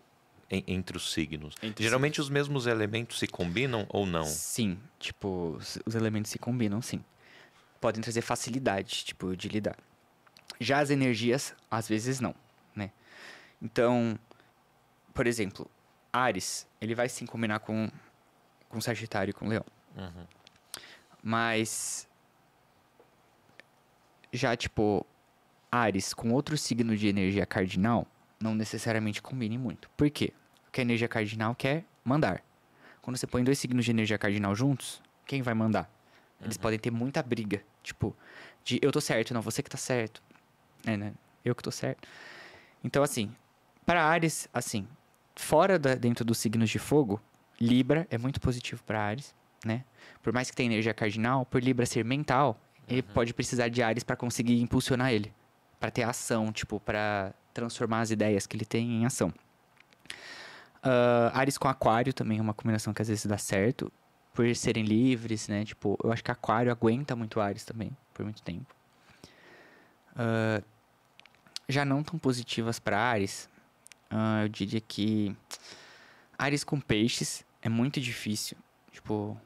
entre 0.51 0.97
os 0.97 1.13
signos? 1.13 1.55
Entre 1.63 1.85
Geralmente 1.85 2.21
os 2.21 2.29
mesmos 2.29 2.67
elementos 2.67 3.19
se 3.19 3.27
combinam 3.27 3.87
ou 3.89 4.05
não? 4.05 4.25
Sim, 4.25 4.79
tipo, 4.99 5.57
os, 5.57 5.79
os 5.87 5.95
elementos 5.95 6.31
se 6.31 6.39
combinam, 6.39 6.83
sim. 6.83 7.05
Podem 7.81 8.03
trazer 8.03 8.21
facilidade, 8.21 9.05
tipo, 9.05 9.37
de 9.37 9.49
lidar. 9.49 9.77
Já 10.59 10.81
as 10.81 10.91
energias, 10.91 11.55
às 11.71 11.89
vezes 11.89 12.21
não, 12.21 12.35
né? 12.75 12.91
Então, 13.63 14.19
por 15.15 15.27
exemplo, 15.27 15.71
Ares, 16.13 16.67
ele 16.81 16.95
vai 16.95 17.09
sim 17.09 17.25
combinar 17.25 17.61
com, 17.61 17.89
com 18.69 18.81
Sagitário 18.81 19.31
e 19.31 19.35
com 19.35 19.49
Leão. 19.49 19.65
Uhum. 19.97 20.27
Mas 21.23 22.09
já 24.33 24.57
tipo 24.57 25.07
Ares 25.71 26.15
com 26.15 26.33
outro 26.33 26.57
signo 26.57 26.97
de 26.97 27.09
energia 27.09 27.45
cardinal 27.47 28.07
não 28.41 28.55
necessariamente 28.55 29.21
combine 29.21 29.59
muito. 29.59 29.91
Por 29.97 30.09
quê? 30.11 30.33
Porque 30.65 30.81
a 30.81 30.83
energia 30.83 31.09
cardinal 31.09 31.55
quer 31.55 31.85
mandar. 32.05 32.43
Quando 33.03 33.17
você 33.17 33.27
põe 33.27 33.45
dois 33.45 33.59
signos 33.59 33.85
de 33.85 33.91
energia 33.91 34.19
cardinal 34.19 34.55
juntos, 34.55 35.03
quem 35.27 35.43
vai 35.43 35.55
mandar? 35.55 35.91
Eles 36.43 36.57
podem 36.57 36.79
ter 36.79 36.91
muita 36.91 37.23
briga, 37.23 37.63
tipo, 37.83 38.17
de 38.65 38.79
eu 38.81 38.91
tô 38.91 39.01
certo, 39.01 39.35
não, 39.35 39.43
você 39.43 39.63
que 39.63 39.69
tá 39.69 39.77
certo. 39.77 40.23
É, 40.87 40.97
né? 40.97 41.13
Eu 41.45 41.55
que 41.55 41.63
tô 41.63 41.71
certo. 41.71 42.09
Então 42.83 43.03
assim, 43.03 43.31
para 43.85 44.03
Ares, 44.03 44.49
assim, 44.53 44.89
fora 45.37 45.79
da, 45.79 45.95
dentro 45.95 46.25
dos 46.25 46.39
signos 46.39 46.71
de 46.71 46.79
fogo, 46.79 47.21
Libra 47.61 48.07
é 48.11 48.17
muito 48.17 48.41
positivo 48.41 48.83
para 48.85 49.03
Ares, 49.03 49.35
né? 49.65 49.85
Por 50.23 50.33
mais 50.33 50.51
que 50.51 50.57
tenha 50.57 50.71
energia 50.73 50.95
cardinal, 50.95 51.45
por 51.45 51.63
Libra 51.63 51.85
ser 51.85 52.05
mental, 52.05 52.59
ele 52.89 53.03
pode 53.03 53.35
precisar 53.35 53.69
de 53.69 53.83
Ares 53.83 54.03
para 54.03 54.17
conseguir 54.17 54.61
impulsionar 54.61 55.13
ele, 55.13 55.33
para 55.79 55.91
ter 55.91 56.03
ação, 56.03 56.51
tipo, 56.51 56.81
para 56.81 57.35
transformar 57.53 58.01
as 58.01 58.11
ideias 58.11 58.47
que 58.47 58.57
ele 58.57 58.65
tem 58.65 59.03
em 59.03 59.07
ação. 59.07 59.33
Ah, 60.83 61.31
Ares 61.35 61.59
com 61.59 61.69
Aquário 61.69 62.13
também 62.13 62.39
é 62.39 62.43
uma 62.43 62.55
combinação 62.55 62.93
que 62.93 63.03
às 63.03 63.09
vezes 63.09 63.27
dá 63.27 63.39
certo, 63.39 63.93
por 64.33 64.55
serem 64.55 64.85
livres, 64.85 65.49
né? 65.49 65.65
Tipo, 65.65 65.99
eu 66.03 66.13
acho 66.13 66.25
que 66.25 66.31
Aquário 66.31 66.73
aguenta 66.73 67.15
muito 67.15 67.41
Ares 67.41 67.65
também, 67.65 67.97
por 68.15 68.25
muito 68.25 68.43
tempo. 68.43 68.75
Ah, 70.17 70.63
já 71.69 71.85
não 71.85 72.03
tão 72.03 72.19
positivas 72.19 72.79
para 72.79 72.99
Ares, 72.99 73.49
ah, 74.11 74.43
eu 74.43 74.49
diria 74.49 74.81
que 74.81 75.37
Ares 76.39 76.65
com 76.65 76.81
peixes 76.81 77.45
é 77.63 77.69
muito 77.69 78.01
difícil. 78.01 78.57
Tipo, 78.91 79.41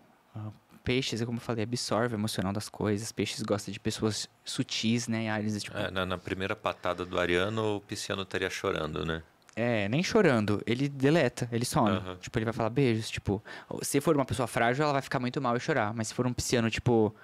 peixes, 0.85 1.23
é 1.23 1.27
como 1.27 1.39
eu 1.39 1.43
falei, 1.43 1.65
absorve 1.65 2.15
o 2.15 2.19
emocional 2.19 2.53
das 2.53 2.69
coisas. 2.69 3.11
Peixes 3.11 3.43
gosta 3.43 3.73
de 3.73 3.81
pessoas 3.81 4.29
sutis, 4.45 5.09
né? 5.09 5.31
Ares, 5.31 5.63
tipo, 5.63 5.77
É, 5.77 5.91
na, 5.91 6.05
na 6.05 6.19
primeira 6.19 6.55
patada 6.55 7.05
do 7.05 7.19
Ariano, 7.19 7.77
o 7.77 7.81
Pisciano 7.81 8.23
estaria 8.23 8.51
chorando, 8.51 9.05
né? 9.05 9.23
É, 9.57 9.89
nem 9.89 10.03
chorando. 10.03 10.61
Ele 10.67 10.89
deleta, 10.89 11.49
ele 11.51 11.65
some. 11.65 11.89
Aham. 11.91 12.17
Tipo, 12.17 12.39
ele 12.39 12.45
vai 12.45 12.53
falar 12.55 12.71
beijos. 12.71 13.09
Tipo, 13.09 13.43
se 13.83 14.01
for 14.01 14.15
uma 14.15 14.25
pessoa 14.25 14.47
frágil, 14.47 14.83
ela 14.83 14.93
vai 14.93 15.03
ficar 15.03 15.19
muito 15.21 15.41
mal 15.41 15.57
e 15.57 15.61
chorar. 15.61 15.95
Mas 15.95 16.09
se 16.09 16.15
for 16.15 16.27
um 16.27 16.33
pisciano, 16.33 16.69
tipo. 16.71 17.15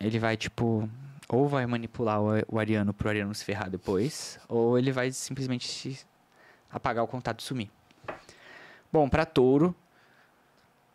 Ele 0.00 0.18
vai, 0.18 0.36
tipo. 0.36 0.88
Ou 1.28 1.48
vai 1.48 1.64
manipular 1.66 2.20
o, 2.20 2.30
o 2.48 2.58
ariano 2.58 2.92
pro 2.92 3.08
ariano 3.08 3.34
se 3.34 3.44
ferrar 3.44 3.70
depois, 3.70 4.38
ou 4.48 4.78
ele 4.78 4.90
vai 4.92 5.10
simplesmente 5.12 6.04
apagar 6.70 7.04
o 7.04 7.06
contato 7.06 7.40
e 7.40 7.42
sumir. 7.42 7.70
Bom, 8.92 9.08
pra 9.08 9.24
touro. 9.24 9.74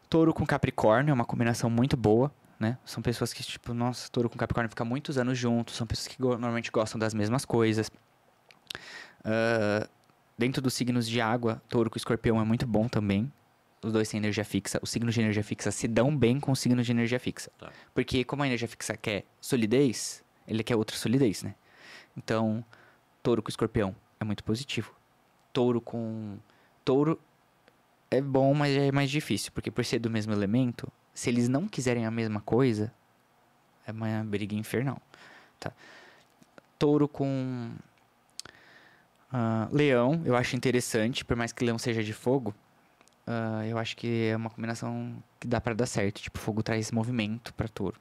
Touro 0.10 0.34
com 0.34 0.46
Capricórnio 0.46 1.12
é 1.12 1.14
uma 1.14 1.26
combinação 1.26 1.70
muito 1.70 1.98
boa, 1.98 2.32
né? 2.60 2.78
São 2.86 3.04
pessoas 3.04 3.34
que, 3.34 3.44
tipo, 3.44 3.74
nossa, 3.74 4.10
touro 4.10 4.30
com 4.30 4.38
Capricórnio 4.38 4.70
fica 4.70 4.86
muitos 4.86 5.18
anos 5.18 5.38
juntos, 5.38 5.76
são 5.76 5.86
pessoas 5.86 6.08
que 6.08 6.22
go- 6.22 6.30
normalmente 6.38 6.72
gostam 6.72 6.98
das 6.98 7.14
mesmas 7.14 7.44
coisas. 7.46 7.92
Ah, 9.24 9.88
dentro 10.38 10.62
dos 10.62 10.74
signos 10.74 11.08
de 11.08 11.20
água, 11.20 11.62
touro 11.68 11.90
com 11.90 11.98
escorpião 11.98 12.40
é 12.40 12.44
muito 12.44 12.66
bom 12.66 12.88
também. 12.88 13.32
Os 13.84 13.92
dois 13.94 14.10
têm 14.10 14.18
energia 14.18 14.44
fixa. 14.44 14.80
Os 14.82 14.90
signos 14.90 15.14
de 15.14 15.22
energia 15.22 15.44
fixa 15.44 15.70
se 15.72 15.88
dão 15.88 16.16
bem 16.16 16.40
com 16.40 16.52
os 16.52 16.60
signos 16.60 16.86
de 16.86 16.92
energia 16.92 17.20
fixa. 17.20 17.52
Tá. 17.60 17.72
Porque 17.94 18.24
como 18.24 18.44
a 18.44 18.48
energia 18.48 18.68
fixa 18.68 18.98
quer 18.98 19.24
solidez, 19.40 20.24
ele 20.48 20.64
quer 20.64 20.76
outra 20.76 20.96
solidez, 20.96 21.44
né? 21.44 21.54
Então, 22.16 22.66
touro 23.22 23.44
com 23.44 23.50
escorpião 23.50 23.96
é 24.20 24.24
muito 24.24 24.44
positivo. 24.44 24.94
Touro 25.54 25.80
com... 25.80 26.38
Touro 26.84 27.20
é 28.10 28.22
bom, 28.22 28.54
mas 28.54 28.76
é 28.76 28.92
mais 28.92 29.10
difícil. 29.10 29.52
Porque 29.54 29.72
por 29.72 29.84
ser 29.86 30.00
do 30.00 30.10
mesmo 30.10 30.34
elemento, 30.34 30.92
se 31.14 31.30
eles 31.30 31.48
não 31.50 31.68
quiserem 31.68 32.06
a 32.06 32.12
mesma 32.12 32.42
coisa, 32.42 32.92
é 33.86 33.92
uma 33.92 34.24
briga 34.24 34.56
infernal. 34.56 35.02
Tá. 35.60 35.72
Touro 36.80 37.08
com... 37.08 37.72
ah, 39.32 39.68
leão, 39.72 40.22
eu 40.26 40.36
acho 40.36 40.56
interessante, 40.56 41.26
por 41.26 41.36
mais 41.36 41.52
que 41.52 41.64
leão 41.66 41.78
seja 41.78 42.04
de 42.04 42.14
fogo, 42.14 42.54
ah, 43.26 43.66
eu 43.66 43.78
acho 43.78 43.98
que 43.98 44.30
é 44.32 44.36
uma 44.36 44.50
combinação 44.50 45.22
que 45.40 45.48
dá 45.48 45.60
pra 45.60 45.74
dar 45.74 45.86
certo. 45.88 46.22
Tipo, 46.22 46.38
fogo 46.40 46.62
traz 46.64 46.92
movimento 46.92 47.54
pra 47.54 47.68
touro. 47.68 48.00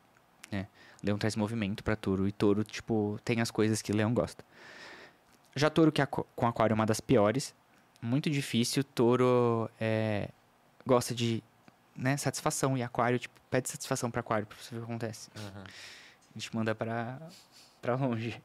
Né? 0.50 0.66
Leão 1.02 1.18
traz 1.18 1.34
movimento 1.36 1.82
pra 1.82 1.96
touro. 1.96 2.28
E 2.28 2.32
touro, 2.32 2.62
tipo, 2.64 3.18
tem 3.24 3.40
as 3.40 3.50
coisas 3.50 3.80
que 3.82 3.92
leão 3.92 4.12
gosta. 4.12 4.44
Já 5.54 5.70
touro 5.70 5.90
que 5.90 6.02
aqua- 6.02 6.24
com 6.36 6.46
aquário 6.46 6.74
é 6.74 6.76
uma 6.76 6.84
das 6.86 7.00
piores. 7.00 7.54
Muito 8.06 8.30
difícil. 8.30 8.84
Touro 8.84 9.68
é, 9.80 10.28
gosta 10.86 11.12
de 11.12 11.42
né, 11.96 12.16
satisfação. 12.16 12.78
E 12.78 12.82
aquário, 12.82 13.18
tipo, 13.18 13.34
pede 13.50 13.68
satisfação 13.68 14.12
pra 14.12 14.20
aquário 14.20 14.46
pra 14.46 14.56
você 14.56 14.72
ver 14.74 14.80
o 14.80 14.84
que 14.84 14.90
acontece. 14.90 15.28
A 15.34 16.38
gente 16.38 16.54
manda 16.54 16.72
pra, 16.72 17.18
pra 17.82 17.96
longe. 17.96 18.40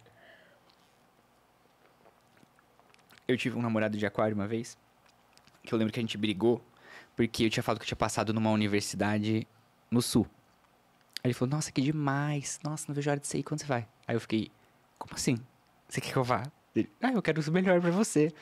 Eu 3.28 3.38
tive 3.38 3.56
um 3.56 3.62
namorado 3.62 3.98
de 3.98 4.06
aquário 4.06 4.36
uma 4.36 4.48
vez. 4.48 4.76
Que 5.62 5.72
eu 5.72 5.78
lembro 5.78 5.94
que 5.94 6.00
a 6.00 6.04
gente 6.04 6.18
brigou. 6.18 6.66
Porque 7.16 7.46
eu 7.46 7.50
tinha 7.52 7.62
falado 7.62 7.78
que 7.78 7.84
eu 7.84 7.88
tinha 7.88 7.98
passado 7.98 8.34
numa 8.34 8.50
universidade 8.50 9.48
no 9.92 10.02
sul. 10.02 10.26
Aí 11.24 11.28
ele 11.28 11.34
falou, 11.36 11.52
nossa, 11.52 11.72
que 11.72 11.82
demais. 11.82 12.60
Nossa, 12.64 12.86
não 12.88 12.96
vejo 12.96 13.12
a 13.12 13.12
hora 13.12 13.20
de 13.20 13.28
sair 13.28 13.44
quando 13.44 13.60
você 13.60 13.68
vai. 13.68 13.88
Aí 14.08 14.16
eu 14.16 14.20
fiquei, 14.20 14.52
como 14.98 15.14
assim? 15.14 15.38
Você 15.88 16.02
quer 16.02 16.14
que 16.14 16.18
eu 16.18 16.24
vá? 16.24 16.44
Ele, 16.76 16.90
ah, 17.00 17.12
eu 17.12 17.22
quero 17.22 17.48
o 17.48 17.52
melhor 17.52 17.80
pra 17.80 17.92
você. 17.92 18.34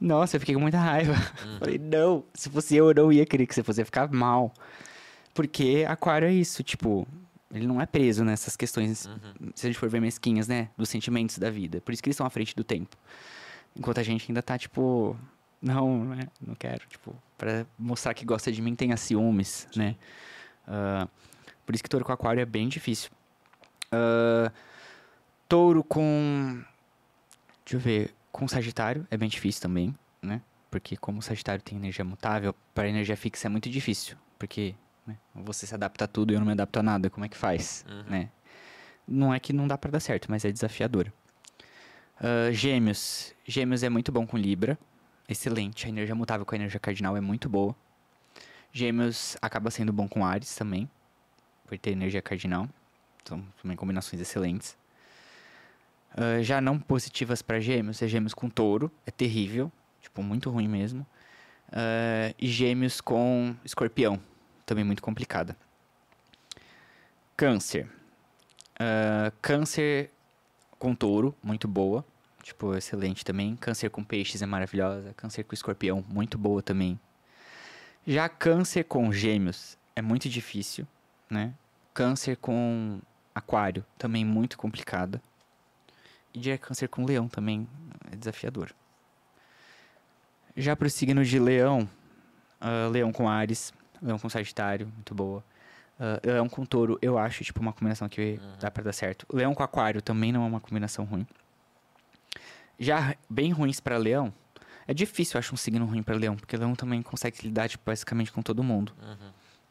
Nossa, 0.00 0.36
eu 0.36 0.40
fiquei 0.40 0.54
com 0.54 0.60
muita 0.60 0.78
raiva. 0.78 1.14
Falei, 1.58 1.78
não, 1.78 2.24
se 2.32 2.48
fosse 2.48 2.74
eu, 2.74 2.88
eu 2.88 2.94
não 2.94 3.12
ia 3.12 3.26
querer 3.26 3.46
que 3.46 3.54
você 3.54 3.62
fosse 3.62 3.80
ia 3.80 3.84
ficar 3.84 4.10
mal. 4.10 4.52
Porque 5.34 5.84
aquário 5.86 6.26
é 6.26 6.32
isso, 6.32 6.62
tipo, 6.62 7.06
ele 7.52 7.66
não 7.66 7.80
é 7.80 7.86
preso 7.86 8.24
nessas 8.24 8.56
questões, 8.56 9.08
se 9.54 9.66
a 9.66 9.68
gente 9.68 9.78
for 9.78 9.88
ver 9.88 10.00
mesquinhas, 10.00 10.48
né? 10.48 10.70
Dos 10.76 10.88
sentimentos 10.88 11.38
da 11.38 11.50
vida. 11.50 11.80
Por 11.80 11.92
isso 11.92 12.02
que 12.02 12.08
eles 12.08 12.14
estão 12.14 12.26
à 12.26 12.30
frente 12.30 12.56
do 12.56 12.64
tempo. 12.64 12.96
Enquanto 13.76 13.98
a 13.98 14.02
gente 14.02 14.30
ainda 14.30 14.42
tá, 14.42 14.56
tipo, 14.56 15.16
não, 15.60 16.04
né? 16.04 16.28
Não 16.40 16.54
quero, 16.54 16.86
tipo, 16.88 17.14
pra 17.36 17.66
mostrar 17.78 18.14
que 18.14 18.24
gosta 18.24 18.50
de 18.50 18.62
mim, 18.62 18.74
tenha 18.74 18.96
ciúmes, 18.96 19.68
né? 19.76 19.96
Ah, 20.66 21.06
por 21.66 21.74
isso 21.74 21.84
que 21.84 21.90
touro 21.90 22.04
com 22.04 22.12
aquário 22.12 22.40
é 22.40 22.46
bem 22.46 22.68
difícil. 22.68 23.10
Ah, 23.92 24.50
touro 25.48 25.84
com. 25.84 26.62
Deixa 27.64 27.76
eu 27.76 27.80
ver. 27.80 28.14
Com 28.32 28.46
Sagitário 28.48 29.06
é 29.10 29.16
bem 29.16 29.28
difícil 29.28 29.62
também, 29.62 29.94
né? 30.22 30.40
Porque 30.70 30.96
como 30.96 31.18
o 31.18 31.22
Sagitário 31.22 31.62
tem 31.62 31.76
energia 31.76 32.04
mutável, 32.04 32.54
para 32.74 32.88
energia 32.88 33.16
fixa 33.16 33.48
é 33.48 33.50
muito 33.50 33.68
difícil. 33.68 34.16
Porque 34.38 34.74
né, 35.06 35.16
você 35.34 35.66
se 35.66 35.74
adapta 35.74 36.04
a 36.04 36.08
tudo 36.08 36.32
e 36.32 36.34
eu 36.34 36.40
não 36.40 36.46
me 36.46 36.52
adapto 36.52 36.78
a 36.78 36.82
nada. 36.82 37.10
Como 37.10 37.24
é 37.24 37.28
que 37.28 37.36
faz, 37.36 37.84
né? 38.08 38.30
Não 39.06 39.34
é 39.34 39.40
que 39.40 39.52
não 39.52 39.66
dá 39.66 39.76
pra 39.76 39.90
dar 39.90 40.00
certo, 40.00 40.30
mas 40.30 40.44
é 40.44 40.52
desafiador. 40.52 41.12
Ah, 42.20 42.52
gêmeos. 42.52 43.34
Gêmeos 43.46 43.82
é 43.82 43.88
muito 43.88 44.12
bom 44.12 44.26
com 44.26 44.36
Libra. 44.36 44.78
Excelente. 45.28 45.86
A 45.86 45.88
energia 45.88 46.14
mutável 46.14 46.44
com 46.44 46.54
a 46.54 46.58
energia 46.58 46.78
cardinal 46.78 47.16
é 47.16 47.20
muito 47.20 47.48
boa. 47.48 47.74
Gêmeos 48.72 49.36
acaba 49.40 49.70
sendo 49.70 49.92
bom 49.92 50.06
com 50.06 50.24
Ares 50.24 50.54
também. 50.54 50.88
Por 51.66 51.78
ter 51.78 51.90
energia 51.92 52.20
cardinal. 52.20 52.68
São 53.24 53.42
também 53.62 53.76
combinações 53.76 54.20
excelentes. 54.20 54.76
Ah, 56.16 56.42
já 56.42 56.60
não 56.60 56.78
positivas 56.78 57.42
para 57.42 57.60
gêmeos, 57.60 58.02
é 58.02 58.08
gêmeos 58.08 58.34
com 58.34 58.48
touro. 58.48 58.90
É 59.06 59.10
terrível. 59.10 59.70
Tipo, 60.00 60.22
muito 60.22 60.50
ruim 60.50 60.68
mesmo. 60.68 61.06
Ah, 61.72 62.34
e 62.38 62.46
gêmeos 62.46 63.00
com 63.00 63.54
escorpião. 63.64 64.20
Também 64.66 64.84
muito 64.84 65.02
complicada. 65.02 65.56
Câncer. 67.36 67.88
Ah, 68.78 69.32
câncer 69.40 70.10
com 70.78 70.94
touro, 70.94 71.34
muito 71.42 71.68
boa. 71.68 72.04
Tipo, 72.42 72.74
excelente 72.74 73.24
também. 73.24 73.54
Câncer 73.56 73.90
com 73.90 74.02
peixes 74.02 74.42
é 74.42 74.46
maravilhosa. 74.46 75.12
Câncer 75.14 75.44
com 75.44 75.54
escorpião, 75.54 76.04
muito 76.08 76.38
boa 76.38 76.62
também. 76.62 76.98
Já 78.06 78.28
câncer 78.28 78.84
com 78.84 79.12
gêmeos 79.12 79.76
é 79.94 80.00
muito 80.00 80.28
difícil, 80.28 80.86
né? 81.28 81.52
Câncer 81.92 82.36
com 82.36 82.98
aquário 83.34 83.84
também 83.98 84.24
muito 84.24 84.56
complicada. 84.56 85.22
E 86.34 86.42
já 86.42 86.58
câncer 86.58 86.88
com 86.88 87.04
leão 87.04 87.28
também 87.28 87.68
é 88.10 88.16
desafiador. 88.16 88.72
Já 90.56 90.76
pro 90.76 90.88
signo 90.90 91.24
de 91.24 91.38
leão, 91.38 91.88
ah, 92.60 92.88
leão 92.90 93.12
com 93.12 93.28
Ares, 93.28 93.72
leão 94.02 94.18
com 94.18 94.28
Sagitário, 94.28 94.86
muito 94.86 95.14
boa. 95.14 95.44
Ah, 95.98 96.20
leão 96.24 96.48
com 96.48 96.64
touro, 96.64 96.98
eu 97.02 97.18
acho, 97.18 97.44
tipo, 97.44 97.60
uma 97.60 97.72
combinação 97.72 98.08
que 98.08 98.40
dá 98.60 98.70
pra 98.70 98.82
dar 98.82 98.92
certo. 98.92 99.26
Leão 99.32 99.54
com 99.54 99.62
aquário 99.62 100.00
também 100.00 100.32
não 100.32 100.42
é 100.44 100.46
uma 100.46 100.60
combinação 100.60 101.04
ruim. 101.04 101.26
Já 102.78 103.14
bem 103.28 103.52
ruins 103.52 103.78
pra 103.80 103.98
leão, 103.98 104.32
é 104.88 104.94
difícil, 104.94 105.36
eu 105.36 105.40
acho, 105.40 105.54
um 105.54 105.56
signo 105.56 105.84
ruim 105.84 106.02
pra 106.02 106.16
leão, 106.16 106.34
porque 106.36 106.56
leão 106.56 106.74
também 106.74 107.02
consegue 107.02 107.42
lidar, 107.42 107.68
tipo, 107.68 107.84
basicamente 107.84 108.32
com 108.32 108.40
todo 108.40 108.62
mundo. 108.62 108.94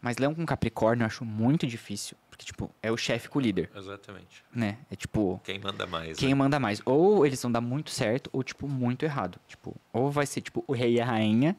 Mas 0.01 0.17
leão 0.17 0.33
com 0.33 0.45
capricórnio 0.45 1.03
eu 1.03 1.07
acho 1.07 1.25
muito 1.25 1.67
difícil, 1.67 2.15
porque, 2.29 2.45
tipo, 2.45 2.71
é 2.81 2.89
o 2.89 2.95
chefe 2.95 3.27
com 3.27 3.37
o 3.37 3.41
líder, 3.41 3.69
Exatamente. 3.75 4.43
né? 4.53 4.77
É 4.89 4.95
tipo, 4.95 5.41
Quem 5.43 5.59
manda 5.59 5.85
mais? 5.85 6.17
quem 6.17 6.29
né? 6.29 6.35
manda 6.35 6.57
mais. 6.59 6.81
Ou 6.85 7.25
eles 7.25 7.41
vão 7.41 7.51
dar 7.51 7.59
muito 7.59 7.89
certo, 7.89 8.29
ou, 8.31 8.41
tipo, 8.41 8.67
muito 8.67 9.03
errado. 9.03 9.37
Tipo, 9.47 9.75
ou 9.91 10.09
vai 10.09 10.25
ser, 10.25 10.39
tipo, 10.41 10.63
o 10.65 10.71
rei 10.73 10.93
e 10.95 11.01
a 11.01 11.05
rainha, 11.05 11.55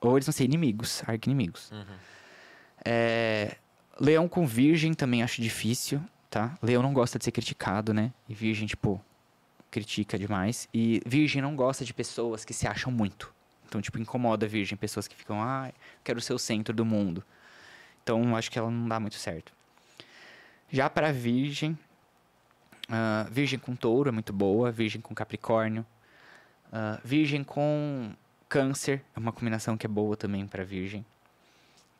ou 0.00 0.16
eles 0.18 0.26
vão 0.26 0.32
ser 0.34 0.44
inimigos, 0.44 1.02
arqui-inimigos. 1.06 1.72
É, 2.84 3.56
Leão 4.00 4.28
com 4.28 4.46
virgem 4.46 4.94
também 4.94 5.22
acho 5.22 5.40
difícil, 5.42 6.00
tá? 6.30 6.56
Leão 6.62 6.82
não 6.82 6.92
gosta 6.92 7.18
de 7.18 7.24
ser 7.24 7.32
criticado, 7.32 7.92
né? 7.94 8.12
E 8.28 8.34
virgem, 8.34 8.66
tipo, 8.66 9.00
critica 9.70 10.18
demais. 10.18 10.68
E 10.72 11.00
virgem 11.06 11.42
não 11.42 11.56
gosta 11.56 11.84
de 11.84 11.92
pessoas 11.92 12.44
que 12.44 12.52
se 12.54 12.66
acham 12.66 12.92
muito. 12.92 13.32
Então, 13.66 13.80
tipo, 13.80 13.98
incomoda 13.98 14.46
a 14.46 14.48
virgem, 14.48 14.76
pessoas 14.78 15.08
que 15.08 15.16
ficam, 15.16 15.42
ah, 15.42 15.72
quero 16.04 16.20
ser 16.20 16.32
o 16.32 16.38
centro 16.38 16.72
do 16.74 16.84
mundo. 16.84 17.24
Então, 18.08 18.34
acho 18.34 18.50
que 18.50 18.58
ela 18.58 18.70
não 18.70 18.88
dá 18.88 18.98
muito 18.98 19.16
certo. 19.16 19.52
Já 20.70 20.88
pra 20.88 21.12
virgem, 21.12 21.78
ah, 22.88 23.26
virgem 23.30 23.58
com 23.58 23.76
touro 23.76 24.08
é 24.08 24.12
muito 24.12 24.32
boa, 24.32 24.72
virgem 24.72 24.98
com 24.98 25.14
capricórnio. 25.14 25.84
ah, 26.72 26.98
virgem 27.04 27.44
com 27.44 28.10
câncer 28.48 29.04
é 29.14 29.18
uma 29.20 29.30
combinação 29.30 29.76
que 29.76 29.84
é 29.84 29.88
boa 29.90 30.16
também 30.16 30.46
pra 30.46 30.64
virgem. 30.64 31.04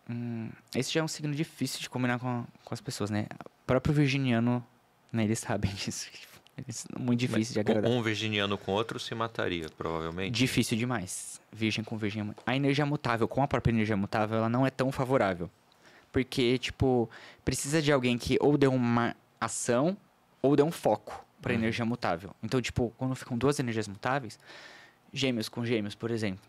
Hum, 0.09 0.49
esse 0.75 0.91
já 0.95 1.01
é 1.01 1.05
um 1.05 1.09
signo 1.09 1.35
difícil 1.35 1.79
de 1.79 1.91
combinar 1.91 2.19
com, 2.19 2.47
com 2.65 2.73
as 2.73 2.81
pessoas, 2.81 3.11
né? 3.11 3.27
O 3.45 3.67
próprio 3.67 3.93
virginiano, 3.93 4.65
né, 5.13 5.25
eles 5.25 5.41
sabem 5.41 5.71
disso. 5.77 6.09
Eles, 6.57 6.87
muito 6.99 7.21
difícil 7.21 7.53
de 7.53 7.59
Mas 7.61 7.69
agradar. 7.69 7.91
Um 7.91 8.03
virginiano 8.03 8.57
com 8.57 8.73
outro 8.73 8.99
se 8.99 9.15
mataria, 9.15 9.67
provavelmente. 9.77 10.31
Difícil 10.33 10.79
demais. 10.79 11.39
Virgem 11.53 11.85
com 11.85 11.99
virgem. 11.99 12.31
é 12.31 12.35
A 12.47 12.57
energia 12.57 12.87
mutável 12.87 13.29
com 13.29 13.43
a 13.43 13.47
própria 13.47 13.73
energia 13.73 13.97
mutável, 13.97 14.39
ela 14.39 14.49
não 14.49 14.67
é 14.67 14.71
tão 14.71 14.91
favorável. 14.91 15.51
Porque, 16.13 16.59
tipo, 16.59 17.09
precisa 17.45 17.81
de 17.83 17.93
alguém 17.93 18.17
que 18.19 18.37
ou 18.41 18.57
dê 18.57 18.67
uma 18.67 19.15
ação 19.41 19.97
ou 20.43 20.57
dê 20.57 20.63
um 20.63 20.71
foco 20.73 21.25
pra 21.43 21.53
Uhum. 21.53 21.59
energia 21.61 21.85
mutável. 21.85 22.35
Então, 22.43 22.61
tipo, 22.61 22.93
quando 22.97 23.15
ficam 23.15 23.37
duas 23.39 23.59
energias 23.61 23.87
mutáveis, 23.87 24.39
gêmeos 25.13 25.49
com 25.49 25.65
gêmeos, 25.65 25.95
por 25.95 26.11
exemplo, 26.11 26.45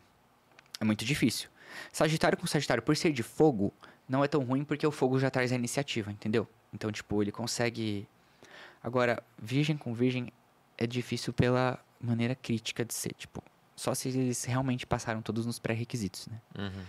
é 0.80 0.84
muito 0.86 1.04
difícil. 1.06 1.50
Sagitário 1.92 2.38
com 2.38 2.48
Sagitário, 2.48 2.82
por 2.82 2.96
ser 2.98 3.12
de 3.12 3.22
fogo, 3.22 3.72
não 4.08 4.24
é 4.24 4.28
tão 4.28 4.44
ruim 4.44 4.64
porque 4.64 4.86
o 4.88 4.92
fogo 4.92 5.20
já 5.20 5.30
traz 5.30 5.52
a 5.52 5.56
iniciativa, 5.56 6.12
entendeu? 6.12 6.48
Então, 6.74 6.92
tipo, 6.92 7.22
ele 7.22 7.32
consegue. 7.32 8.08
Agora, 8.82 9.22
Virgem 9.38 9.78
com 9.78 9.94
Virgem 9.94 10.32
é 10.78 10.88
difícil 10.88 11.32
pela 11.34 11.78
maneira 12.02 12.34
crítica 12.34 12.84
de 12.86 12.94
ser. 12.94 13.14
Tipo, 13.14 13.44
só 13.76 13.94
se 13.94 14.10
eles 14.10 14.44
realmente 14.46 14.86
passaram 14.88 15.22
todos 15.22 15.46
nos 15.46 15.60
pré-requisitos, 15.60 16.28
né? 16.28 16.42
Uhum. 16.58 16.84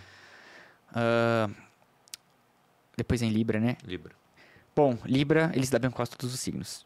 Ah, 0.93 1.49
depois 3.01 3.21
em 3.21 3.29
Libra, 3.29 3.59
né? 3.59 3.75
Libra. 3.83 4.13
Bom, 4.75 4.97
Libra, 5.05 5.51
ele 5.53 5.65
se 5.65 5.71
dá 5.71 5.79
bem 5.79 5.89
com 5.89 5.95
quase 5.97 6.11
todos 6.11 6.33
os 6.33 6.39
signos. 6.39 6.85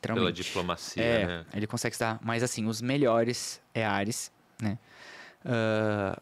Pela 0.00 0.32
diplomacia, 0.32 1.02
É, 1.02 1.26
né? 1.26 1.46
ele 1.52 1.66
consegue 1.66 1.94
se 1.94 2.00
dar. 2.00 2.18
Mas 2.22 2.42
assim, 2.42 2.66
os 2.66 2.80
melhores 2.80 3.60
é 3.74 3.84
Ares, 3.84 4.32
né? 4.60 4.78
Ah, 5.44 6.18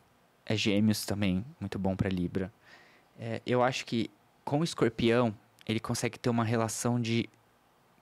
é 0.46 0.56
Gêmeos 0.56 1.04
também, 1.06 1.44
muito 1.60 1.78
bom 1.78 1.94
pra 1.96 2.08
Libra. 2.08 2.52
É, 3.18 3.40
eu 3.46 3.62
acho 3.62 3.84
que 3.86 4.10
com 4.44 4.60
o 4.60 4.64
Escorpião, 4.64 5.34
ele 5.66 5.78
consegue 5.78 6.18
ter 6.18 6.30
uma 6.30 6.44
relação 6.44 7.00
de 7.00 7.28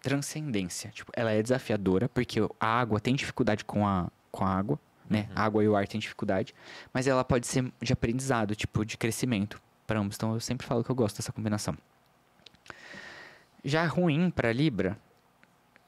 transcendência. 0.01 0.91
Tipo, 0.91 1.13
ela 1.15 1.31
é 1.33 1.43
desafiadora, 1.43 2.09
porque 2.09 2.41
a 2.59 2.67
água 2.81 2.99
tem 3.01 3.15
dificuldade 3.15 3.65
com 3.65 3.87
a, 3.87 4.11
com 4.31 4.45
a 4.45 4.49
água, 4.57 4.79
né? 5.09 5.29
A 5.35 5.45
água 5.45 5.63
e 5.63 5.69
o 5.69 5.77
ar 5.77 5.87
têm 5.87 6.01
dificuldade. 6.01 6.55
Mas 6.95 7.07
ela 7.07 7.23
pode 7.25 7.47
ser 7.47 7.71
de 7.83 7.93
aprendizado, 7.93 8.55
tipo, 8.55 8.85
de 8.85 8.97
crescimento 8.97 9.61
para 9.91 9.99
ambos. 9.99 10.15
Então 10.15 10.35
eu 10.35 10.41
sempre 10.41 10.65
falo 10.65 10.85
que 10.85 10.91
eu 10.91 10.95
gosto 10.95 11.17
dessa 11.17 11.33
combinação. 11.33 11.77
Já 13.65 13.85
ruim 13.87 14.31
pra 14.31 14.53
Libra, 14.53 14.97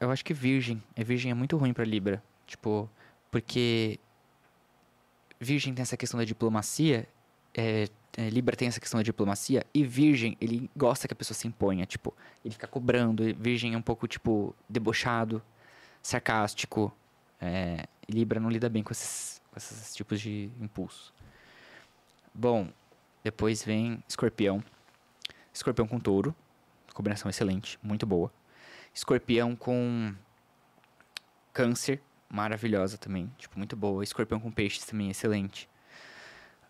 eu 0.00 0.10
acho 0.10 0.24
que 0.24 0.34
Virgem. 0.34 0.82
É 0.96 1.04
Virgem 1.04 1.30
é 1.30 1.34
muito 1.34 1.56
ruim 1.56 1.72
pra 1.72 1.84
Libra. 1.84 2.20
Tipo, 2.44 2.90
porque 3.30 4.00
Virgem 5.38 5.72
tem 5.72 5.84
essa 5.84 5.96
questão 5.96 6.18
da 6.18 6.24
diplomacia, 6.24 7.08
é, 7.54 7.86
é, 8.16 8.28
Libra 8.28 8.56
tem 8.56 8.66
essa 8.66 8.80
questão 8.80 8.98
da 8.98 9.04
diplomacia, 9.04 9.64
e 9.72 9.84
Virgem, 9.84 10.36
ele 10.40 10.68
gosta 10.76 11.06
que 11.06 11.14
a 11.14 11.16
pessoa 11.16 11.36
se 11.36 11.46
imponha, 11.46 11.86
tipo, 11.86 12.12
ele 12.44 12.52
fica 12.52 12.66
cobrando, 12.66 13.22
Virgem 13.38 13.74
é 13.74 13.78
um 13.78 13.82
pouco, 13.82 14.08
tipo, 14.08 14.54
debochado, 14.68 15.40
sarcástico, 16.02 16.92
é, 17.40 17.86
Libra 18.08 18.40
não 18.40 18.50
lida 18.50 18.68
bem 18.68 18.82
com 18.82 18.92
esses, 18.92 19.40
com 19.50 19.56
esses 19.56 19.94
tipos 19.94 20.20
de 20.20 20.50
impulso. 20.60 21.14
Bom, 22.34 22.68
depois 23.22 23.62
vem 23.64 24.02
Escorpião, 24.08 24.62
Escorpião 25.52 25.86
com 25.86 25.98
Touro, 25.98 26.34
combinação 26.94 27.28
excelente, 27.28 27.78
muito 27.82 28.06
boa. 28.06 28.32
Escorpião 28.94 29.56
com 29.56 30.14
Câncer, 31.52 32.00
maravilhosa 32.28 32.96
também, 32.98 33.30
tipo, 33.38 33.58
muito 33.58 33.76
boa. 33.76 34.02
Escorpião 34.02 34.40
com 34.40 34.50
Peixes 34.50 34.84
também, 34.84 35.10
excelente. 35.10 35.68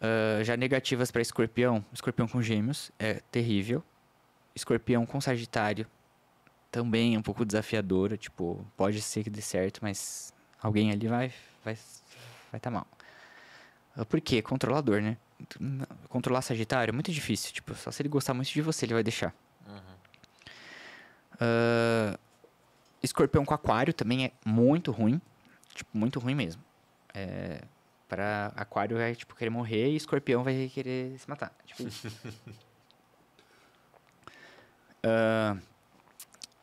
Ah, 0.03 0.43
já 0.43 0.57
negativas 0.57 1.13
para 1.13 1.23
Escorpião, 1.23 1.85
Escorpião 1.93 2.27
com 2.27 2.43
Gêmeos, 2.43 2.91
é 2.99 3.15
terrível. 3.31 3.85
Escorpião 4.55 5.07
com 5.07 5.21
Sagitário, 5.21 5.87
também 6.71 7.15
é 7.15 7.19
um 7.19 7.23
pouco 7.23 7.45
desafiadora, 7.45 8.17
tipo, 8.17 8.67
pode 8.77 9.01
ser 9.01 9.23
que 9.23 9.31
dê 9.31 9.41
certo, 9.41 9.79
mas 9.81 10.35
alguém 10.61 10.91
ali 10.91 11.07
vai 11.07 11.33
vai 11.65 11.79
vai 12.51 12.61
tá 12.61 12.71
mal. 12.71 12.87
Ah, 13.97 14.05
Por 14.05 14.21
quê? 14.21 14.43
Controlador, 14.43 15.01
né? 15.01 15.17
Controlar 16.09 16.43
Sagitário 16.43 16.91
é 16.91 16.95
muito 16.95 17.13
difícil, 17.13 17.53
tipo, 17.53 17.75
só 17.75 17.91
se 17.91 18.03
ele 18.03 18.09
gostar 18.09 18.35
muito 18.35 18.51
de 18.51 18.63
você, 18.63 18.87
ele 18.87 18.95
vai 18.95 19.03
deixar. 19.03 19.35
Ah, 21.41 22.19
escorpião 23.03 23.45
com 23.45 23.53
aquário 23.53 23.93
também 23.93 24.27
é 24.27 24.33
muito 24.45 24.93
ruim. 24.93 25.21
Tipo, 25.75 25.97
muito 25.97 26.21
ruim 26.21 26.35
mesmo. 26.35 26.63
É, 27.15 27.63
pra 28.09 28.53
aquário 28.55 28.97
vai, 28.97 29.15
tipo, 29.15 29.35
querer 29.35 29.51
morrer 29.51 29.91
e 29.91 29.97
escorpião 29.97 30.45
vai 30.45 30.71
querer 30.73 31.19
se 31.19 31.29
matar. 31.29 31.53
Tipo. 31.67 31.85
Ah, 35.05 35.57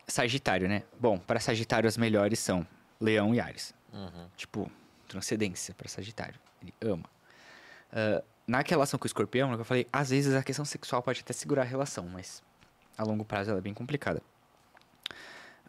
sagitário, 0.07 0.69
né? 0.69 0.84
Bom, 0.97 1.18
para 1.18 1.41
Sagitário 1.41 1.89
as 1.89 1.97
melhores 1.97 2.39
são 2.39 2.65
Leão 2.97 3.35
e 3.35 3.39
Ares. 3.41 3.73
Uhum. 3.91 4.30
Tipo, 4.38 4.72
transcendência 5.10 5.73
para 5.73 5.89
Sagitário. 5.89 6.39
Ele 6.61 6.73
ama. 6.80 7.03
Ah, 7.91 8.23
na 8.49 8.63
relação 8.65 8.97
com 8.97 9.05
o 9.05 9.07
escorpião, 9.07 9.53
eu 9.53 9.63
falei, 9.63 9.88
às 9.93 10.09
vezes 10.09 10.34
a 10.34 10.41
questão 10.41 10.65
sexual 10.65 11.03
pode 11.03 11.21
até 11.21 11.34
segurar 11.34 11.61
a 11.61 11.65
relação, 11.65 12.07
mas 12.07 12.41
a 12.97 13.03
longo 13.03 13.23
prazo 13.23 13.51
ela 13.51 13.59
é 13.59 13.61
bem 13.61 13.73
complicada. 13.73 14.21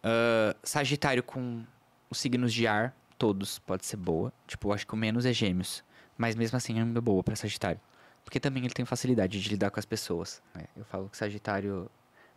Ah, 0.03 0.55
sagitário 0.63 1.23
com 1.23 1.63
os 2.09 2.17
signos 2.19 2.53
de 2.53 2.67
ar, 2.67 2.93
todos, 3.17 3.59
pode 3.59 3.85
ser 3.85 3.97
boa. 3.97 4.33
Tipo, 4.47 4.73
acho 4.73 4.85
que 4.85 4.93
o 4.93 4.97
menos 4.97 5.25
é 5.25 5.33
gêmeos. 5.33 5.83
Mas 6.17 6.35
mesmo 6.35 6.57
assim 6.57 6.77
é 6.77 6.81
ainda 6.81 7.01
boa 7.01 7.23
para 7.23 7.35
Sagitário. 7.35 7.79
Porque 8.23 8.39
também 8.39 8.63
ele 8.63 8.73
tem 8.73 8.85
facilidade 8.85 9.41
de 9.41 9.49
lidar 9.49 9.71
com 9.71 9.79
as 9.79 9.85
pessoas. 9.85 10.41
né? 10.53 10.65
Eu 10.75 10.85
falo 10.85 11.09
que 11.09 11.17
Sagitário, 11.17 11.89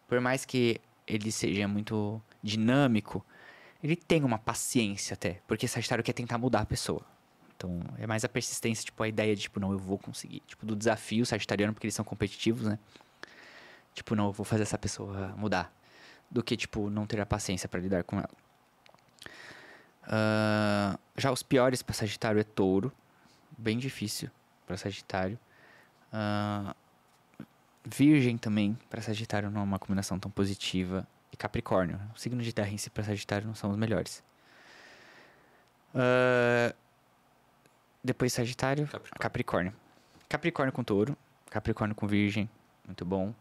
por 0.08 0.20
mais 0.20 0.44
que 0.44 0.80
ele 1.06 1.30
seja 1.30 1.68
muito 1.68 2.22
dinâmico, 2.42 3.24
ele 3.82 3.96
tem 3.96 4.24
uma 4.24 4.38
paciência 4.38 5.14
até. 5.14 5.40
Porque 5.46 5.68
Sagitário 5.68 6.04
quer 6.04 6.14
tentar 6.14 6.38
mudar 6.38 6.60
a 6.60 6.66
pessoa. 6.66 7.04
Então, 7.56 7.80
é 7.98 8.06
mais 8.06 8.24
a 8.24 8.28
persistência, 8.28 8.84
tipo, 8.84 9.02
a 9.02 9.08
ideia 9.08 9.34
de, 9.34 9.42
tipo, 9.42 9.60
não, 9.60 9.72
eu 9.72 9.78
vou 9.78 9.98
conseguir. 9.98 10.40
Tipo, 10.46 10.66
do 10.66 10.74
desafio 10.74 11.24
sagitariano, 11.24 11.72
porque 11.72 11.86
eles 11.86 11.94
são 11.94 12.04
competitivos, 12.04 12.66
né? 12.66 12.78
Tipo, 13.94 14.14
não, 14.14 14.26
eu 14.26 14.32
vou 14.32 14.44
fazer 14.44 14.64
essa 14.64 14.76
pessoa 14.76 15.28
mudar. 15.36 15.72
Do 16.30 16.42
que, 16.42 16.56
tipo, 16.56 16.90
não 16.90 17.06
ter 17.06 17.20
a 17.20 17.26
paciência 17.26 17.68
pra 17.68 17.78
lidar 17.78 18.02
com 18.02 18.16
ela. 18.18 18.30
Ah, 20.02 20.98
já 21.16 21.30
os 21.30 21.42
piores 21.42 21.82
pra 21.82 21.94
Sagitário 21.94 22.40
é 22.40 22.44
touro. 22.44 22.92
Bem 23.56 23.78
difícil 23.78 24.30
pra 24.66 24.76
Sagitário. 24.76 25.38
Ah, 26.12 26.74
virgem 27.84 28.36
também, 28.36 28.76
pra 28.90 29.00
Sagitário 29.00 29.50
não 29.50 29.60
é 29.60 29.64
uma 29.64 29.78
combinação 29.78 30.18
tão 30.18 30.30
positiva. 30.30 31.06
E 31.32 31.36
Capricórnio. 31.36 32.00
O 32.14 32.18
signo 32.18 32.42
de 32.42 32.52
terra 32.52 32.70
em 32.70 32.76
si 32.76 32.90
pra 32.90 33.04
Sagitário 33.04 33.46
não 33.46 33.54
são 33.54 33.70
os 33.70 33.76
melhores. 33.76 34.22
Ah, 35.94 36.74
depois 38.04 38.32
Sagitário, 38.32 38.86
Capricórnio. 38.86 39.18
Capricórnio. 39.20 39.74
Capricórnio 40.28 40.72
com 40.72 40.84
touro. 40.84 41.16
Capricórnio 41.50 41.94
com 41.96 42.06
virgem. 42.06 42.48
Muito 42.84 43.04
bom. 43.04 43.32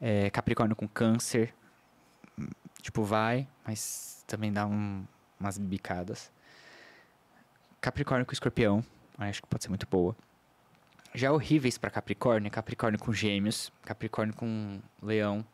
É, 0.00 0.30
Capricórnio 0.30 0.74
com 0.74 0.88
câncer. 0.88 1.52
Tipo, 2.80 3.02
vai, 3.04 3.46
mas 3.64 4.24
também 4.26 4.52
dá 4.52 4.66
um- 4.66 5.04
umas 5.38 5.58
bicadas. 5.58 6.30
Capricórnio 7.80 8.26
com 8.26 8.32
escorpião. 8.32 8.84
Acho 9.18 9.42
que 9.42 9.48
pode 9.48 9.62
ser 9.64 9.68
muito 9.70 9.86
boa. 9.86 10.16
Já 11.14 11.32
horríveis 11.32 11.78
pra 11.78 11.90
Capricórnio, 11.90 12.50
Capricórnio 12.50 12.98
com 13.00 13.12
gêmeos, 13.12 13.72
Capricórnio 13.82 14.34
com 14.34 14.80
leão, 15.02 15.44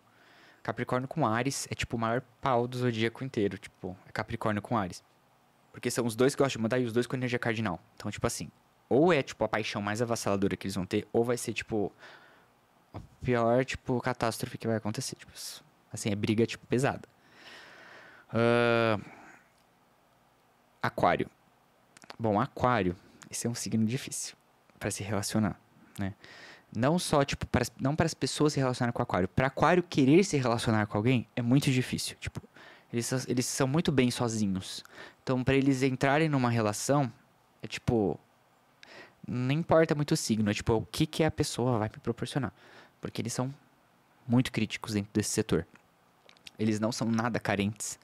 Capricórnio 0.63 1.07
com 1.09 1.27
Ares 1.27 1.69
é 1.71 1.75
tipo 1.75 1.97
o 1.97 2.01
maior 2.01 2.21
pau 2.41 2.67
do 2.67 2.77
zodíaco 2.79 3.23
inteiro, 3.25 3.57
tipo, 3.59 3.97
é 4.09 4.13
Capricórnio 4.13 4.61
com 4.61 4.77
Ares. 4.77 5.03
Porque 5.73 5.91
são 5.91 6.07
os 6.07 6.15
dois 6.15 6.35
que 6.35 6.43
gostam 6.43 6.59
de 6.59 6.63
mudar 6.63 6.79
e 6.79 6.85
os 6.85 6.93
dois 6.93 7.07
com 7.07 7.17
energia 7.17 7.39
cardinal. 7.39 7.81
Então, 7.97 8.11
tipo 8.11 8.27
assim, 8.27 8.51
ou 8.89 9.13
é 9.13 9.23
tipo 9.23 9.43
a 9.43 9.49
paixão 9.49 9.81
mais 9.81 10.03
avassaladora 10.03 10.57
que 10.57 10.67
eles 10.67 10.75
vão 10.75 10.85
ter, 10.85 11.09
ou 11.13 11.25
vai 11.25 11.39
ser 11.39 11.55
tipo 11.55 11.91
a 12.93 13.01
pior, 13.23 13.65
tipo, 13.65 13.99
catástrofe 14.01 14.59
que 14.59 14.67
vai 14.67 14.77
acontecer, 14.77 15.17
tipo, 15.17 15.33
assim, 15.91 16.11
é 16.11 16.15
briga 16.15 16.47
tipo 16.47 16.67
pesada. 16.67 17.09
Ahn, 18.33 19.01
aquário. 20.83 21.31
Bom, 22.19 22.41
aquário, 22.41 22.95
esse 23.31 23.47
é 23.47 23.51
um 23.51 23.55
signo 23.55 23.87
difícil 23.87 24.37
para 24.79 24.91
se 24.91 25.03
relacionar, 25.03 25.59
né? 25.99 26.15
Não 26.75 26.99
só, 26.99 27.25
tipo, 27.25 27.47
para, 27.47 27.67
não 27.81 27.95
para 27.95 28.07
as 28.07 28.15
pessoas 28.15 28.55
se 28.55 28.59
relacionarem 28.59 28.93
com 28.93 29.03
aquário. 29.03 29.29
Para 29.29 29.49
aquário 29.49 29.83
querer 29.83 30.25
se 30.25 30.37
relacionar 30.39 30.87
com 30.87 30.97
alguém 30.97 31.27
é 31.37 31.43
muito 31.43 31.71
difícil. 31.71 32.17
Tipo, 32.19 32.41
eles, 32.91 33.29
eles 33.29 33.47
são 33.47 33.67
muito 33.67 33.93
bem 33.93 34.11
sozinhos. 34.11 34.83
Então, 35.23 35.43
para 35.45 35.55
eles 35.55 35.83
entrarem 35.83 36.29
numa 36.29 36.51
relação, 36.51 37.13
é 37.63 37.67
tipo... 37.67 38.19
Não 39.27 39.53
importa 39.53 39.95
muito 39.95 40.13
o 40.15 40.17
signo, 40.17 40.51
é 40.51 40.55
tipo, 40.55 40.75
o 40.75 40.85
que, 40.85 41.07
que 41.07 41.23
a 41.23 41.31
pessoa 41.31 41.79
vai 41.79 41.89
me 41.89 42.01
proporcionar. 42.01 42.53
Porque 43.01 43.23
eles 43.23 43.33
são 43.33 43.55
muito 44.27 44.51
críticos 44.51 44.95
dentro 44.95 45.13
desse 45.13 45.31
setor. 45.31 45.67
Eles 46.59 46.81
não 46.81 46.91
são 46.91 47.09
nada 47.09 47.39
carentes. 47.39 47.99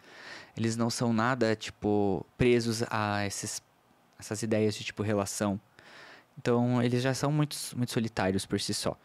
Eles 0.56 0.76
não 0.76 0.88
são 0.88 1.12
nada, 1.12 1.56
tipo, 1.56 2.24
presos 2.36 2.84
a 2.88 3.26
esses, 3.26 3.60
essas 4.18 4.42
ideias 4.42 4.76
de, 4.76 4.84
tipo, 4.84 5.02
relação. 5.02 5.60
Então, 6.38 6.80
eles 6.80 7.02
já 7.02 7.12
são 7.14 7.32
muito, 7.32 7.56
muito 7.76 7.92
solitários 7.92 8.46
por 8.46 8.60
si 8.60 8.72
só. 8.72 8.96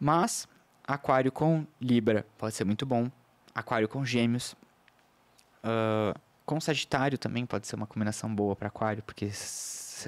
Mas, 0.00 0.48
aquário 0.84 1.30
com 1.30 1.64
Libra 1.80 2.26
pode 2.36 2.56
ser 2.56 2.64
muito 2.64 2.84
bom. 2.84 3.08
Aquário 3.54 3.88
com 3.88 4.04
Gêmeos. 4.04 4.56
Ah, 5.62 6.14
com 6.46 6.60
Sagitário 6.60 7.18
também 7.18 7.44
pode 7.44 7.66
ser 7.66 7.76
uma 7.76 7.86
combinação 7.86 8.32
boa 8.34 8.54
para 8.56 8.68
Aquário, 8.68 9.02
porque 9.02 9.28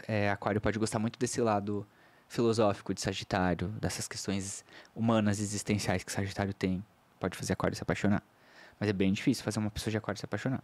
é, 0.06 0.30
Aquário 0.30 0.60
pode 0.60 0.78
gostar 0.78 0.98
muito 0.98 1.18
desse 1.18 1.40
lado 1.40 1.86
filosófico 2.28 2.94
de 2.94 3.00
Sagitário, 3.00 3.68
dessas 3.80 4.06
questões 4.06 4.64
humanas 4.94 5.40
existenciais 5.40 6.04
que 6.04 6.12
Sagitário 6.12 6.54
tem. 6.54 6.84
Pode 7.18 7.36
fazer 7.36 7.54
Aquário 7.54 7.76
se 7.76 7.82
apaixonar. 7.82 8.22
Mas 8.78 8.88
é 8.88 8.92
bem 8.92 9.12
difícil 9.12 9.44
fazer 9.44 9.58
uma 9.58 9.70
pessoa 9.70 9.90
de 9.90 9.98
Aquário 9.98 10.18
se 10.18 10.24
apaixonar. 10.24 10.62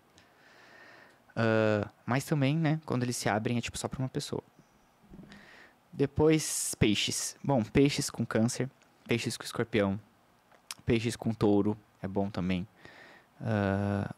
Ah, 1.34 1.88
mas 2.06 2.24
também, 2.24 2.56
né, 2.56 2.80
quando 2.86 3.02
eles 3.02 3.16
se 3.16 3.28
abrem 3.28 3.58
é 3.58 3.60
tipo 3.60 3.76
só 3.76 3.88
pra 3.88 3.98
uma 3.98 4.08
pessoa. 4.08 4.42
Depois, 5.92 6.74
peixes. 6.78 7.36
Bom, 7.42 7.62
peixes 7.62 8.10
com 8.10 8.24
câncer, 8.24 8.70
peixes 9.06 9.36
com 9.36 9.44
escorpião, 9.44 9.98
peixes 10.84 11.16
com 11.16 11.32
touro, 11.32 11.76
é 12.02 12.08
bom 12.08 12.30
também. 12.30 12.66
Ah, 13.40 14.14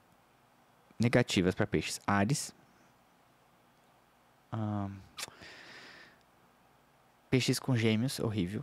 negativas 0.98 1.55
para 1.55 1.66
peixes. 1.66 2.01
Ares. 2.06 2.55
Ah, 4.52 4.89
Peixes 7.28 7.59
com 7.59 7.77
gêmeos, 7.77 8.20
horrível, 8.20 8.62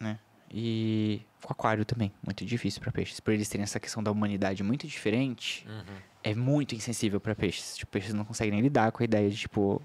né? 0.00 0.18
E 0.50 1.20
com 1.42 1.52
aquário 1.52 1.84
também, 1.84 2.12
muito 2.24 2.44
difícil 2.44 2.80
para 2.80 2.92
peixes. 2.92 3.20
Por 3.20 3.34
eles 3.34 3.48
terem 3.48 3.64
essa 3.64 3.78
questão 3.80 4.02
da 4.02 4.10
humanidade 4.10 4.62
muito 4.62 4.86
diferente, 4.86 5.66
Uhum. 5.68 5.96
é 6.22 6.34
muito 6.34 6.74
insensível 6.74 7.20
para 7.20 7.34
peixes. 7.34 7.76
Tipo, 7.76 7.90
peixes 7.92 8.14
não 8.14 8.24
conseguem 8.24 8.52
nem 8.52 8.60
lidar 8.62 8.92
com 8.92 9.02
a 9.02 9.04
ideia 9.04 9.28
de, 9.28 9.36
tipo, 9.36 9.82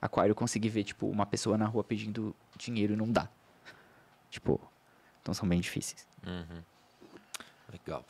aquário 0.00 0.34
conseguir 0.34 0.68
ver, 0.68 0.84
tipo, 0.84 1.08
uma 1.08 1.26
pessoa 1.26 1.58
na 1.58 1.66
rua 1.66 1.82
pedindo 1.84 2.34
dinheiro 2.56 2.94
e 2.94 2.96
não 2.96 3.10
dá. 3.10 3.28
Tipo, 4.30 4.60
então 5.20 5.34
são 5.34 5.46
bem 5.48 5.60
difíceis. 5.60 6.06
Uhum. 6.24 6.62
Legal. 7.72 8.06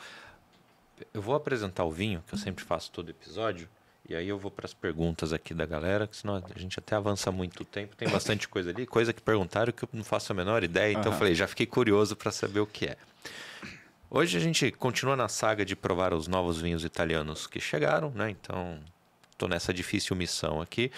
Eu 1.13 1.21
vou 1.23 1.35
apresentar 1.35 1.85
o 1.85 1.91
vinho, 1.91 2.23
que 2.27 2.35
eu 2.35 2.39
sempre 2.39 2.65
faço 2.65 2.91
todo 2.91 3.11
episódio, 3.11 3.69
e 4.09 4.15
aí 4.15 4.29
eu 4.29 4.39
vou 4.39 4.51
para 4.51 4.67
as 4.67 4.75
perguntas 4.75 5.33
aqui 5.33 5.53
da 5.53 5.67
galera, 5.67 6.07
que 6.07 6.17
senão 6.17 6.37
a 6.37 6.59
gente 6.59 6.79
até 6.79 6.95
avança 6.95 7.31
muito 7.33 7.65
tempo. 7.65 7.97
Tem 7.97 8.09
bastante 8.09 8.47
coisa 8.49 8.71
ali, 8.71 8.87
coisa 8.87 9.13
que 9.13 9.21
perguntaram 9.21 9.73
que 9.73 9.83
eu 9.83 9.89
não 9.93 10.05
faço 10.05 10.33
a 10.33 10.35
menor 10.35 10.63
ideia, 10.63 10.93
então 10.93 11.07
eu 11.07 11.11
Aham. 11.11 11.19
falei, 11.19 11.35
já 11.35 11.47
fiquei 11.49 11.67
curioso 11.67 12.15
para 12.15 12.31
saber 12.31 12.61
o 12.61 12.67
que 12.67 12.87
é. 12.87 12.97
Hoje 14.09 14.37
a 14.37 14.41
gente 14.41 14.71
continua 14.71 15.17
na 15.17 15.29
saga 15.29 15.65
de 15.65 15.75
provar 15.75 16.15
os 16.15 16.29
novos 16.29 16.61
vinhos 16.61 16.85
italianos 16.85 17.47
que 17.47 17.59
chegaram, 17.59 18.11
né? 18.11 18.31
Então, 18.31 18.79
estou 19.33 19.49
nessa 19.49 19.75
difícil 19.75 20.15
missão 20.15 20.61
aqui. 20.61 20.93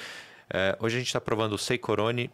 É, 0.50 0.76
hoje 0.78 0.96
a 0.96 0.98
gente 0.98 1.08
está 1.08 1.20
provando 1.20 1.54
o 1.54 1.58
Seicorone, 1.58 2.30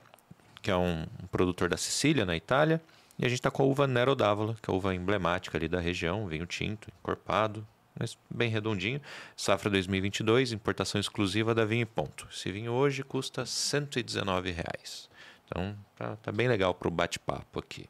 que 0.61 0.70
é 0.70 0.77
um, 0.77 1.03
um 1.23 1.27
produtor 1.31 1.69
da 1.69 1.77
Sicília, 1.77 2.24
na 2.24 2.36
Itália. 2.36 2.81
E 3.19 3.24
a 3.24 3.28
gente 3.28 3.39
está 3.39 3.51
com 3.51 3.62
a 3.62 3.66
uva 3.66 3.86
Nero 3.86 4.15
d'Avola, 4.15 4.57
que 4.61 4.69
é 4.70 4.73
a 4.73 4.77
uva 4.77 4.95
emblemática 4.95 5.57
ali 5.57 5.69
da 5.69 5.78
região, 5.81 6.27
vinho 6.27 6.47
tinto, 6.47 6.89
encorpado, 7.01 7.66
mas 7.99 8.19
bem 8.28 8.51
redondinho. 8.51 9.01
Safra 9.36 9.70
2022, 9.70 10.51
importação 10.53 11.01
exclusiva 11.01 11.55
da 11.55 11.65
Vinho 11.65 11.82
e 11.82 11.86
Ponto. 11.86 12.27
Esse 12.32 12.51
vinho 12.51 12.73
hoje 12.73 13.05
custa 13.05 13.47
119 13.47 14.51
reais. 14.51 15.09
Então, 15.47 15.77
tá, 15.95 16.16
tá 16.16 16.32
bem 16.32 16.49
legal 16.49 16.74
para 16.74 16.89
o 16.89 16.91
bate-papo 16.91 17.61
aqui. 17.61 17.86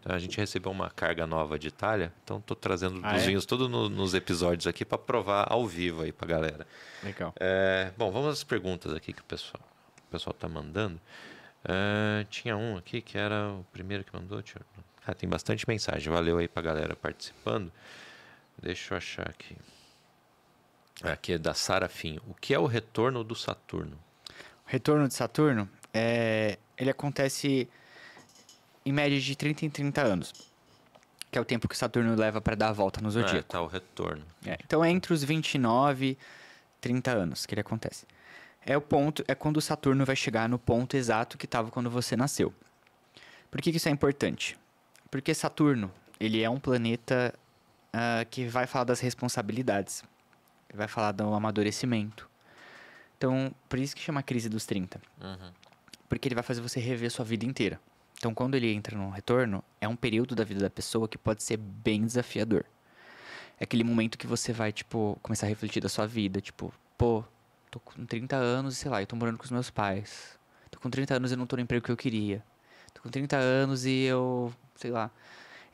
Então, 0.00 0.14
a 0.14 0.18
gente 0.18 0.36
recebeu 0.36 0.70
uma 0.70 0.90
carga 0.90 1.26
nova 1.26 1.58
de 1.58 1.66
Itália, 1.68 2.12
então 2.22 2.38
estou 2.38 2.56
trazendo 2.56 3.00
Ah, 3.02 3.16
os 3.16 3.22
é? 3.22 3.26
vinhos 3.26 3.44
todos 3.46 3.68
no- 3.68 3.88
nos 3.88 4.14
episódios 4.14 4.66
aqui 4.68 4.84
para 4.84 4.98
provar 4.98 5.46
ao 5.50 5.66
vivo 5.66 6.02
aí 6.02 6.12
para 6.12 6.28
galera. 6.28 6.66
Legal. 7.02 7.32
É, 7.40 7.90
bom, 7.96 8.12
vamos 8.12 8.28
às 8.30 8.44
perguntas 8.44 8.92
aqui 8.94 9.12
que 9.12 9.20
o 9.20 9.24
pessoal 9.24 9.60
o 10.06 10.08
pessoal 10.08 10.32
tá 10.34 10.48
mandando. 10.48 11.00
É, 11.68 12.24
tinha 12.30 12.56
um 12.56 12.76
aqui 12.76 13.00
que 13.00 13.18
era 13.18 13.50
o 13.50 13.64
primeiro 13.72 14.04
que 14.04 14.14
mandou. 14.14 14.38
Eu... 14.38 14.44
Ah, 15.06 15.14
tem 15.14 15.28
bastante 15.28 15.64
mensagem. 15.68 16.12
Valeu 16.12 16.38
aí 16.38 16.48
pra 16.48 16.62
galera 16.62 16.94
participando. 16.94 17.72
Deixa 18.60 18.94
eu 18.94 18.98
achar 18.98 19.28
aqui. 19.28 19.56
Aqui 21.02 21.32
é 21.34 21.38
da 21.38 21.54
Sara 21.54 21.88
Fim. 21.88 22.18
O 22.26 22.34
que 22.34 22.54
é 22.54 22.58
o 22.58 22.66
retorno 22.66 23.22
do 23.22 23.34
Saturno? 23.34 23.98
O 24.66 24.70
retorno 24.70 25.06
de 25.06 25.14
Saturno, 25.14 25.68
é, 25.92 26.58
ele 26.76 26.90
acontece 26.90 27.68
em 28.84 28.92
média 28.92 29.20
de 29.20 29.36
30 29.36 29.66
em 29.66 29.70
30 29.70 30.02
anos. 30.02 30.32
Que 31.30 31.38
é 31.38 31.40
o 31.40 31.44
tempo 31.44 31.68
que 31.68 31.76
Saturno 31.76 32.14
leva 32.16 32.40
para 32.40 32.56
dar 32.56 32.68
a 32.68 32.72
volta 32.72 33.00
no 33.00 33.08
É, 33.08 33.12
zodíaco. 33.12 33.42
tá 33.48 33.60
o 33.60 33.66
retorno. 33.66 34.24
É, 34.44 34.56
então 34.64 34.84
é 34.84 34.90
entre 34.90 35.12
os 35.12 35.22
29 35.22 36.06
e 36.12 36.18
30 36.80 37.10
anos 37.12 37.44
que 37.44 37.52
ele 37.54 37.60
acontece. 37.60 38.06
É 38.66 38.76
o 38.76 38.80
ponto, 38.80 39.24
é 39.28 39.34
quando 39.34 39.58
o 39.58 39.60
Saturno 39.60 40.04
vai 40.04 40.16
chegar 40.16 40.48
no 40.48 40.58
ponto 40.58 40.96
exato 40.96 41.38
que 41.38 41.46
estava 41.46 41.70
quando 41.70 41.88
você 41.88 42.16
nasceu. 42.16 42.52
Por 43.50 43.62
que, 43.62 43.70
que 43.70 43.76
isso 43.76 43.88
é 43.88 43.92
importante? 43.92 44.58
Porque 45.10 45.32
Saturno, 45.32 45.90
ele 46.18 46.42
é 46.42 46.50
um 46.50 46.58
planeta 46.58 47.32
ah, 47.92 48.26
que 48.28 48.46
vai 48.46 48.66
falar 48.66 48.84
das 48.84 49.00
responsabilidades. 49.00 50.04
Vai 50.74 50.88
falar 50.88 51.12
do 51.12 51.32
amadurecimento. 51.32 52.28
Então, 53.16 53.54
por 53.68 53.78
isso 53.78 53.94
que 53.96 54.02
chama 54.02 54.22
crise 54.22 54.48
dos 54.48 54.66
30. 54.66 55.00
Uhum. 55.22 55.52
Porque 56.08 56.28
ele 56.28 56.34
vai 56.34 56.44
fazer 56.44 56.60
você 56.60 56.80
rever 56.80 57.10
sua 57.10 57.24
vida 57.24 57.46
inteira. 57.46 57.80
Então, 58.18 58.34
quando 58.34 58.54
ele 58.54 58.72
entra 58.72 58.96
no 58.98 59.10
retorno, 59.10 59.62
é 59.80 59.88
um 59.88 59.96
período 59.96 60.34
da 60.34 60.44
vida 60.44 60.60
da 60.60 60.70
pessoa 60.70 61.08
que 61.08 61.16
pode 61.16 61.42
ser 61.42 61.56
bem 61.56 62.04
desafiador. 62.04 62.64
É 63.58 63.64
aquele 63.64 63.84
momento 63.84 64.18
que 64.18 64.26
você 64.26 64.52
vai, 64.52 64.72
tipo, 64.72 65.18
começar 65.22 65.46
a 65.46 65.48
refletir 65.48 65.80
da 65.80 65.88
sua 65.88 66.06
vida. 66.06 66.40
Tipo, 66.40 66.74
pô, 66.98 67.24
tô 67.76 67.80
com 67.80 68.06
30 68.06 68.36
anos 68.36 68.74
e 68.74 68.76
sei 68.76 68.90
lá, 68.90 69.02
eu 69.02 69.06
tô 69.06 69.16
morando 69.16 69.36
com 69.36 69.44
os 69.44 69.50
meus 69.50 69.70
pais. 69.70 70.38
Tô 70.70 70.80
com 70.80 70.88
30 70.88 71.14
anos 71.14 71.32
e 71.32 71.36
não 71.36 71.46
tô 71.46 71.56
no 71.56 71.62
emprego 71.62 71.84
que 71.84 71.92
eu 71.92 71.96
queria. 71.96 72.42
Tô 72.94 73.02
com 73.02 73.10
30 73.10 73.36
anos 73.36 73.84
e 73.84 74.04
eu, 74.04 74.52
sei 74.74 74.90
lá. 74.90 75.10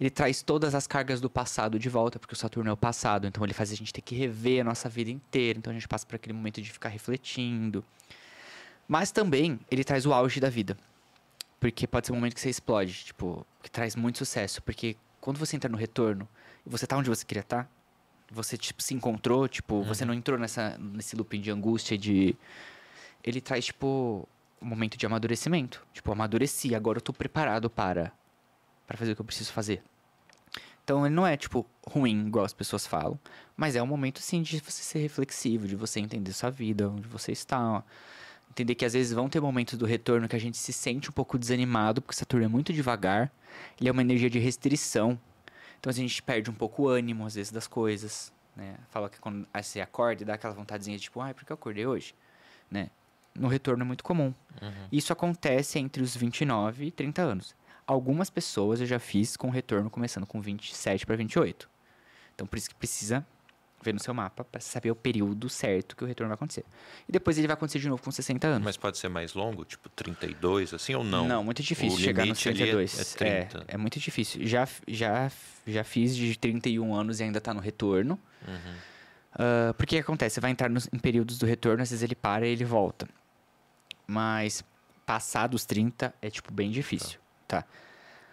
Ele 0.01 0.11
traz 0.11 0.43
todas 0.43 0.74
as 0.74 0.87
cargas 0.87 1.20
do 1.20 1.31
passado 1.31 1.79
de 1.79 1.89
volta, 1.89 2.19
porque 2.19 2.35
o 2.35 2.37
Saturno 2.37 2.70
é 2.70 2.73
o 2.73 2.77
passado. 2.77 3.27
Então, 3.27 3.45
ele 3.45 3.55
faz 3.55 3.70
a 3.70 3.77
gente 3.77 3.93
ter 3.93 4.01
que 4.01 4.16
rever 4.16 4.62
a 4.62 4.65
nossa 4.65 4.89
vida 4.89 5.11
inteira. 5.11 5.59
Então, 5.59 5.70
a 5.70 5.74
gente 5.74 5.87
passa 5.87 6.05
por 6.05 6.16
aquele 6.16 6.33
momento 6.33 6.61
de 6.61 6.73
ficar 6.73 6.89
refletindo. 6.89 7.85
Mas 8.89 9.12
também, 9.12 9.61
ele 9.70 9.85
traz 9.85 10.05
o 10.05 10.12
auge 10.12 10.41
da 10.41 10.51
vida. 10.51 10.77
Porque 11.61 11.87
pode 11.87 12.09
ser 12.09 12.12
um 12.12 12.16
momento 12.16 12.35
que 12.35 12.41
você 12.41 12.51
explode, 12.51 12.93
tipo, 13.05 13.47
que 13.62 13.70
traz 13.70 13.95
muito 13.95 14.19
sucesso. 14.19 14.61
Porque 14.62 14.97
quando 15.20 15.39
você 15.39 15.55
entra 15.55 15.70
no 15.70 15.79
retorno 15.79 16.29
e 16.66 16.70
você 16.70 16.85
tá 16.85 16.97
onde 16.97 17.09
você 17.09 17.24
queria 17.24 17.43
estar, 17.43 17.70
você, 18.32 18.56
tipo, 18.56 18.82
se 18.82 18.94
encontrou, 18.94 19.46
tipo, 19.46 19.82
você 19.82 20.04
não 20.04 20.14
entrou 20.14 20.38
nessa, 20.38 20.76
nesse 20.78 21.14
looping 21.14 21.40
de 21.40 21.50
angústia, 21.50 21.96
de... 21.98 22.34
Ele 23.22 23.40
traz, 23.40 23.66
tipo, 23.66 24.28
um 24.60 24.66
momento 24.66 24.96
de 24.96 25.04
amadurecimento. 25.04 25.84
Tipo, 25.92 26.12
amadureci, 26.12 26.74
agora 26.74 26.98
eu 26.98 27.02
tô 27.02 27.12
preparado 27.12 27.68
para, 27.68 28.12
para 28.86 28.96
fazer 28.96 29.12
o 29.12 29.14
que 29.14 29.20
eu 29.20 29.26
preciso 29.26 29.52
fazer. 29.52 29.82
Então, 30.82 31.06
ele 31.06 31.14
não 31.14 31.26
é, 31.26 31.36
tipo, 31.36 31.64
ruim, 31.86 32.26
igual 32.26 32.44
as 32.44 32.52
pessoas 32.52 32.86
falam. 32.86 33.18
Mas 33.56 33.76
é 33.76 33.82
um 33.82 33.86
momento, 33.86 34.20
sim, 34.20 34.42
de 34.42 34.59
você 34.59 34.82
ser 34.82 34.98
reflexivo, 34.98 35.68
de 35.68 35.76
você 35.76 36.00
entender 36.00 36.32
sua 36.32 36.50
vida, 36.50 36.88
onde 36.88 37.06
você 37.06 37.30
está, 37.30 37.84
entender 38.50 38.74
que 38.74 38.84
às 38.84 38.92
vezes 38.92 39.12
vão 39.12 39.28
ter 39.28 39.40
momentos 39.40 39.78
do 39.78 39.86
retorno 39.86 40.28
que 40.28 40.36
a 40.36 40.40
gente 40.40 40.56
se 40.59 40.72
sente 40.72 41.09
um 41.09 41.12
pouco 41.12 41.38
desanimado, 41.38 42.02
porque 42.02 42.16
Saturno 42.16 42.44
é 42.44 42.48
muito 42.48 42.72
devagar, 42.72 43.32
ele 43.78 43.88
é 43.88 43.92
uma 43.92 44.02
energia 44.02 44.28
de 44.28 44.38
restrição. 44.38 45.18
Então 45.82 45.90
a 45.90 45.92
gente 45.92 46.22
perde 46.22 46.48
um 46.48 46.54
pouco 46.54 46.84
o 46.84 46.88
ânimo, 46.88 47.26
às 47.26 47.34
vezes, 47.34 47.50
das 47.50 47.66
coisas, 47.66 48.32
né? 48.56 48.76
Fala 48.88 49.10
que 49.10 49.18
quando 49.18 49.44
você 49.52 49.80
acorda 49.80 50.22
e 50.22 50.24
dá 50.24 50.34
aquela 50.34 50.54
vontadezinha, 50.54 50.96
tipo, 50.96 51.20
ai, 51.20 51.34
por 51.34 51.44
que 51.44 51.50
eu 51.50 51.54
acordei 51.54 51.84
hoje? 51.84 52.14
Né? 52.70 52.88
No 53.34 53.48
retorno 53.48 53.82
é 53.82 53.84
muito 53.84 54.04
comum. 54.04 54.32
Isso 54.92 55.12
acontece 55.12 55.80
entre 55.80 56.00
os 56.00 56.16
29 56.16 56.84
e 56.86 56.90
30 56.92 57.20
anos. 57.22 57.56
Algumas 57.84 58.30
pessoas 58.30 58.80
eu 58.80 58.86
já 58.86 59.00
fiz 59.00 59.36
com 59.36 59.50
retorno 59.50 59.90
começando 59.90 60.24
com 60.24 60.40
27 60.40 61.04
para 61.04 61.16
28. 61.16 61.68
Então 62.32 62.46
por 62.46 62.56
isso 62.56 62.68
que 62.68 62.76
precisa 62.76 63.26
ver 63.84 63.92
no 63.94 64.00
seu 64.00 64.12
mapa 64.14 64.44
para 64.44 64.60
saber 64.60 64.90
o 64.90 64.94
período 64.94 65.48
certo 65.48 65.96
que 65.96 66.04
o 66.04 66.06
retorno 66.06 66.28
vai 66.28 66.34
acontecer. 66.34 66.64
E 67.09 67.12
depois 67.12 67.38
ele 67.38 67.46
vai 67.46 67.54
acontecer 67.54 67.78
de 67.78 67.88
novo 67.88 68.02
com 68.02 68.10
60 68.10 68.46
anos. 68.46 68.64
Mas 68.64 68.76
pode 68.76 68.98
ser 68.98 69.09
mais 69.09 69.34
longo, 69.34 69.64
tipo 69.64 69.88
32, 69.88 70.74
assim, 70.74 70.94
ou 70.94 71.02
não? 71.04 71.26
Não, 71.26 71.44
muito 71.44 71.62
difícil 71.62 71.98
O 71.98 72.00
chegar 72.00 72.26
nos 72.26 72.42
limite 72.44 72.48
ali 72.62 72.70
é- 72.70 72.72
32. 72.84 73.00
é 73.00 73.16
30. 73.48 73.64
É, 73.68 73.74
é 73.74 73.76
muito 73.76 73.98
difícil. 73.98 74.46
Já, 74.46 74.68
já, 74.88 75.30
já 75.66 75.84
fiz 75.84 76.16
de 76.16 76.36
31 76.38 76.94
anos 76.94 77.20
e 77.20 77.24
ainda 77.24 77.40
tá 77.40 77.52
no 77.52 77.60
retorno. 77.60 78.18
Uhum. 78.46 78.74
Ah, 79.34 79.74
porque 79.76 79.98
acontece? 79.98 80.34
Você 80.34 80.40
vai 80.40 80.50
entrar 80.50 80.68
nos, 80.68 80.88
em 80.92 80.98
períodos 80.98 81.38
do 81.38 81.46
retorno, 81.46 81.82
às 81.82 81.90
vezes 81.90 82.02
ele 82.02 82.14
para 82.14 82.46
e 82.46 82.50
ele 82.50 82.64
volta. 82.64 83.09
Mas 84.06 84.62
passar 85.06 85.46
dos 85.46 85.64
30 85.64 86.14
é, 86.20 86.30
tipo, 86.30 86.52
bem 86.52 86.70
difícil. 86.70 87.18
Tá. 87.48 87.64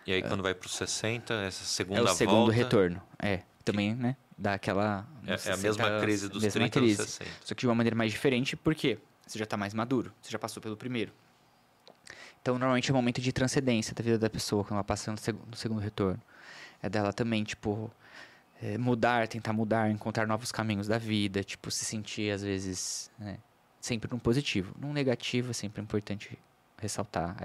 E 0.05 0.13
aí, 0.13 0.21
quando 0.23 0.41
vai 0.41 0.53
pro 0.55 0.67
60, 0.67 1.33
essa 1.35 1.63
segunda 1.63 1.99
É 1.99 2.03
o 2.03 2.07
segundo 2.07 2.37
volta... 2.37 2.53
retorno. 2.53 3.01
É. 3.21 3.41
Também, 3.63 3.93
né? 3.93 4.15
Dá 4.41 4.53
aquela. 4.53 5.05
É, 5.27 5.31
nos 5.33 5.45
é 5.45 5.51
a 5.51 5.57
60 5.57 5.61
mesma 5.67 6.01
crise 6.01 6.29
dos 6.29 6.41
mesma 6.43 6.61
30 6.61 6.79
crise. 6.79 6.97
dos 6.97 7.05
60. 7.11 7.31
Só 7.43 7.53
que 7.55 7.59
de 7.59 7.67
uma 7.67 7.75
maneira 7.75 7.95
mais 7.95 8.09
diferente, 8.11 8.55
porque 8.55 8.97
você 9.27 9.37
já 9.37 9.45
tá 9.45 9.57
mais 9.57 9.73
maduro, 9.73 10.13
você 10.21 10.31
já 10.31 10.39
passou 10.39 10.61
pelo 10.63 10.77
primeiro. 10.77 11.11
Então, 12.41 12.57
normalmente 12.57 12.89
é 12.89 12.93
o 12.93 12.95
momento 12.95 13.19
de 13.19 13.31
transcendência 13.33 13.93
da 13.93 14.01
vida 14.01 14.17
da 14.17 14.29
pessoa, 14.29 14.63
quando 14.63 14.75
ela 14.75 14.83
passa 14.83 15.11
no 15.11 15.17
seg- 15.17 15.37
no 15.49 15.55
segundo 15.57 15.79
retorno. 15.81 16.21
É 16.81 16.87
dela 16.89 17.11
também, 17.11 17.43
tipo, 17.43 17.91
é, 18.61 18.77
mudar, 18.77 19.27
tentar 19.27 19.51
mudar, 19.51 19.91
encontrar 19.91 20.25
novos 20.25 20.49
caminhos 20.51 20.87
da 20.87 20.97
vida, 20.97 21.43
tipo, 21.43 21.69
se 21.69 21.83
sentir, 21.83 22.31
às 22.31 22.41
vezes, 22.41 23.11
né, 23.19 23.37
sempre 23.81 24.09
num 24.09 24.19
positivo. 24.19 24.73
Num 24.79 24.93
negativo 24.93 25.51
é 25.51 25.53
sempre 25.53 25.81
importante 25.81 26.39
ressaltar. 26.77 27.35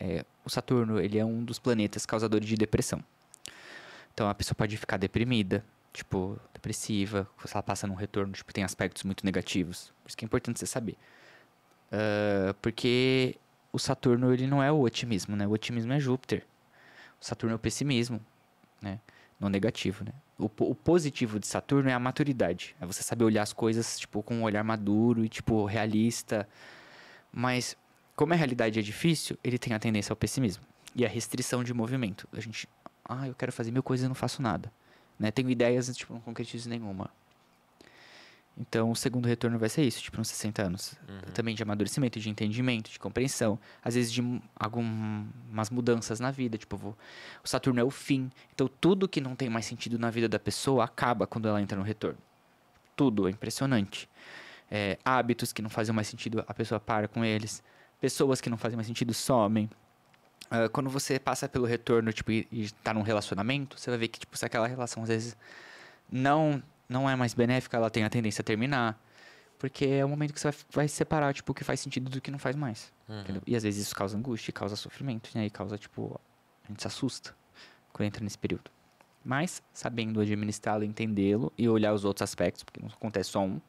É, 0.00 0.24
o 0.42 0.48
Saturno, 0.48 0.98
ele 0.98 1.18
é 1.18 1.24
um 1.24 1.44
dos 1.44 1.58
planetas 1.58 2.06
causadores 2.06 2.48
de 2.48 2.54
depressão. 2.56 3.04
Então, 4.14 4.26
a 4.30 4.34
pessoa 4.34 4.54
pode 4.54 4.74
ficar 4.78 4.96
deprimida, 4.96 5.62
tipo, 5.92 6.38
depressiva, 6.52 7.28
se 7.44 7.52
ela 7.54 7.62
passa 7.62 7.86
num 7.86 7.94
retorno, 7.94 8.32
tipo, 8.32 8.52
tem 8.52 8.64
aspectos 8.64 9.02
muito 9.04 9.24
negativos. 9.24 9.92
Por 10.02 10.08
isso 10.08 10.16
que 10.16 10.24
é 10.24 10.26
importante 10.26 10.58
você 10.58 10.66
saber. 10.66 10.96
Ah, 11.90 12.54
porque 12.62 13.36
o 13.72 13.78
Saturno, 13.78 14.32
ele 14.32 14.46
não 14.46 14.62
é 14.62 14.70
o 14.70 14.80
otimismo, 14.80 15.36
né? 15.36 15.46
O 15.46 15.50
otimismo 15.50 15.92
é 15.92 16.00
Júpiter. 16.00 16.46
O 17.20 17.24
Saturno 17.24 17.52
é 17.54 17.56
o 17.56 17.58
pessimismo, 17.58 18.20
né? 18.80 19.00
No 19.38 19.48
negativo, 19.48 20.04
né? 20.04 20.12
O, 20.38 20.46
o 20.46 20.74
positivo 20.74 21.38
de 21.38 21.46
Saturno 21.46 21.90
é 21.90 21.92
a 21.92 21.98
maturidade. 21.98 22.74
É 22.80 22.86
você 22.86 23.02
saber 23.02 23.24
olhar 23.24 23.42
as 23.42 23.52
coisas, 23.52 23.98
tipo, 23.98 24.22
com 24.22 24.36
um 24.36 24.42
olhar 24.42 24.64
maduro 24.64 25.24
e, 25.24 25.28
tipo, 25.28 25.64
realista. 25.64 26.48
Mas, 27.32 27.76
como 28.16 28.32
a 28.32 28.36
realidade 28.36 28.78
é 28.78 28.82
difícil, 28.82 29.38
ele 29.44 29.58
tem 29.58 29.74
a 29.74 29.78
tendência 29.78 30.12
ao 30.12 30.16
pessimismo. 30.16 30.64
E 30.94 31.04
a 31.04 31.08
restrição 31.08 31.62
de 31.62 31.72
movimento. 31.72 32.26
A 32.32 32.40
gente, 32.40 32.68
ah, 33.04 33.28
eu 33.28 33.34
quero 33.34 33.52
fazer 33.52 33.70
mil 33.70 33.82
coisas 33.82 34.04
e 34.04 34.08
não 34.08 34.14
faço 34.14 34.42
nada. 34.42 34.72
Né? 35.20 35.30
Tenho 35.30 35.50
ideias, 35.50 35.94
tipo, 35.94 36.14
não 36.14 36.20
concretizo 36.20 36.66
nenhuma. 36.70 37.10
Então, 38.56 38.90
o 38.90 38.96
segundo 38.96 39.26
retorno 39.26 39.58
vai 39.58 39.68
ser 39.68 39.82
isso, 39.84 40.02
tipo, 40.02 40.20
uns 40.20 40.28
60 40.28 40.62
anos. 40.62 40.94
Uhum. 41.08 41.32
Também 41.32 41.54
de 41.54 41.62
amadurecimento, 41.62 42.18
de 42.18 42.28
entendimento, 42.28 42.90
de 42.90 42.98
compreensão. 42.98 43.58
Às 43.82 43.94
vezes 43.94 44.10
de 44.10 44.22
algumas 44.58 45.70
mudanças 45.70 46.20
na 46.20 46.30
vida. 46.30 46.58
Tipo, 46.58 46.76
vou- 46.76 46.96
o 47.44 47.48
Saturno 47.48 47.78
é 47.80 47.84
o 47.84 47.90
fim. 47.90 48.30
Então, 48.52 48.68
tudo 48.80 49.06
que 49.08 49.20
não 49.20 49.36
tem 49.36 49.48
mais 49.48 49.66
sentido 49.66 49.98
na 49.98 50.10
vida 50.10 50.28
da 50.28 50.38
pessoa 50.38 50.84
acaba 50.84 51.26
quando 51.26 51.46
ela 51.48 51.60
entra 51.60 51.78
no 51.78 51.84
retorno. 51.84 52.18
Tudo, 52.96 53.28
é 53.28 53.30
impressionante. 53.30 54.08
É, 54.70 54.98
hábitos 55.04 55.52
que 55.52 55.60
não 55.62 55.70
fazem 55.70 55.94
mais 55.94 56.08
sentido, 56.08 56.42
a 56.46 56.54
pessoa 56.54 56.80
para 56.80 57.08
com 57.08 57.24
eles. 57.24 57.62
Pessoas 58.00 58.40
que 58.40 58.48
não 58.50 58.56
fazem 58.56 58.76
mais 58.76 58.86
sentido 58.86 59.12
somem. 59.14 59.70
Ah, 60.50 60.68
quando 60.68 60.90
você 60.90 61.18
passa 61.18 61.48
pelo 61.48 61.64
retorno, 61.64 62.12
tipo, 62.12 62.32
e, 62.32 62.46
e 62.50 62.70
tá 62.82 62.92
num 62.92 63.02
relacionamento, 63.02 63.78
você 63.78 63.88
vai 63.88 64.00
ver 64.00 64.08
que, 64.08 64.18
tipo, 64.18 64.36
se 64.36 64.44
aquela 64.44 64.66
relação 64.66 65.02
às 65.04 65.08
vezes 65.08 65.36
não, 66.10 66.60
não 66.88 67.08
é 67.08 67.14
mais 67.14 67.32
benéfica, 67.32 67.76
ela 67.76 67.88
tem 67.88 68.02
a 68.02 68.10
tendência 68.10 68.42
a 68.42 68.44
terminar. 68.44 69.00
Porque 69.58 69.84
é 69.84 70.04
o 70.04 70.08
momento 70.08 70.32
que 70.32 70.40
você 70.40 70.50
vai, 70.50 70.60
vai 70.72 70.88
separar, 70.88 71.32
tipo, 71.32 71.52
o 71.52 71.54
que 71.54 71.62
faz 71.62 71.78
sentido 71.80 72.10
do 72.10 72.20
que 72.20 72.30
não 72.30 72.38
faz 72.38 72.56
mais. 72.56 72.92
Uhum. 73.08 73.40
E 73.46 73.54
às 73.54 73.62
vezes 73.62 73.86
isso 73.86 73.94
causa 73.94 74.16
angústia, 74.16 74.52
causa 74.52 74.74
sofrimento, 74.74 75.30
né? 75.34 75.46
E 75.46 75.50
causa, 75.50 75.78
tipo, 75.78 76.18
a 76.64 76.68
gente 76.68 76.80
se 76.80 76.88
assusta 76.88 77.34
quando 77.92 78.06
entra 78.06 78.24
nesse 78.24 78.38
período. 78.38 78.70
Mas, 79.22 79.62
sabendo 79.72 80.18
administrá-lo, 80.18 80.82
entendê-lo 80.82 81.52
e 81.58 81.68
olhar 81.68 81.92
os 81.92 82.06
outros 82.06 82.22
aspectos, 82.22 82.64
porque 82.64 82.80
não 82.80 82.88
acontece 82.88 83.30
só 83.30 83.40
um, 83.40 83.60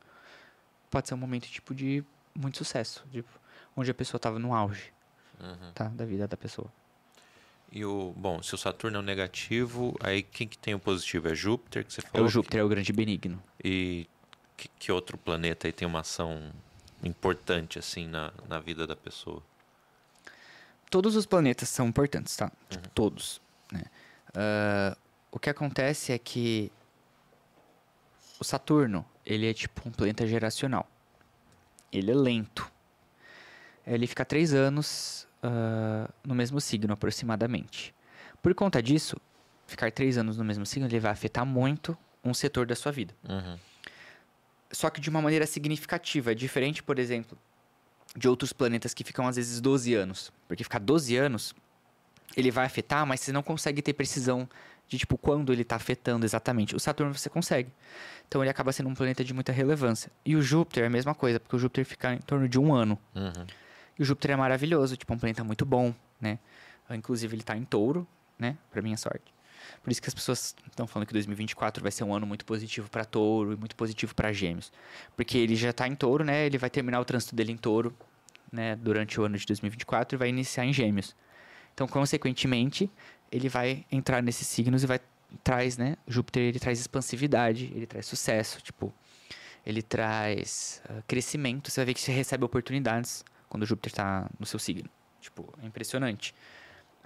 pode 0.90 1.10
ser 1.10 1.14
um 1.14 1.18
momento, 1.18 1.46
tipo, 1.48 1.76
de 1.76 2.04
muito 2.34 2.58
sucesso. 2.58 3.06
Tipo, 3.12 3.30
onde 3.76 3.92
a 3.92 3.94
pessoa 3.94 4.18
tava 4.18 4.40
no 4.40 4.56
auge, 4.56 4.94
Uhum. 5.42 5.72
tá? 5.74 5.86
Da 5.90 6.06
vida 6.06 6.28
da 6.28 6.38
pessoa. 6.38 6.72
E 7.72 7.86
o, 7.86 8.14
bom, 8.18 8.44
se 8.44 8.54
o 8.54 8.58
Saturno 8.58 8.98
é 8.98 9.00
o 9.00 9.04
negativo, 9.04 9.96
aí 10.02 10.22
quem 10.24 10.48
que 10.48 10.58
tem 10.58 10.76
o 10.76 10.80
positivo? 10.80 11.30
É 11.30 11.36
Júpiter, 11.36 11.86
que 11.86 11.94
você 11.94 12.02
É 12.02 12.10
falou? 12.10 12.28
o 12.28 12.30
Júpiter, 12.30 12.60
é 12.60 12.64
o 12.64 12.68
grande 12.70 12.92
benigno. 12.92 13.42
E 13.64 14.08
que, 14.58 14.68
que 14.78 14.92
outro 14.92 15.18
planeta 15.18 15.68
aí 15.68 15.72
tem 15.72 15.88
uma 15.88 16.02
ação 16.02 16.52
importante, 17.04 17.80
assim, 17.80 18.08
na, 18.08 18.32
na 18.48 18.60
vida 18.60 18.86
da 18.86 18.96
pessoa? 18.96 19.42
Todos 20.90 21.16
os 21.16 21.26
planetas 21.26 21.70
são 21.70 21.88
importantes, 21.88 22.36
tá? 22.36 22.52
Tipo, 22.70 22.90
todos, 22.90 23.42
né? 23.72 23.84
Ah, 24.36 24.98
o 25.32 25.40
que 25.40 25.50
acontece 25.50 26.12
é 26.12 26.18
que 26.20 26.70
o 28.40 28.44
Saturno, 28.44 29.06
ele 29.26 29.50
é 29.50 29.54
tipo 29.54 29.88
um 29.88 29.92
planeta 29.92 30.28
geracional. 30.28 30.86
Ele 31.92 32.12
é 32.12 32.16
lento. 32.16 32.70
Ele 33.88 34.06
fica 34.06 34.26
três 34.26 34.54
anos 34.54 35.26
ah, 35.42 36.10
no 36.26 36.36
mesmo 36.36 36.62
signo, 36.62 36.94
aproximadamente. 36.94 37.94
Por 38.42 38.54
conta 38.54 38.82
disso, 38.82 39.18
ficar 39.68 39.92
três 39.92 40.18
anos 40.18 40.38
no 40.38 40.44
mesmo 40.44 40.66
signo, 40.66 40.88
ele 40.88 41.00
vai 41.00 41.12
afetar 41.12 41.46
muito 41.46 41.98
um 42.24 42.34
setor 42.34 42.66
da 42.66 42.76
sua 42.76 42.92
vida. 42.92 43.14
Uhum. 43.28 43.58
Só 44.72 44.90
que 44.90 45.02
de 45.02 45.10
uma 45.10 45.22
maneira 45.22 45.46
significativa. 45.46 46.32
É 46.32 46.36
diferente, 46.36 46.82
por 46.82 47.00
exemplo, 47.00 47.38
de 48.16 48.28
outros 48.28 48.54
planetas 48.54 48.94
que 48.94 49.04
ficam 49.04 49.28
às 49.28 49.36
vezes 49.36 49.60
12 49.60 49.94
anos. 49.94 50.32
Porque 50.48 50.64
ficar 50.64 50.80
12 50.80 51.16
anos, 51.18 51.54
ele 52.38 52.52
vai 52.52 52.66
afetar, 52.66 53.06
mas 53.06 53.20
você 53.20 53.32
não 53.32 53.44
consegue 53.44 53.82
ter 53.82 53.94
precisão 53.94 54.48
de 54.88 54.98
tipo 54.98 55.18
quando 55.18 55.52
ele 55.54 55.62
está 55.62 55.76
afetando 55.76 56.26
exatamente. 56.26 56.76
O 56.76 56.80
Saturno 56.80 57.14
você 57.14 57.30
consegue. 57.30 57.72
Então 58.28 58.42
ele 58.44 58.50
acaba 58.50 58.72
sendo 58.72 58.90
um 58.90 58.94
planeta 58.94 59.24
de 59.24 59.34
muita 59.34 59.52
relevância. 59.52 60.12
E 60.26 60.36
o 60.36 60.42
Júpiter 60.42 60.84
é 60.84 60.88
a 60.88 60.90
mesma 60.90 61.16
coisa, 61.16 61.40
porque 61.40 61.56
o 61.56 61.60
Júpiter 61.60 61.86
fica 61.86 62.14
em 62.14 62.20
torno 62.20 62.48
de 62.48 62.60
um 62.60 62.74
ano. 62.74 62.98
Uhum. 63.16 63.46
E 64.02 64.04
o 64.04 64.06
Júpiter 64.06 64.32
é 64.32 64.36
maravilhoso, 64.36 64.98
tipo, 64.98 65.14
é 65.14 65.16
um 65.16 65.20
planeta 65.20 65.44
muito 65.44 65.64
bom, 65.64 65.94
né? 66.20 66.40
Inclusive 66.90 67.36
ele 67.36 67.44
tá 67.44 67.56
em 67.56 67.64
touro, 67.64 68.08
né? 68.40 68.58
Pra 68.72 68.82
minha 68.82 68.98
sorte. 68.98 69.32
Por 69.84 69.92
isso 69.92 70.02
que 70.02 70.08
as 70.08 70.14
pessoas 70.16 70.56
estão 70.68 70.88
falando 70.88 71.08
que 71.08 71.14
2024 71.14 71.84
vai 71.84 71.92
ser 71.92 72.04
um 72.04 72.12
ano 72.12 72.26
muito 72.26 72.44
positivo 72.44 72.90
para 72.90 73.06
touro 73.06 73.54
e 73.54 73.56
muito 73.56 73.76
positivo 73.76 74.16
para 74.16 74.34
gêmeos. 74.34 74.74
Porque 75.16 75.38
ele 75.38 75.56
já 75.56 75.72
tá 75.72 75.88
em 75.88 75.94
touro, 75.94 76.24
né? 76.24 76.48
Ele 76.48 76.58
vai 76.58 76.68
terminar 76.68 77.00
o 77.00 77.06
trânsito 77.06 77.36
dele 77.36 77.52
em 77.52 77.58
touro, 77.58 77.96
né? 78.52 78.76
Durante 78.76 79.22
o 79.22 79.24
ano 79.24 79.38
de 79.38 79.46
2024 79.46 80.16
e 80.16 80.18
vai 80.18 80.30
iniciar 80.30 80.66
em 80.66 80.74
gêmeos. 80.74 81.16
Então, 81.72 81.88
consequentemente, 81.88 82.90
ele 83.32 83.50
vai 83.50 83.86
entrar 83.92 84.24
nesses 84.24 84.48
signos 84.48 84.82
e 84.82 84.88
vai 84.88 85.00
traz, 85.44 85.78
né? 85.78 85.96
Júpiter 86.08 86.42
ele 86.42 86.60
traz 86.60 86.80
expansividade, 86.80 87.72
ele 87.76 87.86
traz 87.86 88.08
sucesso, 88.08 88.64
tipo, 88.64 88.92
ele 89.64 89.84
traz 89.84 90.82
ah, 90.90 91.04
crescimento. 91.08 91.70
Você 91.70 91.82
vai 91.82 91.86
ver 91.86 91.94
que 91.94 92.02
você 92.02 92.12
recebe 92.12 92.44
oportunidades 92.44 93.24
quando 93.52 93.64
o 93.64 93.66
Júpiter 93.66 93.92
está 93.92 94.30
no 94.40 94.46
seu 94.46 94.58
signo. 94.58 94.90
Tipo, 95.20 95.54
é 95.62 95.66
impressionante. 95.66 96.34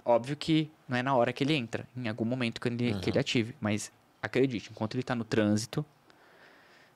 Óbvio 0.04 0.36
que 0.36 0.70
não 0.88 0.96
é 0.96 1.02
na 1.02 1.12
hora 1.16 1.32
que 1.32 1.42
ele 1.42 1.54
entra, 1.54 1.88
em 1.96 2.08
algum 2.08 2.24
momento 2.24 2.60
que 2.60 2.68
ele, 2.68 2.94
que 3.00 3.10
ele 3.10 3.18
ative. 3.18 3.56
Mas 3.60 3.92
acredite, 4.22 4.70
enquanto 4.70 4.94
ele 4.94 5.00
está 5.00 5.16
no 5.16 5.24
trânsito, 5.24 5.84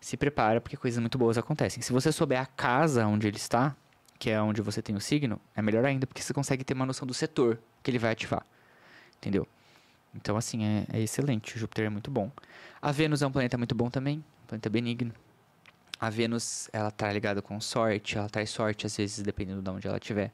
se 0.01 0.17
prepara 0.17 0.61
porque 0.61 0.77
coisas 0.77 1.01
muito 1.01 1.19
boas 1.19 1.37
acontecem. 1.37 1.83
Se 1.83 1.93
você 1.93 2.13
souber 2.13 2.41
a 2.41 2.47
casa 2.47 3.05
onde 3.09 3.27
ele 3.27 3.39
está, 3.39 3.75
que 4.21 4.31
é 4.31 4.41
onde 4.41 4.63
você 4.63 4.81
tem 4.81 4.95
o 4.95 5.01
signo, 5.01 5.41
é 5.57 5.61
melhor 5.61 5.85
ainda 5.85 6.07
porque 6.07 6.23
você 6.23 6.33
consegue 6.33 6.63
ter 6.63 6.75
uma 6.75 6.87
noção 6.87 7.05
do 7.05 7.13
setor 7.13 7.61
que 7.83 7.91
ele 7.91 7.99
vai 7.99 8.13
ativar. 8.13 8.47
Entendeu? 9.17 9.49
Então, 10.15 10.37
assim, 10.37 10.65
é, 10.65 10.87
é 10.93 11.01
excelente. 11.01 11.57
O 11.57 11.59
Júpiter 11.59 11.87
é 11.87 11.91
muito 11.91 12.09
bom. 12.09 12.31
A 12.81 12.93
Vênus 12.93 13.21
é 13.21 13.27
um 13.27 13.33
planeta 13.33 13.59
muito 13.59 13.75
bom 13.75 13.91
também, 13.91 14.19
um 14.45 14.47
planeta 14.47 14.71
benigno. 14.71 15.13
A 16.01 16.09
Vênus, 16.09 16.71
ela 16.73 16.91
tá 16.91 17.13
ligada 17.13 17.43
com 17.43 17.61
sorte, 17.61 18.17
ela 18.17 18.29
traz 18.29 18.51
sorte 18.51 18.87
às 18.87 18.97
vezes, 18.97 19.23
dependendo 19.23 19.61
de 19.61 19.69
onde 19.69 19.87
ela 19.87 19.99
estiver. 19.99 20.33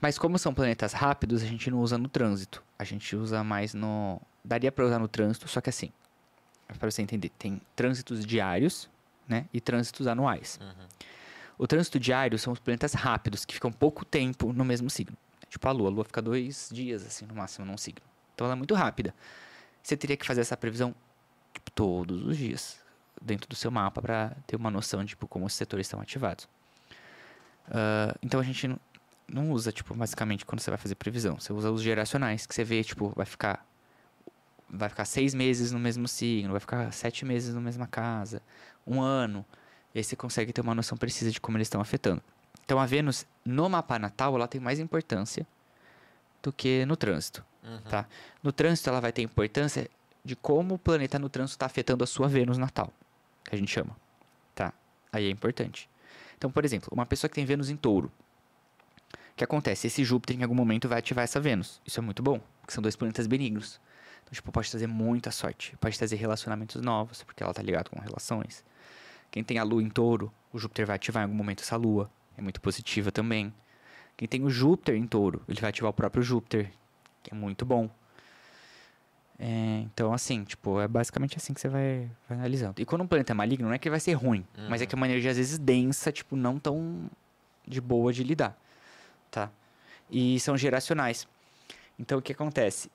Mas 0.00 0.18
como 0.18 0.38
são 0.38 0.52
planetas 0.52 0.92
rápidos, 0.92 1.42
a 1.42 1.46
gente 1.46 1.70
não 1.70 1.78
usa 1.78 1.96
no 1.96 2.08
trânsito. 2.08 2.62
A 2.78 2.84
gente 2.84 3.16
usa 3.16 3.42
mais 3.42 3.74
no... 3.74 4.20
Daria 4.44 4.72
pra 4.72 4.84
usar 4.84 4.98
no 4.98 5.08
trânsito, 5.08 5.48
só 5.48 5.60
que 5.60 5.70
assim, 5.70 5.90
para 6.78 6.90
você 6.90 7.02
entender, 7.02 7.30
tem 7.38 7.60
trânsitos 7.76 8.24
diários, 8.24 8.88
né, 9.28 9.46
e 9.52 9.60
trânsitos 9.60 10.06
anuais. 10.06 10.58
O 11.56 11.66
trânsito 11.66 12.00
diário 12.00 12.38
são 12.38 12.52
os 12.52 12.58
planetas 12.58 12.94
rápidos, 12.94 13.44
que 13.44 13.54
ficam 13.54 13.70
pouco 13.70 14.04
tempo 14.04 14.52
no 14.52 14.64
mesmo 14.64 14.88
signo. 14.88 15.16
Tipo 15.48 15.68
a 15.68 15.72
Lua. 15.72 15.88
A 15.88 15.92
Lua 15.92 16.04
fica 16.04 16.22
dois 16.22 16.70
dias, 16.72 17.04
assim, 17.06 17.26
no 17.26 17.34
máximo, 17.34 17.66
num 17.66 17.76
signo. 17.76 18.02
Então 18.34 18.46
ela 18.46 18.54
é 18.54 18.56
muito 18.56 18.74
rápida. 18.74 19.14
Você 19.82 19.96
teria 19.96 20.16
que 20.16 20.24
fazer 20.24 20.40
essa 20.40 20.56
previsão 20.56 20.94
tipo, 21.52 21.70
todos 21.72 22.24
os 22.24 22.36
dias, 22.36 22.79
dentro 23.20 23.48
do 23.48 23.54
seu 23.54 23.70
mapa, 23.70 24.00
para 24.00 24.36
ter 24.46 24.56
uma 24.56 24.70
noção 24.70 25.04
de 25.04 25.10
tipo, 25.10 25.28
como 25.28 25.46
os 25.46 25.52
setores 25.52 25.86
estão 25.86 26.00
ativados. 26.00 26.48
Ah, 27.70 28.14
então 28.22 28.40
a 28.40 28.42
gente 28.42 28.68
não, 29.28 29.52
usa, 29.52 29.70
tipo, 29.70 29.94
basicamente, 29.94 30.44
quando 30.44 30.60
você 30.60 30.70
vai 30.70 30.78
fazer 30.78 30.96
previsão. 30.96 31.38
Você 31.38 31.52
usa 31.52 31.70
os 31.70 31.82
geracionais, 31.82 32.46
que 32.46 32.54
você 32.54 32.64
vê, 32.64 32.82
tipo, 32.82 33.12
vai 33.14 33.26
ficar. 33.26 33.64
Vai 34.72 34.88
ficar 34.88 35.04
seis 35.04 35.34
meses 35.34 35.72
no 35.72 35.80
mesmo 35.80 36.06
signo, 36.06 36.52
vai 36.52 36.60
ficar 36.60 36.92
sete 36.92 37.24
meses 37.24 37.52
na 37.52 37.60
mesma 37.60 37.88
casa, 37.88 38.40
um 38.86 39.00
ano. 39.00 39.44
E 39.92 39.98
aí 39.98 40.04
você 40.04 40.14
consegue 40.14 40.52
ter 40.52 40.60
uma 40.60 40.76
noção 40.76 40.96
precisa 40.96 41.32
de 41.32 41.40
como 41.40 41.56
eles 41.56 41.66
estão 41.66 41.80
afetando. 41.80 42.22
Então 42.64 42.78
a 42.78 42.86
Vênus, 42.86 43.26
no 43.44 43.68
mapa 43.68 43.98
natal, 43.98 44.36
ela 44.36 44.46
tem 44.46 44.60
mais 44.60 44.78
importância 44.78 45.44
do 46.40 46.52
que 46.52 46.84
no 46.86 46.96
trânsito. 46.96 47.44
Tá? 47.90 48.06
No 48.44 48.52
trânsito, 48.52 48.88
ela 48.88 49.00
vai 49.00 49.10
ter 49.10 49.22
importância 49.22 49.90
de 50.24 50.36
como 50.36 50.76
o 50.76 50.78
planeta 50.78 51.18
no 51.18 51.28
trânsito 51.28 51.56
está 51.56 51.66
afetando 51.66 52.04
a 52.04 52.06
sua 52.06 52.28
Vênus 52.28 52.56
natal, 52.56 52.92
que 53.44 53.54
a 53.54 53.58
gente 53.58 53.70
chama. 53.70 53.96
Tá? 54.54 54.72
Aí 55.12 55.26
é 55.26 55.30
importante. 55.30 55.88
Então, 56.36 56.50
por 56.50 56.64
exemplo, 56.64 56.88
uma 56.92 57.06
pessoa 57.06 57.28
que 57.28 57.34
tem 57.34 57.44
Vênus 57.44 57.70
em 57.70 57.76
touro. 57.76 58.10
O 59.12 59.36
que 59.36 59.44
acontece? 59.44 59.86
Esse 59.86 60.04
Júpiter 60.04 60.38
em 60.38 60.42
algum 60.42 60.54
momento 60.54 60.88
vai 60.88 60.98
ativar 60.98 61.24
essa 61.24 61.40
Vênus. 61.40 61.80
Isso 61.86 62.00
é 62.00 62.02
muito 62.02 62.22
bom, 62.22 62.40
porque 62.60 62.72
são 62.72 62.82
dois 62.82 62.96
planetas 62.96 63.26
benignos. 63.26 63.80
Então, 64.22 64.32
tipo, 64.32 64.52
pode 64.52 64.70
trazer 64.70 64.86
muita 64.86 65.30
sorte. 65.30 65.76
Pode 65.78 65.96
trazer 65.96 66.16
relacionamentos 66.16 66.80
novos, 66.82 67.22
porque 67.22 67.42
ela 67.42 67.52
tá 67.52 67.62
ligada 67.62 67.90
com 67.90 68.00
relações. 68.00 68.64
Quem 69.30 69.44
tem 69.44 69.58
a 69.58 69.62
Lua 69.62 69.82
em 69.82 69.88
touro, 69.88 70.32
o 70.52 70.58
Júpiter 70.58 70.86
vai 70.86 70.96
ativar 70.96 71.22
em 71.22 71.24
algum 71.24 71.36
momento 71.36 71.62
essa 71.62 71.76
Lua. 71.76 72.10
É 72.36 72.42
muito 72.42 72.60
positiva 72.60 73.12
também. 73.12 73.52
Quem 74.16 74.28
tem 74.28 74.42
o 74.42 74.50
Júpiter 74.50 74.94
em 74.96 75.06
touro, 75.06 75.42
ele 75.48 75.60
vai 75.60 75.70
ativar 75.70 75.90
o 75.90 75.94
próprio 75.94 76.22
Júpiter, 76.22 76.70
que 77.22 77.32
é 77.32 77.34
muito 77.34 77.64
bom. 77.64 77.88
É, 79.42 79.80
então, 79.86 80.12
assim, 80.12 80.44
tipo, 80.44 80.78
é 80.80 80.86
basicamente 80.86 81.38
assim 81.38 81.54
que 81.54 81.60
você 81.62 81.68
vai, 81.68 82.10
vai 82.28 82.36
analisando. 82.36 82.74
E 82.78 82.84
quando 82.84 83.00
um 83.00 83.06
planeta 83.06 83.32
é 83.32 83.34
maligno, 83.34 83.66
não 83.68 83.74
é 83.74 83.78
que 83.78 83.88
ele 83.88 83.92
vai 83.92 84.00
ser 84.00 84.12
ruim, 84.12 84.46
mas 84.68 84.82
é 84.82 84.86
que 84.86 84.94
é 84.94 84.96
uma 84.96 85.06
energia 85.06 85.30
às 85.30 85.38
vezes 85.38 85.58
densa, 85.58 86.12
tipo, 86.12 86.36
não 86.36 86.58
tão 86.58 87.10
de 87.66 87.80
boa 87.80 88.12
de 88.12 88.22
lidar, 88.22 88.54
tá? 89.30 89.50
E 90.10 90.38
são 90.40 90.58
geracionais. 90.58 91.26
Então, 91.98 92.18
o 92.18 92.22
que 92.22 92.32
acontece? 92.32 92.90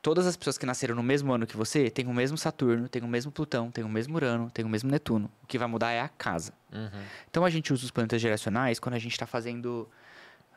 Todas 0.00 0.28
as 0.28 0.36
pessoas 0.36 0.56
que 0.56 0.64
nasceram 0.64 0.94
no 0.94 1.02
mesmo 1.02 1.32
ano 1.32 1.44
que 1.44 1.56
você 1.56 1.90
têm 1.90 2.06
o 2.06 2.14
mesmo 2.14 2.38
Saturno, 2.38 2.88
têm 2.88 3.02
o 3.02 3.08
mesmo 3.08 3.32
Plutão, 3.32 3.68
têm 3.70 3.82
o 3.82 3.88
mesmo 3.88 4.14
Urano, 4.14 4.48
têm 4.48 4.64
o 4.64 4.68
mesmo 4.68 4.88
Netuno. 4.88 5.28
O 5.42 5.46
que 5.46 5.58
vai 5.58 5.66
mudar 5.66 5.90
é 5.90 6.00
a 6.00 6.08
casa. 6.08 6.52
Uhum. 6.72 7.02
Então 7.28 7.44
a 7.44 7.50
gente 7.50 7.72
usa 7.72 7.84
os 7.84 7.90
planetas 7.90 8.22
geracionais 8.22 8.78
quando 8.78 8.94
a 8.94 8.98
gente 8.98 9.12
está 9.12 9.26
fazendo 9.26 9.86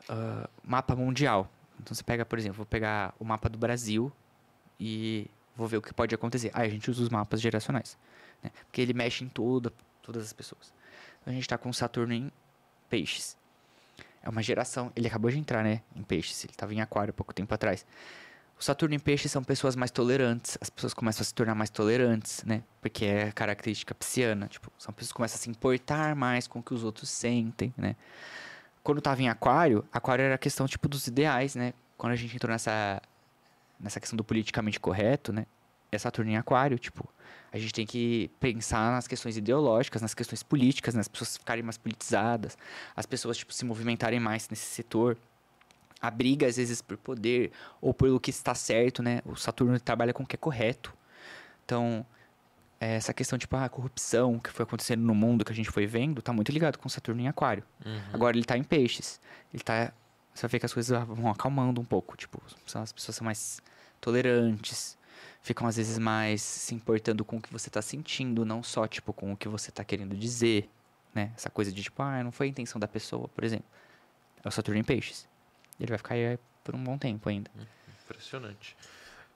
ah, 0.08 0.48
mapa 0.62 0.96
mundial. 0.96 1.50
Então 1.78 1.94
você 1.94 2.02
pega, 2.02 2.24
por 2.24 2.38
exemplo, 2.38 2.56
vou 2.56 2.66
pegar 2.66 3.14
o 3.18 3.24
mapa 3.24 3.48
do 3.50 3.58
Brasil 3.58 4.10
e 4.78 5.30
vou 5.56 5.66
ver 5.66 5.76
o 5.76 5.82
que 5.82 5.92
pode 5.92 6.14
acontecer. 6.14 6.50
Aí 6.54 6.66
a 6.66 6.70
gente 6.70 6.90
usa 6.90 7.02
os 7.02 7.08
mapas 7.08 7.40
geracionais, 7.40 7.98
né? 8.42 8.50
porque 8.66 8.80
ele 8.80 8.92
mexe 8.92 9.24
em 9.24 9.28
toda, 9.28 9.72
todas 10.02 10.24
as 10.24 10.32
pessoas. 10.32 10.72
Então 11.20 11.32
a 11.32 11.34
gente 11.34 11.44
está 11.44 11.56
com 11.56 11.72
Saturno 11.72 12.12
em 12.12 12.30
Peixes. 12.88 13.36
É 14.22 14.28
uma 14.28 14.42
geração. 14.42 14.90
Ele 14.96 15.06
acabou 15.06 15.30
de 15.30 15.38
entrar, 15.38 15.62
né, 15.62 15.82
em 15.94 16.02
Peixes. 16.02 16.44
Ele 16.44 16.52
estava 16.52 16.72
em 16.72 16.80
Aquário 16.80 17.12
pouco 17.12 17.32
tempo 17.34 17.52
atrás. 17.54 17.84
O 18.58 18.62
Saturno 18.62 18.94
em 18.94 18.98
peixe 18.98 19.28
são 19.28 19.42
pessoas 19.42 19.74
mais 19.74 19.90
tolerantes, 19.90 20.56
as 20.60 20.70
pessoas 20.70 20.94
começam 20.94 21.22
a 21.22 21.24
se 21.24 21.34
tornar 21.34 21.54
mais 21.54 21.70
tolerantes, 21.70 22.44
né? 22.44 22.62
Porque 22.80 23.04
é 23.04 23.32
característica 23.32 23.94
pisciana, 23.94 24.46
tipo, 24.46 24.70
são 24.78 24.94
pessoas 24.94 25.12
que 25.12 25.16
começam 25.16 25.36
a 25.36 25.38
se 25.42 25.50
importar 25.50 26.14
mais 26.14 26.46
com 26.46 26.60
o 26.60 26.62
que 26.62 26.72
os 26.72 26.84
outros 26.84 27.10
sentem, 27.10 27.74
né? 27.76 27.96
Quando 28.82 29.00
tava 29.00 29.20
em 29.22 29.28
aquário, 29.28 29.84
aquário 29.92 30.22
era 30.22 30.36
a 30.36 30.38
questão, 30.38 30.66
tipo, 30.66 30.88
dos 30.88 31.06
ideais, 31.06 31.56
né? 31.56 31.74
Quando 31.96 32.12
a 32.12 32.16
gente 32.16 32.36
entrou 32.36 32.52
nessa, 32.52 33.02
nessa 33.84 34.00
questão 34.00 34.16
do 34.16 34.24
politicamente 34.24 34.80
correto, 34.80 35.32
né? 35.32 35.46
É 35.92 35.98
Saturno 35.98 36.30
em 36.30 36.36
aquário, 36.36 36.76
tipo, 36.76 37.08
a 37.52 37.58
gente 37.58 37.72
tem 37.72 37.86
que 37.86 38.28
pensar 38.40 38.90
nas 38.90 39.06
questões 39.06 39.36
ideológicas, 39.36 40.02
nas 40.02 40.12
questões 40.12 40.42
políticas, 40.42 40.94
né? 40.94 41.00
as 41.00 41.06
pessoas 41.06 41.36
ficarem 41.36 41.62
mais 41.62 41.78
politizadas, 41.78 42.58
as 42.96 43.06
pessoas, 43.06 43.36
tipo, 43.36 43.52
se 43.52 43.64
movimentarem 43.64 44.18
mais 44.18 44.48
nesse 44.48 44.64
setor 44.64 45.16
a 46.00 46.10
briga 46.10 46.46
às 46.46 46.56
vezes 46.56 46.82
por 46.82 46.96
poder 46.98 47.52
ou 47.80 47.94
pelo 47.94 48.18
que 48.18 48.30
está 48.30 48.54
certo, 48.54 49.02
né? 49.02 49.22
O 49.24 49.36
Saturno 49.36 49.78
trabalha 49.80 50.12
com 50.12 50.22
o 50.22 50.26
que 50.26 50.36
é 50.36 50.38
correto. 50.38 50.92
Então, 51.64 52.04
essa 52.78 53.14
questão 53.14 53.38
tipo 53.38 53.56
a 53.56 53.68
corrupção 53.70 54.38
que 54.38 54.50
foi 54.50 54.64
acontecendo 54.64 55.00
no 55.00 55.14
mundo 55.14 55.44
que 55.44 55.52
a 55.52 55.54
gente 55.54 55.70
foi 55.70 55.86
vendo, 55.86 56.20
tá 56.20 56.30
muito 56.30 56.52
ligado 56.52 56.78
com 56.78 56.88
Saturno 56.90 57.22
em 57.22 57.28
Aquário. 57.28 57.64
Uhum. 57.86 58.00
Agora 58.12 58.36
ele 58.36 58.44
tá 58.44 58.58
em 58.58 58.64
Peixes. 58.64 59.18
Ele 59.52 59.62
tá 59.62 59.92
você 60.34 60.42
vai 60.42 60.50
ver 60.50 60.58
que 60.58 60.66
as 60.66 60.74
coisas 60.74 61.06
vão 61.06 61.30
acalmando 61.30 61.80
um 61.80 61.84
pouco, 61.84 62.16
tipo, 62.16 62.42
as 62.74 62.92
pessoas 62.92 63.16
são 63.16 63.24
mais 63.24 63.62
tolerantes, 64.04 64.98
ficam 65.40 65.66
às 65.66 65.76
vezes 65.76 65.98
mais 65.98 66.42
se 66.42 66.74
importando 66.74 67.24
com 67.24 67.38
o 67.38 67.40
que 67.40 67.50
você 67.50 67.70
tá 67.70 67.80
sentindo, 67.80 68.44
não 68.44 68.62
só 68.62 68.86
tipo 68.86 69.12
com 69.12 69.32
o 69.32 69.36
que 69.36 69.48
você 69.48 69.72
tá 69.72 69.82
querendo 69.82 70.14
dizer, 70.14 70.68
né? 71.14 71.32
Essa 71.34 71.48
coisa 71.48 71.72
de 71.72 71.82
tipo, 71.82 72.02
ah, 72.02 72.22
não 72.22 72.30
foi 72.30 72.46
a 72.46 72.50
intenção 72.50 72.78
da 72.78 72.86
pessoa, 72.86 73.28
por 73.28 73.42
exemplo. 73.42 73.66
É 74.44 74.48
o 74.48 74.50
Saturno 74.50 74.78
em 74.78 74.84
Peixes. 74.84 75.26
Ele 75.80 75.88
vai 75.88 75.96
ficar 75.96 76.14
aí 76.14 76.38
por 76.62 76.74
um 76.74 76.84
bom 76.84 76.98
tempo 76.98 77.28
ainda. 77.28 77.50
Impressionante. 78.04 78.76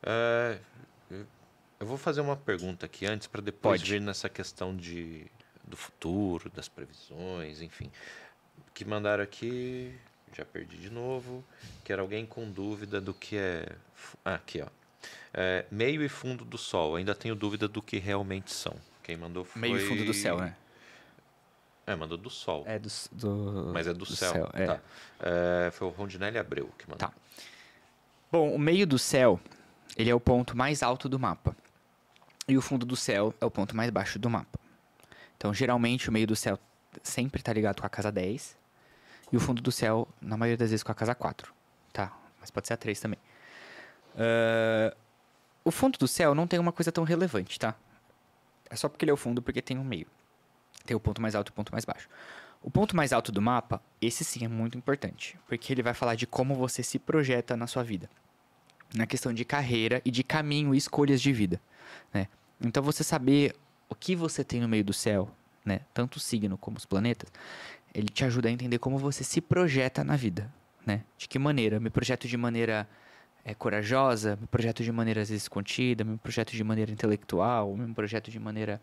É, 0.03 0.59
eu 1.81 1.87
vou 1.87 1.97
fazer 1.97 2.21
uma 2.21 2.37
pergunta 2.37 2.85
aqui 2.85 3.07
antes 3.07 3.27
para 3.27 3.41
depois 3.41 3.81
Pode. 3.81 3.91
vir 3.91 4.01
nessa 4.01 4.29
questão 4.29 4.77
de, 4.77 5.27
do 5.65 5.77
futuro, 5.77 6.51
das 6.51 6.69
previsões, 6.69 7.63
enfim. 7.63 7.91
Que 8.75 8.85
mandaram 8.85 9.25
aqui, 9.25 9.99
já 10.37 10.45
perdi 10.45 10.77
de 10.77 10.91
novo, 10.91 11.45
que 11.85 11.93
era 11.93 12.03
alguém 12.03 12.27
com 12.27 12.51
dúvida 12.51 13.01
do 13.01 13.15
que 13.15 13.37
é. 13.37 13.69
Ah, 14.25 14.35
aqui, 14.35 14.61
ó. 14.61 14.67
É, 15.33 15.65
meio 15.71 16.03
e 16.03 16.09
fundo 16.09 16.45
do 16.45 16.59
Sol. 16.59 16.97
Ainda 16.97 17.15
tenho 17.15 17.35
dúvida 17.35 17.69
do 17.69 17.81
que 17.81 17.99
realmente 17.99 18.53
são. 18.53 18.75
Quem 19.03 19.17
mandou 19.17 19.45
foi. 19.45 19.61
Meio 19.61 19.79
e 19.79 19.81
fundo 19.81 20.05
do 20.05 20.13
céu, 20.13 20.39
né? 20.39 20.57
É, 21.87 21.97
mandou 21.97 22.19
do 22.19 22.29
Sol. 22.29 22.65
É 22.67 22.79
do, 22.79 22.89
do 23.13 23.71
Mas 23.73 23.87
é 23.87 23.95
do, 23.95 24.05
céu. 24.05 24.51
é. 24.53 24.67
Tá. 24.67 24.81
É, 25.21 25.71
foi 25.71 25.89
o 25.89 25.91
Rondinelli 25.91 26.37
Abreu 26.37 26.71
que 26.79 26.85
mandou. 26.89 27.09
Tá. 27.09 27.15
Bom, 28.31 28.55
o 28.55 28.59
meio 28.59 28.87
do 28.87 28.99
céu, 28.99 29.41
ele 29.97 30.11
é 30.11 30.15
o 30.15 30.21
ponto 30.21 30.55
mais 30.55 30.83
alto 30.83 31.09
do 31.09 31.19
mapa. 31.19 31.57
E 32.47 32.59
o 32.59 32.61
fundo 32.61 32.85
do 32.85 32.95
céu 32.95 33.35
é 33.41 33.47
o 33.47 33.51
ponto 33.51 33.75
mais 33.75 33.91
baixo 33.91 34.19
do 34.19 34.29
mapa. 34.29 34.59
Então, 35.39 35.55
geralmente, 35.55 36.11
o 36.11 36.13
meio 36.13 36.27
do 36.27 36.37
céu 36.37 36.59
sempre 37.03 37.41
está 37.41 37.53
ligado 37.53 37.81
com 37.81 37.87
a 37.87 37.91
casa 37.91 38.13
10. 38.13 38.58
E 39.33 39.37
o 39.37 39.41
fundo 39.41 39.61
do 39.61 39.71
céu, 39.71 40.09
na 40.21 40.37
maioria 40.37 40.57
das 40.57 40.71
vezes, 40.71 40.83
com 40.83 40.93
a 40.93 40.95
casa 40.95 41.15
4. 41.15 41.53
Tá? 41.93 42.13
Mas 42.41 42.51
pode 42.51 42.67
ser 42.67 42.75
a 42.75 42.77
3 42.77 42.99
também. 42.99 43.19
Ah, 44.17 44.95
o 45.65 45.71
fundo 45.71 45.99
do 45.99 46.09
céu 46.09 46.35
não 46.35 46.47
tem 46.47 46.59
uma 46.59 46.73
coisa 46.73 46.91
tão 46.91 47.05
relevante, 47.05 47.59
tá? 47.59 47.75
É 48.71 48.77
só 48.77 48.89
porque 48.89 49.05
ele 49.05 49.11
é 49.11 49.15
o 49.15 49.19
fundo, 49.19 49.43
porque 49.43 49.63
tem 49.63 49.79
um 49.79 49.85
meio. 49.85 50.07
Tem 50.85 50.97
o 50.97 51.01
ponto 51.01 51.21
mais 51.21 51.35
alto 51.35 51.49
e 51.49 51.53
o 51.53 51.55
ponto 51.55 51.73
mais 51.73 51.85
baixo. 51.85 52.09
O 52.63 52.71
ponto 52.71 52.97
mais 52.97 53.13
alto 53.13 53.31
do 53.31 53.41
mapa, 53.41 53.81
esse 54.01 54.25
sim 54.25 54.45
é 54.45 54.49
muito 54.49 54.77
importante, 54.77 55.39
porque 55.47 55.73
ele 55.73 55.83
vai 55.83 55.95
falar 55.95 56.15
de 56.17 56.27
como 56.27 56.55
você 56.55 56.83
se 56.83 56.99
projeta 56.99 57.57
na 57.57 57.67
sua 57.67 57.85
vida, 57.85 58.11
na 58.95 59.07
questão 59.07 59.33
de 59.33 59.45
carreira 59.45 60.03
e 60.05 60.11
de 60.11 60.25
caminho 60.25 60.75
e 60.75 60.79
escolhas 60.79 61.21
de 61.21 61.33
vida, 61.33 61.61
né? 62.13 62.27
Então 62.61 62.83
você 62.83 63.05
saber 63.05 63.55
o 63.89 63.95
que 63.95 64.17
você 64.17 64.43
tem 64.43 64.61
no 64.61 64.69
meio 64.69 64.83
do 64.83 64.93
céu, 64.93 65.31
né, 65.65 65.83
tanto 65.95 66.17
o 66.17 66.21
signo 66.21 66.59
como 66.59 66.79
os 66.79 66.85
planetas, 66.85 67.31
ele 67.99 68.09
te 68.09 68.25
ajuda 68.25 68.49
a 68.49 68.53
entender 68.53 68.79
como 68.79 68.99
você 68.99 69.25
se 69.25 69.41
projeta 69.41 70.05
na 70.05 70.17
vida, 70.17 70.53
né? 70.87 71.03
De 71.17 71.29
que 71.29 71.39
maneira? 71.39 71.77
Eu 71.77 71.81
me 71.81 71.91
projeto 71.91 72.29
de 72.29 72.37
maneira 72.37 72.89
é, 73.45 73.55
corajosa, 73.55 74.37
me 74.41 74.47
projeto 74.47 74.83
de 74.83 74.93
maneira 74.93 75.21
às 75.23 75.29
vezes 75.31 75.49
contida, 75.49 76.05
me 76.05 76.17
projeto 76.17 76.53
de 76.53 76.63
maneira 76.65 76.91
intelectual, 76.91 77.77
me 77.77 77.93
projeto 77.95 78.31
de 78.31 78.39
maneira 78.39 78.81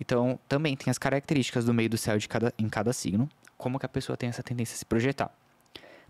então, 0.00 0.40
também 0.48 0.74
tem 0.74 0.90
as 0.90 0.96
características 0.96 1.66
do 1.66 1.74
meio 1.74 1.90
do 1.90 1.98
céu 1.98 2.16
de 2.16 2.26
cada, 2.26 2.54
em 2.58 2.68
cada 2.70 2.90
signo, 2.90 3.28
como 3.58 3.78
que 3.78 3.84
a 3.84 3.88
pessoa 3.88 4.16
tem 4.16 4.30
essa 4.30 4.42
tendência 4.42 4.74
a 4.74 4.78
se 4.78 4.84
projetar. 4.86 5.30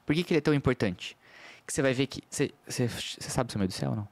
Por 0.07 0.15
que, 0.15 0.23
que 0.23 0.33
ele 0.33 0.39
é 0.39 0.41
tão 0.41 0.55
importante? 0.55 1.19
Que 1.67 1.73
você 1.73 1.83
vai 1.83 1.93
ver 1.93 2.07
que. 2.07 2.23
Você, 2.31 2.53
você, 2.67 2.87
você 2.87 3.29
sabe 3.29 3.49
o 3.49 3.53
seu 3.53 3.59
meio 3.59 3.69
do 3.69 3.75
céu 3.75 3.91
ou 3.91 3.97
não? 3.97 4.09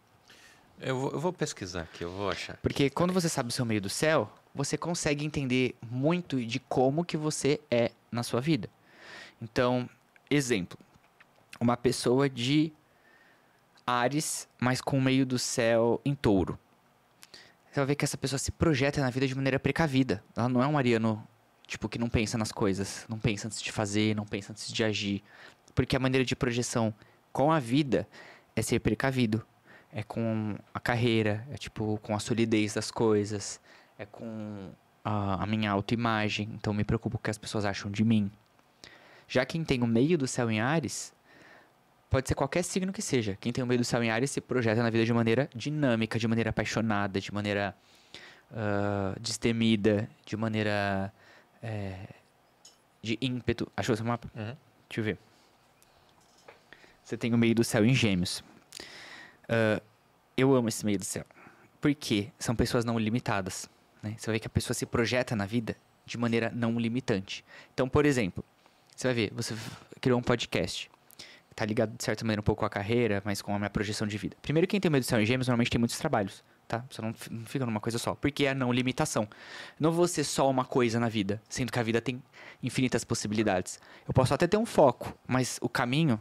Eu, 0.81 0.99
vou, 0.99 1.13
eu 1.13 1.21
vou 1.21 1.33
pesquisar 1.33 1.83
aqui, 1.83 2.03
eu 2.03 2.11
vou 2.11 2.29
achar. 2.29 2.57
Porque 2.57 2.91
quando 2.91 3.13
você 3.13 3.29
sabe 3.29 3.51
o 3.51 3.53
seu 3.53 3.65
meio 3.65 3.81
do 3.81 3.89
céu, 3.89 4.33
você 4.59 4.77
consegue 4.77 5.25
entender 5.25 5.77
muito 5.89 6.45
de 6.45 6.59
como 6.59 7.05
que 7.05 7.17
você 7.17 7.61
é 7.71 7.93
na 8.11 8.25
sua 8.25 8.41
vida. 8.41 8.69
Então, 9.41 9.89
exemplo. 10.29 10.77
Uma 11.61 11.77
pessoa 11.77 12.29
de 12.29 12.73
Ares, 13.87 14.49
mas 14.59 14.81
com 14.81 14.99
o 14.99 15.01
meio 15.01 15.25
do 15.25 15.39
céu 15.39 16.01
em 16.05 16.13
touro. 16.13 16.59
Você 17.71 17.79
vai 17.79 17.87
ver 17.87 17.95
que 17.95 18.05
essa 18.05 18.19
pessoa 18.19 18.37
se 18.37 18.51
projeta 18.51 19.01
na 19.01 19.11
vida 19.11 19.29
de 19.29 19.35
maneira 19.37 19.61
precavida. 19.61 20.25
Ela 20.37 20.49
não 20.49 20.61
é 20.61 20.67
um 20.67 20.77
ariano, 20.77 21.25
tipo, 21.65 21.89
que 21.89 21.99
não 21.99 22.09
pensa 22.09 22.37
nas 22.37 22.51
coisas, 22.51 23.07
não 23.09 23.19
pensa 23.19 23.47
antes 23.47 23.63
de 23.63 23.71
fazer, 23.71 24.17
não 24.17 24.27
pensa 24.27 24.51
antes 24.51 24.73
de 24.73 24.83
agir. 24.83 25.23
Porque 25.73 25.95
a 25.95 26.01
maneira 26.01 26.25
de 26.25 26.35
projeção 26.35 26.93
com 27.33 27.53
a 27.53 27.61
vida 27.61 28.09
é 28.57 28.63
ser 28.63 28.81
precavido. 28.81 29.47
É 29.93 30.03
com 30.03 30.57
a 30.75 30.81
carreira, 30.81 31.47
é 31.53 31.57
tipo, 31.57 31.99
com 32.03 32.15
a 32.15 32.19
solidez 32.19 32.75
das 32.75 32.91
coisas, 32.91 33.61
é 33.99 34.07
com 34.07 34.71
a, 35.05 35.43
a 35.43 35.47
minha 35.47 35.71
autoimagem. 35.71 36.49
Então, 36.55 36.73
me 36.73 36.85
preocupo 36.85 37.19
com 37.19 37.21
o 37.21 37.25
que 37.25 37.31
as 37.31 37.39
pessoas 37.39 37.65
acham 37.65 37.91
de 37.91 38.05
mim. 38.05 38.31
Já 39.27 39.45
quem 39.45 39.65
tem 39.65 39.83
o 39.83 39.87
meio 39.87 40.17
do 40.17 40.27
céu 40.27 40.51
em 40.51 40.61
Ares, 40.61 41.13
pode 42.09 42.29
ser 42.29 42.35
qualquer 42.35 42.63
signo 42.63 42.93
que 42.93 43.03
seja. 43.03 43.37
Quem 43.41 43.53
tem 43.53 43.63
o 43.63 43.67
meio 43.67 43.81
do 43.81 43.85
céu 43.85 44.03
em 44.03 44.11
Ares 44.11 44.31
se 44.31 44.41
projeta 44.41 44.83
na 44.83 44.89
vida 44.89 45.05
de 45.05 45.13
maneira 45.13 45.51
dinâmica, 45.55 46.19
de 46.19 46.29
maneira 46.29 46.51
apaixonada, 46.51 47.21
de 47.21 47.35
maneira 47.35 47.77
uh, 48.53 49.19
destemida, 49.21 50.09
de 50.25 50.37
maneira 50.37 51.13
é, 51.63 52.15
de 53.03 53.19
ímpeto. 53.21 53.71
Achou 53.77 53.97
seu 53.97 54.07
mapa? 54.07 54.31
Uhum. 54.35 54.57
Deixa 54.89 55.01
eu 55.01 55.05
ver. 55.05 55.19
Você 57.05 57.17
tem 57.17 57.35
o 57.35 57.39
meio 57.39 57.55
do 57.55 57.65
céu 57.65 57.85
em 57.85 57.95
gêmeos. 57.95 58.41
Uh, 59.45 59.83
eu 60.37 60.55
amo 60.55 60.69
esse 60.69 60.85
meio 60.85 60.99
do 60.99 61.05
céu. 61.05 61.25
Porque 61.81 62.31
são 62.39 62.55
pessoas 62.55 62.85
não 62.85 62.99
limitadas. 62.99 63.69
Né? 64.03 64.15
Você 64.17 64.27
vai 64.27 64.35
ver 64.35 64.41
que 64.41 64.47
a 64.47 64.51
pessoa 64.51 64.75
se 64.75 64.87
projeta 64.87 65.35
na 65.35 65.47
vida 65.47 65.77
de 66.05 66.17
maneira 66.17 66.51
não 66.55 66.79
limitante. 66.79 67.45
Então, 67.75 67.89
por 67.89 68.07
exemplo, 68.07 68.45
você 68.95 69.09
vai 69.09 69.15
ver, 69.15 69.33
você 69.35 69.55
criou 70.01 70.19
um 70.19 70.23
podcast 70.23 70.91
tá 71.59 71.65
ligado 71.65 71.97
de 71.97 72.05
certa 72.05 72.25
maneira 72.25 72.41
um 72.41 72.45
pouco 72.45 72.61
com 72.61 72.67
a 72.67 72.71
carreira, 72.71 73.21
mas 73.25 73.43
com 73.43 73.53
a 73.53 73.59
minha 73.59 73.69
projeção 73.69 74.07
de 74.07 74.17
vida. 74.17 74.37
Primeiro, 74.41 74.69
quem 74.69 74.79
tem 74.79 74.89
medo 74.89 75.03
de 75.03 75.09
céu 75.09 75.21
em 75.21 75.27
gêmeos 75.27 75.49
normalmente 75.49 75.71
tem 75.71 75.79
muitos 75.79 75.99
trabalhos, 75.99 76.45
tá? 76.69 76.85
Você 76.89 77.03
não, 77.03 77.13
não 77.33 77.45
fica 77.47 77.67
numa 77.67 77.81
coisa 77.81 77.99
só, 77.99 78.15
porque 78.15 78.45
é 78.45 78.51
a 78.51 78.55
não 78.55 78.73
limitação. 78.73 79.27
Não 79.79 79.91
vou 79.91 80.07
ser 80.07 80.23
só 80.23 80.49
uma 80.49 80.65
coisa 80.65 81.01
na 81.01 81.09
vida, 81.09 81.43
sendo 81.49 81.73
que 81.73 81.79
a 81.81 81.83
vida 81.83 82.01
tem 82.01 82.23
infinitas 82.63 83.03
possibilidades. 83.03 83.81
Eu 84.07 84.15
posso 84.15 84.33
até 84.33 84.47
ter 84.47 84.57
um 84.57 84.65
foco, 84.65 85.13
mas 85.27 85.59
o 85.61 85.69
caminho 85.69 86.21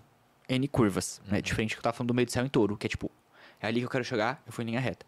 é 0.49 0.55
N 0.55 0.67
curvas, 0.67 1.21
né? 1.27 1.39
Diferente 1.39 1.71
do 1.71 1.73
que 1.75 1.79
eu 1.79 1.83
tava 1.83 1.95
falando 1.95 2.07
do 2.07 2.15
meio 2.15 2.25
do 2.25 2.31
céu 2.31 2.43
em 2.43 2.49
touro, 2.49 2.75
que 2.75 2.87
é 2.87 2.89
tipo, 2.89 3.11
é 3.61 3.67
ali 3.67 3.79
que 3.79 3.85
eu 3.85 3.91
quero 3.91 4.03
chegar, 4.03 4.41
eu 4.43 4.51
fui 4.51 4.63
em 4.63 4.69
linha 4.69 4.79
reta. 4.79 5.05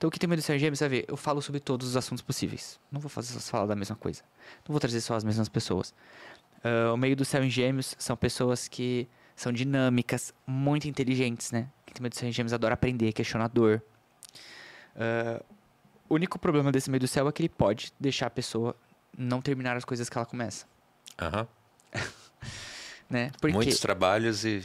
Então, 0.00 0.08
o 0.08 0.10
que 0.10 0.18
tem 0.18 0.26
medo 0.26 0.40
do 0.40 0.42
céu 0.42 0.56
em 0.56 0.58
gêmeos, 0.58 0.78
você 0.78 0.88
vai 0.88 1.00
ver, 1.00 1.04
eu 1.06 1.14
falo 1.14 1.42
sobre 1.42 1.60
todos 1.60 1.86
os 1.86 1.94
assuntos 1.94 2.22
possíveis. 2.22 2.80
Não 2.90 2.98
vou 2.98 3.10
fazer 3.10 3.34
só 3.34 3.38
falar 3.38 3.66
da 3.66 3.76
mesma 3.76 3.94
coisa. 3.94 4.22
Não 4.66 4.72
vou 4.72 4.80
trazer 4.80 4.98
só 5.02 5.14
as 5.14 5.22
mesmas 5.22 5.46
pessoas. 5.46 5.90
Uh, 6.64 6.94
o 6.94 6.96
meio 6.96 7.14
do 7.14 7.22
céu 7.22 7.44
em 7.44 7.50
gêmeos 7.50 7.94
são 7.98 8.16
pessoas 8.16 8.66
que 8.66 9.06
são 9.36 9.52
dinâmicas, 9.52 10.32
muito 10.46 10.88
inteligentes, 10.88 11.52
né? 11.52 11.68
Quem 11.84 11.92
tem 11.92 12.02
medo 12.02 12.14
do 12.14 12.18
céu 12.18 12.26
em 12.26 12.32
gêmeos 12.32 12.54
adora 12.54 12.72
aprender, 12.72 13.12
questionador. 13.12 13.82
Uh, 14.96 15.44
o 16.08 16.14
único 16.14 16.38
problema 16.38 16.72
desse 16.72 16.88
meio 16.88 17.00
do 17.00 17.06
céu 17.06 17.28
é 17.28 17.32
que 17.32 17.42
ele 17.42 17.50
pode 17.50 17.92
deixar 18.00 18.28
a 18.28 18.30
pessoa 18.30 18.74
não 19.18 19.42
terminar 19.42 19.76
as 19.76 19.84
coisas 19.84 20.08
que 20.08 20.16
ela 20.16 20.24
começa, 20.24 20.64
Aham. 21.20 21.46
né? 23.10 23.30
Por 23.38 23.52
Muitos 23.52 23.80
trabalhos 23.80 24.46
e 24.46 24.64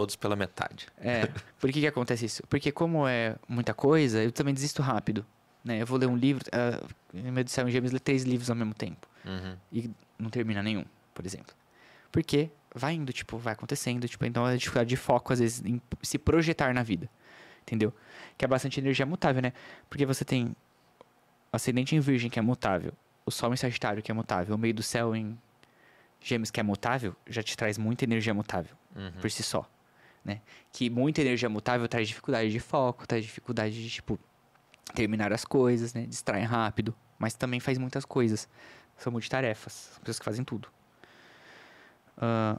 todos 0.00 0.14
pela 0.16 0.36
metade. 0.36 0.86
É, 0.98 1.26
por 1.58 1.72
que 1.72 1.80
que 1.80 1.86
acontece 1.86 2.26
isso? 2.26 2.42
Porque 2.48 2.70
como 2.70 3.06
é 3.08 3.36
muita 3.48 3.72
coisa, 3.72 4.22
eu 4.22 4.30
também 4.30 4.52
desisto 4.52 4.82
rápido, 4.82 5.24
né? 5.64 5.80
Eu 5.80 5.86
vou 5.86 5.98
ler 5.98 6.06
um 6.06 6.16
livro, 6.16 6.44
uh, 6.48 6.86
em 7.14 7.30
meio 7.32 7.44
do 7.44 7.50
céu 7.50 7.66
em 7.66 7.70
gêmeos, 7.70 7.92
ler 7.92 8.00
três 8.00 8.22
livros 8.24 8.50
ao 8.50 8.56
mesmo 8.56 8.74
tempo. 8.74 9.08
Uhum. 9.24 9.56
e 9.72 9.90
não 10.18 10.30
termina 10.30 10.62
nenhum, 10.62 10.84
por 11.12 11.24
exemplo. 11.26 11.52
Porque 12.12 12.48
vai 12.74 12.92
indo, 12.94 13.12
tipo, 13.12 13.36
vai 13.38 13.54
acontecendo, 13.54 14.06
tipo, 14.08 14.24
então 14.24 14.46
é 14.46 14.56
dificuldade 14.56 14.88
de 14.88 14.96
foco, 14.96 15.32
às 15.32 15.40
vezes, 15.40 15.64
em 15.64 15.80
se 16.02 16.16
projetar 16.18 16.72
na 16.74 16.82
vida. 16.84 17.08
Entendeu? 17.62 17.92
Que 18.38 18.44
é 18.44 18.48
bastante 18.48 18.78
energia 18.78 19.04
mutável, 19.06 19.42
né? 19.42 19.52
Porque 19.90 20.06
você 20.06 20.24
tem 20.24 20.54
ascendente 21.52 21.96
em 21.96 22.00
virgem, 22.00 22.30
que 22.30 22.38
é 22.38 22.42
mutável, 22.42 22.92
o 23.24 23.30
sol 23.30 23.52
em 23.52 23.56
sagitário, 23.56 24.02
que 24.02 24.10
é 24.10 24.14
mutável, 24.14 24.54
o 24.54 24.58
meio 24.58 24.74
do 24.74 24.82
céu 24.82 25.16
em 25.16 25.36
gêmeos, 26.20 26.50
que 26.50 26.60
é 26.60 26.62
mutável, 26.62 27.16
já 27.28 27.42
te 27.42 27.56
traz 27.56 27.76
muita 27.78 28.04
energia 28.04 28.32
mutável, 28.34 28.76
Uhum. 28.94 29.10
por 29.20 29.30
si 29.30 29.42
só. 29.42 29.68
Né? 30.26 30.42
Que 30.72 30.90
muita 30.90 31.20
energia 31.20 31.48
mutável 31.48 31.88
traz 31.88 32.08
dificuldade 32.08 32.50
de 32.50 32.58
foco, 32.58 33.06
traz 33.06 33.24
dificuldade 33.24 33.80
de, 33.80 33.88
tipo, 33.88 34.18
terminar 34.92 35.32
as 35.32 35.44
coisas, 35.44 35.94
né? 35.94 36.04
Distrai 36.04 36.42
rápido, 36.42 36.94
mas 37.18 37.34
também 37.34 37.60
faz 37.60 37.78
muitas 37.78 38.04
coisas. 38.04 38.48
São 38.98 39.12
multitarefas, 39.12 39.72
são 39.72 40.00
pessoas 40.00 40.18
que 40.18 40.24
fazem 40.24 40.44
tudo. 40.44 40.68
Uh, 42.16 42.58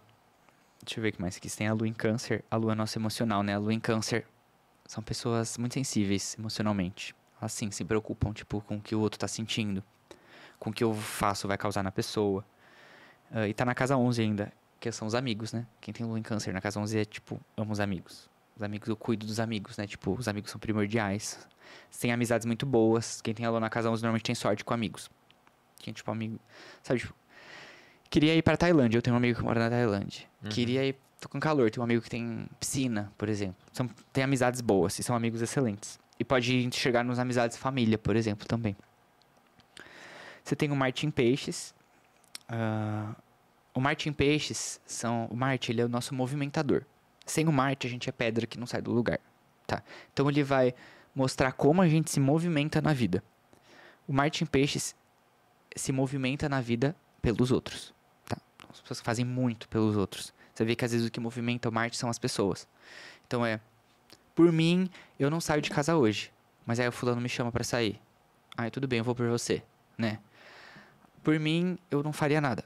deixa 0.84 0.99
eu 0.99 1.02
ver 1.02 1.10
o 1.10 1.11
que 1.11 1.22
mais 1.22 1.35
aqui. 1.35 1.49
Tem 1.49 1.68
a 1.68 1.73
lua 1.73 1.88
em 1.88 1.94
câncer. 1.94 2.44
A 2.49 2.56
lua 2.56 2.72
é 2.72 2.76
nossa 2.76 2.98
emocional, 2.98 3.44
né? 3.44 3.56
A 3.56 3.60
lua 3.60 3.73
em 3.73 3.80
câncer 3.80 4.26
são 4.85 5.03
pessoas 5.03 5.57
muito 5.57 5.73
sensíveis 5.73 6.35
emocionalmente. 6.39 7.14
Elas 7.41 7.52
sim 7.52 7.69
se 7.69 7.84
preocupam, 7.84 8.31
tipo, 8.31 8.61
com 8.61 8.77
o 8.77 8.81
que 8.81 8.95
o 8.95 8.99
outro 8.99 9.19
tá 9.19 9.27
sentindo. 9.27 9.84
Com 10.57 10.69
o 10.69 10.73
que 10.73 10.84
eu 10.84 10.94
faço 10.94 11.48
vai 11.48 11.57
causar 11.57 11.84
na 11.84 11.91
pessoa. 11.91 12.45
Uh, 13.31 13.48
e 13.48 13.53
tá 13.53 13.65
na 13.65 13.76
casa 13.76 13.98
11 13.98 14.22
ainda, 14.22 14.53
que 14.79 14.91
são 14.91 15.07
os 15.07 15.15
amigos, 15.15 15.53
né? 15.53 15.65
Quem 15.81 15.93
tem 15.93 16.05
lua 16.05 16.19
em 16.19 16.21
câncer 16.21 16.53
na 16.53 16.61
casa 16.61 16.79
11 16.79 16.99
é, 16.99 17.05
tipo, 17.05 17.39
amo 17.55 17.71
os 17.71 17.79
amigos. 17.79 18.29
Os 18.55 18.63
amigos, 18.63 18.87
eu 18.87 18.95
cuido 18.95 19.25
dos 19.25 19.39
amigos, 19.39 19.77
né? 19.77 19.85
Tipo, 19.85 20.13
os 20.13 20.27
amigos 20.27 20.51
são 20.51 20.59
primordiais. 20.59 21.47
Tem 21.99 22.11
amizades 22.11 22.45
muito 22.45 22.65
boas. 22.65 23.21
Quem 23.21 23.33
tem 23.33 23.45
a 23.45 23.49
lua 23.49 23.59
na 23.59 23.69
casa 23.69 23.89
11 23.89 24.01
normalmente 24.01 24.23
tem 24.23 24.35
sorte 24.35 24.63
com 24.63 24.73
amigos. 24.73 25.09
Quem, 25.77 25.93
tipo, 25.93 26.09
amigo... 26.09 26.39
Sabe, 26.81 26.99
tipo... 26.99 27.13
Queria 28.09 28.35
ir 28.35 28.41
pra 28.41 28.55
Tailândia. 28.55 28.97
Eu 28.97 29.01
tenho 29.01 29.15
um 29.15 29.17
amigo 29.17 29.37
que 29.37 29.43
mora 29.43 29.59
na 29.59 29.69
Tailândia. 29.69 30.25
Uhum. 30.43 30.49
Queria 30.49 30.85
ir... 30.85 30.95
Tô 31.19 31.27
com 31.27 31.39
calor. 31.39 31.69
Tem 31.69 31.81
um 31.81 31.83
amigo 31.83 32.01
que 32.01 32.09
tem 32.09 32.47
piscina, 32.59 33.11
por 33.17 33.27
exemplo. 33.29 33.57
São, 33.73 33.87
tem 34.13 34.23
amizades 34.23 34.61
boas 34.61 34.97
e 34.99 35.03
são 35.03 35.15
amigos 35.15 35.41
excelentes. 35.41 35.99
E 36.19 36.23
pode 36.23 36.69
chegar 36.71 37.03
nos 37.03 37.19
amizades 37.19 37.57
família, 37.57 37.97
por 37.97 38.15
exemplo, 38.15 38.47
também. 38.47 38.75
Você 40.43 40.55
tem 40.55 40.71
o 40.71 40.75
Martin 40.75 41.11
Peixes. 41.11 41.75
Uh, 42.49 43.13
o 43.77 43.79
Marte 43.79 44.09
em 44.09 44.11
peixes 44.11 44.81
são. 44.87 45.27
O 45.29 45.35
Marte 45.35 45.71
ele 45.71 45.81
é 45.81 45.85
o 45.85 45.87
nosso 45.87 46.15
movimentador. 46.15 46.83
Sem 47.27 47.47
o 47.47 47.51
Marte, 47.51 47.85
a 47.85 47.89
gente 47.89 48.09
é 48.09 48.11
pedra 48.11 48.47
que 48.47 48.59
não 48.59 48.65
sai 48.65 48.81
do 48.81 48.91
lugar. 48.91 49.19
Tá? 49.67 49.83
Então 50.11 50.27
ele 50.27 50.43
vai 50.43 50.73
mostrar 51.13 51.51
como 51.51 51.79
a 51.79 51.87
gente 51.87 52.09
se 52.09 52.19
movimenta 52.19 52.81
na 52.81 52.91
vida. 52.91 53.23
O 54.07 54.13
Marte 54.13 54.43
em 54.43 54.47
peixes 54.47 54.95
se 55.75 55.91
movimenta 55.91 56.49
na 56.49 56.59
vida 56.59 56.95
pelos 57.21 57.51
outros. 57.51 57.93
Tá? 58.27 58.37
As 58.67 58.81
pessoas 58.81 58.99
fazem 58.99 59.23
muito 59.23 59.69
pelos 59.69 59.95
outros. 59.95 60.33
Você 60.55 60.65
vê 60.65 60.75
que 60.75 60.83
às 60.83 60.91
vezes 60.91 61.05
o 61.05 61.11
que 61.11 61.19
movimenta 61.19 61.69
o 61.69 61.71
Marte 61.71 61.97
são 61.97 62.09
as 62.09 62.17
pessoas. 62.17 62.67
Então 63.27 63.45
é. 63.45 63.59
Por 64.33 64.51
mim, 64.51 64.89
eu 65.19 65.29
não 65.29 65.39
saio 65.39 65.61
de 65.61 65.69
casa 65.69 65.95
hoje. 65.95 66.33
Mas 66.65 66.79
aí 66.79 66.87
o 66.87 66.91
fulano 66.91 67.21
me 67.21 67.29
chama 67.29 67.51
para 67.51 67.63
sair. 67.63 68.01
Aí 68.57 68.71
tudo 68.71 68.87
bem, 68.87 68.97
eu 68.97 69.05
vou 69.05 69.13
por 69.13 69.29
você, 69.29 69.61
né? 69.95 70.17
Por 71.23 71.39
mim, 71.39 71.77
eu 71.91 72.01
não 72.01 72.11
faria 72.11 72.41
nada 72.41 72.65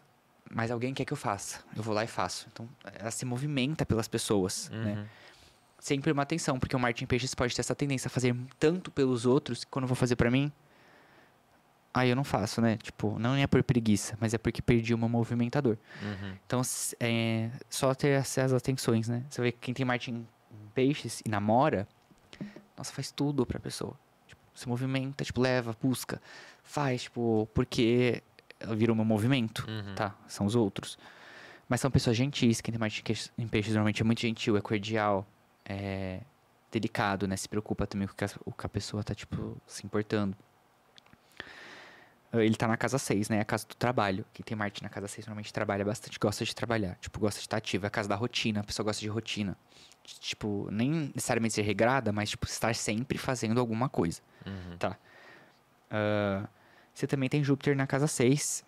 mas 0.54 0.72
alguém 0.72 0.94
quer 0.94 1.06
que 1.06 1.14
eu 1.14 1.18
faça. 1.18 1.60
Eu 1.76 1.82
vou 1.82 1.94
lá 1.94 2.04
e 2.04 2.08
faço. 2.08 2.48
Então, 2.52 2.68
ela 3.00 3.12
se 3.12 3.26
movimenta 3.26 3.86
pelas 3.86 4.08
pessoas, 4.08 4.70
né? 4.70 4.78
uhum. 4.78 4.96
né? 4.96 5.10
Sempre 5.80 6.12
uma 6.12 6.22
atenção, 6.22 6.60
porque 6.60 6.76
o 6.76 6.80
Martin 6.80 7.08
Peixes 7.08 7.34
pode 7.34 7.56
ter 7.56 7.62
essa 7.62 7.74
tendência 7.74 8.08
a 8.08 8.12
fazer 8.12 8.36
tanto 8.60 8.92
pelos 8.92 9.26
outros, 9.26 9.64
que 9.64 9.72
quando 9.72 9.84
eu 9.84 9.88
vou 9.88 9.96
fazer 9.96 10.16
para 10.16 10.30
mim, 10.30 10.52
aí 11.92 12.10
eu 12.10 12.16
não 12.16 12.24
faço, 12.24 12.62
né? 12.62 12.78
Tipo, 12.78 13.18
não 13.18 13.36
é 13.36 13.48
por 13.48 13.64
preguiça, 13.64 14.16
mas 14.20 14.34
é 14.34 14.38
porque 14.38 14.62
perdi 14.62 14.94
o 14.94 14.98
meu 14.98 15.10
movimentador. 15.10 15.78
Uhum. 16.04 16.36
Então, 16.46 16.62
é 17.00 17.50
só 17.68 17.96
ter 17.96 18.10
essas 18.10 18.54
atenções, 18.54 19.08
né? 19.08 19.24
Você 19.28 19.42
vê 19.42 19.52
que 19.52 19.58
quem 19.60 19.74
tem 19.74 19.84
Martin 19.84 20.28
Peixes 20.76 21.22
e 21.26 21.30
namora, 21.30 21.88
nossa, 22.78 22.94
faz 22.94 23.12
tudo 23.12 23.44
pra 23.44 23.60
pessoa. 23.60 23.98
Tipo, 24.28 24.42
se 24.54 24.70
movimenta, 24.70 25.24
tipo, 25.24 25.42
leva, 25.42 25.76
busca, 25.82 26.22
faz, 26.64 27.04
tipo, 27.04 27.50
porque 27.56 28.22
vira 28.76 28.92
um 28.92 28.96
movimento, 28.96 29.66
uhum. 29.68 29.96
tá? 29.96 30.16
São 30.28 30.46
os 30.46 30.56
outros. 30.56 30.98
Mas 31.68 31.80
são 31.80 31.90
pessoas 31.90 32.18
gentis, 32.18 32.60
quem 32.60 32.72
tem 32.72 32.80
mais 32.80 33.02
em 33.38 33.48
peixes 33.48 33.74
normalmente 33.74 34.02
é 34.02 34.06
muito 34.06 34.22
gentil, 34.22 34.58
é 34.58 34.62
cordial, 34.62 35.26
é 35.66 36.20
delicado, 36.72 37.28
né? 37.28 37.38
Se 37.38 37.48
preocupa 37.48 37.86
também 37.86 38.08
com 38.08 38.14
o 38.14 38.18
que 38.18 38.26
a, 38.26 38.30
o 38.46 38.70
pessoa 38.70 39.04
tá, 39.04 39.14
tipo, 39.14 39.58
se 39.66 39.86
importando. 39.86 40.36
Ele 42.34 42.56
tá 42.56 42.66
na 42.66 42.78
casa 42.78 42.98
6, 42.98 43.28
né? 43.28 43.38
É 43.38 43.42
a 43.42 43.46
casa 43.46 43.68
do 43.68 43.76
trabalho. 43.76 44.26
Quem 44.34 44.44
tem 44.44 44.56
Marte 44.56 44.82
na 44.82 44.88
casa 44.88 45.08
6 45.08 45.28
normalmente 45.28 45.52
trabalha 45.52 45.84
bastante, 45.84 46.18
gosta 46.18 46.46
de 46.46 46.56
trabalhar. 46.56 46.96
Tipo, 47.02 47.20
gosta 47.20 47.40
de 47.40 47.46
estar 47.46 47.58
ativo. 47.58 47.86
É 47.86 47.88
a 47.88 47.90
casa 47.90 48.08
da 48.08 48.16
rotina, 48.16 48.62
a 48.62 48.64
pessoa 48.64 48.86
gosta 48.86 49.02
de 49.02 49.10
rotina. 49.10 49.58
Tipo, 50.04 50.68
nem 50.72 51.12
necessariamente 51.14 51.54
ser 51.54 51.64
regrada, 51.64 52.14
mas, 52.14 52.30
tipo, 52.30 52.46
estar 52.46 52.74
sempre 52.74 53.18
fazendo 53.18 53.60
alguma 53.60 53.90
coisa. 53.90 54.22
Uhum. 54.46 54.78
Tá? 54.78 54.98
Uh, 55.92 56.48
você 56.94 57.08
também 57.08 57.30
tem 57.30 57.44
Júpiter 57.44 57.76
na 57.76 57.88
casa 57.88 58.08
6. 58.08 58.64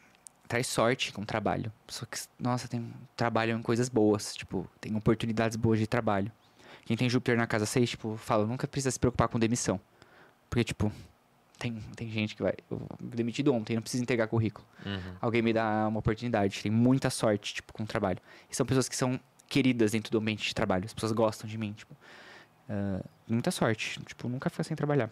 Traz 0.48 0.68
sorte 0.68 1.12
com 1.12 1.24
trabalho. 1.24 1.72
Só 1.88 2.06
que, 2.06 2.18
nossa, 2.40 2.68
tem 2.68 2.94
trabalho 3.16 3.58
em 3.58 3.62
coisas 3.62 3.90
boas. 3.90 4.36
Tipo, 4.36 4.68
tem 4.80 4.95
oportunidades 4.95 5.56
boas 5.56 5.80
de 5.80 5.88
trabalho. 5.88 6.32
Quem 6.86 6.98
tem 6.98 7.10
Júpiter 7.10 7.38
na 7.38 7.48
casa 7.48 7.66
6, 7.66 7.91
tipo, 7.91 8.18
fala, 8.18 8.45
nunca 8.45 8.68
precisa 8.68 8.91
se 8.91 9.00
preocupar 9.00 9.30
com 9.30 9.40
demissão. 9.40 9.80
Porque, 10.50 10.64
tipo, 10.64 10.91
tem, 11.58 11.76
tem 11.95 12.10
gente 12.10 12.36
que 12.36 12.44
vai. 12.44 12.54
Eu 12.70 12.86
demitido 13.00 13.54
ontem, 13.54 13.76
não 13.76 13.82
precisa 13.82 14.04
entregar 14.04 14.28
currículo. 14.28 14.68
Uhum. 14.86 15.16
Alguém 15.22 15.41
me 15.41 15.54
dá 15.54 15.88
uma 15.88 16.00
oportunidade. 16.00 16.62
Tem 16.62 16.72
muita 16.72 17.10
sorte, 17.10 17.56
tipo, 17.56 17.72
com 17.72 17.84
o 17.84 17.88
trabalho. 17.88 18.20
E 18.50 18.56
são 18.56 18.66
pessoas 18.66 18.90
que 18.90 18.95
são 18.95 19.20
queridas 19.48 19.91
dentro 19.91 20.12
do 20.12 20.18
ambiente 20.18 20.45
de 20.45 20.54
trabalho. 20.54 20.86
As 20.86 20.94
pessoas 20.94 21.12
gostam 21.14 21.50
de 21.50 21.58
mim, 21.58 21.74
tipo. 21.74 21.94
Uh, 22.70 23.04
muita 23.28 23.50
sorte. 23.50 24.00
Tipo, 24.04 24.28
nunca 24.28 24.50
fica 24.50 24.64
sem 24.64 24.76
trabalhar. 24.76 25.10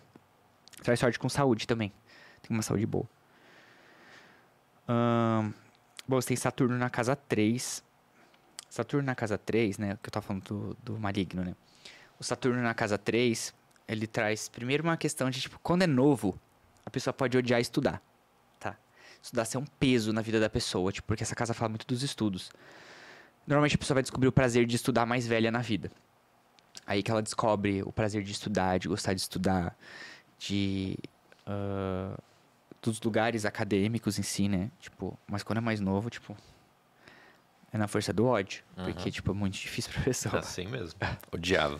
Traz 0.83 0.99
sorte 0.99 1.17
com 1.17 1.29
saúde 1.29 1.65
também 1.65 1.91
tem 2.41 2.55
uma 2.55 2.63
saúde 2.63 2.85
boa. 2.85 3.07
Bom, 6.07 6.19
você 6.19 6.29
tem 6.29 6.37
Saturno 6.37 6.77
na 6.77 6.89
casa 6.89 7.15
3. 7.15 7.83
Saturno 8.69 9.05
na 9.05 9.15
casa 9.15 9.37
3, 9.37 9.77
né? 9.77 9.97
Que 10.01 10.09
eu 10.09 10.11
tava 10.11 10.25
falando 10.25 10.43
do, 10.43 10.77
do 10.83 10.99
maligno, 10.99 11.43
né? 11.43 11.55
O 12.19 12.23
Saturno 12.23 12.61
na 12.61 12.73
casa 12.73 12.97
3, 12.97 13.53
ele 13.87 14.07
traz 14.07 14.49
primeiro 14.49 14.83
uma 14.83 14.97
questão 14.97 15.29
de, 15.29 15.41
tipo, 15.41 15.59
quando 15.63 15.83
é 15.83 15.87
novo, 15.87 16.39
a 16.85 16.89
pessoa 16.89 17.13
pode 17.13 17.37
odiar 17.37 17.59
estudar, 17.59 18.01
tá? 18.59 18.75
Estudar 19.21 19.45
ser 19.45 19.57
um 19.57 19.65
peso 19.65 20.11
na 20.13 20.21
vida 20.21 20.39
da 20.39 20.49
pessoa, 20.49 20.91
tipo, 20.91 21.07
porque 21.07 21.23
essa 21.23 21.35
casa 21.35 21.53
fala 21.53 21.69
muito 21.69 21.87
dos 21.87 22.03
estudos. 22.03 22.51
Normalmente 23.47 23.75
a 23.75 23.77
pessoa 23.77 23.95
vai 23.95 24.03
descobrir 24.03 24.27
o 24.27 24.31
prazer 24.31 24.65
de 24.65 24.75
estudar 24.75 25.05
mais 25.05 25.25
velha 25.25 25.49
na 25.49 25.59
vida. 25.59 25.91
Aí 26.85 27.01
que 27.01 27.11
ela 27.11 27.21
descobre 27.21 27.83
o 27.83 27.91
prazer 27.91 28.23
de 28.23 28.31
estudar, 28.31 28.77
de 28.79 28.87
gostar 28.87 29.13
de 29.13 29.21
estudar, 29.21 29.75
de 30.37 30.97
uh, 31.47 32.21
dos 32.81 32.99
lugares 33.01 33.45
acadêmicos 33.45 34.17
em 34.17 34.23
si, 34.23 34.47
né? 34.47 34.71
Tipo, 34.79 35.17
mas 35.27 35.43
quando 35.43 35.57
é 35.59 35.61
mais 35.61 35.79
novo, 35.79 36.09
tipo, 36.09 36.35
é 37.71 37.77
na 37.77 37.87
força 37.87 38.11
do 38.11 38.25
ódio. 38.25 38.63
Uhum. 38.77 38.85
Porque, 38.85 39.11
tipo, 39.11 39.31
é 39.31 39.33
muito 39.33 39.53
difícil 39.53 39.91
pra 39.93 40.03
pessoa. 40.03 40.39
Assim 40.39 40.67
mesmo. 40.67 40.99
Odiava. 41.31 41.79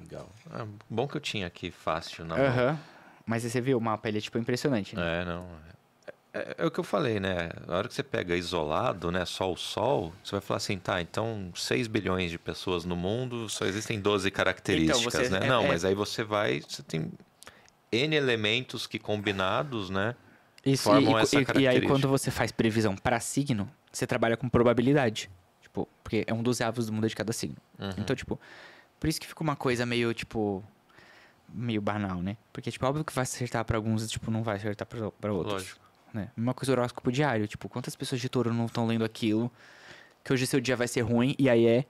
Legal. 0.00 0.28
Ah, 0.52 0.66
bom 0.88 1.08
que 1.08 1.16
eu 1.16 1.20
tinha 1.20 1.46
aqui 1.46 1.70
fácil 1.70 2.24
na 2.24 2.34
uhum. 2.34 2.78
Mas 3.24 3.44
aí 3.44 3.50
você 3.50 3.60
viu, 3.60 3.78
o 3.78 3.80
mapa 3.80 4.08
ele 4.08 4.18
é, 4.18 4.20
tipo, 4.20 4.38
impressionante, 4.38 4.94
né? 4.94 5.22
É, 5.22 5.24
não. 5.24 5.46
É, 6.32 6.38
é, 6.38 6.54
é, 6.58 6.66
o 6.66 6.70
que 6.70 6.78
eu 6.78 6.84
falei, 6.84 7.18
né? 7.18 7.50
Na 7.66 7.78
hora 7.78 7.88
que 7.88 7.94
você 7.94 8.02
pega 8.02 8.36
isolado, 8.36 9.10
né? 9.10 9.24
Só 9.24 9.50
o 9.50 9.56
Sol, 9.56 10.12
você 10.22 10.32
vai 10.32 10.40
falar 10.40 10.58
assim, 10.58 10.78
tá, 10.78 11.00
então 11.00 11.50
6 11.54 11.88
bilhões 11.88 12.30
de 12.30 12.38
pessoas 12.38 12.84
no 12.84 12.94
mundo, 12.94 13.48
só 13.48 13.64
existem 13.64 13.98
12 13.98 14.30
características, 14.30 15.14
então, 15.14 15.24
você, 15.24 15.30
né? 15.30 15.46
É, 15.46 15.48
não, 15.48 15.64
é 15.64 15.68
mas 15.68 15.84
aí 15.84 15.94
você 15.94 16.22
vai, 16.22 16.60
você 16.60 16.82
tem 16.82 17.10
N 17.96 18.14
elementos 18.16 18.86
que 18.86 18.98
combinados, 18.98 19.90
né? 19.90 20.14
Isso, 20.64 20.84
formam 20.84 21.18
e, 21.18 21.22
essa 21.22 21.40
e, 21.40 21.60
e 21.60 21.68
aí 21.68 21.80
quando 21.80 22.08
você 22.08 22.30
faz 22.30 22.50
previsão 22.50 22.96
para 22.96 23.20
signo, 23.20 23.70
você 23.92 24.06
trabalha 24.06 24.36
com 24.36 24.48
probabilidade. 24.48 25.30
Tipo, 25.62 25.88
porque 26.02 26.24
é 26.26 26.34
um 26.34 26.42
dos 26.42 26.60
avos 26.60 26.86
do 26.86 26.92
mundo 26.92 27.08
de 27.08 27.14
cada 27.14 27.32
signo. 27.32 27.56
Uhum. 27.78 27.90
Então, 27.98 28.16
tipo, 28.16 28.40
por 28.98 29.08
isso 29.08 29.20
que 29.20 29.26
fica 29.26 29.42
uma 29.42 29.54
coisa 29.54 29.86
meio, 29.86 30.12
tipo, 30.12 30.64
meio 31.52 31.80
banal, 31.80 32.22
né? 32.22 32.36
Porque, 32.52 32.70
tipo, 32.70 32.84
óbvio 32.86 33.04
que 33.04 33.12
vai 33.12 33.22
acertar 33.22 33.64
para 33.64 33.76
alguns, 33.76 34.08
tipo, 34.10 34.30
não 34.30 34.42
vai 34.42 34.56
acertar 34.56 34.86
para 34.86 35.32
outros. 35.32 35.52
Lógico. 35.52 35.86
Né? 36.12 36.30
Uma 36.36 36.54
coisa 36.54 36.72
horóscopo 36.72 37.12
diário, 37.12 37.46
tipo, 37.46 37.68
quantas 37.68 37.94
pessoas 37.94 38.20
de 38.20 38.28
touro 38.28 38.52
não 38.52 38.66
estão 38.66 38.86
lendo 38.86 39.04
aquilo, 39.04 39.52
que 40.24 40.32
hoje 40.32 40.46
seu 40.46 40.60
dia 40.60 40.74
vai 40.74 40.88
ser 40.88 41.02
ruim, 41.02 41.34
e 41.38 41.48
aí 41.48 41.66
é 41.66 41.84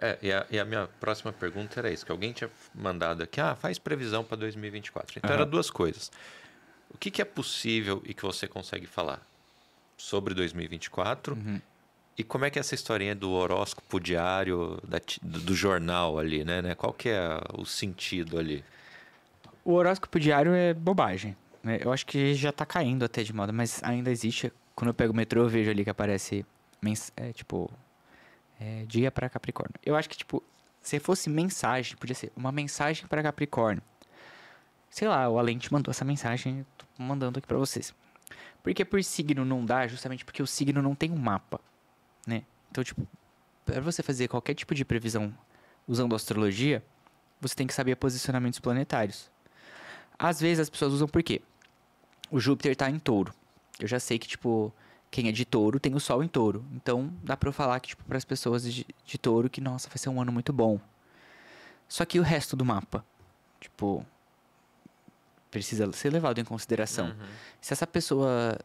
é, 0.00 0.18
e 0.22 0.32
a, 0.32 0.46
e 0.50 0.58
a, 0.58 0.64
minha 0.64 0.88
próxima 0.98 1.30
pergunta 1.30 1.78
era 1.78 1.90
isso, 1.90 2.06
que 2.06 2.10
alguém 2.10 2.32
tinha 2.32 2.48
mandado 2.74 3.22
aqui, 3.22 3.38
ah, 3.40 3.54
faz 3.54 3.78
previsão 3.78 4.24
para 4.24 4.38
2024. 4.38 5.18
Então, 5.18 5.28
uhum. 5.28 5.36
era 5.36 5.44
duas 5.44 5.70
coisas. 5.70 6.10
O 6.92 6.96
que, 6.96 7.10
que, 7.10 7.20
é 7.20 7.24
possível 7.24 8.02
e 8.06 8.14
que 8.14 8.22
você 8.22 8.48
consegue 8.48 8.86
falar 8.86 9.20
sobre 9.96 10.32
2024 10.32 11.34
uhum. 11.34 11.60
e 12.16 12.24
como 12.24 12.46
é 12.46 12.50
que 12.50 12.58
é 12.58 12.60
essa 12.60 12.74
historinha 12.74 13.14
do 13.14 13.30
horóscopo 13.30 14.00
diário, 14.00 14.80
da, 14.88 14.98
do, 15.22 15.40
do, 15.40 15.54
jornal 15.54 16.18
ali, 16.18 16.44
né, 16.44 16.62
né? 16.62 16.74
Qual 16.74 16.92
que 16.94 17.10
é 17.10 17.38
o 17.52 17.66
sentido 17.66 18.38
ali? 18.38 18.64
O 19.62 19.74
horóscopo 19.74 20.18
diário 20.18 20.52
é 20.54 20.72
bobagem. 20.72 21.36
Né? 21.62 21.78
Eu 21.82 21.92
acho 21.92 22.06
que 22.06 22.34
já 22.34 22.48
está 22.48 22.64
caindo 22.64 23.04
até 23.04 23.22
de 23.22 23.34
moda, 23.34 23.52
mas 23.52 23.82
ainda 23.84 24.10
existe. 24.10 24.50
Quando 24.74 24.88
eu 24.88 24.94
pego 24.94 25.12
o 25.12 25.16
metrô, 25.16 25.42
eu 25.42 25.48
vejo 25.48 25.70
ali 25.70 25.84
que 25.84 25.90
aparece, 25.90 26.46
é, 27.14 27.32
tipo, 27.34 27.70
é, 28.60 28.84
dia 28.86 29.10
para 29.10 29.28
Capricórnio. 29.28 29.74
Eu 29.84 29.96
acho 29.96 30.08
que, 30.08 30.16
tipo, 30.16 30.42
se 30.82 31.00
fosse 31.00 31.30
mensagem, 31.30 31.96
podia 31.96 32.14
ser 32.14 32.30
uma 32.36 32.52
mensagem 32.52 33.06
para 33.06 33.22
Capricórnio. 33.22 33.82
Sei 34.90 35.08
lá, 35.08 35.28
o 35.28 35.38
Alente 35.38 35.72
mandou 35.72 35.90
essa 35.90 36.04
mensagem, 36.04 36.66
tô 36.76 36.84
mandando 37.02 37.38
aqui 37.38 37.48
para 37.48 37.56
vocês. 37.56 37.94
Porque 38.62 38.84
por 38.84 39.02
signo 39.02 39.44
não 39.44 39.64
dá, 39.64 39.86
justamente 39.86 40.24
porque 40.24 40.42
o 40.42 40.46
signo 40.46 40.82
não 40.82 40.94
tem 40.94 41.10
um 41.10 41.16
mapa, 41.16 41.60
né? 42.26 42.42
Então, 42.70 42.84
tipo, 42.84 43.06
para 43.64 43.80
você 43.80 44.02
fazer 44.02 44.28
qualquer 44.28 44.54
tipo 44.54 44.74
de 44.74 44.84
previsão 44.84 45.32
usando 45.88 46.14
astrologia, 46.14 46.84
você 47.40 47.54
tem 47.54 47.66
que 47.66 47.72
saber 47.72 47.96
posicionamentos 47.96 48.58
planetários. 48.58 49.30
Às 50.18 50.40
vezes 50.40 50.60
as 50.60 50.70
pessoas 50.70 50.92
usam 50.92 51.08
por 51.08 51.22
quê? 51.22 51.40
O 52.30 52.38
Júpiter 52.38 52.76
tá 52.76 52.90
em 52.90 52.98
touro. 52.98 53.32
Eu 53.78 53.88
já 53.88 53.98
sei 53.98 54.18
que, 54.18 54.28
tipo, 54.28 54.72
quem 55.10 55.28
é 55.28 55.32
de 55.32 55.44
touro 55.44 55.80
tem 55.80 55.94
o 55.94 56.00
sol 56.00 56.22
em 56.22 56.28
touro. 56.28 56.64
Então, 56.72 57.12
dá 57.22 57.36
pra 57.36 57.48
eu 57.48 57.52
falar 57.52 57.78
que, 57.80 57.88
tipo, 57.88 58.04
pras 58.04 58.24
pessoas 58.24 58.62
de, 58.62 58.86
de 59.04 59.18
touro 59.18 59.50
que, 59.50 59.60
nossa, 59.60 59.88
vai 59.88 59.98
ser 59.98 60.08
um 60.08 60.20
ano 60.20 60.30
muito 60.30 60.52
bom. 60.52 60.78
Só 61.88 62.04
que 62.04 62.20
o 62.20 62.22
resto 62.22 62.54
do 62.56 62.64
mapa, 62.64 63.04
tipo, 63.60 64.06
precisa 65.50 65.90
ser 65.92 66.10
levado 66.12 66.38
em 66.40 66.44
consideração. 66.44 67.08
Uhum. 67.08 67.26
Se 67.60 67.72
essa 67.72 67.86
pessoa 67.86 68.58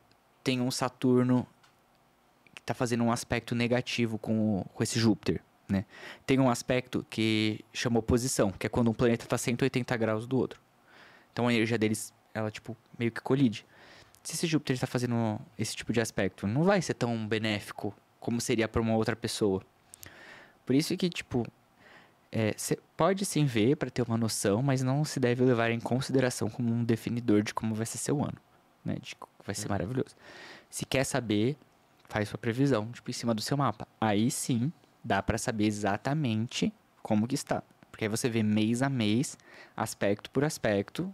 tem 0.43 0.61
um 0.61 0.69
Saturno 0.69 1.47
que 2.53 2.61
tá 2.61 2.73
fazendo 2.73 3.03
um 3.03 3.11
aspecto 3.11 3.55
negativo 3.55 4.17
com, 4.19 4.59
o- 4.59 4.65
com 4.65 4.83
esse 4.83 4.99
Júpiter, 4.99 5.41
né? 5.67 5.85
Tem 6.27 6.39
um 6.39 6.49
aspecto 6.49 7.03
que 7.09 7.65
chama 7.73 7.97
oposição, 7.99 8.51
que 8.51 8.67
é 8.67 8.69
quando 8.69 8.89
um 8.91 8.93
planeta 8.93 9.25
tá 9.25 9.37
180 9.37 9.97
graus 9.97 10.27
do 10.27 10.37
outro. 10.37 10.61
Então 11.33 11.47
a 11.47 11.53
energia 11.53 11.77
deles, 11.77 12.13
ela, 12.33 12.51
tipo, 12.51 12.77
meio 12.99 13.11
que 13.11 13.19
colide. 13.21 13.65
Se 14.25 14.33
esse 14.33 14.47
Júpiter 14.47 14.73
está 14.73 14.87
fazendo 14.87 15.39
esse 15.55 15.75
tipo 15.75 15.93
de 15.93 16.01
aspecto, 16.01 16.47
não 16.47 16.63
vai 16.63 16.81
ser 16.81 16.95
tão 16.95 17.27
benéfico 17.27 17.95
como 18.19 18.41
seria 18.41 18.67
para 18.67 18.81
uma 18.81 18.95
outra 18.95 19.15
pessoa. 19.15 19.61
Por 20.65 20.75
isso 20.75 20.97
que, 20.97 21.07
tipo, 21.11 21.45
você 22.57 22.79
pode 22.97 23.23
sim 23.23 23.45
ver 23.45 23.77
para 23.77 23.91
ter 23.91 24.01
uma 24.01 24.17
noção, 24.17 24.63
mas 24.63 24.81
não 24.81 25.05
se 25.05 25.19
deve 25.19 25.43
levar 25.43 25.69
em 25.69 25.79
consideração 25.79 26.49
como 26.49 26.73
um 26.73 26.83
definidor 26.83 27.43
de 27.43 27.53
como 27.53 27.75
vai 27.75 27.85
ser 27.85 27.99
seu 27.99 28.19
ano, 28.19 28.37
né? 28.83 28.95
De 28.99 29.15
vai 29.45 29.53
ser 29.53 29.69
maravilhoso. 29.69 30.15
Se 30.71 30.87
quer 30.87 31.03
saber, 31.03 31.55
faz 32.09 32.27
sua 32.27 32.39
previsão, 32.39 32.91
tipo, 32.91 33.11
em 33.11 33.13
cima 33.13 33.31
do 33.31 33.43
seu 33.43 33.55
mapa. 33.55 33.87
Aí 34.01 34.31
sim, 34.31 34.73
dá 35.03 35.21
para 35.21 35.37
saber 35.37 35.65
exatamente 35.65 36.73
como 37.03 37.27
que 37.27 37.35
está. 37.35 37.61
Porque 37.91 38.05
aí 38.05 38.09
você 38.09 38.27
vê 38.27 38.41
mês 38.41 38.81
a 38.81 38.89
mês, 38.89 39.37
aspecto 39.77 40.31
por 40.31 40.43
aspecto, 40.43 41.13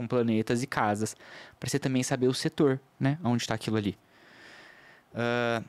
com 0.00 0.08
planetas 0.08 0.62
e 0.62 0.66
casas, 0.66 1.14
para 1.58 1.68
você 1.68 1.78
também 1.78 2.02
saber 2.02 2.26
o 2.26 2.32
setor, 2.32 2.80
né? 2.98 3.18
Onde 3.22 3.42
está 3.42 3.54
aquilo 3.54 3.76
ali. 3.76 3.98
Ah, 5.14 5.62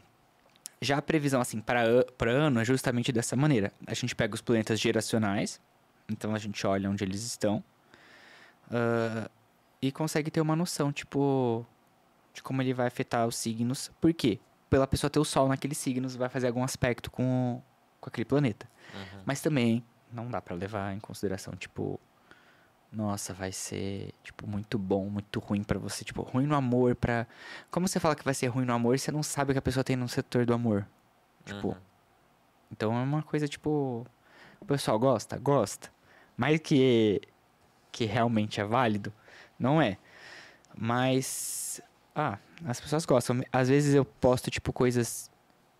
já 0.81 0.97
a 0.97 1.01
previsão, 1.01 1.41
assim, 1.41 1.59
para 1.59 2.31
ano 2.31 2.61
é 2.61 2.63
justamente 2.63 3.11
dessa 3.11 3.35
maneira. 3.35 3.73
A 3.85 3.93
gente 3.93 4.15
pega 4.15 4.33
os 4.33 4.39
planetas 4.39 4.79
geracionais, 4.79 5.59
então 6.09 6.33
a 6.33 6.37
gente 6.39 6.65
olha 6.65 6.89
onde 6.89 7.03
eles 7.03 7.23
estão, 7.23 7.61
ah, 8.71 9.29
e 9.81 9.91
consegue 9.91 10.31
ter 10.31 10.39
uma 10.39 10.55
noção, 10.55 10.93
tipo, 10.93 11.65
de 12.33 12.41
como 12.41 12.61
ele 12.61 12.73
vai 12.73 12.87
afetar 12.87 13.27
os 13.27 13.35
signos. 13.35 13.91
Por 13.99 14.13
quê? 14.13 14.39
Pela 14.69 14.87
pessoa 14.87 15.09
ter 15.09 15.19
o 15.19 15.25
Sol 15.25 15.49
naqueles 15.49 15.77
signos, 15.77 16.15
vai 16.15 16.29
fazer 16.29 16.47
algum 16.47 16.63
aspecto 16.63 17.11
com, 17.11 17.61
com 17.99 18.09
aquele 18.09 18.23
planeta. 18.23 18.65
Uhum. 18.93 19.23
Mas 19.25 19.41
também 19.41 19.83
não 20.09 20.29
dá 20.29 20.41
pra 20.41 20.55
levar 20.55 20.95
em 20.95 21.01
consideração, 21.01 21.53
tipo, 21.53 21.99
nossa, 22.91 23.33
vai 23.33 23.51
ser, 23.51 24.13
tipo, 24.23 24.45
muito 24.47 24.77
bom, 24.77 25.09
muito 25.09 25.39
ruim 25.39 25.63
pra 25.63 25.79
você, 25.79 26.03
tipo, 26.03 26.21
ruim 26.23 26.45
no 26.45 26.55
amor 26.55 26.95
pra... 26.95 27.25
Como 27.69 27.87
você 27.87 27.99
fala 27.99 28.15
que 28.15 28.23
vai 28.25 28.33
ser 28.33 28.47
ruim 28.47 28.65
no 28.65 28.73
amor, 28.73 28.99
você 28.99 29.11
não 29.11 29.23
sabe 29.23 29.51
o 29.51 29.53
que 29.53 29.59
a 29.59 29.61
pessoa 29.61 29.83
tem 29.83 29.95
no 29.95 30.09
setor 30.09 30.45
do 30.45 30.53
amor. 30.53 30.85
Tipo, 31.45 31.69
Uhum. 31.69 31.75
então 32.71 32.93
é 32.97 33.01
uma 33.01 33.23
coisa, 33.23 33.47
tipo, 33.47 34.05
o 34.59 34.65
pessoal 34.65 34.99
gosta? 34.99 35.37
Gosta. 35.39 35.89
Mas 36.35 36.59
que, 36.59 37.21
que 37.91 38.05
realmente 38.05 38.59
é 38.59 38.63
válido, 38.65 39.13
não 39.57 39.81
é. 39.81 39.97
Mas, 40.77 41.81
ah, 42.15 42.37
as 42.65 42.79
pessoas 42.79 43.05
gostam. 43.05 43.41
Às 43.51 43.69
vezes 43.69 43.93
eu 43.95 44.03
posto, 44.05 44.49
tipo, 44.51 44.71
coisas, 44.73 45.29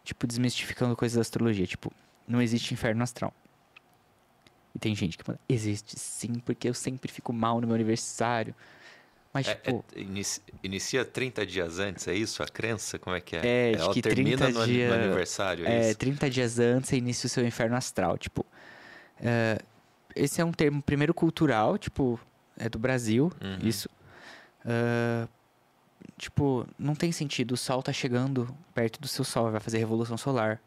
tipo, 0.04 0.26
desmistificando 0.28 0.96
coisas 0.96 1.16
da 1.16 1.22
astrologia, 1.22 1.66
tipo, 1.68 1.92
não 2.28 2.42
existe 2.42 2.74
inferno 2.74 3.04
astral. 3.04 3.34
E 4.74 4.80
tem 4.80 4.96
gente 4.96 5.18
que 5.18 5.24
fala, 5.24 5.40
existe 5.50 6.00
sim, 6.00 6.36
porque 6.46 6.68
eu 6.70 6.74
sempre 6.74 7.12
fico 7.12 7.34
mal 7.34 7.60
no 7.60 7.68
meu 7.68 7.76
aniversário. 7.76 8.56
Mas, 9.34 9.48
É- 9.48 9.56
tipo, 9.56 9.84
é- 9.96 10.00
inici- 10.02 10.42
inicia 10.64 11.06
30 11.06 11.46
dias 11.46 11.80
antes, 11.80 12.08
é 12.08 12.14
isso? 12.14 12.44
A 12.44 12.48
crença? 12.48 13.00
Como 13.00 13.16
é 13.16 13.22
que 13.22 13.36
é? 13.36 13.46
É, 13.46 13.74
Ela 13.74 13.94
que 13.94 14.02
termina 14.02 14.38
30 14.38 14.50
no, 14.50 14.60
ani- 14.62 14.72
no 14.74 14.78
dia- 14.78 14.94
aniversário, 14.96 15.66
é, 15.66 15.74
é, 15.86 15.90
isso? 15.90 15.98
30 16.00 16.30
dias 16.30 16.60
antes 16.60 16.90
você 16.90 16.98
inicia 16.98 17.28
o 17.28 17.30
seu 17.30 17.46
inferno 17.46 17.76
astral. 17.76 18.18
Tipo, 18.18 18.46
é, 19.22 19.58
esse 20.16 20.42
é 20.42 20.46
um 20.46 20.52
termo, 20.52 20.82
primeiro, 20.82 21.14
cultural, 21.14 21.78
tipo, 21.78 22.20
é 22.58 22.68
do 22.68 22.78
Brasil, 22.80 23.32
Uhum. 23.42 23.60
isso. 23.68 23.90
É, 24.66 25.28
tipo, 26.18 26.68
não 26.78 26.94
tem 26.96 27.12
sentido. 27.12 27.54
O 27.54 27.58
Sol 27.58 27.82
tá 27.82 27.94
chegando 27.94 28.54
perto 28.74 29.00
do 29.00 29.08
seu 29.08 29.24
Sol, 29.24 29.50
vai 29.52 29.60
fazer 29.62 29.78
revolução 29.78 30.18
solar. 30.18 30.62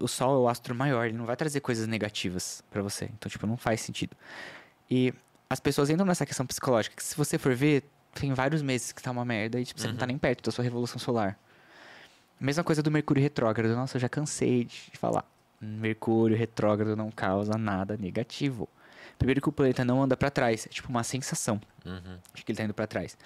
O 0.00 0.06
Sol 0.08 0.34
é 0.34 0.38
o 0.38 0.48
astro 0.48 0.74
maior, 0.74 1.06
ele 1.06 1.16
não 1.16 1.24
vai 1.24 1.36
trazer 1.36 1.60
coisas 1.60 1.86
negativas 1.86 2.62
pra 2.70 2.82
você. 2.82 3.06
Então, 3.16 3.30
tipo, 3.30 3.46
não 3.46 3.56
faz 3.56 3.80
sentido. 3.80 4.14
E 4.90 5.14
as 5.48 5.60
pessoas 5.60 5.88
entram 5.90 6.06
nessa 6.06 6.26
questão 6.26 6.44
psicológica, 6.46 6.94
que 6.96 7.02
se 7.02 7.16
você 7.16 7.38
for 7.38 7.54
ver, 7.54 7.84
tem 8.14 8.34
vários 8.34 8.60
meses 8.62 8.92
que 8.92 9.02
tá 9.02 9.10
uma 9.10 9.24
merda 9.24 9.58
e, 9.60 9.64
tipo, 9.64 9.80
você 9.80 9.88
não 9.88 9.96
tá 9.96 10.02
Uhum. 10.04 10.08
nem 10.08 10.18
perto 10.18 10.44
da 10.44 10.52
sua 10.52 10.62
revolução 10.62 10.98
solar. 10.98 11.38
Mesma 12.38 12.62
coisa 12.64 12.82
do 12.82 12.90
Mercúrio 12.90 13.22
retrógrado. 13.22 13.74
Nossa, 13.74 13.96
eu 13.96 14.00
já 14.00 14.08
cansei 14.08 14.64
de 14.64 14.90
falar. 14.98 15.24
Mercúrio 15.60 16.36
retrógrado 16.36 16.96
não 16.96 17.10
causa 17.10 17.56
nada 17.56 17.96
negativo. 17.96 18.68
Primeiro 19.16 19.40
que 19.40 19.48
o 19.48 19.52
planeta 19.52 19.84
não 19.84 20.02
anda 20.02 20.16
pra 20.16 20.28
trás, 20.30 20.66
é 20.66 20.68
tipo 20.68 20.88
uma 20.88 21.04
sensação 21.04 21.60
Uhum. 21.86 22.18
de 22.34 22.42
que 22.44 22.50
ele 22.52 22.56
tá 22.58 22.64
indo 22.64 22.74
pra 22.74 22.86
trás. 22.86 23.16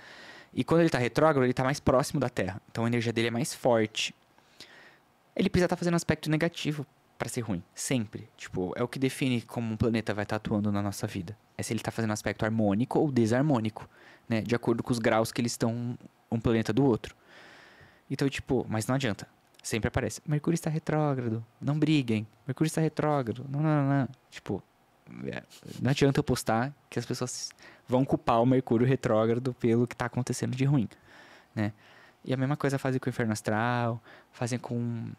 E 0.52 0.62
quando 0.62 0.82
ele 0.82 0.90
tá 0.90 0.98
retrógrado, 0.98 1.44
ele 1.44 1.54
tá 1.54 1.64
mais 1.64 1.80
próximo 1.80 2.20
da 2.20 2.28
Terra. 2.28 2.60
Então 2.70 2.84
a 2.84 2.86
energia 2.88 3.12
dele 3.12 3.28
é 3.28 3.30
mais 3.30 3.54
forte. 3.54 4.14
Ele 5.36 5.50
precisa 5.50 5.66
estar 5.66 5.76
fazendo 5.76 5.94
um 5.94 5.96
aspecto 5.96 6.30
negativo 6.30 6.86
pra 7.18 7.28
ser 7.28 7.42
ruim, 7.42 7.62
sempre. 7.74 8.28
Tipo, 8.36 8.72
é 8.76 8.82
o 8.82 8.88
que 8.88 8.98
define 8.98 9.42
como 9.42 9.72
um 9.72 9.76
planeta 9.76 10.14
vai 10.14 10.24
estar 10.24 10.36
atuando 10.36 10.72
na 10.72 10.82
nossa 10.82 11.06
vida. 11.06 11.36
É 11.56 11.62
se 11.62 11.72
ele 11.72 11.80
tá 11.80 11.90
fazendo 11.90 12.12
aspecto 12.12 12.44
harmônico 12.44 12.98
ou 12.98 13.10
desarmônico, 13.10 13.88
né, 14.28 14.40
de 14.40 14.54
acordo 14.54 14.82
com 14.82 14.92
os 14.92 14.98
graus 14.98 15.32
que 15.32 15.40
eles 15.40 15.52
estão 15.52 15.96
um 16.30 16.40
planeta 16.40 16.72
do 16.72 16.84
outro. 16.84 17.14
Então, 18.10 18.28
tipo, 18.28 18.66
mas 18.68 18.86
não 18.86 18.94
adianta. 18.94 19.28
Sempre 19.62 19.88
aparece. 19.88 20.20
Mercúrio 20.26 20.54
está 20.54 20.70
retrógrado. 20.70 21.44
Não 21.60 21.76
briguem. 21.76 22.26
Mercúrio 22.46 22.68
está 22.68 22.80
retrógrado. 22.80 23.44
Não, 23.48 23.60
não, 23.60 23.82
não, 23.82 23.98
não. 24.00 24.08
Tipo, 24.30 24.62
é, 25.26 25.42
não 25.80 25.90
adianta 25.90 26.20
eu 26.20 26.24
postar 26.24 26.72
que 26.88 26.98
as 26.98 27.06
pessoas 27.06 27.50
vão 27.86 28.04
culpar 28.04 28.40
o 28.40 28.46
Mercúrio 28.46 28.86
retrógrado 28.86 29.54
pelo 29.54 29.86
que 29.86 29.94
está 29.94 30.06
acontecendo 30.06 30.56
de 30.56 30.64
ruim, 30.64 30.88
né? 31.54 31.72
E 32.24 32.34
a 32.34 32.36
mesma 32.36 32.56
coisa 32.56 32.78
fazem 32.78 32.98
com 32.98 33.08
o 33.08 33.10
Inferno 33.10 33.32
Astral, 33.32 34.02
fazem 34.32 34.58
com 34.58 35.10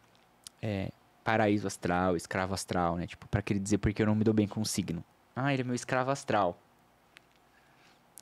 é, 0.61 0.91
Paraíso 1.23 1.67
Astral, 1.67 2.15
Escravo 2.15 2.53
Astral, 2.53 2.97
né? 2.97 3.07
Tipo, 3.07 3.27
pra 3.27 3.41
querer 3.41 3.59
dizer 3.59 3.77
porque 3.77 4.01
eu 4.01 4.05
não 4.05 4.15
me 4.15 4.23
dou 4.23 4.33
bem 4.33 4.47
com 4.47 4.61
o 4.61 4.65
signo. 4.65 5.03
Ah, 5.35 5.53
ele 5.53 5.61
é 5.61 5.65
meu 5.65 5.75
escravo 5.75 6.09
astral. 6.09 6.59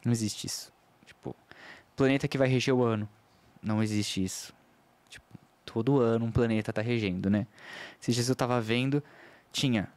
Não 0.03 0.11
existe 0.11 0.47
isso. 0.47 0.73
Tipo, 1.05 1.35
planeta 1.95 2.27
que 2.27 2.37
vai 2.37 2.47
reger 2.47 2.73
o 2.73 2.83
ano. 2.83 3.07
Não 3.63 3.81
existe 3.81 4.23
isso. 4.23 4.53
Tipo, 5.07 5.25
todo 5.65 6.01
ano 6.01 6.25
um 6.25 6.31
planeta 6.31 6.73
tá 6.73 6.81
regendo, 6.81 7.29
né? 7.29 7.47
Esses 8.01 8.15
dias 8.15 8.27
eu 8.27 8.35
tava 8.35 8.59
vendo, 8.59 9.01
tinha 9.51 9.89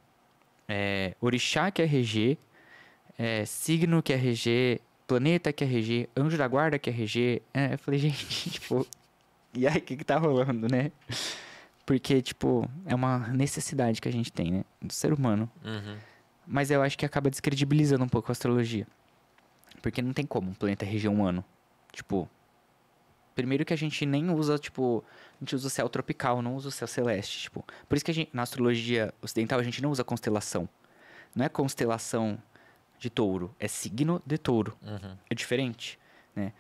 é, 0.68 1.16
Orixá 1.20 1.70
que 1.70 1.82
é 1.82 1.84
reger, 1.84 2.38
é, 3.18 3.44
signo 3.44 4.02
que 4.02 4.12
é 4.12 4.16
reger, 4.16 4.80
planeta 5.06 5.52
que 5.52 5.64
é 5.64 5.66
reger, 5.66 6.08
anjo 6.16 6.38
da 6.38 6.46
guarda 6.46 6.78
que 6.78 6.88
é 6.88 6.92
reger. 6.92 7.42
É, 7.52 7.74
eu 7.74 7.78
falei, 7.78 7.98
gente, 8.00 8.50
tipo, 8.50 8.86
e 9.54 9.66
aí, 9.66 9.78
o 9.78 9.82
que 9.82 9.96
que 9.96 10.04
tá 10.04 10.18
rolando, 10.18 10.68
né? 10.68 10.92
Porque, 11.88 12.20
tipo, 12.20 12.68
é 12.84 12.94
uma 12.94 13.28
necessidade 13.28 13.98
que 13.98 14.06
a 14.06 14.12
gente 14.12 14.30
tem, 14.30 14.52
né? 14.52 14.64
Do 14.82 14.92
ser 14.92 15.10
humano. 15.10 15.50
Uhum. 15.64 15.96
Mas 16.46 16.70
eu 16.70 16.82
acho 16.82 16.98
que 16.98 17.06
acaba 17.06 17.30
descredibilizando 17.30 18.04
um 18.04 18.08
pouco 18.10 18.30
a 18.30 18.32
astrologia. 18.32 18.86
Porque 19.80 20.02
não 20.02 20.12
tem 20.12 20.26
como 20.26 20.50
um 20.50 20.52
planeta 20.52 20.84
reger 20.84 21.10
um 21.10 21.24
ano. 21.24 21.42
Tipo, 21.90 22.28
primeiro 23.34 23.64
que 23.64 23.72
a 23.72 23.76
gente 23.76 24.04
nem 24.04 24.28
usa, 24.28 24.58
tipo, 24.58 25.02
a 25.36 25.38
gente 25.40 25.56
usa 25.56 25.66
o 25.66 25.70
céu 25.70 25.88
tropical, 25.88 26.42
não 26.42 26.56
usa 26.56 26.68
o 26.68 26.70
céu 26.70 26.86
celeste, 26.86 27.44
tipo. 27.44 27.64
Por 27.88 27.96
isso 27.96 28.04
que 28.04 28.10
a 28.10 28.14
gente, 28.14 28.28
na 28.34 28.42
astrologia 28.42 29.14
ocidental 29.22 29.58
a 29.58 29.62
gente 29.62 29.82
não 29.82 29.90
usa 29.90 30.04
constelação. 30.04 30.68
Não 31.34 31.46
é 31.46 31.48
constelação 31.48 32.36
de 32.98 33.08
touro, 33.08 33.56
é 33.58 33.66
signo 33.66 34.20
de 34.26 34.36
touro. 34.36 34.76
Uhum. 34.82 35.16
É 35.30 35.34
diferente, 35.34 35.98
né? 36.36 36.52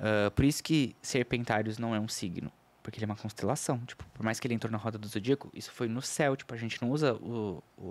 Ah, 0.00 0.30
por 0.30 0.44
isso 0.44 0.62
que 0.62 0.96
Serpentários 1.02 1.76
não 1.76 1.94
é 1.94 2.00
um 2.00 2.08
signo, 2.08 2.50
porque 2.82 2.98
ele 2.98 3.04
é 3.04 3.06
uma 3.08 3.16
constelação. 3.16 3.78
Tipo, 3.86 4.04
por 4.14 4.22
mais 4.22 4.38
que 4.40 4.46
ele 4.46 4.54
entrou 4.54 4.70
na 4.70 4.78
roda 4.78 4.98
do 4.98 5.06
zodíaco, 5.08 5.50
isso 5.54 5.70
foi 5.72 5.88
no 5.88 6.00
céu. 6.02 6.36
Tipo, 6.36 6.54
a 6.54 6.56
gente 6.56 6.80
não 6.82 6.90
usa 6.90 7.14
o, 7.14 7.62
o, 7.78 7.82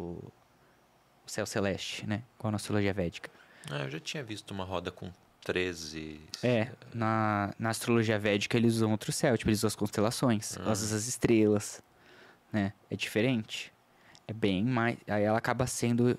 o 1.26 1.28
céu 1.28 1.46
celeste, 1.46 2.06
né? 2.08 2.24
Com 2.38 2.48
a 2.50 2.56
astrologia 2.56 2.94
védica. 2.94 3.30
Ah, 3.70 3.84
eu 3.84 3.90
já 3.90 4.00
tinha 4.00 4.24
visto 4.24 4.52
uma 4.52 4.64
roda 4.64 4.92
com 4.92 5.12
13. 5.44 6.20
É, 6.44 6.72
na, 6.94 7.54
na 7.60 7.70
astrologia 7.70 8.18
védica 8.20 8.58
eles 8.58 8.76
usam 8.76 8.92
outro 8.92 9.12
céu, 9.12 9.38
tipo, 9.38 9.50
eles 9.50 9.60
usam 9.60 9.68
as 9.70 9.76
constelações, 9.76 10.58
Ah. 10.58 10.62
elas 10.64 10.82
usam 10.82 10.98
as 10.98 11.08
estrelas, 11.08 11.82
né? 12.52 12.74
É 12.90 12.96
diferente. 12.96 13.72
É 14.28 14.34
bem 14.34 14.64
mais. 14.64 14.98
Aí 15.08 15.24
ela 15.24 15.38
acaba 15.38 15.66
sendo 15.68 16.18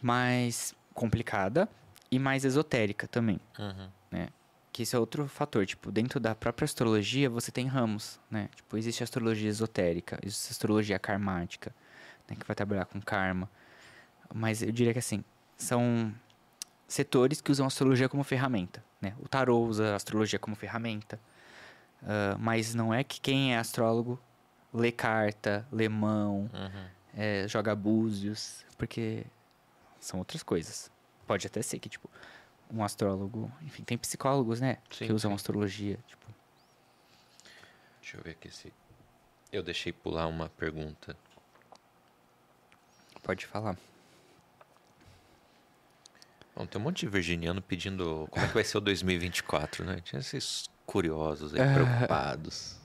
mais 0.00 0.74
complicada 0.94 1.68
e 2.10 2.18
mais 2.18 2.44
esotérica 2.44 3.06
também. 3.06 3.40
Uhum. 3.58 3.88
Que 4.76 4.82
esse 4.82 4.94
é 4.94 4.98
outro 4.98 5.26
fator. 5.26 5.64
Tipo, 5.64 5.90
dentro 5.90 6.20
da 6.20 6.34
própria 6.34 6.66
astrologia, 6.66 7.30
você 7.30 7.50
tem 7.50 7.66
ramos, 7.66 8.20
né? 8.30 8.50
Tipo, 8.54 8.76
existe 8.76 9.02
a 9.02 9.04
astrologia 9.04 9.48
esotérica, 9.48 10.18
existe 10.22 10.48
a 10.48 10.52
astrologia 10.52 10.98
karmática, 10.98 11.74
né? 12.28 12.36
Que 12.38 12.46
vai 12.46 12.54
trabalhar 12.54 12.84
com 12.84 13.00
karma. 13.00 13.48
Mas 14.34 14.60
eu 14.60 14.70
diria 14.70 14.92
que, 14.92 14.98
assim, 14.98 15.24
são 15.56 16.12
setores 16.86 17.40
que 17.40 17.50
usam 17.50 17.64
a 17.64 17.68
astrologia 17.68 18.06
como 18.06 18.22
ferramenta, 18.22 18.84
né? 19.00 19.14
O 19.18 19.26
tarô 19.26 19.60
usa 19.60 19.94
a 19.94 19.96
astrologia 19.96 20.38
como 20.38 20.54
ferramenta. 20.54 21.18
Uh, 22.02 22.38
mas 22.38 22.74
não 22.74 22.92
é 22.92 23.02
que 23.02 23.18
quem 23.18 23.54
é 23.54 23.58
astrólogo 23.58 24.20
lê 24.74 24.92
carta, 24.92 25.66
lê 25.72 25.88
mão, 25.88 26.50
Uhum. 26.52 26.84
é, 27.16 27.48
joga 27.48 27.74
búzios, 27.74 28.62
porque 28.76 29.24
são 29.98 30.18
outras 30.18 30.42
coisas. 30.42 30.90
Pode 31.26 31.46
até 31.46 31.62
ser 31.62 31.78
que, 31.78 31.88
tipo, 31.88 32.10
um 32.72 32.82
astrólogo... 32.84 33.50
Enfim, 33.62 33.82
tem 33.84 33.96
psicólogos, 33.98 34.60
né? 34.60 34.78
Sim, 34.90 35.06
que 35.06 35.12
usam 35.12 35.30
sim. 35.30 35.34
astrologia, 35.34 35.98
tipo... 36.06 36.26
Deixa 38.00 38.16
eu 38.18 38.22
ver 38.22 38.30
aqui 38.30 38.48
se. 38.50 38.72
Eu 39.52 39.62
deixei 39.64 39.92
pular 39.92 40.28
uma 40.28 40.48
pergunta. 40.48 41.16
Pode 43.22 43.44
falar. 43.46 43.76
Bom, 46.54 46.64
tem 46.66 46.80
um 46.80 46.84
monte 46.84 47.00
de 47.00 47.08
virginiano 47.08 47.60
pedindo 47.60 48.28
como 48.30 48.44
é 48.44 48.48
que 48.48 48.54
vai 48.54 48.62
ser 48.64 48.78
o 48.78 48.80
2024, 48.80 49.84
né? 49.84 50.00
Tinha 50.02 50.20
esses 50.20 50.70
curiosos 50.86 51.52
aí, 51.52 51.60
Ah. 51.60 51.74
preocupados. 51.74 52.78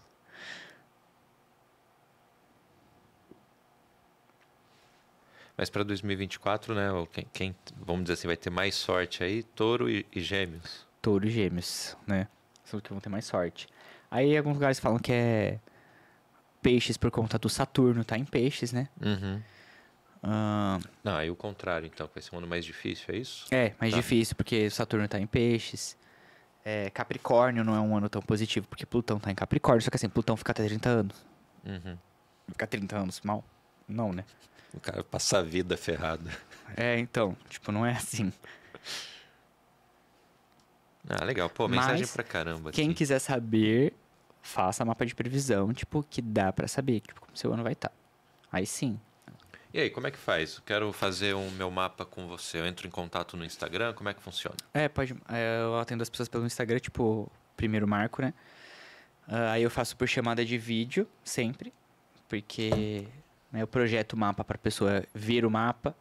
Mas 5.62 5.70
para 5.70 5.84
2024, 5.84 6.74
né? 6.74 6.90
Quem, 7.14 7.28
quem, 7.32 7.56
vamos 7.86 8.02
dizer 8.06 8.14
assim, 8.14 8.26
vai 8.26 8.36
ter 8.36 8.50
mais 8.50 8.74
sorte 8.74 9.24
aí? 9.24 9.44
Touro 9.44 9.88
e, 9.88 10.04
e 10.12 10.20
Gêmeos. 10.20 10.88
Touro 11.00 11.28
e 11.28 11.30
gêmeos, 11.30 11.96
né? 12.08 12.28
São 12.64 12.80
os 12.80 12.82
que 12.84 12.90
vão 12.90 13.00
ter 13.00 13.10
mais 13.10 13.26
sorte. 13.26 13.68
Aí 14.10 14.36
alguns 14.36 14.56
lugares 14.56 14.80
falam 14.80 14.98
que 14.98 15.12
é 15.14 15.60
peixes 16.64 16.98
por 16.98 17.12
conta 17.12 17.38
do 17.38 17.48
Saturno, 17.48 18.04
tá 18.04 18.18
em 18.18 18.26
peixes, 18.26 18.74
né? 18.74 18.90
Uhum. 19.00 19.40
Ahn, 20.24 20.80
Não, 21.04 21.16
aí 21.16 21.30
o 21.30 21.36
contrário, 21.36 21.86
então, 21.86 22.08
que 22.08 22.16
vai 22.16 22.24
ser 22.24 22.34
um 22.34 22.40
ano 22.40 22.48
mais 22.48 22.66
difícil, 22.66 23.14
é 23.14 23.18
isso? 23.18 23.46
é, 23.54 23.76
mais 23.80 23.92
Tá. 23.92 23.98
difícil, 23.98 24.36
porque 24.36 24.68
Saturno 24.72 25.08
tá 25.08 25.20
em 25.20 25.28
peixes. 25.28 25.96
É, 26.66 26.90
Capricórnio 26.90 27.64
não 27.64 27.76
é 27.76 27.80
um 27.80 27.96
ano 27.96 28.10
tão 28.10 28.24
positivo, 28.24 28.68
porque 28.68 28.84
Plutão 28.84 29.20
tá 29.20 29.30
em 29.30 29.36
Capricórnio. 29.36 29.84
Só 29.84 29.92
que 29.92 29.96
assim, 29.98 30.10
Plutão 30.10 30.36
fica 30.36 30.54
até 30.54 30.66
30 30.66 30.90
anos. 30.90 31.24
Uhum. 31.64 31.96
Ficar 32.48 32.66
30 32.66 32.98
anos 32.98 33.22
mal? 33.22 33.44
Não, 33.88 34.12
né? 34.12 34.26
O 34.74 34.80
cara 34.80 35.04
passa 35.04 35.40
a 35.40 35.42
vida 35.42 35.76
ferrado. 35.78 36.30
É, 36.78 36.98
então, 36.98 37.36
tipo, 37.50 37.72
não 37.72 37.86
é 37.86 37.92
assim. 37.92 38.32
Ah, 41.10 41.24
legal. 41.26 41.50
Pô, 41.50 41.68
mensagem 41.68 42.02
Mas, 42.02 42.14
pra 42.14 42.24
caramba. 42.24 42.72
Quem 42.72 42.88
aqui. 42.88 42.96
quiser 42.96 43.20
saber, 43.20 43.94
faça 44.42 44.86
mapa 44.86 45.06
de 45.06 45.16
previsão, 45.16 45.74
tipo, 45.74 46.04
que 46.04 46.22
dá 46.22 46.54
pra 46.54 46.68
saber, 46.68 47.02
tipo, 47.02 47.20
como 47.20 47.36
seu 47.36 47.52
ano 47.54 47.64
vai 47.64 47.74
estar. 47.74 47.92
Aí 48.52 48.66
sim. 48.66 49.00
E 49.74 49.80
aí, 49.80 49.90
como 49.90 50.06
é 50.08 50.12
que 50.12 50.18
faz? 50.18 50.58
Eu 50.58 50.64
quero 50.66 50.92
fazer 50.92 51.34
o 51.34 51.50
meu 51.52 51.72
mapa 51.72 52.06
com 52.06 52.28
você. 52.28 52.60
Eu 52.60 52.66
entro 52.66 52.88
em 52.88 52.92
contato 52.92 53.38
no 53.38 53.46
Instagram, 53.46 53.94
como 53.94 54.10
é 54.10 54.14
que 54.14 54.22
funciona? 54.22 54.56
É, 54.74 54.90
pode. 54.90 55.16
é, 55.30 55.62
Eu 55.62 55.78
atendo 55.80 56.04
as 56.04 56.10
pessoas 56.10 56.28
pelo 56.28 56.46
Instagram, 56.46 56.80
tipo, 56.80 57.32
primeiro 57.56 57.88
marco, 57.88 58.22
né? 58.22 58.34
Ah, 59.28 59.52
aí 59.54 59.64
eu 59.64 59.70
faço 59.70 59.96
por 59.96 60.08
chamada 60.08 60.44
de 60.44 60.58
vídeo, 60.58 61.08
sempre. 61.24 61.74
Porque 62.28 63.08
né, 63.52 63.62
eu 63.62 63.68
projeto 63.68 64.14
o 64.14 64.18
mapa 64.18 64.44
pra 64.44 64.58
pessoa 64.58 65.04
ver 65.14 65.46
o 65.46 65.52
mapa. 65.52 65.96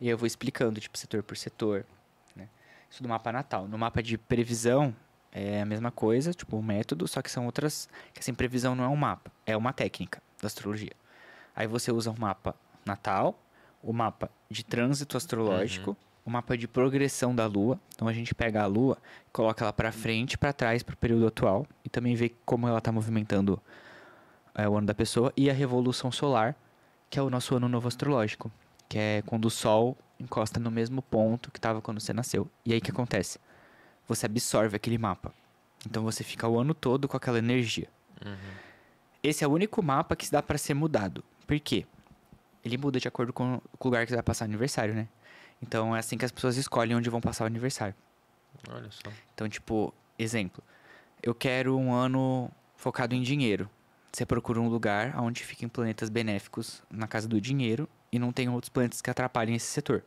E 0.00 0.08
eu 0.08 0.18
vou 0.18 0.26
explicando, 0.26 0.80
tipo, 0.80 0.98
setor 0.98 1.22
por 1.22 1.36
setor. 1.36 1.86
Né? 2.34 2.48
Isso 2.90 3.02
do 3.02 3.08
mapa 3.08 3.30
natal. 3.30 3.68
No 3.68 3.78
mapa 3.78 4.02
de 4.02 4.18
previsão, 4.18 4.94
é 5.32 5.62
a 5.62 5.64
mesma 5.64 5.90
coisa, 5.90 6.34
tipo, 6.34 6.56
um 6.56 6.62
método, 6.62 7.08
só 7.08 7.22
que 7.22 7.30
são 7.30 7.46
outras. 7.46 7.88
Que 8.12 8.20
assim, 8.20 8.34
previsão 8.34 8.74
não 8.74 8.84
é 8.84 8.88
um 8.88 8.96
mapa, 8.96 9.32
é 9.46 9.56
uma 9.56 9.72
técnica 9.72 10.22
da 10.40 10.46
astrologia. 10.46 10.92
Aí 11.56 11.66
você 11.66 11.90
usa 11.90 12.10
o 12.10 12.20
mapa 12.20 12.54
natal, 12.84 13.38
o 13.82 13.92
mapa 13.92 14.30
de 14.50 14.64
trânsito 14.64 15.16
astrológico, 15.16 15.96
o 16.24 16.30
mapa 16.30 16.56
de 16.56 16.68
progressão 16.68 17.34
da 17.34 17.46
Lua. 17.46 17.78
Então 17.94 18.06
a 18.06 18.12
gente 18.12 18.34
pega 18.34 18.62
a 18.62 18.66
Lua, 18.66 18.98
coloca 19.32 19.64
ela 19.64 19.72
para 19.72 19.90
frente, 19.90 20.36
para 20.36 20.52
trás, 20.52 20.82
para 20.82 20.94
o 20.94 20.96
período 20.96 21.26
atual 21.26 21.66
e 21.84 21.88
também 21.88 22.14
vê 22.14 22.32
como 22.44 22.68
ela 22.68 22.78
está 22.78 22.92
movimentando 22.92 23.60
é, 24.54 24.68
o 24.68 24.76
ano 24.76 24.86
da 24.86 24.94
pessoa 24.94 25.32
e 25.36 25.50
a 25.50 25.52
revolução 25.52 26.12
solar, 26.12 26.54
que 27.12 27.18
é 27.18 27.22
o 27.22 27.28
nosso 27.28 27.54
ano 27.54 27.68
novo 27.68 27.88
astrológico, 27.88 28.50
que 28.88 28.98
é 28.98 29.22
quando 29.26 29.44
o 29.44 29.50
Sol 29.50 29.98
encosta 30.18 30.58
no 30.58 30.70
mesmo 30.70 31.02
ponto 31.02 31.50
que 31.50 31.58
estava 31.58 31.82
quando 31.82 32.00
você 32.00 32.10
nasceu. 32.10 32.50
E 32.64 32.72
aí 32.72 32.78
o 32.78 32.80
que 32.80 32.90
acontece? 32.90 33.38
Você 34.08 34.24
absorve 34.24 34.76
aquele 34.76 34.96
mapa. 34.96 35.30
Então 35.86 36.02
você 36.04 36.24
fica 36.24 36.48
o 36.48 36.58
ano 36.58 36.72
todo 36.72 37.06
com 37.06 37.14
aquela 37.14 37.38
energia. 37.38 37.86
Esse 39.22 39.44
é 39.44 39.46
o 39.46 39.50
único 39.50 39.82
mapa 39.82 40.16
que 40.16 40.30
dá 40.30 40.42
para 40.42 40.56
ser 40.56 40.72
mudado. 40.72 41.22
Por 41.46 41.60
quê? 41.60 41.84
Ele 42.64 42.78
muda 42.78 42.98
de 42.98 43.08
acordo 43.08 43.30
com 43.30 43.56
o 43.56 43.84
lugar 43.84 44.06
que 44.06 44.10
você 44.10 44.16
vai 44.16 44.22
passar 44.22 44.46
o 44.46 44.48
aniversário, 44.48 44.94
né? 44.94 45.06
Então 45.60 45.94
é 45.94 45.98
assim 45.98 46.16
que 46.16 46.24
as 46.24 46.32
pessoas 46.32 46.56
escolhem 46.56 46.96
onde 46.96 47.10
vão 47.10 47.20
passar 47.20 47.44
o 47.44 47.46
aniversário. 47.46 47.94
Olha 48.70 48.90
só. 48.90 49.12
Então, 49.34 49.46
tipo, 49.50 49.92
exemplo. 50.18 50.64
Eu 51.22 51.34
quero 51.34 51.76
um 51.76 51.92
ano 51.92 52.50
focado 52.74 53.14
em 53.14 53.20
dinheiro. 53.20 53.68
Você 54.12 54.26
procura 54.26 54.60
um 54.60 54.68
lugar 54.68 55.18
onde 55.18 55.42
fiquem 55.42 55.68
planetas 55.68 56.08
benéficos 56.10 56.82
na 56.90 57.06
casa 57.06 57.26
do 57.26 57.40
dinheiro 57.40 57.88
e 58.10 58.18
não 58.18 58.30
tem 58.32 58.48
outros 58.48 58.68
planetas 58.68 59.00
que 59.00 59.08
atrapalhem 59.10 59.54
esse 59.56 59.66
setor. 59.66 60.04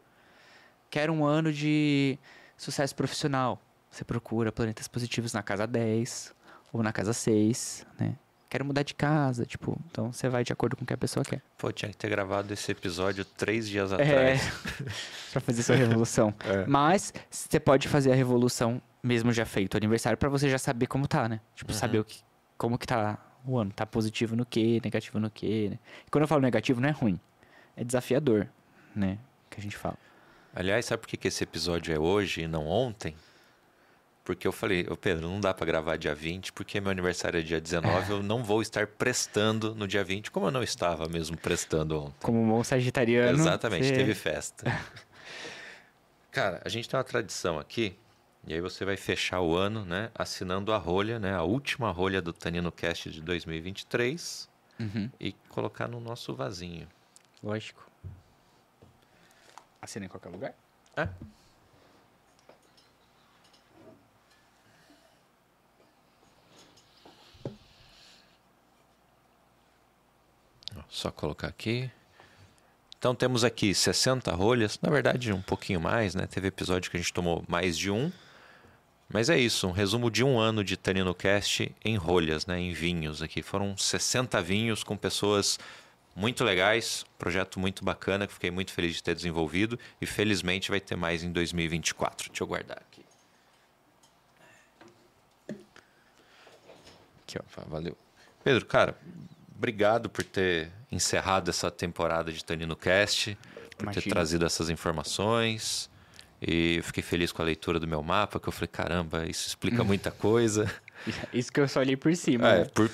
Quero 0.91 1.11
um 1.11 1.25
ano 1.25 1.51
de 1.51 2.17
sucesso 2.55 2.95
profissional. 2.95 3.59
Você 3.89 4.03
procura 4.03 4.51
planetas 4.51 4.87
positivos 4.87 5.33
na 5.33 5.41
casa 5.41 5.65
10 5.65 6.33
ou 6.71 6.83
na 6.83 6.93
casa 6.93 7.13
6, 7.13 7.85
né? 7.99 8.15
Quero 8.47 8.63
mudar 8.63 8.83
de 8.83 8.93
casa, 8.93 9.43
tipo, 9.45 9.77
então 9.89 10.13
você 10.13 10.29
vai 10.29 10.43
de 10.43 10.53
acordo 10.53 10.77
com 10.77 10.83
o 10.83 10.85
que 10.87 10.93
a 10.93 10.97
pessoa 10.97 11.25
quer. 11.25 11.41
Pô, 11.57 11.71
tinha 11.71 11.89
que 11.89 11.97
ter 11.97 12.07
gravado 12.09 12.53
esse 12.53 12.71
episódio 12.71 13.25
três 13.25 13.67
dias 13.67 13.91
É, 13.91 13.95
atrás. 13.95 14.41
pra 15.33 15.41
fazer 15.41 15.63
sua 15.63 15.75
revolução. 15.75 16.33
É. 16.45 16.65
Mas 16.67 17.11
você 17.29 17.59
pode 17.59 17.87
fazer 17.87 18.11
a 18.11 18.15
revolução 18.15 18.79
mesmo 19.01 19.31
já 19.31 19.45
feito 19.45 19.73
o 19.73 19.77
aniversário 19.77 20.17
pra 20.17 20.29
você 20.29 20.47
já 20.47 20.59
saber 20.59 20.85
como 20.85 21.07
tá, 21.07 21.27
né? 21.27 21.41
Tipo, 21.55 21.71
Uhum. 21.73 21.77
saber 21.77 21.99
o 21.99 22.05
que, 22.05 22.21
como 22.57 22.77
que 22.77 22.85
tá 22.85 23.17
o 23.47 23.57
ano. 23.57 23.71
Tá 23.71 23.85
positivo 23.85 24.35
no 24.35 24.45
quê, 24.45 24.79
negativo 24.83 25.19
no 25.19 25.29
quê, 25.29 25.69
né? 25.71 25.79
E 26.05 26.09
quando 26.09 26.23
eu 26.23 26.27
falo 26.27 26.41
negativo, 26.41 26.79
não 26.81 26.89
é 26.89 26.91
ruim. 26.91 27.19
É 27.77 27.83
desafiador, 27.83 28.47
né? 28.95 29.17
Que 29.49 29.59
a 29.59 29.63
gente 29.63 29.75
fala. 29.77 29.97
Aliás, 30.55 30.85
sabe 30.85 31.01
por 31.01 31.07
que, 31.07 31.17
que 31.17 31.27
esse 31.27 31.43
episódio 31.43 31.93
é 31.93 31.99
hoje 31.99 32.41
e 32.41 32.47
não 32.47 32.65
ontem? 32.67 33.13
Porque 34.23 34.47
eu 34.47 34.51
falei, 34.51 34.87
ô 34.89 34.97
Pedro, 34.97 35.27
não 35.29 35.39
dá 35.39 35.53
pra 35.53 35.65
gravar 35.67 35.97
dia 35.97 36.15
20, 36.15 36.51
porque 36.53 36.81
meu 36.81 36.89
aniversário 36.89 37.39
é 37.39 37.43
dia 37.43 37.61
19, 37.61 38.09
eu 38.11 38.23
não 38.23 38.43
vou 38.43 38.59
estar 38.61 38.87
prestando 38.87 39.75
no 39.75 39.87
dia 39.87 40.03
20, 40.03 40.31
como 40.31 40.47
eu 40.47 40.51
não 40.51 40.63
estava 40.63 41.07
mesmo 41.07 41.37
prestando 41.37 42.01
ontem. 42.05 42.15
Como 42.23 42.41
um 42.41 42.47
bom 42.49 42.63
sagitariano. 42.63 43.37
Exatamente, 43.37 43.85
você- 43.85 43.93
teve 43.95 44.15
festa. 44.15 44.65
Cara, 46.31 46.61
a 46.65 46.69
gente 46.69 46.89
tem 46.89 46.97
uma 46.97 47.03
tradição 47.03 47.59
aqui, 47.59 47.95
e 48.47 48.53
aí 48.53 48.61
você 48.61 48.85
vai 48.85 48.95
fechar 48.97 49.41
o 49.41 49.55
ano, 49.55 49.83
né, 49.85 50.09
assinando 50.15 50.71
a 50.73 50.77
rolha, 50.77 51.19
né, 51.19 51.33
a 51.33 51.43
última 51.43 51.91
rolha 51.91 52.21
do 52.21 52.31
Tanino 52.33 52.71
Cast 52.71 53.09
de 53.09 53.21
2023 53.21 54.49
Uhum, 54.77 55.09
e 55.19 55.31
colocar 55.49 55.87
no 55.87 55.99
nosso 56.01 56.33
vasinho. 56.35 56.87
lógico. 57.41 57.89
Assina 59.81 60.05
em 60.05 60.09
qualquer 60.09 60.29
lugar? 60.29 60.53
É. 60.97 61.07
Só 70.89 71.11
colocar 71.11 71.47
aqui. 71.47 71.89
Então 72.97 73.13
temos 73.13 73.43
aqui 73.43 73.73
60 73.73 74.33
rolhas, 74.33 74.79
na 74.81 74.89
verdade 74.89 75.31
um 75.31 75.41
pouquinho 75.41 75.79
mais, 75.79 76.15
né? 76.15 76.25
Teve 76.25 76.47
episódio 76.47 76.89
que 76.89 76.97
a 76.97 76.99
gente 76.99 77.13
tomou 77.13 77.43
mais 77.47 77.77
de 77.77 77.91
um. 77.91 78.11
Mas 79.07 79.29
é 79.29 79.37
isso, 79.37 79.67
um 79.67 79.71
resumo 79.71 80.09
de 80.09 80.23
um 80.23 80.39
ano 80.39 80.63
de 80.63 80.75
Tanino 80.75 81.13
Cast 81.13 81.73
em 81.83 81.95
rolhas, 81.95 82.45
né? 82.45 82.59
Em 82.59 82.73
vinhos 82.73 83.21
aqui. 83.21 83.41
Foram 83.41 83.77
60 83.77 84.41
vinhos 84.41 84.83
com 84.83 84.97
pessoas 84.97 85.59
muito 86.15 86.43
legais, 86.43 87.05
projeto 87.19 87.59
muito 87.59 87.83
bacana 87.83 88.25
que 88.25 88.33
fiquei 88.33 88.49
muito 88.49 88.71
feliz 88.71 88.95
de 88.95 89.03
ter 89.03 89.13
desenvolvido 89.13 89.77
e 90.01 90.05
felizmente 90.05 90.69
vai 90.69 90.79
ter 90.79 90.95
mais 90.95 91.23
em 91.23 91.31
2024. 91.31 92.29
Deixa 92.29 92.43
eu 92.43 92.47
guardar 92.47 92.77
aqui. 92.77 93.05
Aqui, 97.23 97.37
ó. 97.37 97.65
Valeu. 97.67 97.97
Pedro, 98.43 98.65
cara, 98.65 98.97
obrigado 99.55 100.09
por 100.09 100.23
ter 100.23 100.71
encerrado 100.91 101.49
essa 101.49 101.69
temporada 101.69 102.31
de 102.31 102.43
Tanino 102.43 102.75
Cast, 102.75 103.37
por 103.77 103.77
ter 103.77 103.83
Imagina. 103.83 104.13
trazido 104.15 104.45
essas 104.45 104.69
informações. 104.69 105.89
E 106.41 106.77
eu 106.77 106.83
fiquei 106.83 107.01
feliz 107.01 107.31
com 107.31 107.41
a 107.41 107.45
leitura 107.45 107.79
do 107.79 107.87
meu 107.87 108.03
mapa, 108.03 108.39
que 108.39 108.47
eu 108.47 108.51
falei, 108.51 108.67
caramba, 108.67 109.25
isso 109.25 109.47
explica 109.47 109.83
muita 109.85 110.11
coisa. 110.11 110.71
Isso 111.31 111.51
que 111.51 111.59
eu 111.59 111.67
só 111.67 111.81
olhei 111.81 111.95
por 111.95 112.15
cima. 112.15 112.47
É, 112.47 112.59
né? 112.59 112.65
por, 112.73 112.89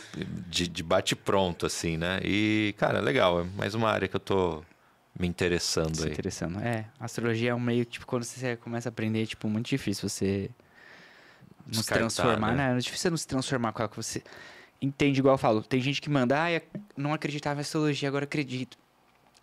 de, 0.48 0.68
de 0.68 0.84
bate 0.84 1.16
pronto, 1.16 1.66
assim, 1.66 1.96
né? 1.96 2.20
E, 2.26 2.76
cara, 2.78 3.00
legal. 3.00 3.40
É 3.40 3.44
mais 3.56 3.74
uma 3.74 3.90
área 3.90 4.06
que 4.06 4.16
eu 4.16 4.20
tô 4.20 4.64
me 5.18 5.28
interessando 5.28 5.96
Se 5.96 6.06
aí. 6.06 6.12
interessando. 6.12 6.60
É, 6.60 6.86
astrologia 7.00 7.52
é 7.52 7.56
um 7.56 7.60
meio, 7.60 7.86
tipo, 7.86 8.06
quando 8.06 8.24
você 8.24 8.58
começa 8.58 8.90
a 8.90 8.92
aprender, 8.92 9.26
tipo, 9.28 9.48
muito 9.48 9.68
difícil 9.68 10.10
você 10.10 10.50
nos 11.66 11.78
Descartar, 11.78 12.00
transformar, 12.00 12.54
né? 12.54 12.74
né? 12.74 12.78
É 12.78 12.82
difícil 12.82 13.12
não 13.12 13.18
se 13.18 13.28
transformar 13.28 13.72
com 13.72 13.82
ela 13.82 13.90
que 13.90 13.96
você 13.96 14.22
entende 14.82 15.20
igual 15.20 15.36
eu 15.36 15.38
falo. 15.40 15.64
Tem 15.64 15.80
gente 15.80 16.02
que 16.02 16.10
manda, 16.10 16.44
ah, 16.44 16.52
eu 16.52 16.62
não 16.98 17.14
acreditava 17.14 17.60
em 17.60 17.62
astrologia, 17.62 18.10
agora 18.10 18.26
acredito. 18.26 18.78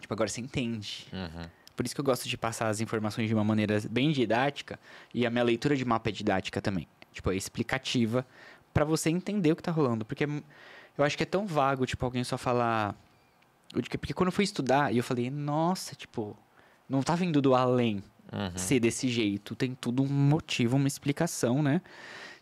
Tipo, 0.00 0.12
agora 0.12 0.28
você 0.28 0.40
entende. 0.40 1.06
Uhum. 1.12 1.48
Por 1.78 1.86
isso 1.86 1.94
que 1.94 2.00
eu 2.00 2.04
gosto 2.04 2.28
de 2.28 2.36
passar 2.36 2.66
as 2.66 2.80
informações 2.80 3.28
de 3.28 3.34
uma 3.34 3.44
maneira 3.44 3.80
bem 3.88 4.10
didática 4.10 4.80
e 5.14 5.24
a 5.24 5.30
minha 5.30 5.44
leitura 5.44 5.76
de 5.76 5.84
mapa 5.84 6.08
é 6.08 6.12
didática 6.12 6.60
também. 6.60 6.88
Tipo, 7.12 7.30
é 7.30 7.36
explicativa 7.36 8.26
pra 8.74 8.84
você 8.84 9.10
entender 9.10 9.52
o 9.52 9.56
que 9.56 9.62
tá 9.62 9.70
rolando. 9.70 10.04
Porque 10.04 10.24
eu 10.24 11.04
acho 11.04 11.16
que 11.16 11.22
é 11.22 11.26
tão 11.26 11.46
vago, 11.46 11.86
tipo, 11.86 12.04
alguém 12.04 12.24
só 12.24 12.36
falar. 12.36 12.96
Porque 13.72 14.12
quando 14.12 14.26
eu 14.26 14.32
fui 14.32 14.42
estudar, 14.42 14.92
e 14.92 14.96
eu 14.96 15.04
falei, 15.04 15.30
nossa, 15.30 15.94
tipo, 15.94 16.36
não 16.88 17.00
tá 17.00 17.14
vindo 17.14 17.40
do 17.40 17.54
além 17.54 18.02
Uhum. 18.32 18.58
ser 18.58 18.80
desse 18.80 19.08
jeito. 19.08 19.54
Tem 19.54 19.72
tudo 19.72 20.02
um 20.02 20.06
motivo, 20.08 20.76
uma 20.76 20.88
explicação, 20.88 21.62
né? 21.62 21.80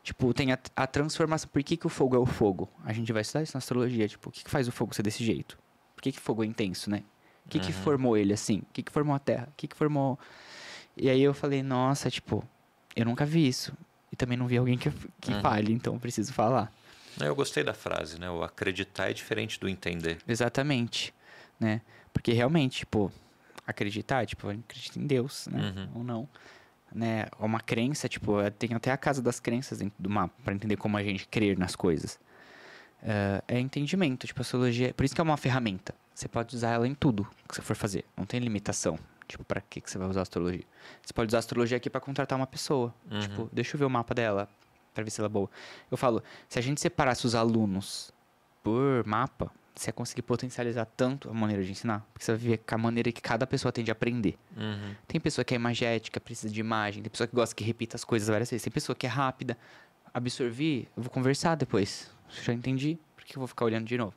Tipo, 0.02 0.32
tem 0.32 0.50
a, 0.50 0.58
a 0.74 0.86
transformação. 0.86 1.50
Por 1.52 1.62
que, 1.62 1.76
que 1.76 1.86
o 1.86 1.90
fogo 1.90 2.16
é 2.16 2.18
o 2.18 2.24
fogo? 2.24 2.70
A 2.86 2.92
gente 2.94 3.12
vai 3.12 3.20
estudar 3.20 3.42
isso 3.42 3.52
na 3.54 3.58
astrologia. 3.58 4.08
Tipo, 4.08 4.30
o 4.30 4.32
que, 4.32 4.42
que 4.44 4.50
faz 4.50 4.66
o 4.66 4.72
fogo 4.72 4.94
ser 4.94 5.02
desse 5.02 5.22
jeito? 5.22 5.58
Por 5.94 6.00
que, 6.00 6.12
que 6.12 6.20
fogo 6.20 6.42
é 6.42 6.46
intenso, 6.46 6.88
né? 6.88 7.02
O 7.46 7.48
que, 7.48 7.60
que 7.60 7.68
Uhum. 7.68 7.72
formou 7.72 8.16
ele 8.16 8.32
assim? 8.32 8.58
O 8.58 8.66
que, 8.72 8.82
que 8.82 8.90
formou 8.92 9.14
a 9.14 9.18
Terra? 9.18 9.48
O 9.50 9.54
que, 9.56 9.68
que 9.68 9.76
formou. 9.76 10.18
E 10.96 11.08
aí 11.08 11.22
eu 11.22 11.32
falei, 11.32 11.62
nossa, 11.62 12.10
tipo, 12.10 12.42
eu 12.94 13.04
nunca 13.04 13.24
vi 13.24 13.46
isso. 13.46 13.72
E 14.12 14.16
também 14.16 14.36
não 14.36 14.46
vi 14.46 14.56
alguém 14.56 14.76
que, 14.76 14.90
que 15.20 15.32
Uhum. 15.32 15.40
fale, 15.40 15.72
então 15.72 15.94
eu 15.94 16.00
preciso 16.00 16.32
falar. 16.32 16.72
Eu 17.20 17.34
gostei 17.34 17.62
da 17.64 17.72
frase, 17.72 18.18
né? 18.20 18.28
O 18.30 18.42
acreditar 18.42 19.10
é 19.10 19.12
diferente 19.12 19.58
do 19.60 19.68
entender. 19.68 20.18
Exatamente, 20.26 21.14
né? 21.58 21.80
Porque 22.12 22.32
realmente, 22.32 22.78
tipo, 22.78 23.10
acreditar, 23.66 24.26
tipo, 24.26 24.46
eu 24.48 24.58
acredito 24.58 24.98
em 24.98 25.06
Deus, 25.06 25.46
né? 25.50 25.72
Uhum. 25.76 25.88
Ou 25.96 26.04
não. 26.04 26.28
Né? 26.92 27.26
Uma 27.38 27.60
crença, 27.60 28.08
tipo, 28.08 28.32
tem 28.58 28.74
até 28.74 28.90
a 28.90 28.96
casa 28.96 29.20
das 29.22 29.38
crenças 29.40 29.78
dentro 29.78 29.96
do 30.02 30.08
mapa, 30.10 30.34
para 30.44 30.54
entender 30.54 30.76
como 30.76 30.96
a 30.96 31.02
gente 31.02 31.26
crer 31.28 31.58
nas 31.58 31.74
coisas. 31.76 32.18
É, 33.02 33.42
é 33.48 33.60
entendimento, 33.60 34.26
tipo, 34.26 34.40
a 34.40 34.42
astrologia, 34.42 34.92
por 34.94 35.04
isso 35.04 35.14
que 35.14 35.20
é 35.20 35.24
uma 35.24 35.36
ferramenta. 35.36 35.94
Você 36.16 36.28
pode 36.28 36.56
usar 36.56 36.70
ela 36.70 36.88
em 36.88 36.94
tudo 36.94 37.28
que 37.46 37.54
você 37.54 37.60
for 37.60 37.76
fazer, 37.76 38.02
não 38.16 38.24
tem 38.24 38.40
limitação. 38.40 38.98
Tipo, 39.28 39.44
pra 39.44 39.60
que 39.60 39.82
que 39.82 39.90
você 39.90 39.98
vai 39.98 40.08
usar 40.08 40.20
a 40.20 40.22
astrologia? 40.22 40.64
Você 41.02 41.12
pode 41.12 41.28
usar 41.28 41.36
a 41.36 41.40
astrologia 41.40 41.76
aqui 41.76 41.90
para 41.90 42.00
contratar 42.00 42.38
uma 42.38 42.46
pessoa. 42.46 42.94
Uhum. 43.10 43.20
Tipo, 43.20 43.50
deixa 43.52 43.76
eu 43.76 43.78
ver 43.78 43.84
o 43.84 43.90
mapa 43.90 44.14
dela, 44.14 44.48
pra 44.94 45.04
ver 45.04 45.10
se 45.10 45.20
ela 45.20 45.26
é 45.26 45.30
boa. 45.30 45.50
Eu 45.90 45.96
falo, 45.98 46.22
se 46.48 46.58
a 46.58 46.62
gente 46.62 46.80
separasse 46.80 47.26
os 47.26 47.34
alunos 47.34 48.14
por 48.62 49.04
mapa, 49.04 49.52
você 49.74 49.90
ia 49.90 49.92
conseguir 49.92 50.22
potencializar 50.22 50.86
tanto 50.86 51.28
a 51.28 51.34
maneira 51.34 51.62
de 51.62 51.70
ensinar. 51.70 52.00
Porque 52.14 52.24
você 52.24 52.32
vai 52.32 52.40
ver 52.40 52.60
a 52.66 52.78
maneira 52.78 53.12
que 53.12 53.20
cada 53.20 53.46
pessoa 53.46 53.70
tem 53.70 53.84
de 53.84 53.90
aprender. 53.90 54.38
Uhum. 54.56 54.94
Tem 55.06 55.20
pessoa 55.20 55.44
que 55.44 55.52
é 55.52 55.56
imagética, 55.56 56.18
precisa 56.18 56.50
de 56.50 56.60
imagem. 56.60 57.02
Tem 57.02 57.10
pessoa 57.10 57.28
que 57.28 57.36
gosta 57.36 57.54
que 57.54 57.62
repita 57.62 57.94
as 57.94 58.04
coisas 58.04 58.26
várias 58.26 58.50
vezes. 58.50 58.64
Tem 58.64 58.72
pessoa 58.72 58.96
que 58.96 59.04
é 59.04 59.10
rápida. 59.10 59.58
Absorvi, 60.14 60.88
eu 60.96 61.02
vou 61.02 61.10
conversar 61.10 61.56
depois. 61.56 62.10
Já 62.42 62.54
entendi, 62.54 62.98
por 63.14 63.22
que 63.26 63.36
eu 63.36 63.40
vou 63.40 63.46
ficar 63.46 63.66
olhando 63.66 63.84
de 63.84 63.98
novo? 63.98 64.14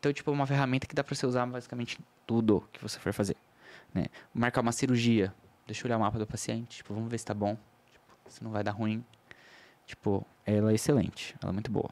Então, 0.00 0.12
tipo, 0.12 0.30
é 0.30 0.34
uma 0.34 0.46
ferramenta 0.46 0.86
que 0.86 0.94
dá 0.94 1.04
pra 1.04 1.14
você 1.14 1.26
usar 1.26 1.44
basicamente 1.46 1.98
tudo 2.26 2.66
que 2.72 2.82
você 2.82 2.98
for 2.98 3.12
fazer. 3.12 3.36
Né? 3.94 4.06
Marcar 4.32 4.62
uma 4.62 4.72
cirurgia. 4.72 5.32
Deixa 5.66 5.82
eu 5.82 5.88
olhar 5.88 5.98
o 5.98 6.00
mapa 6.00 6.18
do 6.18 6.26
paciente. 6.26 6.78
Tipo, 6.78 6.94
vamos 6.94 7.10
ver 7.10 7.18
se 7.18 7.24
tá 7.26 7.34
bom. 7.34 7.56
Tipo, 7.92 8.04
se 8.30 8.42
não 8.42 8.50
vai 8.50 8.64
dar 8.64 8.70
ruim. 8.72 9.04
Tipo, 9.86 10.26
ela 10.46 10.70
é 10.72 10.74
excelente. 10.74 11.36
Ela 11.42 11.50
é 11.50 11.52
muito 11.52 11.70
boa. 11.70 11.90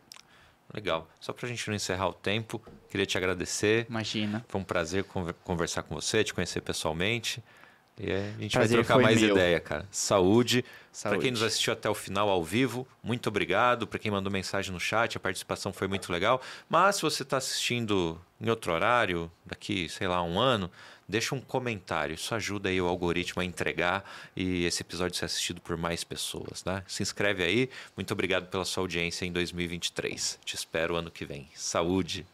Legal. 0.72 1.06
Só 1.20 1.32
pra 1.35 1.47
gente 1.47 1.68
não 1.68 1.74
encerrar 1.74 2.09
o 2.09 2.14
tempo, 2.14 2.60
queria 2.89 3.05
te 3.06 3.18
agradecer. 3.18 3.86
Imagina. 3.90 4.44
Foi 4.48 4.60
um 4.60 4.64
prazer 4.64 5.05
conver- 5.05 5.35
conversar 5.44 5.82
com 5.82 5.94
você, 5.94 6.24
te 6.24 6.32
conhecer 6.32 6.60
pessoalmente. 6.62 7.43
E 8.00 8.10
é, 8.10 8.32
a 8.36 8.40
gente 8.40 8.52
Prazer 8.52 8.76
vai 8.76 8.84
trocar 8.84 9.02
mais 9.02 9.20
meu. 9.20 9.34
ideia, 9.34 9.60
cara. 9.60 9.86
Saúde. 9.90 10.62
Para 10.62 11.10
Saúde. 11.10 11.20
quem 11.20 11.30
nos 11.30 11.42
assistiu 11.42 11.72
até 11.72 11.88
o 11.88 11.94
final 11.94 12.28
ao 12.28 12.42
vivo, 12.42 12.86
muito 13.02 13.28
obrigado. 13.28 13.86
Para 13.86 13.98
quem 13.98 14.10
mandou 14.10 14.32
mensagem 14.32 14.72
no 14.72 14.80
chat, 14.80 15.16
a 15.16 15.20
participação 15.20 15.72
foi 15.72 15.86
muito 15.88 16.10
legal. 16.12 16.40
Mas 16.68 16.96
se 16.96 17.02
você 17.02 17.22
está 17.22 17.36
assistindo 17.36 18.20
em 18.40 18.48
outro 18.48 18.72
horário, 18.72 19.30
daqui, 19.44 19.88
sei 19.88 20.08
lá, 20.08 20.22
um 20.22 20.40
ano, 20.40 20.70
deixa 21.08 21.34
um 21.34 21.40
comentário. 21.40 22.14
Isso 22.14 22.34
ajuda 22.34 22.68
aí 22.68 22.80
o 22.80 22.86
algoritmo 22.86 23.42
a 23.42 23.44
entregar 23.44 24.04
e 24.36 24.64
esse 24.64 24.82
episódio 24.82 25.16
ser 25.16 25.24
assistido 25.24 25.60
por 25.60 25.76
mais 25.76 26.04
pessoas, 26.04 26.64
né? 26.64 26.82
Se 26.86 27.02
inscreve 27.02 27.42
aí. 27.42 27.70
Muito 27.96 28.12
obrigado 28.12 28.46
pela 28.48 28.64
sua 28.64 28.82
audiência 28.82 29.24
em 29.24 29.32
2023. 29.32 30.38
Te 30.44 30.54
espero 30.54 30.96
ano 30.96 31.10
que 31.10 31.24
vem. 31.24 31.48
Saúde. 31.54 32.26